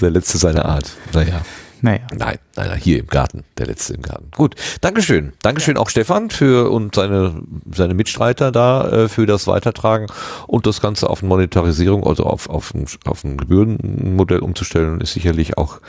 [0.00, 0.92] Der letzte seiner Art.
[1.12, 1.42] Naja.
[1.82, 2.00] Naja.
[2.16, 4.30] Nein, nein, hier im Garten, der letzte im Garten.
[4.36, 5.32] Gut, Dankeschön.
[5.42, 5.80] Dankeschön ja.
[5.80, 7.42] auch Stefan für und seine,
[7.72, 10.06] seine Mitstreiter da äh, für das Weitertragen
[10.46, 15.56] und das Ganze auf Monetarisierung, also auf, auf, ein, auf ein Gebührenmodell umzustellen, ist sicherlich
[15.56, 15.80] auch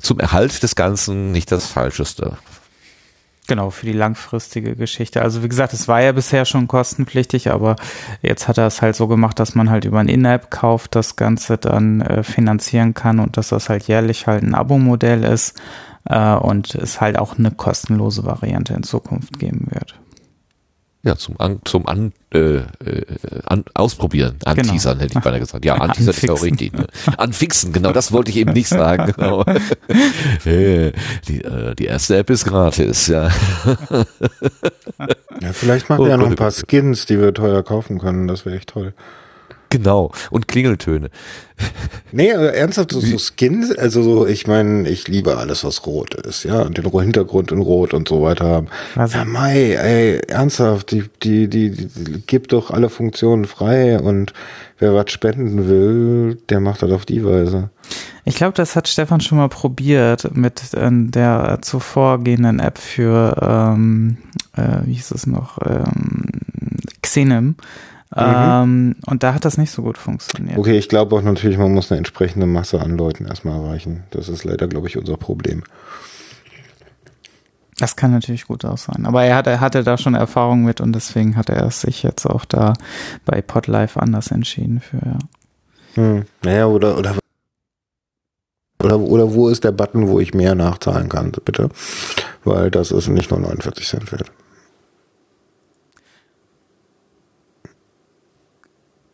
[0.00, 2.36] zum Erhalt des Ganzen nicht das Falscheste.
[3.50, 5.22] Genau, für die langfristige Geschichte.
[5.22, 7.74] Also wie gesagt, es war ja bisher schon kostenpflichtig, aber
[8.22, 11.58] jetzt hat er es halt so gemacht, dass man halt über ein In-App-Kauf das Ganze
[11.58, 15.60] dann äh, finanzieren kann und dass das halt jährlich halt ein Abo-Modell ist
[16.04, 19.96] äh, und es halt auch eine kostenlose Variante in Zukunft geben wird.
[21.02, 22.62] Ja, zum an, zum an, äh, äh,
[23.46, 25.04] an ausprobieren, anteasern genau.
[25.04, 25.64] hätte ich beinahe gesagt.
[25.64, 26.74] Ja, anteasern ist auch richtig.
[26.74, 26.86] Ne?
[27.16, 29.12] Anfixen, genau, das wollte ich eben nicht sagen.
[29.20, 29.44] Genau.
[30.44, 33.30] die, äh, die erste App ist gratis, ja.
[35.40, 38.28] ja, vielleicht machen wir oh, ja noch ein paar Skins, die wir teuer kaufen können.
[38.28, 38.94] Das wäre echt toll.
[39.70, 40.10] Genau.
[40.30, 41.10] Und Klingeltöne.
[42.10, 46.14] Nee, aber ernsthaft, so, so Skins, also so, ich meine, ich liebe alles, was rot
[46.14, 48.66] ist, ja, und den Hintergrund in Rot und so weiter haben.
[48.96, 54.32] Also, ja, Mai, ey, ernsthaft, die, die, die, die gibt doch alle Funktionen frei und
[54.78, 57.70] wer was spenden will, der macht das auf die Weise.
[58.24, 64.18] Ich glaube, das hat Stefan schon mal probiert mit äh, der zuvorgehenden App für, ähm,
[64.56, 66.24] äh, wie hieß es noch, ähm,
[67.02, 67.56] Xenem.
[68.14, 68.22] Mhm.
[68.22, 70.58] Ähm, und da hat das nicht so gut funktioniert.
[70.58, 74.04] Okay, ich glaube auch natürlich, man muss eine entsprechende Masse an Leuten erstmal erreichen.
[74.10, 75.62] Das ist leider, glaube ich, unser Problem.
[77.78, 79.06] Das kann natürlich gut auch sein.
[79.06, 82.44] Aber er hatte, hatte da schon Erfahrung mit und deswegen hat er sich jetzt auch
[82.44, 82.74] da
[83.24, 85.18] bei Podlife anders entschieden für, ja.
[85.94, 86.24] Hm.
[86.44, 87.16] Naja, oder, oder,
[88.82, 91.70] oder, oder wo ist der Button, wo ich mehr nachzahlen kann, bitte?
[92.44, 94.30] Weil das ist nicht nur 49 Cent wert.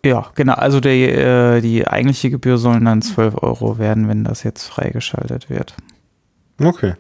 [0.07, 0.55] Ja, genau.
[0.55, 5.51] Also die, äh, die eigentliche Gebühr sollen dann 12 Euro werden, wenn das jetzt freigeschaltet
[5.51, 5.75] wird.
[6.63, 6.95] Okay,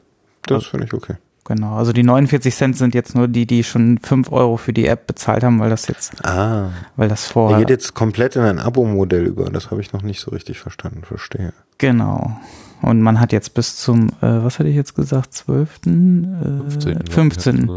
[0.47, 1.15] das finde ich okay.
[1.45, 1.77] Genau.
[1.77, 5.07] Also die 49 Cent sind jetzt nur die, die schon 5 Euro für die App
[5.07, 7.59] bezahlt haben, weil das jetzt, Ah, weil das er vorher.
[7.61, 9.49] geht jetzt komplett in ein Abo-Modell über.
[9.51, 11.03] Das habe ich noch nicht so richtig verstanden.
[11.05, 11.53] Verstehe.
[11.79, 12.37] Genau.
[12.83, 15.71] Und man hat jetzt bis zum, äh, was hatte ich jetzt gesagt, 12.
[15.87, 17.07] Äh, 15.
[17.09, 17.71] 15.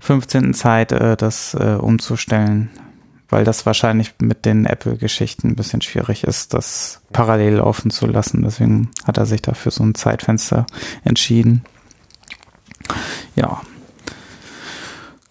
[0.00, 0.54] 15.
[0.54, 2.70] Zeit, äh, das äh, umzustellen,
[3.28, 8.42] weil das wahrscheinlich mit den Apple-Geschichten ein bisschen schwierig ist, das parallel laufen zu lassen.
[8.42, 10.66] Deswegen hat er sich dafür so ein Zeitfenster
[11.04, 11.64] entschieden.
[13.34, 13.60] Ja.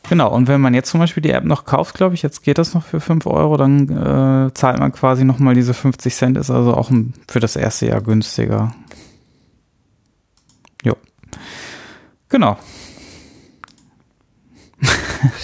[0.10, 2.60] Genau, und wenn man jetzt zum Beispiel die App noch kauft, glaube ich, jetzt geht
[2.60, 6.52] das noch für 5 Euro, dann äh, zahlt man quasi nochmal diese 50 Cent, ist
[6.52, 8.76] also auch ein, für das erste Jahr günstiger.
[10.84, 10.96] Jo.
[12.30, 12.58] Genau.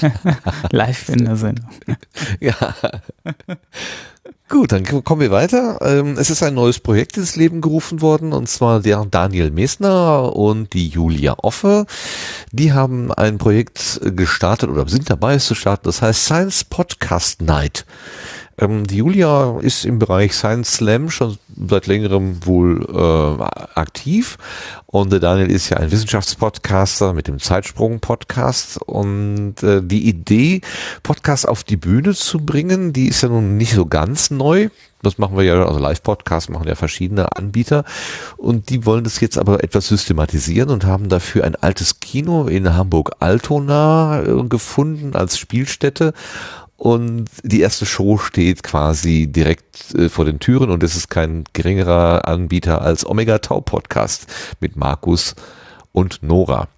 [0.71, 1.69] Live in der Sendung.
[2.39, 2.55] Ja.
[4.49, 5.79] Gut, dann kommen wir weiter.
[5.81, 10.35] Ähm, Es ist ein neues Projekt ins Leben gerufen worden, und zwar der Daniel Mesner
[10.35, 11.85] und die Julia Offe.
[12.51, 15.85] Die haben ein Projekt gestartet oder sind dabei, es zu starten.
[15.85, 17.85] Das heißt Science Podcast Night.
[18.61, 23.43] Ähm, die Julia ist im Bereich Science Slam schon seit längerem wohl äh,
[23.75, 24.37] aktiv.
[24.85, 28.81] Und der Daniel ist ja ein Wissenschaftspodcaster mit dem Zeitsprung-Podcast.
[28.83, 30.61] Und äh, die Idee,
[31.01, 34.69] Podcast auf die Bühne zu bringen, die ist ja nun nicht so ganz neu.
[35.01, 37.83] Das machen wir ja, also Live-Podcasts machen ja verschiedene Anbieter.
[38.37, 42.75] Und die wollen das jetzt aber etwas systematisieren und haben dafür ein altes Kino in
[42.75, 46.13] Hamburg-Altona äh, gefunden als Spielstätte
[46.81, 51.43] und die erste Show steht quasi direkt äh, vor den Türen und es ist kein
[51.53, 54.25] geringerer Anbieter als Omega Tau Podcast
[54.61, 55.35] mit Markus
[55.91, 56.69] und Nora.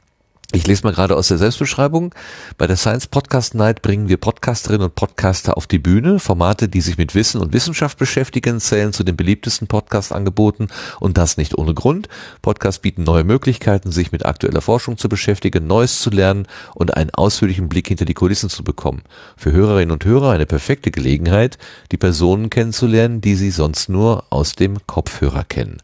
[0.56, 2.14] Ich lese mal gerade aus der Selbstbeschreibung.
[2.60, 6.20] Bei der Science Podcast Night bringen wir Podcasterinnen und Podcaster auf die Bühne.
[6.20, 10.68] Formate, die sich mit Wissen und Wissenschaft beschäftigen, zählen zu den beliebtesten Podcast-Angeboten
[11.00, 12.08] und das nicht ohne Grund.
[12.44, 17.10] Podcasts bieten neue Möglichkeiten, sich mit aktueller Forschung zu beschäftigen, Neues zu lernen und einen
[17.10, 19.02] ausführlichen Blick hinter die Kulissen zu bekommen.
[19.36, 21.58] Für Hörerinnen und Hörer eine perfekte Gelegenheit,
[21.92, 25.80] die Personen kennenzulernen, die sie sonst nur aus dem Kopfhörer kennen.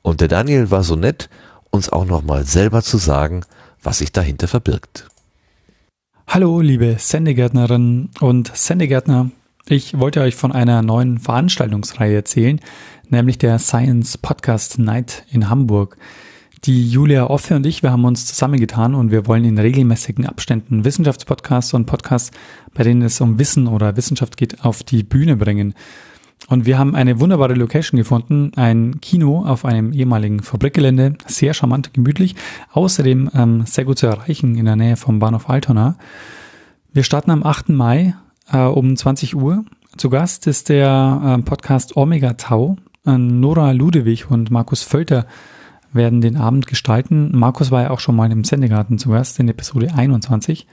[0.00, 1.28] Und der Daniel war so nett,
[1.70, 3.42] uns auch nochmal selber zu sagen,
[3.82, 5.08] was sich dahinter verbirgt.
[6.26, 9.30] Hallo, liebe Sendegärtnerinnen und Sendegärtner.
[9.66, 12.60] Ich wollte euch von einer neuen Veranstaltungsreihe erzählen,
[13.08, 15.96] nämlich der Science Podcast Night in Hamburg.
[16.64, 20.84] Die Julia Offe und ich, wir haben uns zusammengetan und wir wollen in regelmäßigen Abständen
[20.84, 22.32] Wissenschaftspodcasts und Podcasts,
[22.74, 25.74] bei denen es um Wissen oder Wissenschaft geht, auf die Bühne bringen.
[26.46, 31.92] Und wir haben eine wunderbare Location gefunden, ein Kino auf einem ehemaligen Fabrikgelände, sehr charmant,
[31.92, 32.36] gemütlich,
[32.72, 35.96] außerdem ähm, sehr gut zu erreichen in der Nähe vom Bahnhof Altona.
[36.92, 37.68] Wir starten am 8.
[37.70, 38.14] Mai
[38.50, 39.64] äh, um 20 Uhr.
[39.96, 42.76] Zu Gast ist der äh, Podcast Omega Tau.
[43.04, 45.26] Äh, Nora Ludewig und Markus Völter
[45.92, 47.36] werden den Abend gestalten.
[47.36, 50.66] Markus war ja auch schon mal im Sendegarten zu Gast in Episode 21.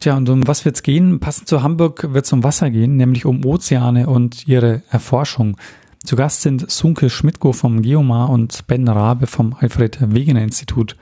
[0.00, 1.20] Tja, und um was wird's gehen?
[1.20, 5.58] Passend zu Hamburg wird's um Wasser gehen, nämlich um Ozeane und ihre Erforschung.
[6.02, 10.96] Zu Gast sind Sunke Schmidtko vom Geomar und Ben Rabe vom Alfred Wegener Institut.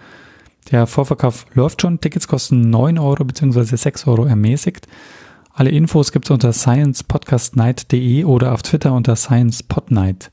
[0.73, 2.01] Der Vorverkauf läuft schon.
[2.01, 3.77] Tickets kosten 9 Euro bzw.
[3.77, 4.89] 6 Euro ermäßigt.
[5.55, 10.33] Alle Infos gibt's unter sciencepodcastnight.de oder auf Twitter unter sciencepodnight.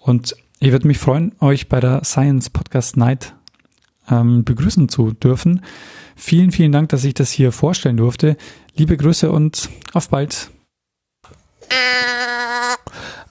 [0.00, 3.36] Und ich würde mich freuen, euch bei der Science Podcast Night
[4.10, 5.62] ähm, begrüßen zu dürfen.
[6.16, 8.36] Vielen, vielen Dank, dass ich das hier vorstellen durfte.
[8.76, 10.50] Liebe Grüße und auf bald.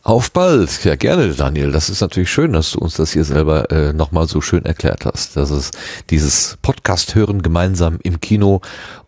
[0.03, 0.83] Auf bald.
[0.83, 1.71] Ja, gerne, Daniel.
[1.71, 5.05] Das ist natürlich schön, dass du uns das hier selber äh, nochmal so schön erklärt
[5.05, 5.37] hast.
[5.37, 5.77] Das ist
[6.09, 8.61] dieses Podcast hören gemeinsam im Kino.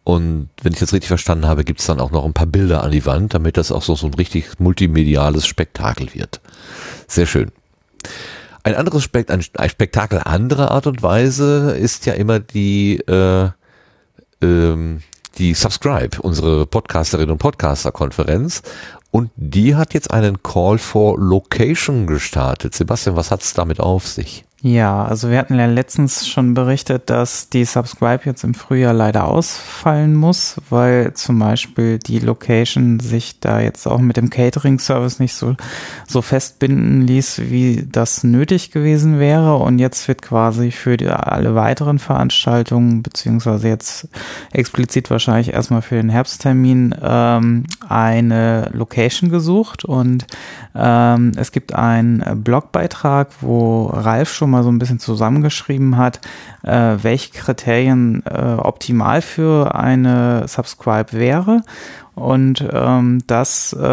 [0.04, 2.92] Und wenn ich das richtig verstanden habe, gibt's dann auch noch ein paar Bilder an
[2.92, 6.42] die Wand, damit das auch so, so ein richtig multimediales Spektakel wird.
[7.08, 7.52] Sehr schön.
[8.62, 13.50] Ein anderes Spekt ein Spektakel anderer Art und Weise ist ja immer die äh,
[14.44, 15.02] ähm,
[15.38, 18.62] die Subscribe, unsere Podcasterinnen und Podcaster-Konferenz.
[19.10, 22.76] Und die hat jetzt einen Call for Location gestartet.
[22.76, 24.46] Sebastian, was hat's damit auf sich?
[24.66, 29.28] Ja, also wir hatten ja letztens schon berichtet, dass die Subscribe jetzt im Frühjahr leider
[29.28, 35.34] ausfallen muss, weil zum Beispiel die Location sich da jetzt auch mit dem Catering-Service nicht
[35.34, 35.58] so,
[36.08, 39.58] so festbinden ließ, wie das nötig gewesen wäre.
[39.58, 44.08] Und jetzt wird quasi für die, alle weiteren Veranstaltungen, beziehungsweise jetzt
[44.54, 49.84] explizit wahrscheinlich erstmal für den Herbsttermin, ähm, eine Location gesucht.
[49.84, 50.26] Und
[50.74, 56.22] ähm, es gibt einen Blogbeitrag, wo Ralf schon mal so ein bisschen zusammengeschrieben hat,
[56.64, 61.64] äh, welche Kriterien äh, optimal für eine Subscribe wäre.
[62.16, 63.86] Und ähm, das, äh,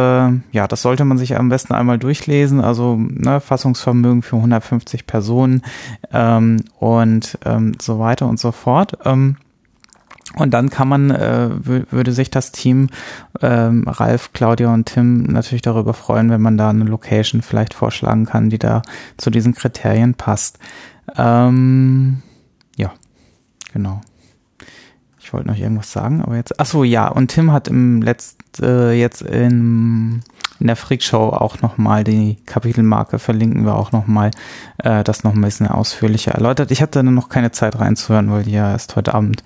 [0.53, 2.61] ja, das sollte man sich am besten einmal durchlesen.
[2.61, 5.63] Also ne, Fassungsvermögen für 150 Personen
[6.13, 8.99] ähm, und ähm, so weiter und so fort.
[9.05, 9.37] Ähm,
[10.37, 11.51] und dann kann man, äh,
[11.91, 12.89] würde sich das Team,
[13.41, 18.27] ähm, Ralf, Claudia und Tim natürlich darüber freuen, wenn man da eine Location vielleicht vorschlagen
[18.27, 18.83] kann, die da
[19.17, 20.59] zu diesen Kriterien passt.
[21.17, 22.23] Ähm,
[22.77, 22.93] ja,
[23.73, 24.01] genau.
[25.19, 26.59] Ich wollte noch irgendwas sagen, aber jetzt.
[26.59, 27.09] Ach so, ja.
[27.09, 30.23] Und Tim hat im letzten äh, jetzt in,
[30.61, 34.31] in der Freakshow auch nochmal die Kapitelmarke verlinken wir auch nochmal,
[34.79, 36.71] äh, das noch ein bisschen ausführlicher erläutert.
[36.71, 39.43] Ich hatte dann noch keine Zeit reinzuhören, weil die ja erst heute Abend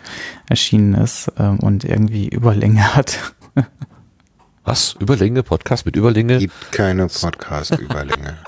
[0.48, 3.34] erschienen ist äh, und irgendwie Überlänge hat.
[4.64, 4.96] Was?
[4.98, 5.42] Überlänge?
[5.42, 6.38] Podcast mit Überlänge?
[6.38, 8.38] Gibt keine Podcast-Überlänge.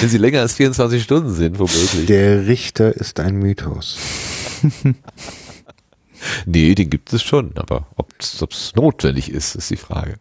[0.00, 2.06] Wenn sie länger als 24 Stunden sind, womöglich.
[2.06, 3.98] Der Richter ist ein Mythos.
[6.46, 10.16] nee, den gibt es schon, aber ob es notwendig ist, ist die Frage.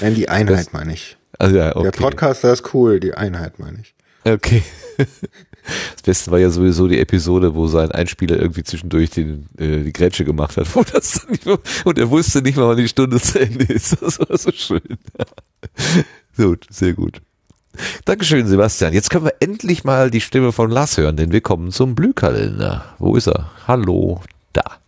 [0.00, 1.16] Nein, die Einheit das, meine ich.
[1.38, 1.90] Also ja, okay.
[1.90, 3.94] Der Podcaster ist cool, die Einheit meine ich.
[4.24, 4.62] Okay.
[5.94, 9.92] Das Beste war ja sowieso die Episode, wo sein Einspieler irgendwie zwischendurch den, äh, die
[9.92, 10.66] Grätsche gemacht hat.
[10.74, 13.98] Wo das mehr, und er wusste nicht mal, wann die Stunde zu Ende ist.
[14.08, 14.80] Das war so schön.
[16.36, 17.20] gut, sehr gut.
[18.06, 18.94] Dankeschön, Sebastian.
[18.94, 22.94] Jetzt können wir endlich mal die Stimme von Lars hören, denn wir kommen zum Blühkalender.
[22.98, 23.50] Wo ist er?
[23.66, 24.78] Hallo, da.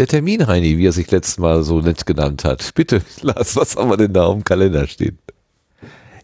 [0.00, 2.72] Der Termin, Heini, wie er sich letztes Mal so nett genannt hat.
[2.74, 5.18] Bitte, Lars, was haben wir denn da im Kalender stehen?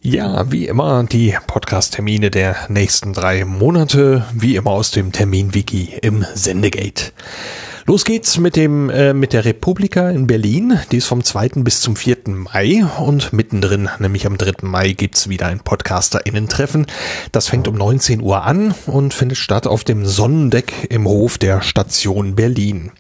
[0.01, 6.25] Ja, wie immer die Podcast-Termine der nächsten drei Monate, wie immer aus dem Termin-Wiki im
[6.33, 7.13] Sendegate.
[7.85, 10.81] Los geht's mit dem äh, mit der Republika in Berlin.
[10.91, 11.51] Die ist vom 2.
[11.57, 12.17] bis zum 4.
[12.29, 14.67] Mai und mittendrin, nämlich am 3.
[14.67, 16.87] Mai, gibt's wieder ein Podcaster-Innen-Treffen.
[17.31, 21.61] Das fängt um 19 Uhr an und findet statt auf dem Sonnendeck im Hof der
[21.61, 22.91] Station Berlin.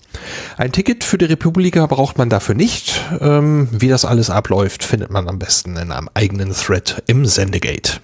[0.56, 3.00] Ein Ticket für die Republika braucht man dafür nicht.
[3.20, 8.00] Ähm, wie das alles abläuft, findet man am besten in einem eigenen Thread im Sendegate.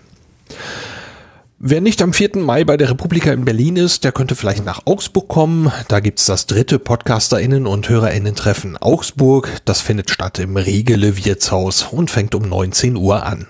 [1.64, 2.38] Wer nicht am 4.
[2.38, 5.70] Mai bei der Republika in Berlin ist, der könnte vielleicht nach Augsburg kommen.
[5.86, 9.48] Da gibt's das dritte PodcasterInnen und HörerInnen-Treffen Augsburg.
[9.64, 13.46] Das findet statt im Riegele Wirtshaus und fängt um 19 Uhr an.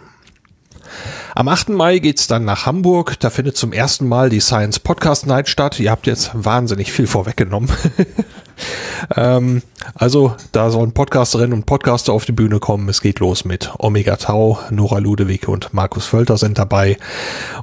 [1.35, 1.71] Am 8.
[1.71, 3.19] Mai geht's dann nach Hamburg.
[3.19, 5.81] Da findet zum ersten Mal die Science Podcast Night statt.
[5.81, 7.71] Ihr habt jetzt wahnsinnig viel vorweggenommen.
[9.17, 9.63] ähm,
[9.95, 12.89] also, da sollen Podcasterinnen und Podcaster auf die Bühne kommen.
[12.89, 16.97] Es geht los mit Omega Tau, Nora Ludewig und Markus Völter sind dabei.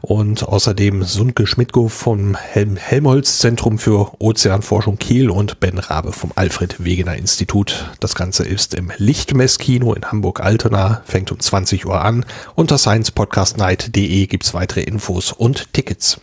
[0.01, 6.31] Und außerdem Sundke Schmidtko vom Helm Helmholtz Zentrum für Ozeanforschung Kiel und Ben Rabe vom
[6.35, 7.91] Alfred Wegener Institut.
[7.99, 12.25] Das Ganze ist im Lichtmesskino in Hamburg-Altona, fängt um 20 Uhr an.
[12.55, 16.19] Unter sciencepodcastnight.de gibt's weitere Infos und Tickets.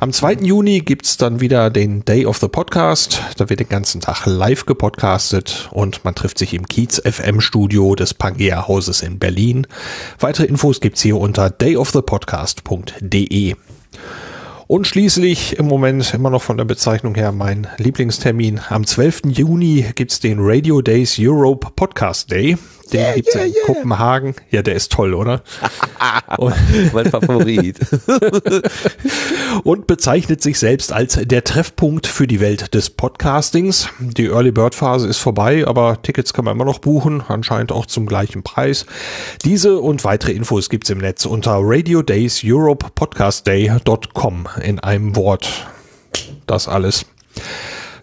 [0.00, 0.34] Am 2.
[0.42, 3.20] Juni gibt's dann wieder den Day of the Podcast.
[3.36, 7.94] Da wird den ganzen Tag live gepodcastet und man trifft sich im Kiez FM Studio
[7.94, 9.66] des Pangea Hauses in Berlin.
[10.18, 13.54] Weitere Infos gibt's hier unter dayofthepodcast.de.
[14.66, 18.60] Und schließlich im Moment immer noch von der Bezeichnung her mein Lieblingstermin.
[18.70, 19.24] Am 12.
[19.26, 22.56] Juni gibt's den Radio Days Europe Podcast Day.
[22.92, 23.66] Den yeah, gibt's yeah, in yeah.
[23.66, 24.34] Kopenhagen.
[24.50, 25.42] Ja, der ist toll, oder?
[26.92, 27.78] mein Favorit.
[29.64, 33.88] und bezeichnet sich selbst als der Treffpunkt für die Welt des Podcastings.
[33.98, 37.86] Die Early Bird Phase ist vorbei, aber Tickets kann man immer noch buchen, anscheinend auch
[37.86, 38.84] zum gleichen Preis.
[39.44, 45.66] Diese und weitere Infos gibt's im Netz unter radiodayseuropepodcastday.com in einem Wort.
[46.46, 47.06] Das alles.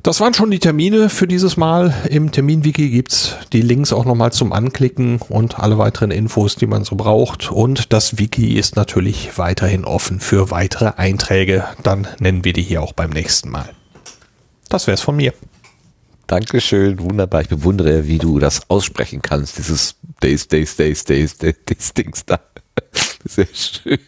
[0.04, 1.94] Das waren schon die Termine für dieses Mal.
[2.10, 6.84] Im Terminwiki gibt's die Links auch nochmal zum Anklicken und alle weiteren Infos, die man
[6.84, 7.52] so braucht.
[7.52, 11.66] Und das Wiki ist natürlich weiterhin offen für weitere Einträge.
[11.84, 13.70] Dann nennen wir die hier auch beim nächsten Mal.
[14.70, 15.34] Das wär's von mir.
[16.26, 17.42] Dankeschön, wunderbar.
[17.42, 19.60] Ich bewundere, wie du das aussprechen kannst.
[19.60, 22.40] Dieses Days, Days, Days, Days, Days, Days Dings da.
[23.26, 24.00] Sehr schön.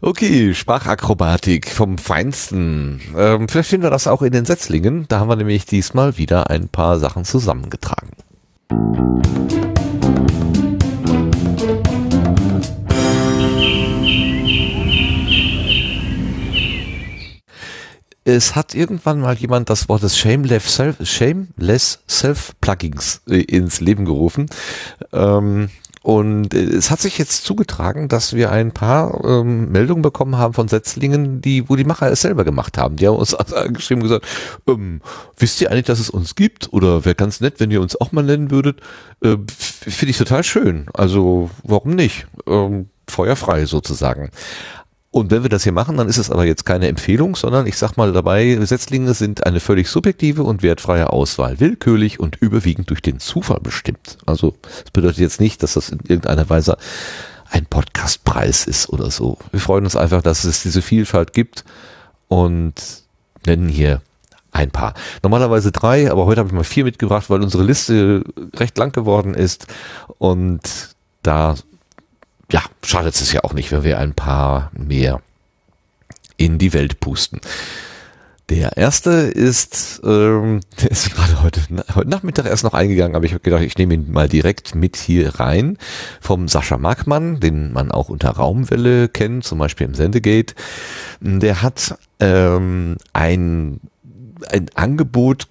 [0.00, 3.00] Okay, Sprachakrobatik vom Feinsten.
[3.16, 5.06] Ähm, vielleicht finden wir das auch in den Setzlingen.
[5.08, 8.10] Da haben wir nämlich diesmal wieder ein paar Sachen zusammengetragen.
[18.28, 23.80] Es hat irgendwann mal jemand das Wort des Shameless Self, Shameless Self Pluggings äh, ins
[23.80, 24.50] Leben gerufen.
[25.12, 25.70] Ähm,
[26.06, 30.54] Und äh, es hat sich jetzt zugetragen, dass wir ein paar ähm, Meldungen bekommen haben
[30.54, 32.94] von Setzlingen, die, wo die Macher es selber gemacht haben.
[32.94, 34.26] Die haben uns angeschrieben und gesagt,
[34.68, 35.00] ähm,
[35.36, 36.72] wisst ihr eigentlich, dass es uns gibt?
[36.72, 38.82] Oder wäre ganz nett, wenn ihr uns auch mal nennen würdet.
[39.20, 40.86] Äh, Finde ich total schön.
[40.94, 42.28] Also warum nicht?
[42.46, 44.30] Ähm, feuerfrei sozusagen.
[45.16, 47.78] Und wenn wir das hier machen, dann ist es aber jetzt keine Empfehlung, sondern ich
[47.78, 53.00] sag mal dabei, Setzlinge sind eine völlig subjektive und wertfreie Auswahl, willkürlich und überwiegend durch
[53.00, 54.18] den Zufall bestimmt.
[54.26, 56.76] Also das bedeutet jetzt nicht, dass das in irgendeiner Weise
[57.48, 59.38] ein Podcastpreis ist oder so.
[59.52, 61.64] Wir freuen uns einfach, dass es diese Vielfalt gibt
[62.28, 62.74] und
[63.46, 64.02] nennen hier
[64.52, 64.92] ein paar.
[65.22, 68.22] Normalerweise drei, aber heute habe ich mal vier mitgebracht, weil unsere Liste
[68.54, 69.66] recht lang geworden ist
[70.18, 70.60] und
[71.22, 71.54] da
[72.50, 75.20] ja, schadet es ja auch nicht, wenn wir ein paar mehr
[76.36, 77.40] in die Welt pusten.
[78.48, 81.60] Der erste ist, ähm, der ist gerade heute,
[81.94, 84.96] heute Nachmittag erst noch eingegangen, aber ich habe gedacht, ich nehme ihn mal direkt mit
[84.96, 85.78] hier rein.
[86.20, 90.54] Vom Sascha Markmann, den man auch unter Raumwelle kennt, zum Beispiel im Sendegate.
[91.20, 93.80] Der hat ähm, ein
[94.50, 95.48] ein Angebot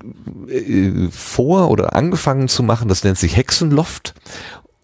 [0.47, 4.13] äh, vor oder angefangen zu machen, das nennt sich Hexenloft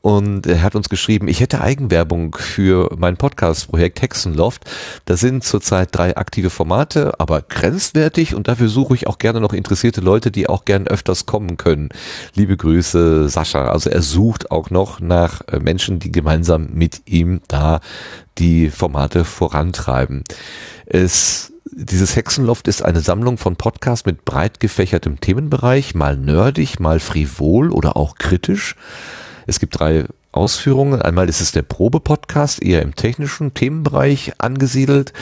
[0.02, 4.64] und er hat uns geschrieben, ich hätte Eigenwerbung für mein Podcast-Projekt Hexenloft.
[5.06, 9.54] Da sind zurzeit drei aktive Formate, aber grenzwertig und dafür suche ich auch gerne noch
[9.54, 11.90] interessierte Leute, die auch gern öfters kommen können.
[12.34, 13.70] Liebe Grüße, Sascha.
[13.70, 17.80] Also er sucht auch noch nach äh, Menschen, die gemeinsam mit ihm da
[18.40, 20.24] die Formate vorantreiben.
[20.88, 27.00] Es dieses Hexenloft ist eine Sammlung von Podcasts mit breit gefächertem Themenbereich, mal nerdig, mal
[27.00, 28.76] frivol oder auch kritisch.
[29.48, 31.02] Es gibt drei Ausführungen.
[31.02, 35.14] Einmal ist es der Probe-Podcast, eher im technischen Themenbereich angesiedelt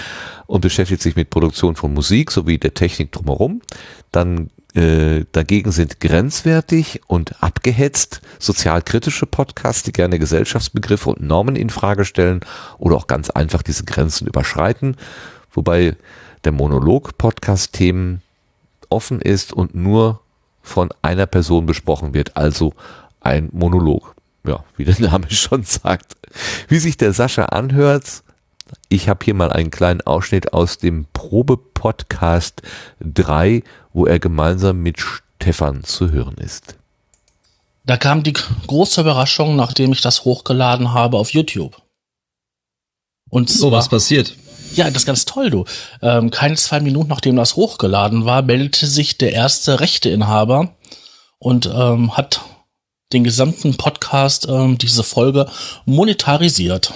[0.45, 3.61] und beschäftigt sich mit Produktion von Musik sowie der Technik drumherum.
[4.11, 11.71] Dann äh, dagegen sind grenzwertig und abgehetzt sozialkritische Podcasts, die gerne Gesellschaftsbegriffe und Normen in
[11.71, 12.41] Frage stellen
[12.77, 14.95] oder auch ganz einfach diese Grenzen überschreiten.
[15.51, 15.95] Wobei
[16.43, 18.21] der Monolog-Podcast Themen
[18.89, 20.21] offen ist und nur
[20.61, 22.73] von einer Person besprochen wird, also
[23.29, 24.15] ein Monolog.
[24.45, 26.15] Ja, wie der Name schon sagt.
[26.67, 28.23] Wie sich der Sascha anhört,
[28.89, 32.61] ich habe hier mal einen kleinen Ausschnitt aus dem Probe-Podcast
[32.99, 36.75] 3, wo er gemeinsam mit Stefan zu hören ist.
[37.85, 41.81] Da kam die große Überraschung, nachdem ich das hochgeladen habe auf YouTube.
[43.29, 44.35] Und so, was passiert?
[44.73, 45.65] Ja, das ist ganz toll, du.
[46.01, 50.75] Ähm, keine zwei Minuten nachdem das hochgeladen war, meldete sich der erste Rechteinhaber
[51.39, 52.41] und ähm, hat
[53.13, 55.49] den gesamten Podcast, ähm, diese Folge
[55.85, 56.93] monetarisiert.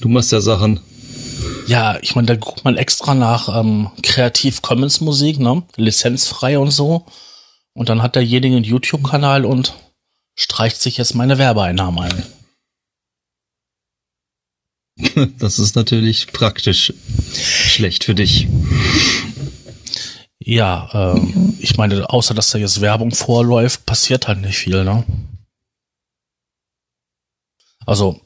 [0.00, 0.80] Du machst ja Sachen.
[1.66, 5.62] Ja, ich meine, da guckt man extra nach ähm, Creative Commons Musik, ne?
[5.76, 7.06] Lizenzfrei und so.
[7.74, 9.74] Und dann hat derjenige einen YouTube-Kanal und
[10.34, 12.26] streicht sich jetzt meine Werbeeinnahmen ein.
[15.38, 16.92] Das ist natürlich praktisch
[17.32, 18.46] schlecht für dich.
[20.44, 25.04] Ja, ähm, ich meine, außer dass da jetzt Werbung vorläuft, passiert halt nicht viel, ne?
[27.86, 28.20] Also,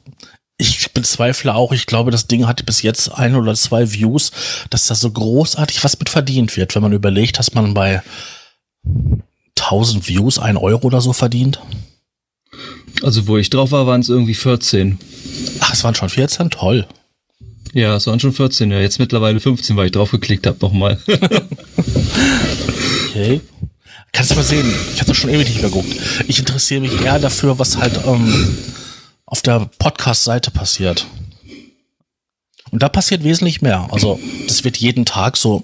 [0.57, 4.31] ich bezweifle auch, ich glaube, das Ding hatte bis jetzt ein oder zwei Views,
[4.69, 8.01] dass da so großartig was mit verdient wird, wenn man überlegt, dass man bei
[9.59, 11.59] 1000 Views ein Euro oder so verdient.
[13.03, 14.97] Also, wo ich drauf war, waren es irgendwie 14.
[15.59, 16.49] Ach, es waren schon 14?
[16.49, 16.87] Toll.
[17.77, 18.79] Ja, es waren schon 14, ja.
[18.79, 20.99] Jetzt mittlerweile 15, weil ich drauf geklickt habe nochmal.
[23.09, 23.39] okay.
[24.11, 25.95] Kannst du mal sehen, ich habe das schon ewig nicht geguckt.
[26.27, 28.57] Ich interessiere mich eher dafür, was halt ähm,
[29.27, 31.05] auf der Podcast-Seite passiert.
[32.71, 33.87] Und da passiert wesentlich mehr.
[33.91, 35.63] Also, das wird jeden Tag so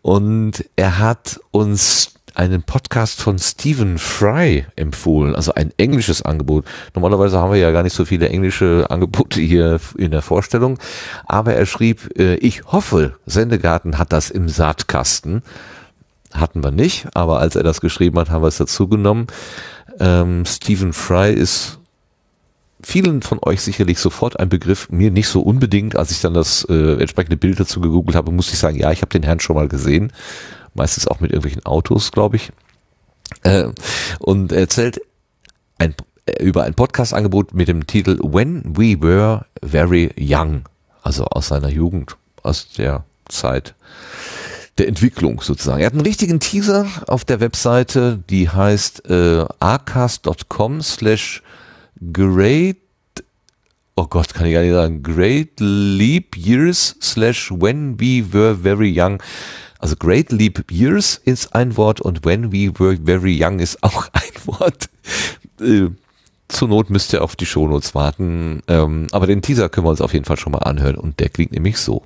[0.03, 6.65] und er hat uns einen Podcast von Stephen Fry empfohlen, also ein englisches Angebot.
[6.95, 10.79] Normalerweise haben wir ja gar nicht so viele englische Angebote hier in der Vorstellung,
[11.27, 15.43] aber er schrieb, äh, ich hoffe, Sendegarten hat das im Saatkasten.
[16.33, 19.27] Hatten wir nicht, aber als er das geschrieben hat, haben wir es dazu genommen.
[19.99, 21.81] Ähm, Stephen Fry ist
[22.83, 25.97] vielen von euch sicherlich sofort ein Begriff, mir nicht so unbedingt.
[25.97, 29.03] Als ich dann das äh, entsprechende Bild dazu gegoogelt habe, musste ich sagen, ja, ich
[29.03, 30.13] habe den Herrn schon mal gesehen.
[30.75, 32.51] Meistens auch mit irgendwelchen Autos, glaube ich.
[33.43, 33.69] Äh,
[34.21, 35.01] und er erzählt
[35.79, 35.95] ein,
[36.27, 40.63] äh, über ein Podcast-Angebot mit dem Titel When We Were Very Young.
[41.03, 43.75] Also aus seiner Jugend, aus der Zeit
[44.79, 45.81] der Entwicklung sozusagen.
[45.81, 51.43] Er hat einen richtigen Teaser auf der Webseite, die heißt äh, arcast.com slash
[52.13, 52.77] great
[54.01, 58.93] oh Gott, kann ich gar nicht sagen, Great Leap Years slash When We Were Very
[58.97, 59.23] Young.
[59.79, 64.09] Also Great Leap Years ist ein Wort und When We Were Very Young ist auch
[64.13, 64.89] ein Wort.
[65.61, 65.91] Äh,
[66.49, 68.63] zur Not müsst ihr auf die Shownotes warten.
[68.69, 71.29] Ähm, aber den Teaser können wir uns auf jeden Fall schon mal anhören und der
[71.29, 72.03] klingt nämlich so.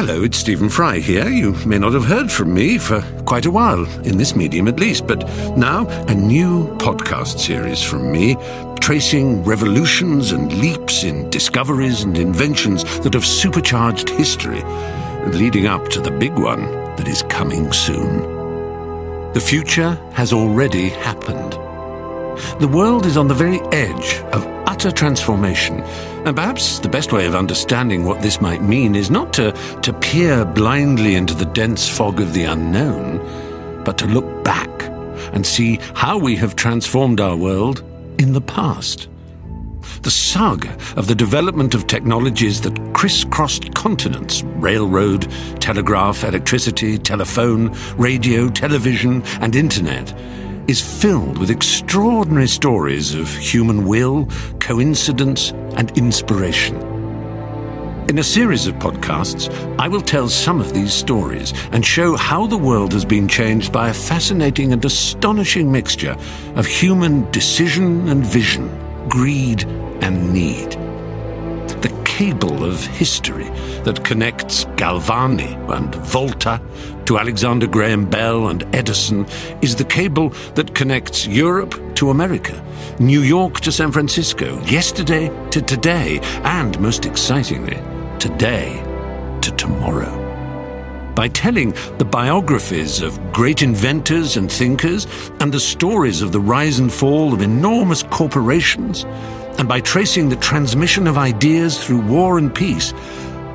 [0.00, 1.28] Hello, it's Stephen Fry here.
[1.28, 4.78] You may not have heard from me for quite a while, in this medium at
[4.78, 8.36] least, but now a new podcast series from me,
[8.80, 14.62] tracing revolutions and leaps in discoveries and inventions that have supercharged history,
[15.32, 16.62] leading up to the big one
[16.94, 18.22] that is coming soon.
[19.32, 21.67] The future has already happened.
[22.60, 25.80] The world is on the very edge of utter transformation.
[26.24, 29.52] And perhaps the best way of understanding what this might mean is not to,
[29.82, 33.18] to peer blindly into the dense fog of the unknown,
[33.84, 34.68] but to look back
[35.32, 37.82] and see how we have transformed our world
[38.18, 39.08] in the past.
[40.02, 48.48] The saga of the development of technologies that crisscrossed continents railroad, telegraph, electricity, telephone, radio,
[48.48, 50.14] television, and internet
[50.68, 54.28] is filled with extraordinary stories of human will,
[54.60, 56.76] coincidence, and inspiration.
[58.08, 59.48] In a series of podcasts,
[59.78, 63.72] I will tell some of these stories and show how the world has been changed
[63.72, 66.16] by a fascinating and astonishing mixture
[66.54, 68.68] of human decision and vision,
[69.08, 69.64] greed
[70.02, 70.87] and need.
[72.18, 73.48] Cable of history
[73.84, 76.60] that connects Galvani and Volta
[77.04, 79.24] to Alexander Graham Bell and Edison
[79.62, 82.60] is the cable that connects Europe to America,
[82.98, 87.80] New York to San Francisco, yesterday to today, and most excitingly,
[88.18, 88.82] today
[89.40, 90.12] to tomorrow.
[91.14, 95.06] By telling the biographies of great inventors and thinkers
[95.38, 99.04] and the stories of the rise and fall of enormous corporations,
[99.58, 102.94] and by tracing the transmission of ideas through war and peace,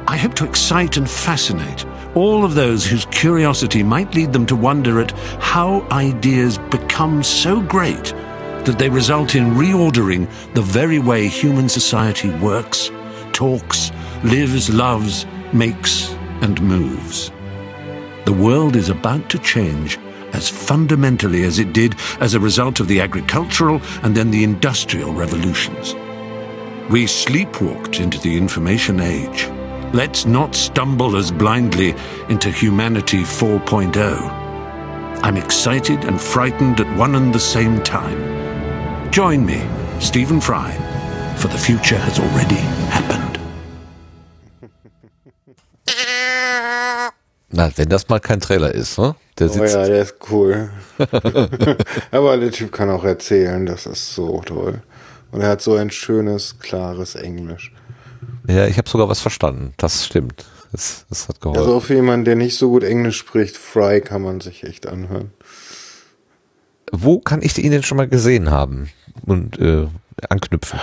[0.06, 4.56] I hope to excite and fascinate all of those whose curiosity might lead them to
[4.56, 8.14] wonder at how ideas become so great
[8.66, 12.92] that they result in reordering the very way human society works,
[13.32, 13.92] talks,
[14.24, 17.32] lives, loves, makes, and moves.
[18.26, 19.98] The world is about to change
[20.34, 25.14] as fundamentally as it did as a result of the agricultural and then the industrial
[25.14, 25.94] revolutions.
[26.90, 29.48] We sleepwalked into the information age.
[29.94, 31.96] Let's not stumble as blindly
[32.28, 34.44] into humanity 4.0.
[35.24, 39.12] I'm excited and frightened at one and the same time.
[39.12, 39.66] Join me,
[40.00, 40.74] Stephen Fry,
[41.38, 42.56] for the future has already
[42.90, 43.33] happened.
[47.56, 49.16] Na, wenn das mal kein Trailer ist, ne?
[49.38, 50.72] Der Oh sitzt, ja, der ist cool.
[52.12, 54.82] Aber der Typ kann auch erzählen, das ist so toll.
[55.32, 57.72] Und er hat so ein schönes, klares Englisch.
[58.48, 59.74] ja, ich habe sogar was verstanden.
[59.78, 60.46] Das stimmt.
[60.72, 61.62] Das, das hat geholfen.
[61.62, 64.88] Also auch für jemanden, der nicht so gut Englisch spricht, Fry kann man sich echt
[64.88, 65.32] anhören.
[66.92, 68.90] Wo kann ich ihn denn schon mal gesehen haben
[69.26, 69.88] und äh,
[70.30, 70.80] anknüpfen?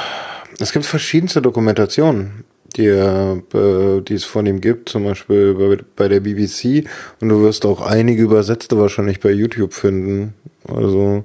[0.60, 2.44] Es gibt verschiedenste Dokumentationen,
[2.76, 6.86] die, äh, die es von ihm gibt, zum Beispiel bei, bei der BBC.
[7.20, 10.34] Und du wirst auch einige übersetzte wahrscheinlich bei YouTube finden.
[10.66, 11.24] Also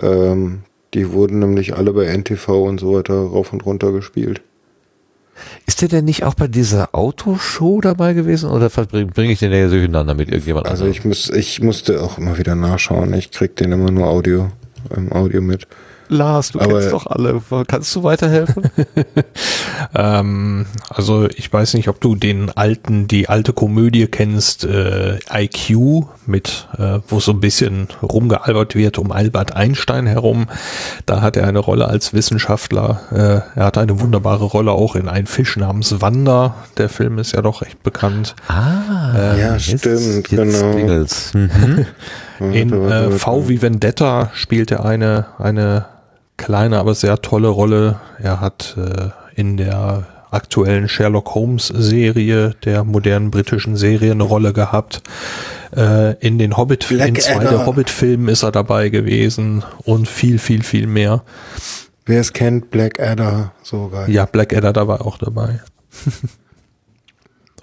[0.00, 0.60] ähm,
[0.94, 4.40] die wurden nämlich alle bei NTV und so weiter rauf und runter gespielt.
[5.66, 9.52] Ist der denn nicht auch bei dieser Autoshow dabei gewesen oder bringe bring ich den
[9.52, 13.12] ja durcheinander mit irgendjemand Also ich muss, ich musste auch immer wieder nachschauen.
[13.12, 14.50] Ich krieg den immer nur Audio,
[14.96, 15.66] im Audio mit.
[16.08, 17.40] Lars, du Aber- kennst doch alle.
[17.66, 18.64] Kannst du weiterhelfen?
[19.94, 26.06] Ähm, also ich weiß nicht, ob du den alten, die alte Komödie kennst, äh, IQ,
[26.26, 30.46] mit, äh, wo so ein bisschen rumgealbert wird um Albert Einstein herum.
[31.06, 33.00] Da hat er eine Rolle als Wissenschaftler.
[33.54, 36.54] Äh, er hat eine wunderbare Rolle auch in Ein Fisch namens Wanda.
[36.78, 38.34] Der Film ist ja doch recht bekannt.
[38.48, 40.72] ah, Ja, stimmt, genau.
[40.72, 41.32] klingelt's.
[41.34, 41.86] Mhm.
[42.52, 45.86] In äh, V wie Vendetta spielt er eine, eine
[46.36, 48.00] kleine, aber sehr tolle Rolle.
[48.18, 54.52] Er hat äh, in der aktuellen Sherlock Holmes Serie, der modernen britischen Serie, eine Rolle
[54.52, 55.02] gehabt.
[55.74, 57.50] Äh, in den Hobbit, in zwei Blackadder.
[57.50, 61.22] der Hobbit-Filmen ist er dabei gewesen und viel, viel, viel mehr.
[62.04, 64.10] Wer es kennt, Blackadder, so geil.
[64.10, 65.60] Ja, Blackadder da war auch dabei.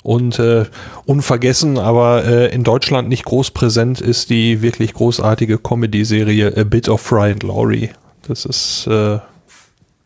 [0.03, 0.65] Und äh,
[1.05, 6.89] unvergessen, aber äh, in Deutschland nicht groß präsent ist die wirklich großartige Comedy-Serie A Bit
[6.89, 7.89] of Fry and Laurie.
[8.27, 9.19] Das ist äh,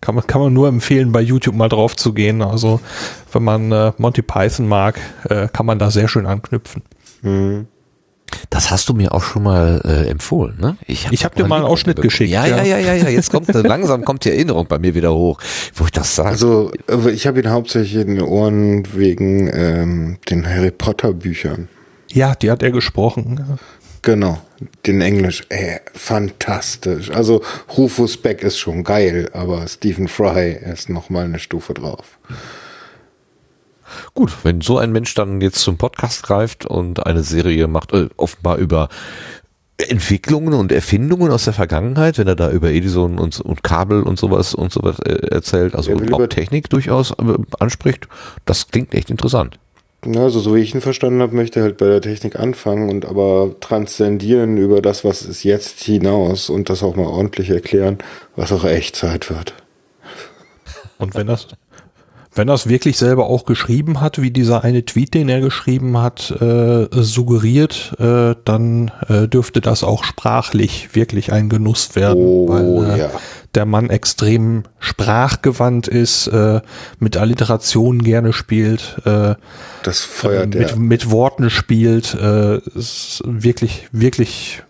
[0.02, 2.42] kann man kann man nur empfehlen, bei YouTube mal drauf zu gehen.
[2.42, 2.80] Also
[3.32, 6.84] wenn man äh, Monty Python mag, äh, kann man da sehr schön anknüpfen.
[8.50, 10.78] Das hast du mir auch schon mal äh, empfohlen, ne?
[10.86, 12.78] Ich hab dir mal einen Ausschnitt geschickt, Ja, ja, ja.
[12.78, 13.10] ja, ja, ja.
[13.10, 15.40] Jetzt kommt langsam kommt die Erinnerung bei mir wieder hoch,
[15.74, 16.30] wo ich das sage.
[16.30, 21.70] Also, äh, ich habe ihn hauptsächlich in den Ohren wegen ähm, den Harry Potter Büchern.
[22.12, 23.60] Ja, die hat er gesprochen.
[24.02, 24.40] Genau,
[24.86, 27.12] den Englisch, ey, fantastisch.
[27.12, 27.42] Also
[27.78, 32.20] Rufus Beck ist schon geil, aber Stephen Fry ist noch mal eine Stufe drauf.
[34.14, 38.10] Gut, wenn so ein Mensch dann jetzt zum Podcast greift und eine Serie macht, äh,
[38.18, 38.90] offenbar über
[39.78, 44.18] Entwicklungen und Erfindungen aus der Vergangenheit, wenn er da über Edison und, und Kabel und
[44.18, 48.08] sowas und sowas äh, erzählt, also auch Technik durchaus äh, anspricht,
[48.46, 49.60] das klingt echt interessant.
[50.10, 52.90] Ja, also so wie ich ihn verstanden habe, möchte er halt bei der Technik anfangen
[52.90, 57.98] und aber transzendieren über das, was ist jetzt hinaus und das auch mal ordentlich erklären,
[58.36, 59.54] was auch echt Zeit wird.
[60.98, 61.48] Und wenn das,
[62.34, 66.32] wenn das wirklich selber auch geschrieben hat, wie dieser eine Tweet, den er geschrieben hat,
[66.40, 72.96] äh, suggeriert, äh, dann äh, dürfte das auch sprachlich wirklich ein Genuss werden, Oh, weil
[72.96, 73.12] äh, ja.
[73.56, 76.62] Der Mann extrem sprachgewandt ist, äh,
[77.00, 79.36] mit Alliterationen gerne spielt, äh,
[79.84, 80.76] Das feuert mit, er.
[80.78, 84.64] mit Worten spielt, äh, ist wirklich, wirklich.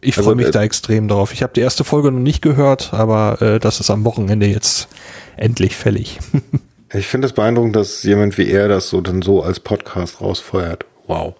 [0.00, 1.32] Ich Also, freue mich äh, da extrem drauf.
[1.32, 4.88] Ich habe die erste Folge noch nicht gehört, aber äh, das ist am Wochenende jetzt
[5.36, 6.18] endlich fällig.
[6.94, 10.84] Ich finde es beeindruckend, dass jemand wie er das so dann so als Podcast rausfeuert.
[11.06, 11.36] Wow.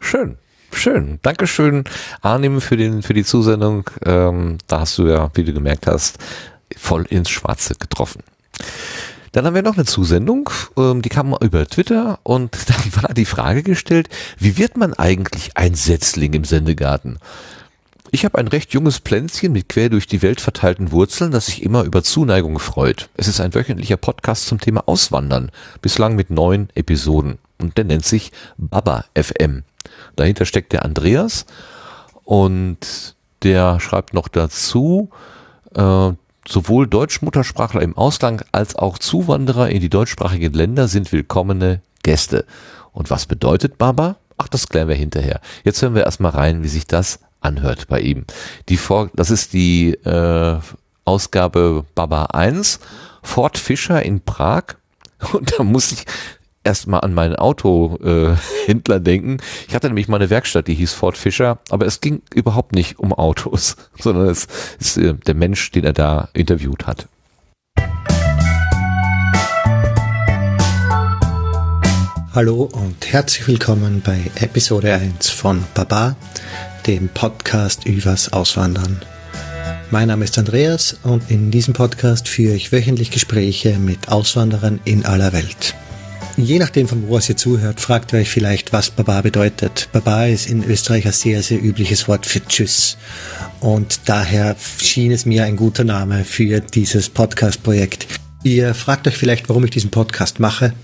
[0.00, 0.38] Schön,
[0.72, 1.18] schön.
[1.22, 1.84] Dankeschön,
[2.20, 3.88] Arnim, für, den, für die Zusendung.
[4.04, 6.18] Ähm, da hast du ja, wie du gemerkt hast,
[6.76, 8.22] voll ins Schwarze getroffen.
[9.32, 13.24] Dann haben wir noch eine Zusendung, ähm, die kam über Twitter und da war die
[13.24, 17.18] Frage gestellt, wie wird man eigentlich ein Setzling im Sendegarten?
[18.10, 21.62] Ich habe ein recht junges Pflänzchen mit quer durch die Welt verteilten Wurzeln, das sich
[21.62, 23.10] immer über Zuneigung freut.
[23.18, 25.50] Es ist ein wöchentlicher Podcast zum Thema Auswandern,
[25.82, 27.36] bislang mit neun Episoden.
[27.58, 29.64] Und der nennt sich Baba FM.
[30.16, 31.46] Dahinter steckt der Andreas
[32.24, 35.10] und der schreibt noch dazu,
[35.74, 36.12] äh,
[36.46, 42.46] sowohl Deutschmuttersprachler im Ausland als auch Zuwanderer in die deutschsprachigen Länder sind willkommene Gäste.
[42.92, 44.16] Und was bedeutet Baba?
[44.38, 45.40] Ach, das klären wir hinterher.
[45.64, 48.24] Jetzt hören wir erstmal rein, wie sich das anhört bei ihm.
[48.68, 50.58] Die Vor das ist die äh,
[51.04, 52.80] Ausgabe Baba 1,
[53.22, 54.76] Ford Fischer in Prag.
[55.32, 56.04] Und da muss ich
[56.64, 59.38] erstmal an meinen Autohändler äh, denken.
[59.66, 62.98] Ich hatte nämlich mal eine Werkstatt, die hieß Ford Fischer, aber es ging überhaupt nicht
[62.98, 64.46] um Autos, sondern es
[64.78, 67.08] ist äh, der Mensch, den er da interviewt hat.
[72.34, 76.14] Hallo und herzlich willkommen bei Episode 1 von Baba,
[76.86, 79.00] dem Podcast übers Auswandern.
[79.90, 85.06] Mein Name ist Andreas und in diesem Podcast führe ich wöchentlich Gespräche mit Auswanderern in
[85.06, 85.74] aller Welt.
[86.40, 89.88] Je nachdem, von wo aus ihr zuhört, fragt ihr euch vielleicht, was Baba bedeutet.
[89.90, 92.96] Baba ist in Österreich ein sehr, sehr übliches Wort für Tschüss.
[93.58, 98.06] Und daher schien es mir ein guter Name für dieses Podcast-Projekt.
[98.44, 100.74] Ihr fragt euch vielleicht, warum ich diesen Podcast mache.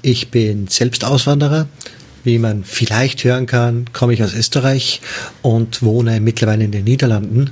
[0.00, 1.68] Ich bin selbst Auswanderer.
[2.24, 5.02] Wie man vielleicht hören kann, komme ich aus Österreich
[5.42, 7.50] und wohne mittlerweile in den Niederlanden.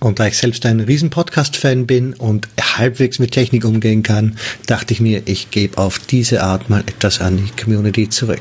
[0.00, 4.94] Und da ich selbst ein riesen Podcast-Fan bin und halbwegs mit Technik umgehen kann, dachte
[4.94, 8.40] ich mir, ich gebe auf diese Art mal etwas an die Community zurück.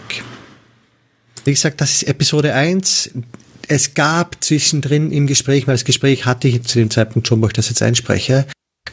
[1.43, 3.11] Wie gesagt, das ist Episode 1.
[3.67, 7.47] Es gab zwischendrin im Gespräch, weil das Gespräch hatte ich zu dem Zeitpunkt schon, wo
[7.47, 8.45] ich das jetzt einspreche,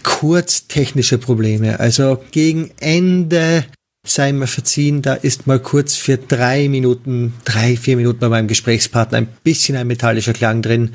[0.03, 1.79] kurz technische Probleme.
[1.79, 3.65] Also gegen Ende
[4.07, 8.49] sei mir verziehen, da ist mal kurz für drei Minuten, drei, vier Minuten bei meinem
[8.49, 10.93] Gesprächspartner ein bisschen ein metallischer Klang drin.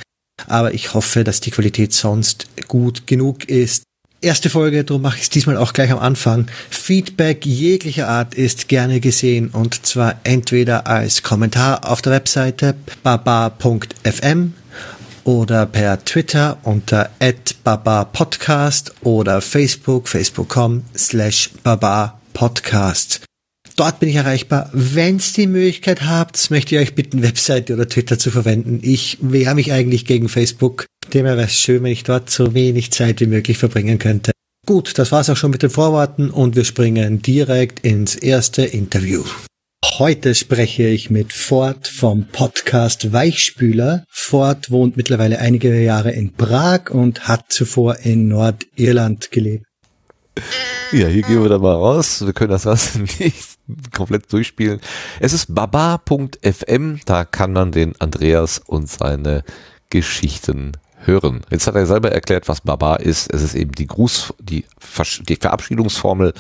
[0.48, 3.84] aber ich hoffe, dass die Qualität sonst gut genug ist.
[4.22, 6.48] Erste Folge, darum mache ich es diesmal auch gleich am Anfang.
[6.70, 14.54] Feedback jeglicher Art ist gerne gesehen und zwar entweder als Kommentar auf der Webseite baba.fm
[15.26, 17.12] oder per Twitter unter
[17.64, 20.84] @baba_podcast oder Facebook facebook.com
[22.36, 23.22] baba_podcast.
[23.76, 24.70] Dort bin ich erreichbar.
[24.72, 28.80] Wenn ihr die Möglichkeit habt, möchte ich euch bitten, Webseite oder Twitter zu verwenden.
[28.84, 30.86] Ich wehre mich eigentlich gegen Facebook.
[31.14, 34.32] Dem wäre es schön, wenn ich dort so wenig Zeit wie möglich verbringen könnte.
[34.66, 39.24] Gut, das war's auch schon mit den Vorworten und wir springen direkt ins erste Interview.
[40.00, 44.04] Heute spreche ich mit Ford vom Podcast Weichspüler.
[44.10, 49.66] Ford wohnt mittlerweile einige Jahre in Prag und hat zuvor in Nordirland gelebt.
[50.92, 52.26] Ja, hier gehen wir da mal raus.
[52.26, 53.58] Wir können das Ganze nicht
[53.94, 54.80] komplett durchspielen.
[55.20, 59.44] Es ist baba.fm, da kann man den Andreas und seine
[59.90, 61.42] Geschichten hören.
[61.50, 63.32] Jetzt hat er selber erklärt, was Baba ist.
[63.34, 64.66] Es ist eben die Gruß, die,
[65.28, 66.34] die Verabschiedungsformel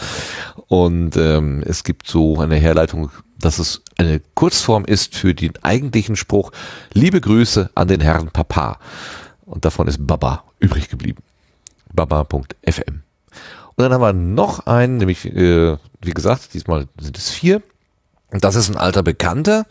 [0.67, 6.15] und ähm, es gibt so eine Herleitung, dass es eine Kurzform ist für den eigentlichen
[6.15, 6.51] Spruch
[6.93, 8.79] Liebe Grüße an den Herrn Papa.
[9.45, 11.21] Und davon ist Baba übrig geblieben.
[11.93, 13.04] Baba.fm.
[13.75, 17.61] Und dann haben wir noch einen, nämlich, äh, wie gesagt, diesmal sind es vier.
[18.31, 19.65] Und das ist ein alter Bekannter.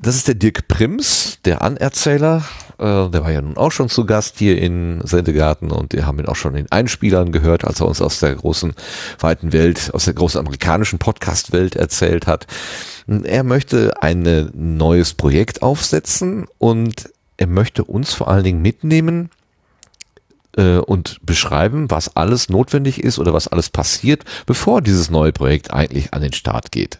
[0.00, 2.44] Das ist der Dirk Prims, der Anerzähler.
[2.78, 6.20] Äh, der war ja nun auch schon zu Gast hier in Sendegarten und wir haben
[6.20, 8.74] ihn auch schon in Einspielern gehört, als er uns aus der großen,
[9.18, 12.46] weiten Welt, aus der großen amerikanischen Podcast-Welt erzählt hat.
[13.24, 19.30] Er möchte ein neues Projekt aufsetzen und er möchte uns vor allen Dingen mitnehmen
[20.58, 25.72] äh, und beschreiben, was alles notwendig ist oder was alles passiert, bevor dieses neue Projekt
[25.72, 26.98] eigentlich an den Start geht.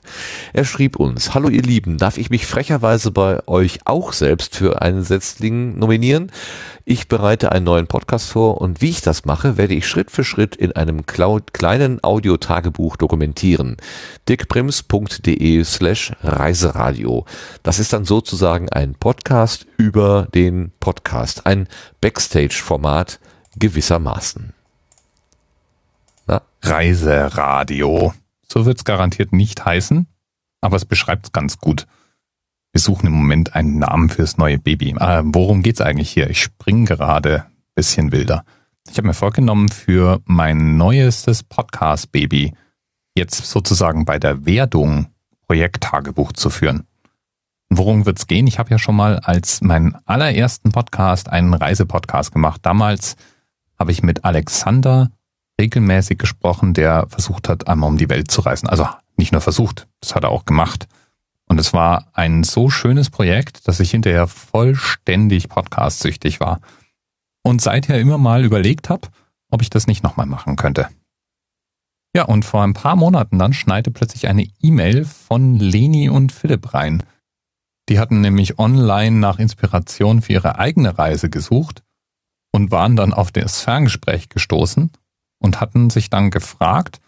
[0.52, 4.80] Er schrieb uns, Hallo ihr Lieben, darf ich mich frecherweise bei euch auch selbst für
[4.80, 6.30] einen Setzling nominieren?
[6.90, 10.24] Ich bereite einen neuen Podcast vor und wie ich das mache, werde ich Schritt für
[10.24, 13.76] Schritt in einem kleinen Audiotagebuch dokumentieren.
[14.26, 17.26] dickprims.de slash Reiseradio.
[17.62, 21.68] Das ist dann sozusagen ein Podcast über den Podcast, ein
[22.00, 23.18] Backstage-Format,
[23.58, 24.52] gewissermaßen.
[26.26, 26.42] Na?
[26.62, 28.14] Reiseradio.
[28.50, 30.06] So wird's garantiert nicht heißen,
[30.60, 31.86] aber es beschreibt's ganz gut.
[32.72, 34.94] Wir suchen im Moment einen Namen fürs neue Baby.
[34.98, 36.30] Äh, worum geht's eigentlich hier?
[36.30, 38.44] Ich spring gerade bisschen wilder.
[38.90, 42.54] Ich habe mir vorgenommen, für mein neuestes Podcast-Baby
[43.14, 45.06] jetzt sozusagen bei der Werdung
[45.46, 46.86] Projekttagebuch zu führen.
[47.70, 48.46] Worum wird's gehen?
[48.46, 52.60] Ich habe ja schon mal als meinen allerersten Podcast einen Reisepodcast gemacht.
[52.64, 53.16] Damals
[53.78, 55.10] habe ich mit Alexander
[55.60, 58.68] regelmäßig gesprochen, der versucht hat, einmal um die Welt zu reisen.
[58.68, 60.86] Also nicht nur versucht, das hat er auch gemacht.
[61.46, 66.60] Und es war ein so schönes Projekt, dass ich hinterher vollständig podcastsüchtig war.
[67.42, 69.08] Und seither immer mal überlegt habe,
[69.50, 70.88] ob ich das nicht nochmal machen könnte.
[72.14, 76.74] Ja, und vor ein paar Monaten dann schneite plötzlich eine E-Mail von Leni und Philipp
[76.74, 77.02] rein.
[77.88, 81.82] Die hatten nämlich online nach Inspiration für ihre eigene Reise gesucht
[82.58, 84.90] und waren dann auf das Ferngespräch gestoßen
[85.38, 87.00] und hatten sich dann gefragt,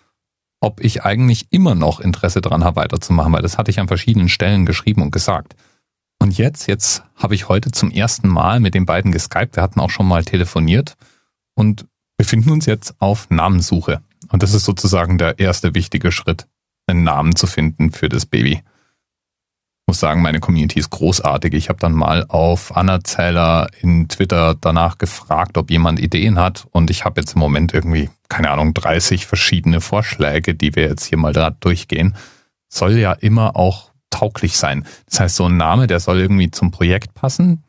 [0.60, 4.28] ob ich eigentlich immer noch Interesse daran habe, weiterzumachen, weil das hatte ich an verschiedenen
[4.28, 5.56] Stellen geschrieben und gesagt.
[6.22, 9.56] Und jetzt, jetzt habe ich heute zum ersten Mal mit den beiden geskypt.
[9.56, 10.94] Wir hatten auch schon mal telefoniert
[11.56, 11.84] und
[12.16, 14.02] befinden uns jetzt auf Namenssuche.
[14.28, 16.46] Und das ist sozusagen der erste wichtige Schritt,
[16.86, 18.62] einen Namen zu finden für das Baby
[19.90, 21.52] muss sagen, meine Community ist großartig.
[21.52, 26.64] Ich habe dann mal auf Anerzähler in Twitter danach gefragt, ob jemand Ideen hat.
[26.70, 31.06] Und ich habe jetzt im Moment irgendwie, keine Ahnung, 30 verschiedene Vorschläge, die wir jetzt
[31.06, 32.14] hier mal da durchgehen.
[32.68, 34.86] Soll ja immer auch tauglich sein.
[35.06, 37.64] Das heißt, so ein Name, der soll irgendwie zum Projekt passen.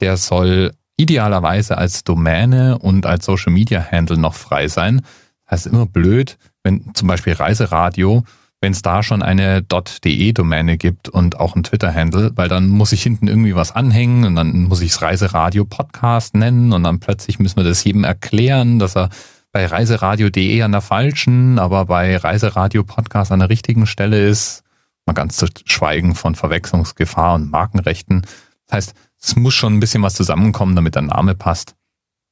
[0.00, 5.02] Der soll idealerweise als Domäne und als Social Media Handle noch frei sein.
[5.46, 8.22] Das heißt, immer blöd, wenn zum Beispiel Reiseradio
[8.64, 13.02] wenn es da schon eine .de-Domäne gibt und auch ein Twitter-Handle, weil dann muss ich
[13.02, 17.38] hinten irgendwie was anhängen und dann muss ich es Reiseradio Podcast nennen und dann plötzlich
[17.38, 19.10] müssen wir das jedem erklären, dass er
[19.52, 24.62] bei reiseradio.de an der falschen, aber bei Reiseradio Podcast an der richtigen Stelle ist.
[25.04, 28.22] Mal ganz zu schweigen von Verwechslungsgefahr und Markenrechten.
[28.68, 31.74] Das heißt, es muss schon ein bisschen was zusammenkommen, damit der Name passt.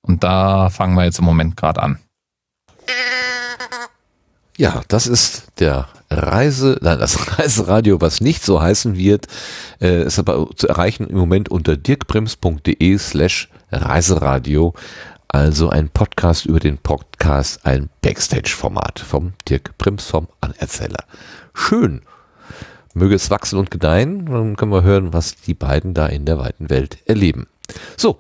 [0.01, 1.99] Und da fangen wir jetzt im Moment gerade an.
[4.57, 9.27] Ja, das ist der Reise, nein, das Reiseradio, was nicht so heißen wird,
[9.81, 14.75] äh, ist aber zu erreichen im Moment unter dirkbrims.de slash Reiseradio.
[15.29, 21.05] Also ein Podcast über den Podcast, ein Backstage-Format vom Dirk Prims vom Anerzähler.
[21.55, 22.03] Schön.
[22.93, 24.27] Möge es wachsen und gedeihen.
[24.27, 27.47] Dann können wir hören, was die beiden da in der weiten Welt erleben.
[27.97, 28.19] So,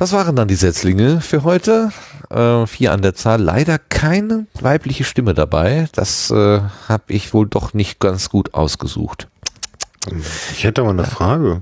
[0.00, 1.90] Das waren dann die Setzlinge für heute.
[2.30, 3.40] Äh, vier an der Zahl.
[3.40, 5.88] Leider keine weibliche Stimme dabei.
[5.92, 9.28] Das äh, habe ich wohl doch nicht ganz gut ausgesucht.
[10.52, 11.60] Ich hätte aber eine Frage.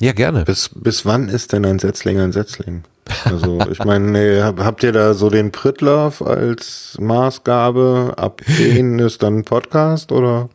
[0.00, 0.44] Ja, gerne.
[0.44, 2.84] Bis, bis wann ist denn ein Setzling ein Setzling?
[3.24, 8.14] Also ich meine, hab- habt ihr da so den Prittlauf als Maßgabe?
[8.16, 10.48] Ab 10 ist dann ein Podcast oder?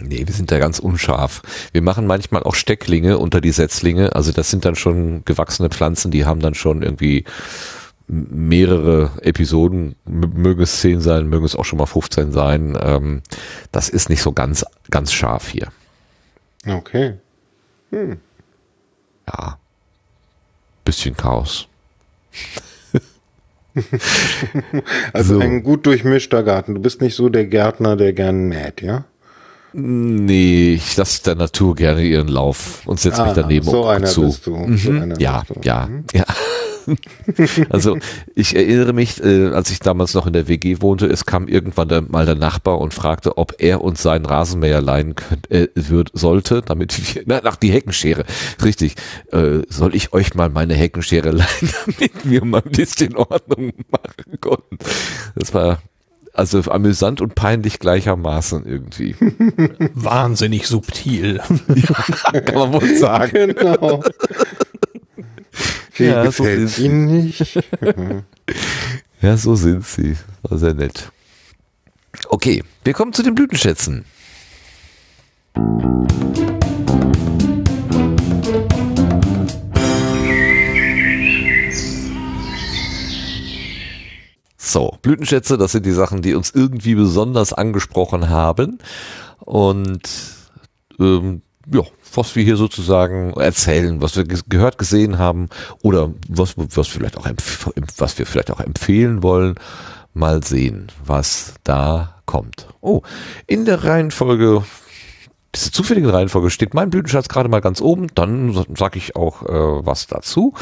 [0.00, 1.42] Nee, wir sind da ganz unscharf.
[1.72, 4.14] Wir machen manchmal auch Stecklinge unter die Setzlinge.
[4.14, 7.24] Also das sind dann schon gewachsene Pflanzen, die haben dann schon irgendwie
[8.06, 9.94] mehrere Episoden.
[10.06, 12.78] Mögen es 10 sein, mögen es auch schon mal 15 sein.
[12.80, 13.22] Ähm,
[13.72, 15.68] das ist nicht so ganz, ganz scharf hier.
[16.66, 17.14] Okay.
[17.90, 18.18] Hm.
[19.26, 19.58] Ja.
[20.84, 21.68] Bisschen Chaos.
[25.12, 25.40] Also So.
[25.40, 26.74] ein gut durchmischter Garten.
[26.74, 29.04] Du bist nicht so der Gärtner, der gern mäht, ja?
[29.72, 33.88] Nee, ich lasse der Natur gerne ihren Lauf und setze mich Ah, daneben so und
[33.90, 34.22] einer zu.
[34.22, 34.76] bist du, Mhm.
[34.78, 35.68] so einer ja, bist du.
[35.68, 36.04] ja, Mhm.
[36.14, 36.24] ja.
[37.68, 37.98] also
[38.34, 41.88] ich erinnere mich, äh, als ich damals noch in der WG wohnte, es kam irgendwann
[41.88, 46.10] der, mal der Nachbar und fragte, ob er uns seinen Rasenmäher leihen könnt, äh, würd,
[46.14, 48.24] sollte, damit wir, na, nach die Heckenschere,
[48.64, 48.94] richtig,
[49.32, 54.40] äh, soll ich euch mal meine Heckenschere leihen, damit wir mal ein bisschen Ordnung machen
[54.40, 54.78] konnten.
[55.34, 55.82] Das war
[56.38, 59.14] also amüsant und peinlich gleichermaßen irgendwie.
[59.94, 61.38] Wahnsinnig subtil.
[62.44, 63.54] Kann man wohl sagen.
[63.54, 64.02] Genau.
[65.96, 67.58] Wie Ja, so gefällt ist- Ihnen nicht?
[69.20, 70.16] Ja, so sind sie.
[70.42, 71.10] War sehr nett.
[72.28, 74.04] Okay, wir kommen zu den Blütenschätzen.
[84.68, 88.78] So, Blütenschätze, das sind die Sachen, die uns irgendwie besonders angesprochen haben.
[89.38, 90.02] Und
[91.00, 91.40] ähm,
[91.72, 91.80] ja,
[92.14, 95.48] was wir hier sozusagen erzählen, was wir ge- gehört, gesehen haben
[95.82, 97.26] oder was, was, vielleicht auch
[97.96, 99.54] was wir vielleicht auch empfehlen wollen.
[100.12, 102.66] Mal sehen, was da kommt.
[102.82, 103.00] Oh,
[103.46, 104.64] in der Reihenfolge,
[105.54, 108.08] diese zufällige Reihenfolge steht mein Blütenschatz gerade mal ganz oben.
[108.14, 110.52] Dann sage ich auch äh, was dazu.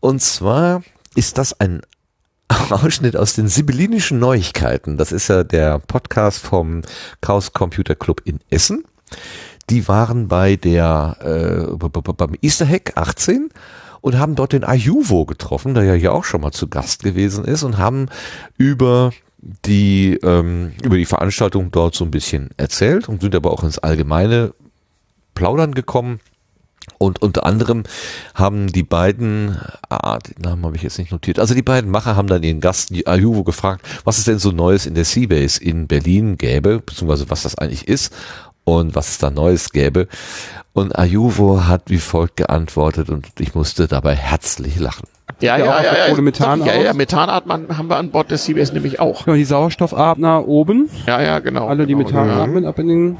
[0.00, 0.82] Und zwar
[1.14, 1.82] ist das ein
[2.70, 4.96] Ausschnitt aus den Sibyllinischen Neuigkeiten.
[4.96, 6.82] Das ist ja der Podcast vom
[7.20, 8.84] Chaos Computer Club in Essen.
[9.70, 11.16] Die waren bei der
[11.70, 13.48] äh, beim Easter Hack 18
[14.00, 17.44] und haben dort den Ayuvo getroffen, der ja hier auch schon mal zu Gast gewesen
[17.44, 18.08] ist und haben
[18.58, 19.12] über
[19.64, 23.78] die ähm, über die Veranstaltung dort so ein bisschen erzählt und sind aber auch ins
[23.78, 24.52] allgemeine
[25.34, 26.20] Plaudern gekommen.
[27.02, 27.82] Und unter anderem
[28.32, 29.58] haben die beiden,
[29.90, 32.60] ah, den Namen habe ich jetzt nicht notiert, also die beiden Macher haben dann ihren
[32.60, 36.78] Gast, die Ayuvo, gefragt, was es denn so Neues in der Seabase in Berlin gäbe,
[36.78, 38.14] beziehungsweise was das eigentlich ist
[38.62, 40.06] und was es da Neues gäbe.
[40.74, 45.08] Und Ayuvo hat wie folgt geantwortet und ich musste dabei herzlich lachen.
[45.40, 46.12] Ja, Ja, ja, ja, ja.
[46.12, 46.92] ohne Methan ja, ja.
[46.92, 49.26] Methanatmen haben wir an Bord des CBS nämlich auch.
[49.26, 50.88] Ja, die Sauerstoffatmer oben.
[51.08, 51.66] Ja, ja, genau.
[51.66, 52.42] Alle, die genau, Methan ja.
[52.44, 53.16] atmen, ab in den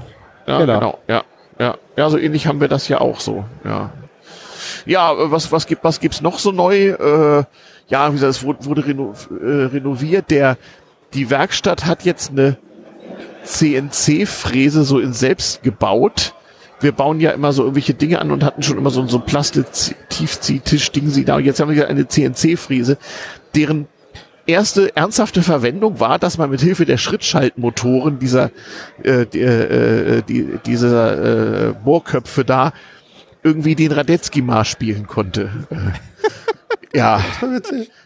[0.46, 0.74] Ja, Keller.
[0.78, 1.24] genau, ja,
[1.58, 1.76] ja.
[1.96, 3.92] Ja, so ähnlich haben wir das ja auch so, ja.
[4.86, 6.90] Ja, was, was gibt, was gibt's noch so neu?
[6.90, 7.44] Äh,
[7.88, 10.30] ja, wie gesagt, es wurde, wurde reno, äh, renoviert.
[10.30, 10.56] Der,
[11.14, 12.56] die Werkstatt hat jetzt eine
[13.44, 16.34] CNC-Fräse so in selbst gebaut.
[16.80, 19.24] Wir bauen ja immer so irgendwelche Dinge an und hatten schon immer so, so ein
[19.24, 21.12] Plastik-Tiefziehtisch-Ding
[21.44, 22.98] jetzt haben wir eine CNC-Fräse,
[23.54, 23.86] deren
[24.46, 28.50] erste ernsthafte Verwendung war, dass man mit Hilfe der Schrittschaltmotoren dieser
[29.02, 32.72] äh, die, äh, die, dieser äh, Bohrköpfe da
[33.42, 35.50] irgendwie den Radetzky-Marsch spielen konnte.
[35.70, 37.22] Äh, ja.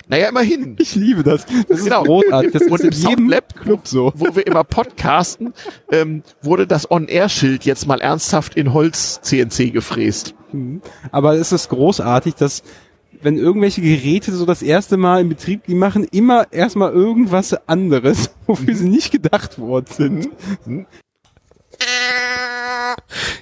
[0.08, 0.76] Naja, immerhin.
[0.78, 1.46] Ich liebe das.
[1.68, 2.04] Das ist Genau.
[2.04, 2.52] großartig.
[2.52, 4.12] Das und im jedem Soundlab Club so.
[4.14, 5.52] wo wir immer podcasten,
[5.90, 10.36] ähm, wurde das On-Air-Schild jetzt mal ernsthaft in Holz-CNC gefräst.
[10.52, 10.80] Mhm.
[11.10, 12.62] Aber es ist großartig, dass
[13.22, 18.30] wenn irgendwelche Geräte so das erste Mal in Betrieb, die machen immer erstmal irgendwas anderes,
[18.46, 20.28] wofür sie nicht gedacht worden sind.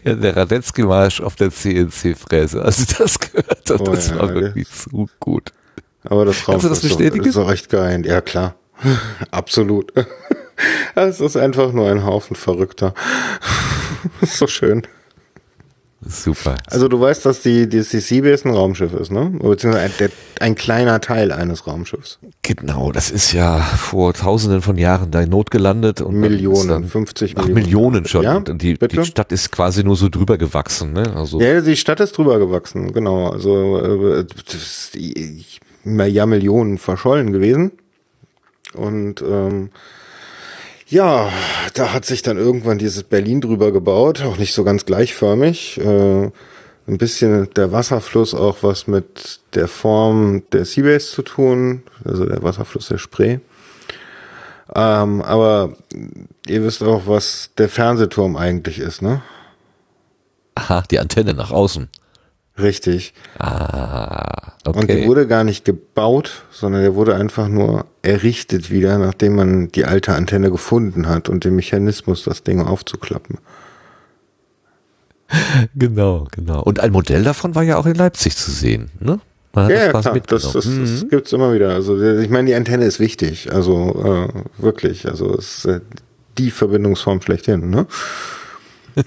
[0.05, 2.62] Ja, der Radetzky-Marsch auf der CNC-Fräse.
[2.62, 5.53] Also das gehört, das Oh ja, war der- wirklich so gut.
[6.05, 7.25] Aber das du das ist so- bestätigen?
[7.25, 8.05] Ist so recht geil.
[8.07, 8.55] Ja, klar.
[9.31, 9.93] Absolut.
[10.94, 12.94] Es ist einfach nur ein Haufen Verrückter.
[14.23, 14.86] so schön.
[16.07, 16.57] Super.
[16.70, 19.31] Also du weißt, dass die, die CCBS ein Raumschiff ist, ne?
[19.41, 20.10] Beziehungsweise ein, der,
[20.41, 22.18] ein kleiner Teil eines Raumschiffs.
[22.42, 26.00] Genau, das ist ja vor tausenden von Jahren da in Not gelandet.
[26.00, 27.55] Und Millionen, dann, 50 ach, Millionen.
[27.55, 28.23] Millionen schon.
[28.23, 30.92] Ja, die, die Stadt ist quasi nur so drüber gewachsen.
[30.92, 31.15] Ne?
[31.15, 33.28] Also Ja, die Stadt ist drüber gewachsen, genau.
[33.28, 34.24] Also äh,
[35.84, 37.73] ja Millionen verschollen gewesen.
[38.74, 39.70] Und ähm,
[40.94, 41.28] ja,
[41.74, 45.78] da hat sich dann irgendwann dieses Berlin drüber gebaut, auch nicht so ganz gleichförmig.
[45.78, 46.31] Äh,
[46.86, 52.42] ein bisschen der Wasserfluss auch was mit der Form der Seabase zu tun, also der
[52.42, 53.39] Wasserfluss der Spree.
[54.74, 55.76] Ähm, aber
[56.47, 59.23] ihr wisst auch, was der Fernsehturm eigentlich ist, ne?
[60.55, 61.89] Aha, die Antenne nach außen.
[62.57, 63.15] Richtig.
[63.39, 64.86] Ah, Und okay.
[64.86, 69.84] der wurde gar nicht gebaut, sondern der wurde einfach nur errichtet wieder, nachdem man die
[69.84, 73.39] alte Antenne gefunden hat und den Mechanismus, das Ding aufzuklappen.
[75.74, 76.62] Genau, genau.
[76.62, 79.18] Und ein Modell davon war ja auch in Leipzig zu sehen, ne?
[79.52, 80.83] Man Ja, quasi klar, das, das, mitgenommen.
[80.92, 81.08] das Mhm.
[81.08, 81.70] gibt's immer wieder.
[81.70, 85.81] Also ich meine, die Antenne ist wichtig, also äh, wirklich, also es ist äh,
[86.39, 87.70] die Verbindungsform schlechthin.
[87.70, 87.86] Ne?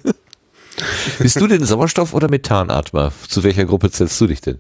[1.20, 3.12] Bist du denn Sauerstoff- oder Methanatmer?
[3.28, 4.60] Zu welcher Gruppe zählst du dich denn?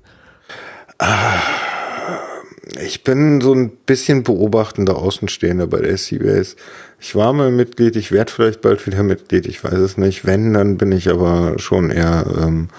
[2.81, 6.55] Ich bin so ein bisschen beobachtender Außenstehender bei der Seabase.
[6.99, 10.25] Ich war mal Mitglied, ich werde vielleicht bald wieder Mitglied, ich weiß es nicht.
[10.25, 12.69] Wenn, dann bin ich aber schon eher ähm,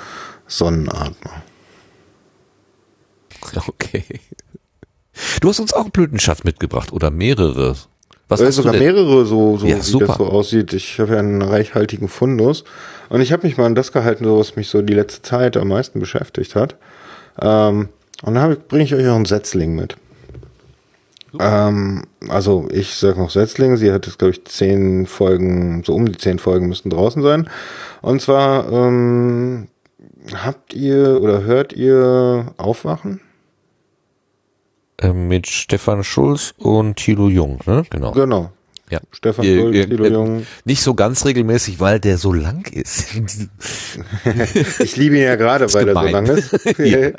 [0.47, 1.42] Sonnenatmer.
[3.67, 4.05] Okay.
[5.41, 7.76] Du hast uns auch einen Blütenschatz mitgebracht oder mehrere.
[8.29, 10.07] Was äh, sogar mehrere, so, so Ja, wie super.
[10.07, 10.73] das so aussieht.
[10.75, 12.65] Ich habe ja einen reichhaltigen Fundus.
[13.09, 15.57] Und ich habe mich mal an das gehalten, so was mich so die letzte Zeit
[15.57, 16.77] am meisten beschäftigt hat.
[17.41, 17.89] Ähm,
[18.23, 19.97] und da bringe ich euch auch einen Setzling mit.
[21.39, 26.07] Ähm, also ich sag noch Setzling, sie hat jetzt, glaube ich, zehn Folgen, so um
[26.07, 27.49] die zehn Folgen müssten draußen sein.
[28.03, 29.69] Und zwar ähm,
[30.35, 33.21] habt ihr oder hört ihr Aufwachen?
[35.01, 37.85] Ähm, mit Stefan Schulz und Thilo Jung, ne?
[37.91, 38.10] Genau.
[38.12, 38.51] Genau.
[38.91, 39.01] Ja.
[39.12, 40.47] Stefan Schulz, ihr- Thilo äh, Jung.
[40.65, 43.07] Nicht so ganz regelmäßig, weil der so lang ist.
[44.81, 46.12] Ich liebe ihn ja gerade, weil er so gemein.
[46.12, 46.55] lang ist.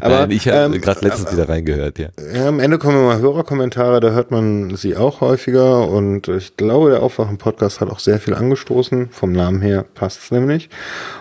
[0.00, 2.08] Aber, Nein, ich habe ähm, gerade letztens wieder reingehört, ja.
[2.34, 6.90] Ja, am Ende kommen immer Hörerkommentare, da hört man sie auch häufiger und ich glaube,
[6.90, 9.08] der Aufwachen-Podcast hat auch sehr viel angestoßen.
[9.10, 10.68] Vom Namen her passt's nämlich.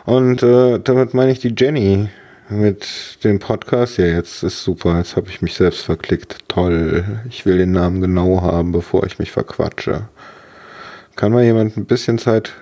[0.06, 2.09] Und äh, damit meine ich die Jenny
[2.49, 3.98] mit dem Podcast.
[3.98, 6.40] Ja, jetzt ist super, jetzt habe ich mich selbst verklickt.
[6.48, 10.07] Toll, ich will den Namen genau haben, bevor ich mich verquatsche.
[11.15, 12.53] Kann mal jemand ein bisschen Zeit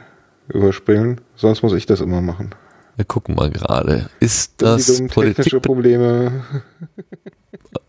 [0.47, 1.21] überspringen?
[1.35, 2.51] Sonst muss ich das immer machen.
[2.95, 4.09] Wir gucken mal gerade.
[4.19, 5.61] Ist Das das sind technische Politik...
[5.61, 6.43] Probleme.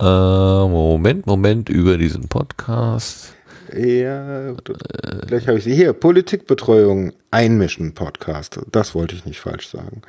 [0.01, 3.35] Äh, Moment, Moment, über diesen Podcast.
[3.73, 4.53] Ja,
[5.27, 5.93] gleich habe ich sie hier.
[5.93, 8.61] Politikbetreuung einmischen Podcast.
[8.73, 10.03] Das wollte ich nicht falsch sagen.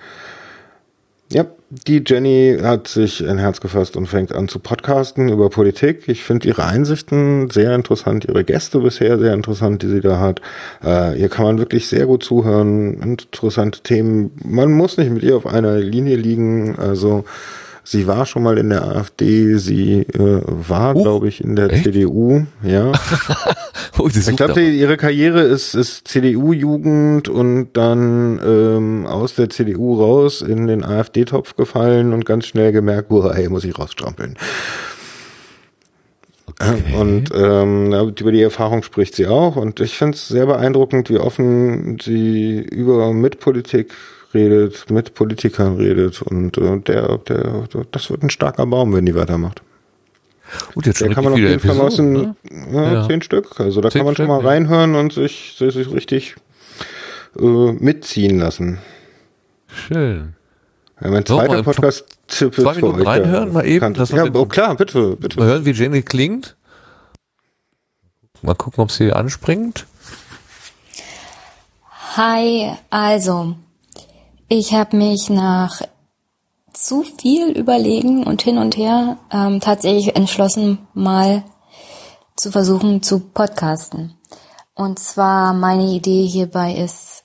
[1.36, 6.08] Ja, die Jenny hat sich ein Herz gefasst und fängt an zu podcasten über Politik.
[6.08, 10.40] Ich finde ihre Einsichten sehr interessant, ihre Gäste bisher sehr interessant, die sie da hat.
[10.82, 14.32] Äh, ihr kann man wirklich sehr gut zuhören, interessante Themen.
[14.46, 16.80] Man muss nicht mit ihr auf einer Linie liegen.
[16.80, 17.26] Also
[17.86, 22.46] sie war schon mal in der AfD, sie äh, war, glaube ich, in der CDU.
[22.62, 22.92] Ja.
[23.98, 30.42] Oh, ich glaube, ihre Karriere ist, ist CDU-Jugend und dann ähm, aus der CDU raus
[30.42, 34.36] in den AfD-Topf gefallen und ganz schnell gemerkt, boah, ey, muss ich rausstrampeln.
[36.98, 39.56] Und ähm, über die Erfahrung spricht sie auch.
[39.56, 43.94] Und ich finde es sehr beeindruckend, wie offen sie über Mitpolitik
[44.36, 46.22] redet, mit Politikern redet.
[46.22, 49.62] Und äh, der, der, das wird ein starker Baum, wenn die weitermacht.
[50.76, 53.08] Gut, jetzt Da schon kann man auf jeden Fall aus den Episoden, ja, Ja.
[53.08, 53.60] zehn Stück.
[53.60, 54.50] Also da Zehn kann man schon Stück, mal ja.
[54.50, 56.36] reinhören und sich, sich, sich richtig
[57.40, 58.78] äh, mitziehen lassen.
[59.68, 60.36] Schön.
[61.02, 63.08] Ja, mein So, zweiter Podcast-Tipp zwei ist für Minuten euch.
[63.08, 65.40] reinhören, mal eben, wir Ja, oh, klar, bitte, bitte.
[65.40, 66.56] Mal hören, wie Jenny klingt.
[68.42, 69.88] Mal gucken, ob sie anspringt.
[72.16, 73.56] Hi, also,
[74.48, 75.82] ich habe mich nach
[76.74, 81.44] zu viel Überlegen und hin und her ähm, tatsächlich entschlossen, mal
[82.36, 84.18] zu versuchen zu podcasten.
[84.74, 87.24] Und zwar meine Idee hierbei ist,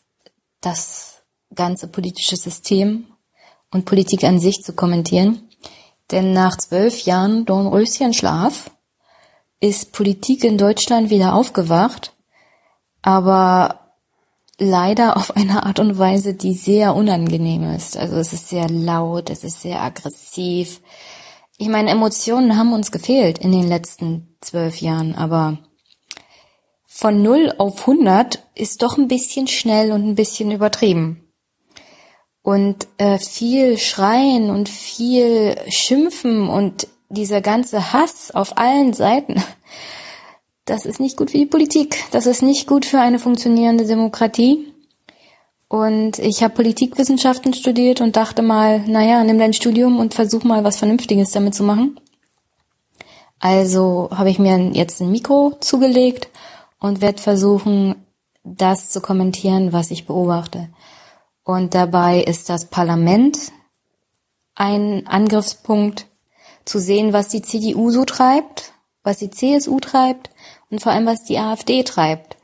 [0.60, 1.23] das
[1.55, 3.07] ganze politische System
[3.73, 5.49] und Politik an sich zu kommentieren.
[6.10, 8.70] Denn nach zwölf Jahren Dornröschenschlaf
[9.60, 12.15] ist Politik in Deutschland wieder aufgewacht,
[13.02, 13.80] aber
[14.60, 17.97] leider auf eine Art und Weise, die sehr unangenehm ist.
[17.97, 20.80] Also es ist sehr laut, es ist sehr aggressiv.
[21.58, 25.58] Ich meine, Emotionen haben uns gefehlt in den letzten zwölf Jahren, aber
[26.86, 31.32] von 0 auf 100 ist doch ein bisschen schnell und ein bisschen übertrieben.
[32.42, 39.42] Und äh, viel Schreien und viel Schimpfen und dieser ganze Hass auf allen Seiten,
[40.64, 41.97] das ist nicht gut für die Politik.
[42.10, 44.72] Das ist nicht gut für eine funktionierende Demokratie.
[45.68, 50.64] Und ich habe Politikwissenschaften studiert und dachte mal, naja, nimm dein Studium und versuch mal
[50.64, 51.98] was Vernünftiges damit zu machen.
[53.39, 56.28] Also habe ich mir jetzt ein Mikro zugelegt
[56.80, 57.94] und werde versuchen,
[58.42, 60.68] das zu kommentieren, was ich beobachte.
[61.44, 63.52] Und dabei ist das Parlament
[64.55, 66.06] ein Angriffspunkt,
[66.64, 70.30] zu sehen, was die CDU so treibt, was die CSU treibt
[70.70, 72.36] und vor allem, was die AfD treibt.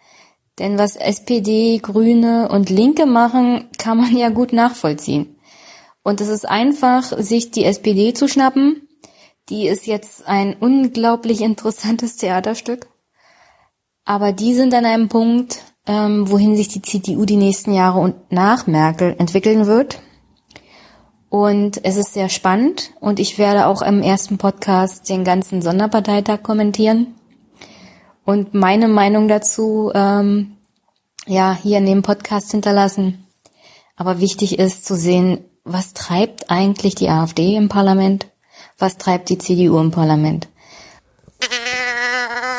[0.59, 5.39] Denn was SPD, Grüne und Linke machen, kann man ja gut nachvollziehen.
[6.03, 8.89] Und es ist einfach, sich die SPD zu schnappen.
[9.49, 12.89] Die ist jetzt ein unglaublich interessantes Theaterstück.
[14.05, 18.33] Aber die sind an einem Punkt, ähm, wohin sich die CDU die nächsten Jahre und
[18.33, 20.01] nach Merkel entwickeln wird.
[21.29, 26.43] Und es ist sehr spannend und ich werde auch im ersten Podcast den ganzen Sonderparteitag
[26.43, 27.17] kommentieren
[28.27, 30.57] und meine Meinung dazu ähm,
[31.27, 33.25] ja hier in dem Podcast hinterlassen.
[33.97, 38.27] Aber wichtig ist zu sehen, was treibt eigentlich die AfD im Parlament,
[38.79, 40.49] was treibt die CDU im Parlament.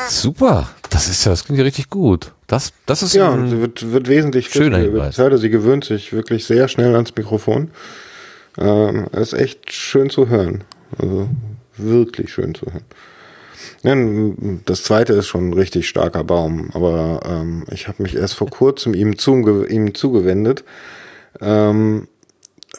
[0.08, 2.32] Super, das ist ja, das klingt ja richtig gut.
[2.46, 5.16] Das, das ist ja, ein sie wird, wird wesentlich schöner Hinweis.
[5.16, 7.70] Sie gewöhnt sich wirklich sehr schnell ans Mikrofon.
[8.56, 10.64] Ähm, ist echt schön zu hören.
[10.98, 11.28] Also
[11.76, 12.84] wirklich schön zu hören.
[13.82, 18.50] Das zweite ist schon ein richtig starker Baum, aber ähm, ich habe mich erst vor
[18.50, 20.64] kurzem ihm, zuge ihm zugewendet
[21.40, 22.08] ähm,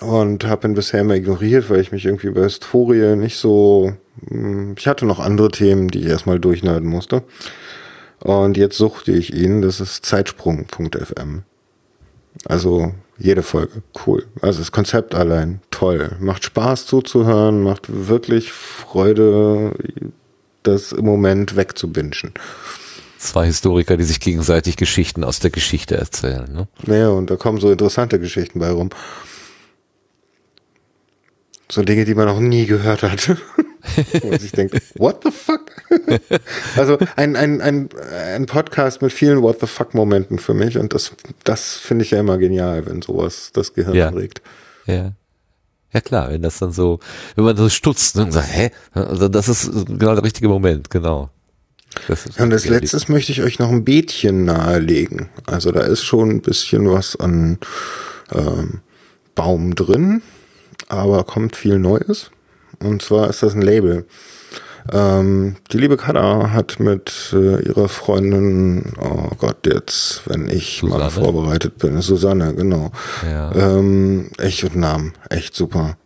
[0.01, 3.93] und habe ihn bisher immer ignoriert, weil ich mich irgendwie über Historie nicht so.
[4.29, 7.23] mh, Ich hatte noch andere Themen, die ich erstmal durchnörden musste.
[8.19, 11.43] Und jetzt suchte ich ihn, das ist Zeitsprung.fm.
[12.45, 14.25] Also jede Folge, cool.
[14.41, 16.17] Also das Konzept allein, toll.
[16.19, 19.73] Macht Spaß zuzuhören, macht wirklich Freude,
[20.63, 22.33] das im Moment wegzubingen.
[23.17, 26.51] Zwei Historiker, die sich gegenseitig Geschichten aus der Geschichte erzählen.
[26.51, 26.67] Ne?
[26.85, 28.89] Naja, und da kommen so interessante Geschichten bei rum.
[31.71, 33.29] So Dinge, die man noch nie gehört hat.
[34.21, 35.61] Wo man sich denkt, what the fuck?
[36.75, 37.89] also ein, ein, ein,
[38.33, 41.11] ein Podcast mit vielen what the fuck Momenten für mich und das,
[41.43, 44.07] das finde ich ja immer genial, wenn sowas das Gehirn Ja.
[44.07, 44.41] anregt.
[44.85, 45.13] Ja.
[45.91, 46.99] Ja klar, wenn das dann so,
[47.35, 48.71] wenn man so stutzt und sagt, hä?
[48.93, 51.29] Also das ist genau der richtige Moment, genau.
[52.07, 55.29] Das ist Und als ja, letztes möchte ich euch noch ein Beetchen nahelegen.
[55.47, 57.57] Also da ist schon ein bisschen was an
[58.31, 58.81] ähm,
[59.33, 60.21] Baum drin,
[60.87, 62.29] aber kommt viel Neues.
[62.79, 64.05] Und zwar ist das ein Label.
[64.91, 71.09] Ähm, die liebe Kada hat mit äh, ihrer Freundin, oh Gott, jetzt, wenn ich mal
[71.09, 72.91] vorbereitet bin, Susanne, genau.
[73.23, 73.51] Ja.
[73.53, 75.97] Ähm, echt und Namen, echt super.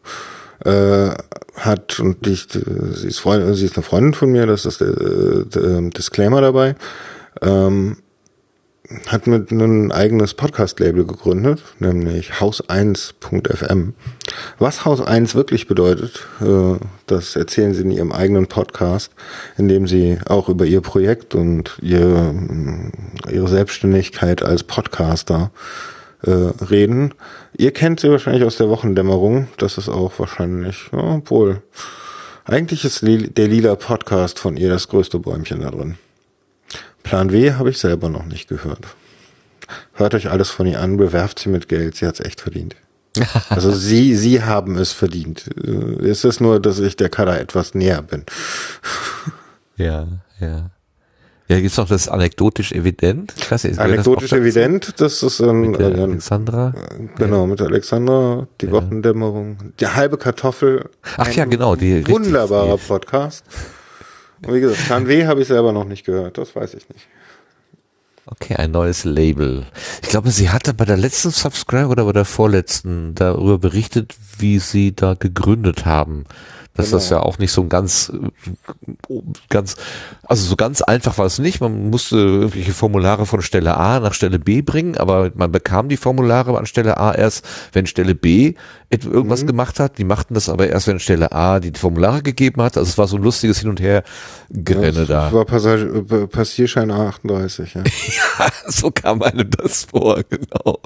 [0.65, 1.11] Äh,
[1.55, 5.45] hat und ich, sie ist Freundin, sie ist eine Freundin von mir, das ist der,
[5.45, 6.75] der Disclaimer dabei.
[7.41, 7.97] Ähm,
[9.07, 13.93] hat mit ein eigenes Podcast-Label gegründet, nämlich Haus1.fm.
[14.59, 16.75] Was Haus 1 wirklich bedeutet, äh,
[17.07, 19.11] das erzählen sie in ihrem eigenen Podcast,
[19.57, 22.33] in dem sie auch über ihr Projekt und ihr,
[23.31, 25.51] ihre Selbstständigkeit als Podcaster
[26.23, 27.13] äh, reden.
[27.57, 29.47] Ihr kennt sie wahrscheinlich aus der Wochendämmerung.
[29.57, 31.61] Das ist auch wahrscheinlich, obwohl.
[32.45, 35.95] Eigentlich ist der lila Podcast von ihr das größte Bäumchen da drin.
[37.03, 38.79] Plan W habe ich selber noch nicht gehört.
[39.93, 42.75] Hört euch alles von ihr an, bewerft sie mit Geld, sie hat es echt verdient.
[43.49, 45.45] Also sie, sie haben es verdient.
[45.63, 48.23] Äh, Es ist nur, dass ich der Kader etwas näher bin.
[49.77, 50.07] Ja,
[50.39, 50.69] ja.
[51.49, 53.33] Ja, gibt's noch das anekdotisch evident.
[53.37, 54.41] Ich weiß nicht, gehört das Anekdotisch dazu?
[54.41, 56.73] evident, das ist ein, Mit der ein Alexandra.
[57.17, 60.89] Genau, mit der Alexandra, die Wochendämmerung, die halbe Kartoffel.
[61.17, 63.43] Ach ja, genau, die wunderbarer Podcast.
[64.45, 67.07] Und wie gesagt, Plan W habe ich selber noch nicht gehört, das weiß ich nicht.
[68.25, 69.65] Okay, ein neues Label.
[70.01, 74.59] Ich glaube, sie hatte bei der letzten Subscribe oder bei der vorletzten darüber berichtet, wie
[74.59, 76.23] sie da gegründet haben.
[76.75, 77.21] Dass das Genau.
[77.21, 78.11] ja auch nicht so ein ganz,
[79.49, 79.75] ganz,
[80.23, 81.61] also so ganz einfach war es nicht.
[81.61, 85.97] Man musste irgendwelche Formulare von Stelle A nach Stelle B bringen, aber man bekam die
[85.97, 88.55] Formulare an Stelle A erst, wenn Stelle B
[88.89, 89.97] irgendwas gemacht hat.
[89.97, 92.75] Die machten das aber erst, wenn Stelle A die Formulare gegeben hat.
[92.77, 94.03] Also es war so ein lustiges Hin und Her
[94.49, 95.25] Gerenne da.
[95.25, 97.83] Das war Passage, äh, Passierschein A38, ja.
[98.39, 100.79] Ja, so kam einem das vor, genau.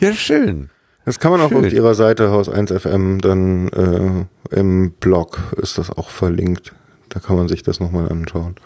[0.00, 0.70] Ja, schön.
[1.08, 1.64] Das kann man auch Schön.
[1.64, 6.74] auf ihrer Seite Haus 1 FM dann äh, im Blog ist das auch verlinkt.
[7.08, 8.56] Da kann man sich das nochmal anschauen.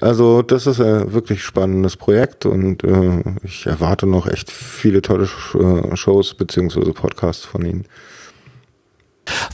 [0.00, 5.28] Also das ist ein wirklich spannendes Projekt und äh, ich erwarte noch echt viele tolle
[5.54, 7.86] äh, Shows beziehungsweise Podcasts von ihnen.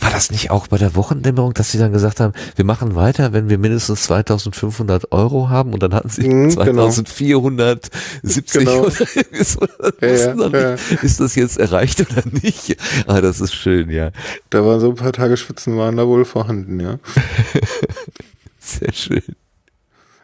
[0.00, 3.32] War das nicht auch bei der Wochendämmerung, dass sie dann gesagt haben, wir machen weiter,
[3.32, 6.90] wenn wir mindestens 2500 Euro haben und dann hatten sie Mhm, genau.
[6.90, 8.86] 2470 Genau.
[8.88, 10.76] Dann Ja, ja, ja.
[11.02, 12.76] Ist das jetzt erreicht oder nicht?
[13.06, 14.10] Ah, das ist schön, ja.
[14.50, 16.98] Da waren so ein paar Tage Schwitzen waren da wohl vorhanden, ja.
[18.58, 19.22] Sehr schön.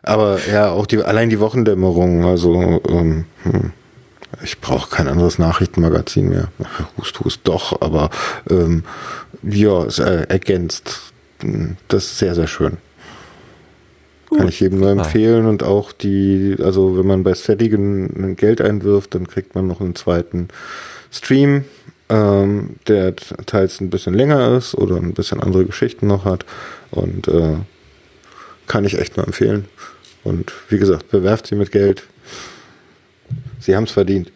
[0.03, 3.73] Aber ja, auch die, allein die Wochendämmerung, also ähm, hm,
[4.43, 6.49] ich brauche kein anderes Nachrichtenmagazin mehr.
[6.97, 8.11] Hust, hust, doch, aber
[8.51, 8.85] ähm,
[9.43, 11.13] ja, es äh, ergänzt.
[11.89, 12.79] Das ist sehr, sehr schön.
[14.37, 19.15] Kann ich jedem nur empfehlen und auch die, also wenn man bei Steadigan Geld einwirft,
[19.15, 20.49] dann kriegt man noch einen zweiten
[21.11, 21.65] Stream,
[22.11, 26.45] ähm, der teils ein bisschen länger ist oder ein bisschen andere Geschichten noch hat
[26.91, 27.57] und äh,
[28.67, 29.65] kann ich echt nur empfehlen.
[30.25, 32.03] Und wie gesagt, bewerft sie mit Geld.
[33.61, 34.33] Sie haben es verdient.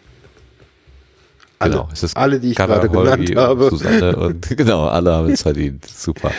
[1.59, 3.71] Alle, Genau, es ist alle, die ich Carla, gerade genannt Holgi habe.
[3.71, 5.87] Susanne und genau, alle haben es verdient.
[5.87, 6.33] Super.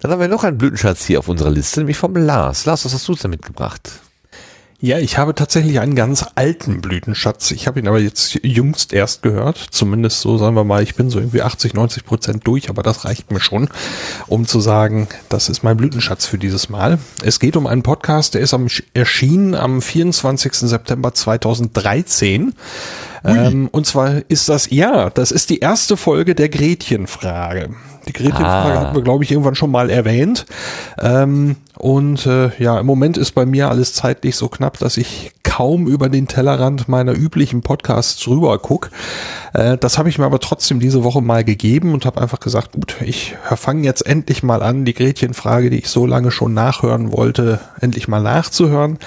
[0.00, 2.64] Dann haben wir noch einen Blütenschatz hier auf unserer Liste, nämlich vom Lars.
[2.66, 3.90] Lars, was hast du uns denn mitgebracht?
[4.84, 7.52] Ja, ich habe tatsächlich einen ganz alten Blütenschatz.
[7.52, 9.56] Ich habe ihn aber jetzt jüngst erst gehört.
[9.70, 13.06] Zumindest so, sagen wir mal, ich bin so irgendwie 80, 90 Prozent durch, aber das
[13.06, 13.70] reicht mir schon,
[14.26, 16.98] um zu sagen, das ist mein Blütenschatz für dieses Mal.
[17.24, 20.52] Es geht um einen Podcast, der ist am, erschienen am 24.
[20.52, 22.52] September 2013.
[23.24, 27.70] Ähm, und zwar ist das, ja, das ist die erste Folge der Gretchenfrage.
[28.06, 28.80] Die Gretchenfrage Ah.
[28.82, 30.44] hatten wir, glaube ich, irgendwann schon mal erwähnt.
[31.00, 35.32] Ähm, und äh, ja, im Moment ist bei mir alles zeitlich so knapp, dass ich
[35.42, 38.90] kaum über den Tellerrand meiner üblichen Podcasts rüber guck.
[39.52, 42.72] Äh, das habe ich mir aber trotzdem diese Woche mal gegeben und habe einfach gesagt,
[42.72, 47.12] gut, ich fange jetzt endlich mal an, die Gretchenfrage, die ich so lange schon nachhören
[47.12, 48.98] wollte, endlich mal nachzuhören.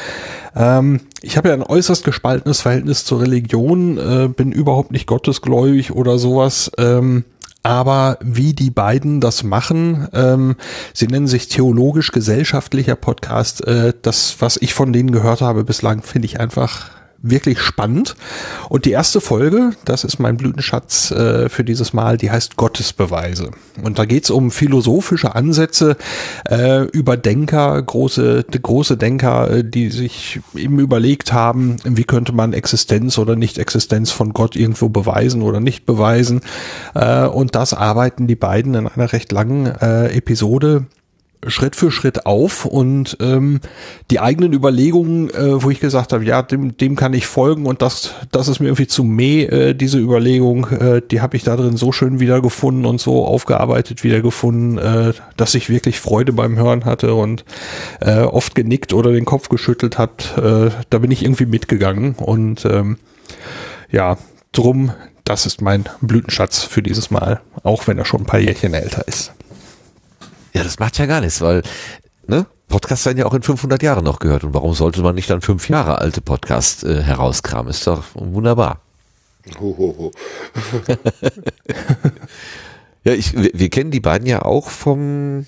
[0.56, 5.92] Ähm, ich habe ja ein äußerst gespaltenes Verhältnis zur Religion, äh, bin überhaupt nicht gottesgläubig
[5.92, 6.72] oder sowas.
[6.78, 7.24] Ähm,
[7.68, 10.56] aber wie die beiden das machen, ähm,
[10.94, 16.28] sie nennen sich theologisch-gesellschaftlicher Podcast, äh, das, was ich von denen gehört habe bislang, finde
[16.28, 18.16] ich einfach wirklich spannend.
[18.70, 23.52] Und die erste Folge, das ist mein Blütenschatz äh, für dieses Mal, die heißt Gottesbeweise.
[23.82, 25.98] Und da geht's um philosophische Ansätze
[26.50, 32.54] äh, über Denker, große, große Denker, äh, die sich eben überlegt haben, wie könnte man
[32.54, 36.42] Existenz oder Nicht-Existenz von Gott irgendwo beweisen oder nicht beweisen.
[36.94, 40.86] Äh, und das arbeiten die beiden in einer recht langen äh, Episode
[41.50, 43.60] Schritt für Schritt auf und ähm,
[44.12, 47.82] die eigenen Überlegungen, äh, wo ich gesagt habe, ja, dem, dem kann ich folgen und
[47.82, 51.56] das, das ist mir irgendwie zu meh, äh, diese Überlegung, äh, die habe ich da
[51.56, 56.86] drin so schön wiedergefunden und so aufgearbeitet wiedergefunden, äh, dass ich wirklich Freude beim Hören
[56.86, 57.46] hatte und
[58.02, 60.38] äh, oft genickt oder den Kopf geschüttelt hat.
[60.38, 62.98] Äh, da bin ich irgendwie mitgegangen und ähm,
[63.92, 64.18] ja,
[64.52, 64.92] drum,
[65.24, 69.08] das ist mein Blütenschatz für dieses Mal, auch wenn er schon ein paar Jährchen älter
[69.08, 69.34] ist.
[70.58, 71.62] Ja, das macht ja gar nichts, weil
[72.26, 74.44] ne, Podcasts werden ja auch in 500 Jahren noch gehört.
[74.44, 77.70] Und warum sollte man nicht dann fünf Jahre alte Podcasts äh, herauskramen?
[77.70, 78.82] Ist doch wunderbar.
[79.60, 80.12] Ho, ho, ho.
[83.08, 85.46] Ja, ich, wir, wir kennen die beiden ja auch vom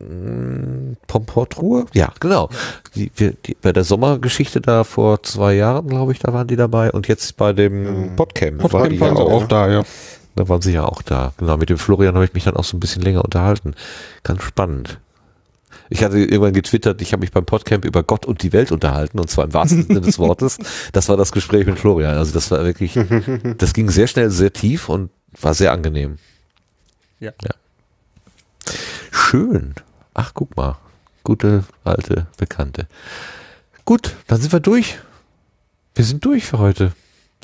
[0.00, 1.86] mm, Pomportruhe?
[1.92, 2.48] Ja, genau.
[2.96, 6.56] Die, wir, die, bei der Sommergeschichte da vor zwei Jahren, glaube ich, da waren die
[6.56, 6.90] dabei.
[6.90, 8.62] Und jetzt bei dem Podcamp.
[8.62, 9.84] Podcamp die waren sie auch da, ja.
[10.34, 11.32] Da waren sie ja auch da.
[11.36, 13.74] Genau, mit dem Florian habe ich mich dann auch so ein bisschen länger unterhalten.
[14.22, 14.98] Ganz spannend.
[15.90, 19.18] Ich hatte irgendwann getwittert, ich habe mich beim Podcamp über Gott und die Welt unterhalten,
[19.18, 20.58] und zwar im wahrsten Sinne des Wortes.
[20.92, 22.16] Das war das Gespräch mit Florian.
[22.16, 22.98] Also das war wirklich,
[23.58, 26.16] das ging sehr schnell, sehr tief und war sehr angenehm.
[27.20, 27.32] Ja.
[27.42, 27.50] ja.
[29.10, 29.74] Schön.
[30.14, 30.78] Ach, guck mal.
[31.24, 32.86] Gute, alte Bekannte.
[33.84, 34.98] Gut, dann sind wir durch.
[35.94, 36.92] Wir sind durch für heute.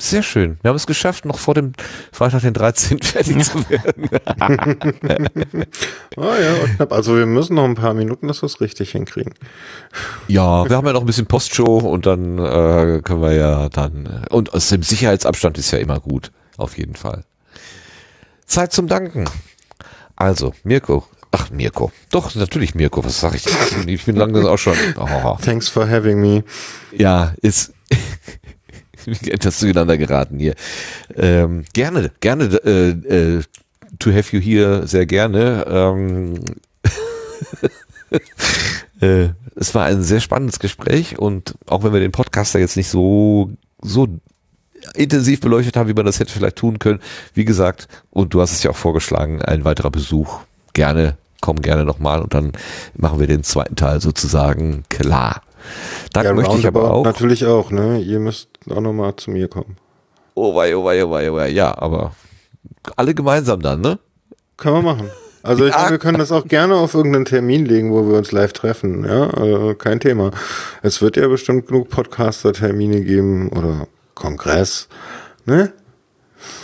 [0.01, 0.57] Sehr schön.
[0.61, 1.73] Wir haben es geschafft, noch vor dem
[2.13, 2.99] Freitag den 13.
[3.03, 4.09] fertig zu werden.
[6.17, 6.91] Ah ja, knapp.
[6.91, 9.33] Also wir müssen noch ein paar Minuten, dass wir es richtig hinkriegen.
[10.27, 14.05] Ja, wir haben ja noch ein bisschen Postshow und dann äh, können wir ja dann
[14.05, 17.23] äh, und aus dem Sicherheitsabstand ist ja immer gut, auf jeden Fall.
[18.45, 19.25] Zeit zum Danken.
[20.15, 21.05] Also, Mirko.
[21.31, 21.91] Ach, Mirko.
[22.11, 23.05] Doch, natürlich Mirko.
[23.05, 23.45] Was sag ich?
[23.45, 24.75] Ich bin, ich bin langsam auch schon.
[24.97, 25.37] Oh.
[25.41, 26.43] Thanks for having me.
[26.91, 27.73] Ja, ist
[29.25, 30.55] etwas zueinander geraten hier.
[31.15, 33.43] Ähm, gerne, gerne äh, äh,
[33.99, 35.65] to have you here, sehr gerne.
[35.67, 36.39] Ähm,
[39.01, 42.89] äh, es war ein sehr spannendes Gespräch und auch wenn wir den Podcaster jetzt nicht
[42.89, 44.07] so so
[44.95, 46.99] intensiv beleuchtet haben, wie man das hätte vielleicht tun können,
[47.33, 50.39] wie gesagt, und du hast es ja auch vorgeschlagen, ein weiterer Besuch
[50.73, 52.53] gerne, komm gerne nochmal und dann
[52.95, 55.41] machen wir den zweiten Teil sozusagen klar.
[56.13, 57.99] Dann ja, möchte ich aber auch Natürlich auch, ne?
[57.99, 59.77] Ihr müsst auch nochmal zu mir kommen.
[60.35, 61.49] Oh wei, oh wei, oh wei, oh wei.
[61.49, 62.13] Ja, aber
[62.95, 63.99] alle gemeinsam dann, ne?
[64.57, 65.09] Können wir machen.
[65.41, 68.31] Also ich meine, wir können das auch gerne auf irgendeinen Termin legen, wo wir uns
[68.33, 70.31] live treffen, ja, also kein Thema.
[70.81, 74.89] Es wird ja bestimmt genug Podcaster-Termine geben oder Kongress,
[75.45, 75.71] ne?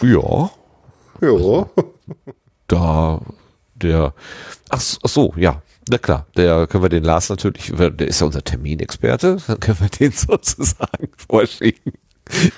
[0.02, 0.52] Ja.
[1.22, 1.70] Ja.
[2.68, 3.22] Da,
[3.76, 4.14] der,
[4.70, 8.26] ach, ach so, ja, na klar, der können wir den Lars natürlich, der ist ja
[8.26, 11.94] unser Terminexperte, dann können wir den sozusagen vorschicken.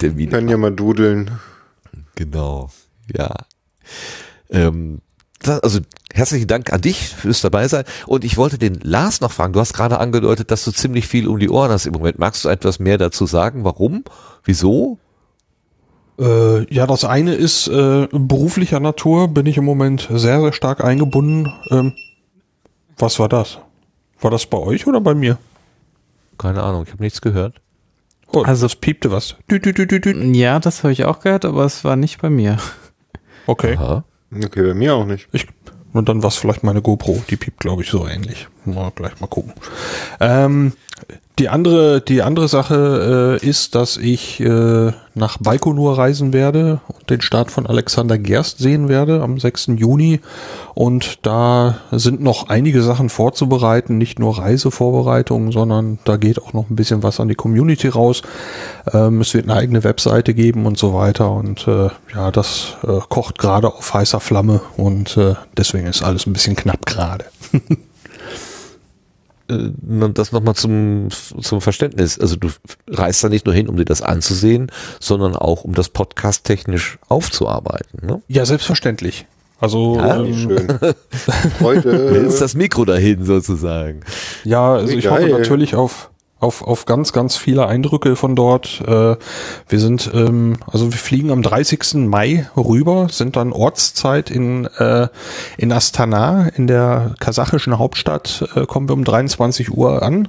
[0.02, 0.34] Der Minimarkt.
[0.34, 1.32] Können ja mal dudeln.
[2.16, 2.70] Genau,
[3.14, 3.34] ja.
[4.50, 5.02] Ähm,
[5.40, 5.80] das, also
[6.14, 7.84] herzlichen Dank an dich fürs dabei sein.
[8.06, 9.54] Und ich wollte den Lars noch fragen.
[9.54, 12.18] Du hast gerade angedeutet, dass du ziemlich viel um die Ohren hast im Moment.
[12.18, 13.64] Magst du etwas mehr dazu sagen?
[13.64, 14.04] Warum?
[14.44, 15.00] Wieso?
[16.20, 20.84] Äh, ja, das eine ist äh, beruflicher Natur, bin ich im Moment sehr, sehr stark
[20.84, 21.52] eingebunden.
[21.70, 21.94] Ähm,
[22.98, 23.60] was war das?
[24.20, 25.38] War das bei euch oder bei mir?
[26.38, 27.62] Keine Ahnung, ich habe nichts gehört.
[28.34, 29.36] Oh, also es piepte was.
[29.50, 30.14] Dü, dü, dü, dü, dü.
[30.36, 32.58] Ja, das habe ich auch gehört, aber es war nicht bei mir.
[33.46, 33.78] Okay.
[33.78, 34.04] Aha.
[34.34, 35.30] Okay, bei mir auch nicht.
[35.32, 35.48] Ich,
[35.94, 37.24] und dann war es vielleicht meine GoPro.
[37.30, 38.48] Die piept, glaube ich, so ähnlich.
[38.66, 39.54] Mal gleich mal gucken.
[40.20, 40.74] Ähm,
[41.40, 47.10] die andere, die andere Sache äh, ist, dass ich äh, nach Baikonur reisen werde und
[47.12, 49.68] den Start von Alexander Gerst sehen werde am 6.
[49.76, 50.20] Juni.
[50.74, 56.72] Und da sind noch einige Sachen vorzubereiten, nicht nur Reisevorbereitungen, sondern da geht auch noch
[56.72, 58.24] ein bisschen was an die Community raus.
[58.92, 61.32] Ähm, es wird eine eigene Webseite geben und so weiter.
[61.32, 66.26] Und äh, ja, das äh, kocht gerade auf heißer Flamme und äh, deswegen ist alles
[66.26, 67.26] ein bisschen knapp gerade.
[69.50, 69.70] Äh,
[70.14, 72.20] das nochmal zum, zum Verständnis.
[72.20, 72.50] Also du
[72.90, 76.98] reist da nicht nur hin, um dir das anzusehen, sondern auch, um das Podcast technisch
[77.08, 78.06] aufzuarbeiten.
[78.06, 78.22] Ne?
[78.28, 79.26] Ja, selbstverständlich.
[79.60, 80.68] Also Ja, ähm, Schön.
[81.60, 82.12] Freude.
[82.12, 84.02] Hältst das Mikro dahin sozusagen.
[84.44, 85.32] Ja, also Wie ich hoffe geil.
[85.32, 88.82] natürlich auf auf auf ganz ganz viele Eindrücke von dort.
[88.86, 89.16] Äh,
[89.68, 91.96] wir sind ähm, also wir fliegen am 30.
[92.08, 95.08] Mai rüber, sind dann Ortszeit in äh,
[95.58, 100.28] in Astana in der kasachischen Hauptstadt äh, kommen wir um 23 Uhr an.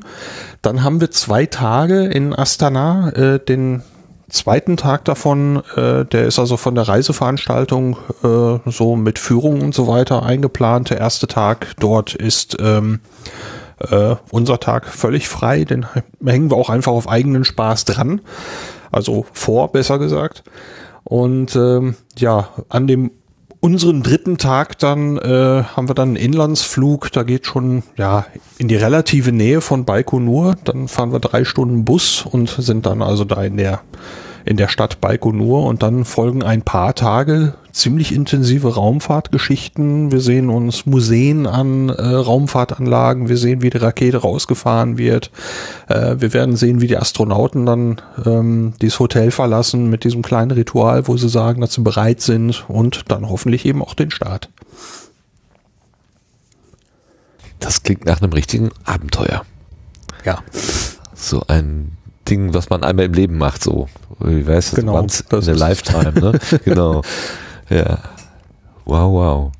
[0.62, 3.82] Dann haben wir zwei Tage in Astana, äh, den
[4.28, 9.74] zweiten Tag davon, äh, der ist also von der Reiseveranstaltung äh, so mit Führung und
[9.74, 10.90] so weiter eingeplant.
[10.90, 13.00] Der erste Tag dort ist ähm,
[13.80, 15.86] äh, unser Tag völlig frei, den
[16.24, 18.20] hängen wir auch einfach auf eigenen Spaß dran.
[18.90, 20.44] Also vor, besser gesagt.
[21.04, 23.10] Und ähm, ja, an dem
[23.60, 28.26] unseren dritten Tag dann äh, haben wir dann einen Inlandsflug, da geht schon ja
[28.56, 30.56] in die relative Nähe von Baikonur.
[30.64, 33.80] Dann fahren wir drei Stunden Bus und sind dann also da in der
[34.48, 40.10] in der Stadt Baikonur und dann folgen ein paar Tage ziemlich intensive Raumfahrtgeschichten.
[40.10, 45.30] Wir sehen uns Museen an, äh, Raumfahrtanlagen, wir sehen, wie die Rakete rausgefahren wird.
[45.86, 50.52] Äh, wir werden sehen, wie die Astronauten dann ähm, dieses Hotel verlassen mit diesem kleinen
[50.52, 54.48] Ritual, wo sie sagen, dass sie bereit sind und dann hoffentlich eben auch den Start.
[57.60, 59.44] Das klingt nach einem richtigen Abenteuer.
[60.24, 60.38] Ja.
[61.14, 61.97] So ein
[62.28, 63.88] Ding, was man einmal im Leben macht, so.
[64.20, 66.38] Wie weißt du, Genau, once das in a lifetime, ne?
[66.64, 67.02] genau.
[67.68, 67.98] Ja.
[68.84, 69.52] Wow, wow.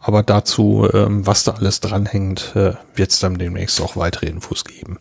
[0.00, 4.64] Aber dazu, ähm, was da alles dranhängt, äh, wird es dann demnächst auch weitere Infos
[4.64, 4.98] geben.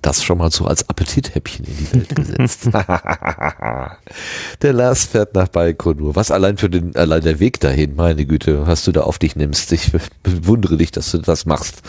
[0.00, 2.68] Das schon mal so als Appetithäppchen in die Welt gesetzt.
[4.62, 6.16] der Lars fährt nach Baikonur.
[6.16, 9.36] Was allein für den, allein der Weg dahin, meine Güte, was du da auf dich
[9.36, 9.72] nimmst.
[9.72, 9.92] Ich
[10.22, 11.82] bewundere dich, dass du das machst.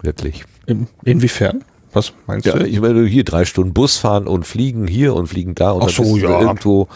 [0.00, 0.44] Wirklich.
[0.66, 1.64] In, inwiefern?
[1.94, 2.66] Was meinst Ja, du?
[2.66, 5.86] ich meine, hier drei Stunden Bus fahren und fliegen hier und fliegen da und Ach
[5.86, 6.40] dann so, ja.
[6.40, 6.88] irgendwo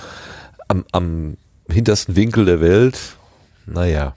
[0.69, 1.37] am, am
[1.71, 2.99] hintersten Winkel der Welt.
[3.67, 4.15] Naja.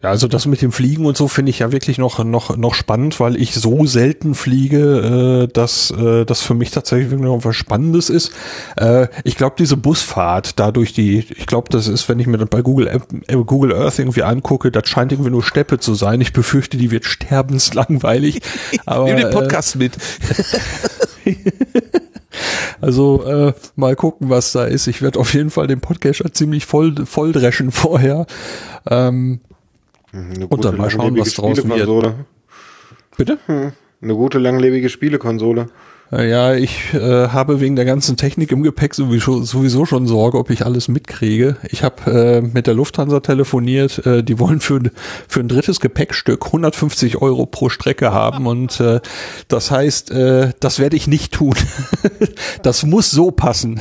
[0.00, 2.74] Ja, also das mit dem Fliegen und so finde ich ja wirklich noch noch noch
[2.74, 7.44] spannend, weil ich so selten fliege, äh, dass äh, das für mich tatsächlich wirklich noch
[7.44, 8.30] was Spannendes ist.
[8.76, 12.48] Äh, ich glaube, diese Busfahrt, dadurch die, ich glaube, das ist, wenn ich mir das
[12.48, 16.20] bei Google App, äh, Google Earth irgendwie angucke, das scheint irgendwie nur Steppe zu sein.
[16.20, 18.40] Ich befürchte, die wird sterbenslangweilig.
[18.86, 19.96] Aber, Nimm den äh, Podcast mit.
[22.80, 24.86] Also äh, mal gucken, was da ist.
[24.86, 28.26] Ich werde auf jeden Fall den Podcatcher ziemlich voll voll dreschen vorher.
[28.88, 29.40] Ähm,
[30.12, 32.14] Eine und dann mal schauen, was draus wird.
[33.16, 33.38] Bitte?
[33.46, 35.66] Hm, Eine gute langlebige Spielekonsole.
[36.10, 40.38] Äh, Ja, ich äh, habe wegen der ganzen Technik im Gepäck sowieso, sowieso schon Sorge,
[40.38, 41.56] ob ich alles mitkriege.
[41.68, 44.90] Ich habe äh, mit der Lufthansa telefoniert, äh, die wollen für, ein-
[45.28, 49.00] für ein drittes Gepäckstück 150 Euro pro Strecke haben und äh,
[49.48, 51.54] das heißt, äh, das werde ich nicht tun.
[52.62, 53.80] das muss so passen.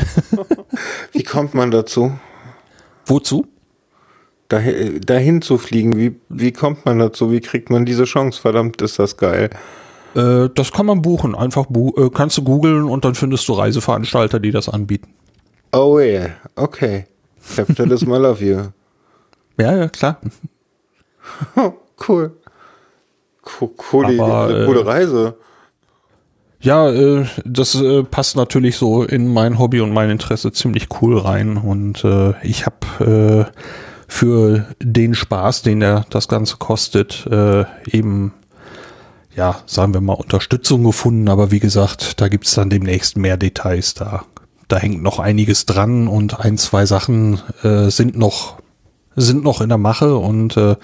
[1.14, 2.12] Wie kommt man dazu?
[3.06, 3.46] Wozu?
[4.50, 7.32] Dahin, dahin zu fliegen, wie, wie kommt man dazu?
[7.32, 8.40] Wie kriegt man diese Chance?
[8.40, 9.50] Verdammt, ist das geil.
[10.16, 11.36] Äh, das kann man buchen.
[11.36, 15.14] Einfach bu äh, kannst du googeln und dann findest du Reiseveranstalter, die das anbieten.
[15.74, 17.06] Oh yeah, okay.
[17.56, 18.58] Capitalism, I love you.
[19.60, 20.22] Ja, ja, klar.
[22.08, 22.32] cool.
[23.42, 25.36] Co coole, Aber, eine äh, coole Reise.
[26.60, 31.18] Ja, äh, das äh, passt natürlich so in mein Hobby und mein Interesse ziemlich cool
[31.18, 31.58] rein.
[31.58, 33.62] Und äh, ich habe äh,
[34.08, 38.34] für den Spaß, den der das Ganze kostet, äh, eben,
[39.36, 41.30] ja, sagen wir mal, Unterstützung gefunden.
[41.30, 43.94] Aber wie gesagt, da gibt's dann demnächst mehr Details.
[43.94, 44.24] Da
[44.68, 48.58] da hängt noch einiges dran und ein, zwei Sachen äh, sind noch
[49.20, 50.76] sind noch in der Mache und äh,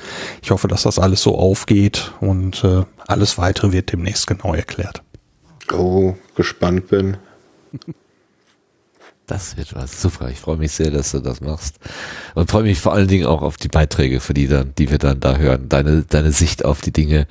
[0.42, 5.03] ich hoffe, dass das alles so aufgeht und äh, alles weitere wird demnächst genau erklärt.
[5.72, 7.18] Oh, gespannt bin.
[9.27, 10.02] Das wird was.
[10.02, 10.30] Super.
[10.30, 11.77] Ich freue mich sehr, dass du das machst.
[12.35, 14.98] Und freue mich vor allen Dingen auch auf die Beiträge, für die dann, die wir
[14.98, 15.69] dann da hören.
[15.69, 17.27] Deine, deine Sicht auf die Dinge.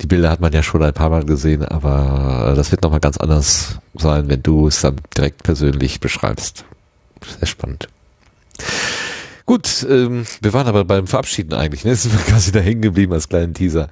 [0.00, 3.18] Die Bilder hat man ja schon ein paar Mal gesehen, aber das wird nochmal ganz
[3.18, 6.64] anders sein, wenn du es dann direkt persönlich beschreibst.
[7.38, 7.88] Sehr spannend.
[9.50, 11.84] Gut, ähm, wir waren aber beim Verabschieden eigentlich.
[11.84, 11.92] Ne?
[11.96, 13.88] Sind wir quasi da hängen geblieben als kleinen Teaser.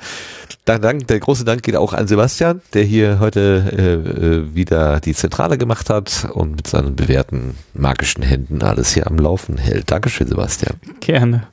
[0.64, 5.00] Dann, Dank, der große Dank geht auch an Sebastian, der hier heute äh, äh, wieder
[5.00, 9.90] die Zentrale gemacht hat und mit seinen bewährten magischen Händen alles hier am Laufen hält.
[9.90, 10.76] Dankeschön, Sebastian.
[11.00, 11.48] Gerne.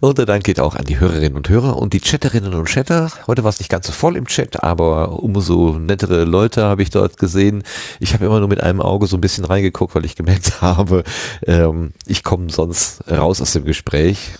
[0.00, 3.10] Und Dank geht auch an die Hörerinnen und Hörer und die Chatterinnen und Chatter.
[3.26, 6.90] Heute war es nicht ganz so voll im Chat, aber umso nettere Leute habe ich
[6.90, 7.62] dort gesehen.
[8.00, 11.04] Ich habe immer nur mit einem Auge so ein bisschen reingeguckt, weil ich gemerkt habe,
[11.46, 14.32] ähm, ich komme sonst raus aus dem Gespräch.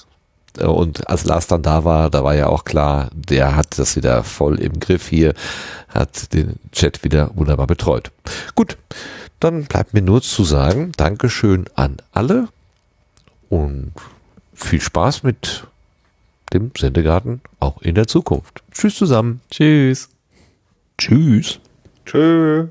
[0.61, 4.23] Und als Lars dann da war, da war ja auch klar, der hat das wieder
[4.23, 5.35] voll im Griff hier,
[5.89, 8.13] hat den Chat wieder wunderbar betreut.
[8.55, 8.77] Gut,
[9.41, 12.49] dann bleibt mir nur zu sagen, Dankeschön an alle
[13.49, 13.93] und
[14.55, 15.67] viel Spaß mit
[16.53, 18.63] dem Sendegarten auch in der Zukunft.
[18.73, 19.41] Tschüss zusammen.
[19.51, 20.09] Tschüss.
[20.99, 21.61] Tschüss.
[22.07, 22.69] Tschüss.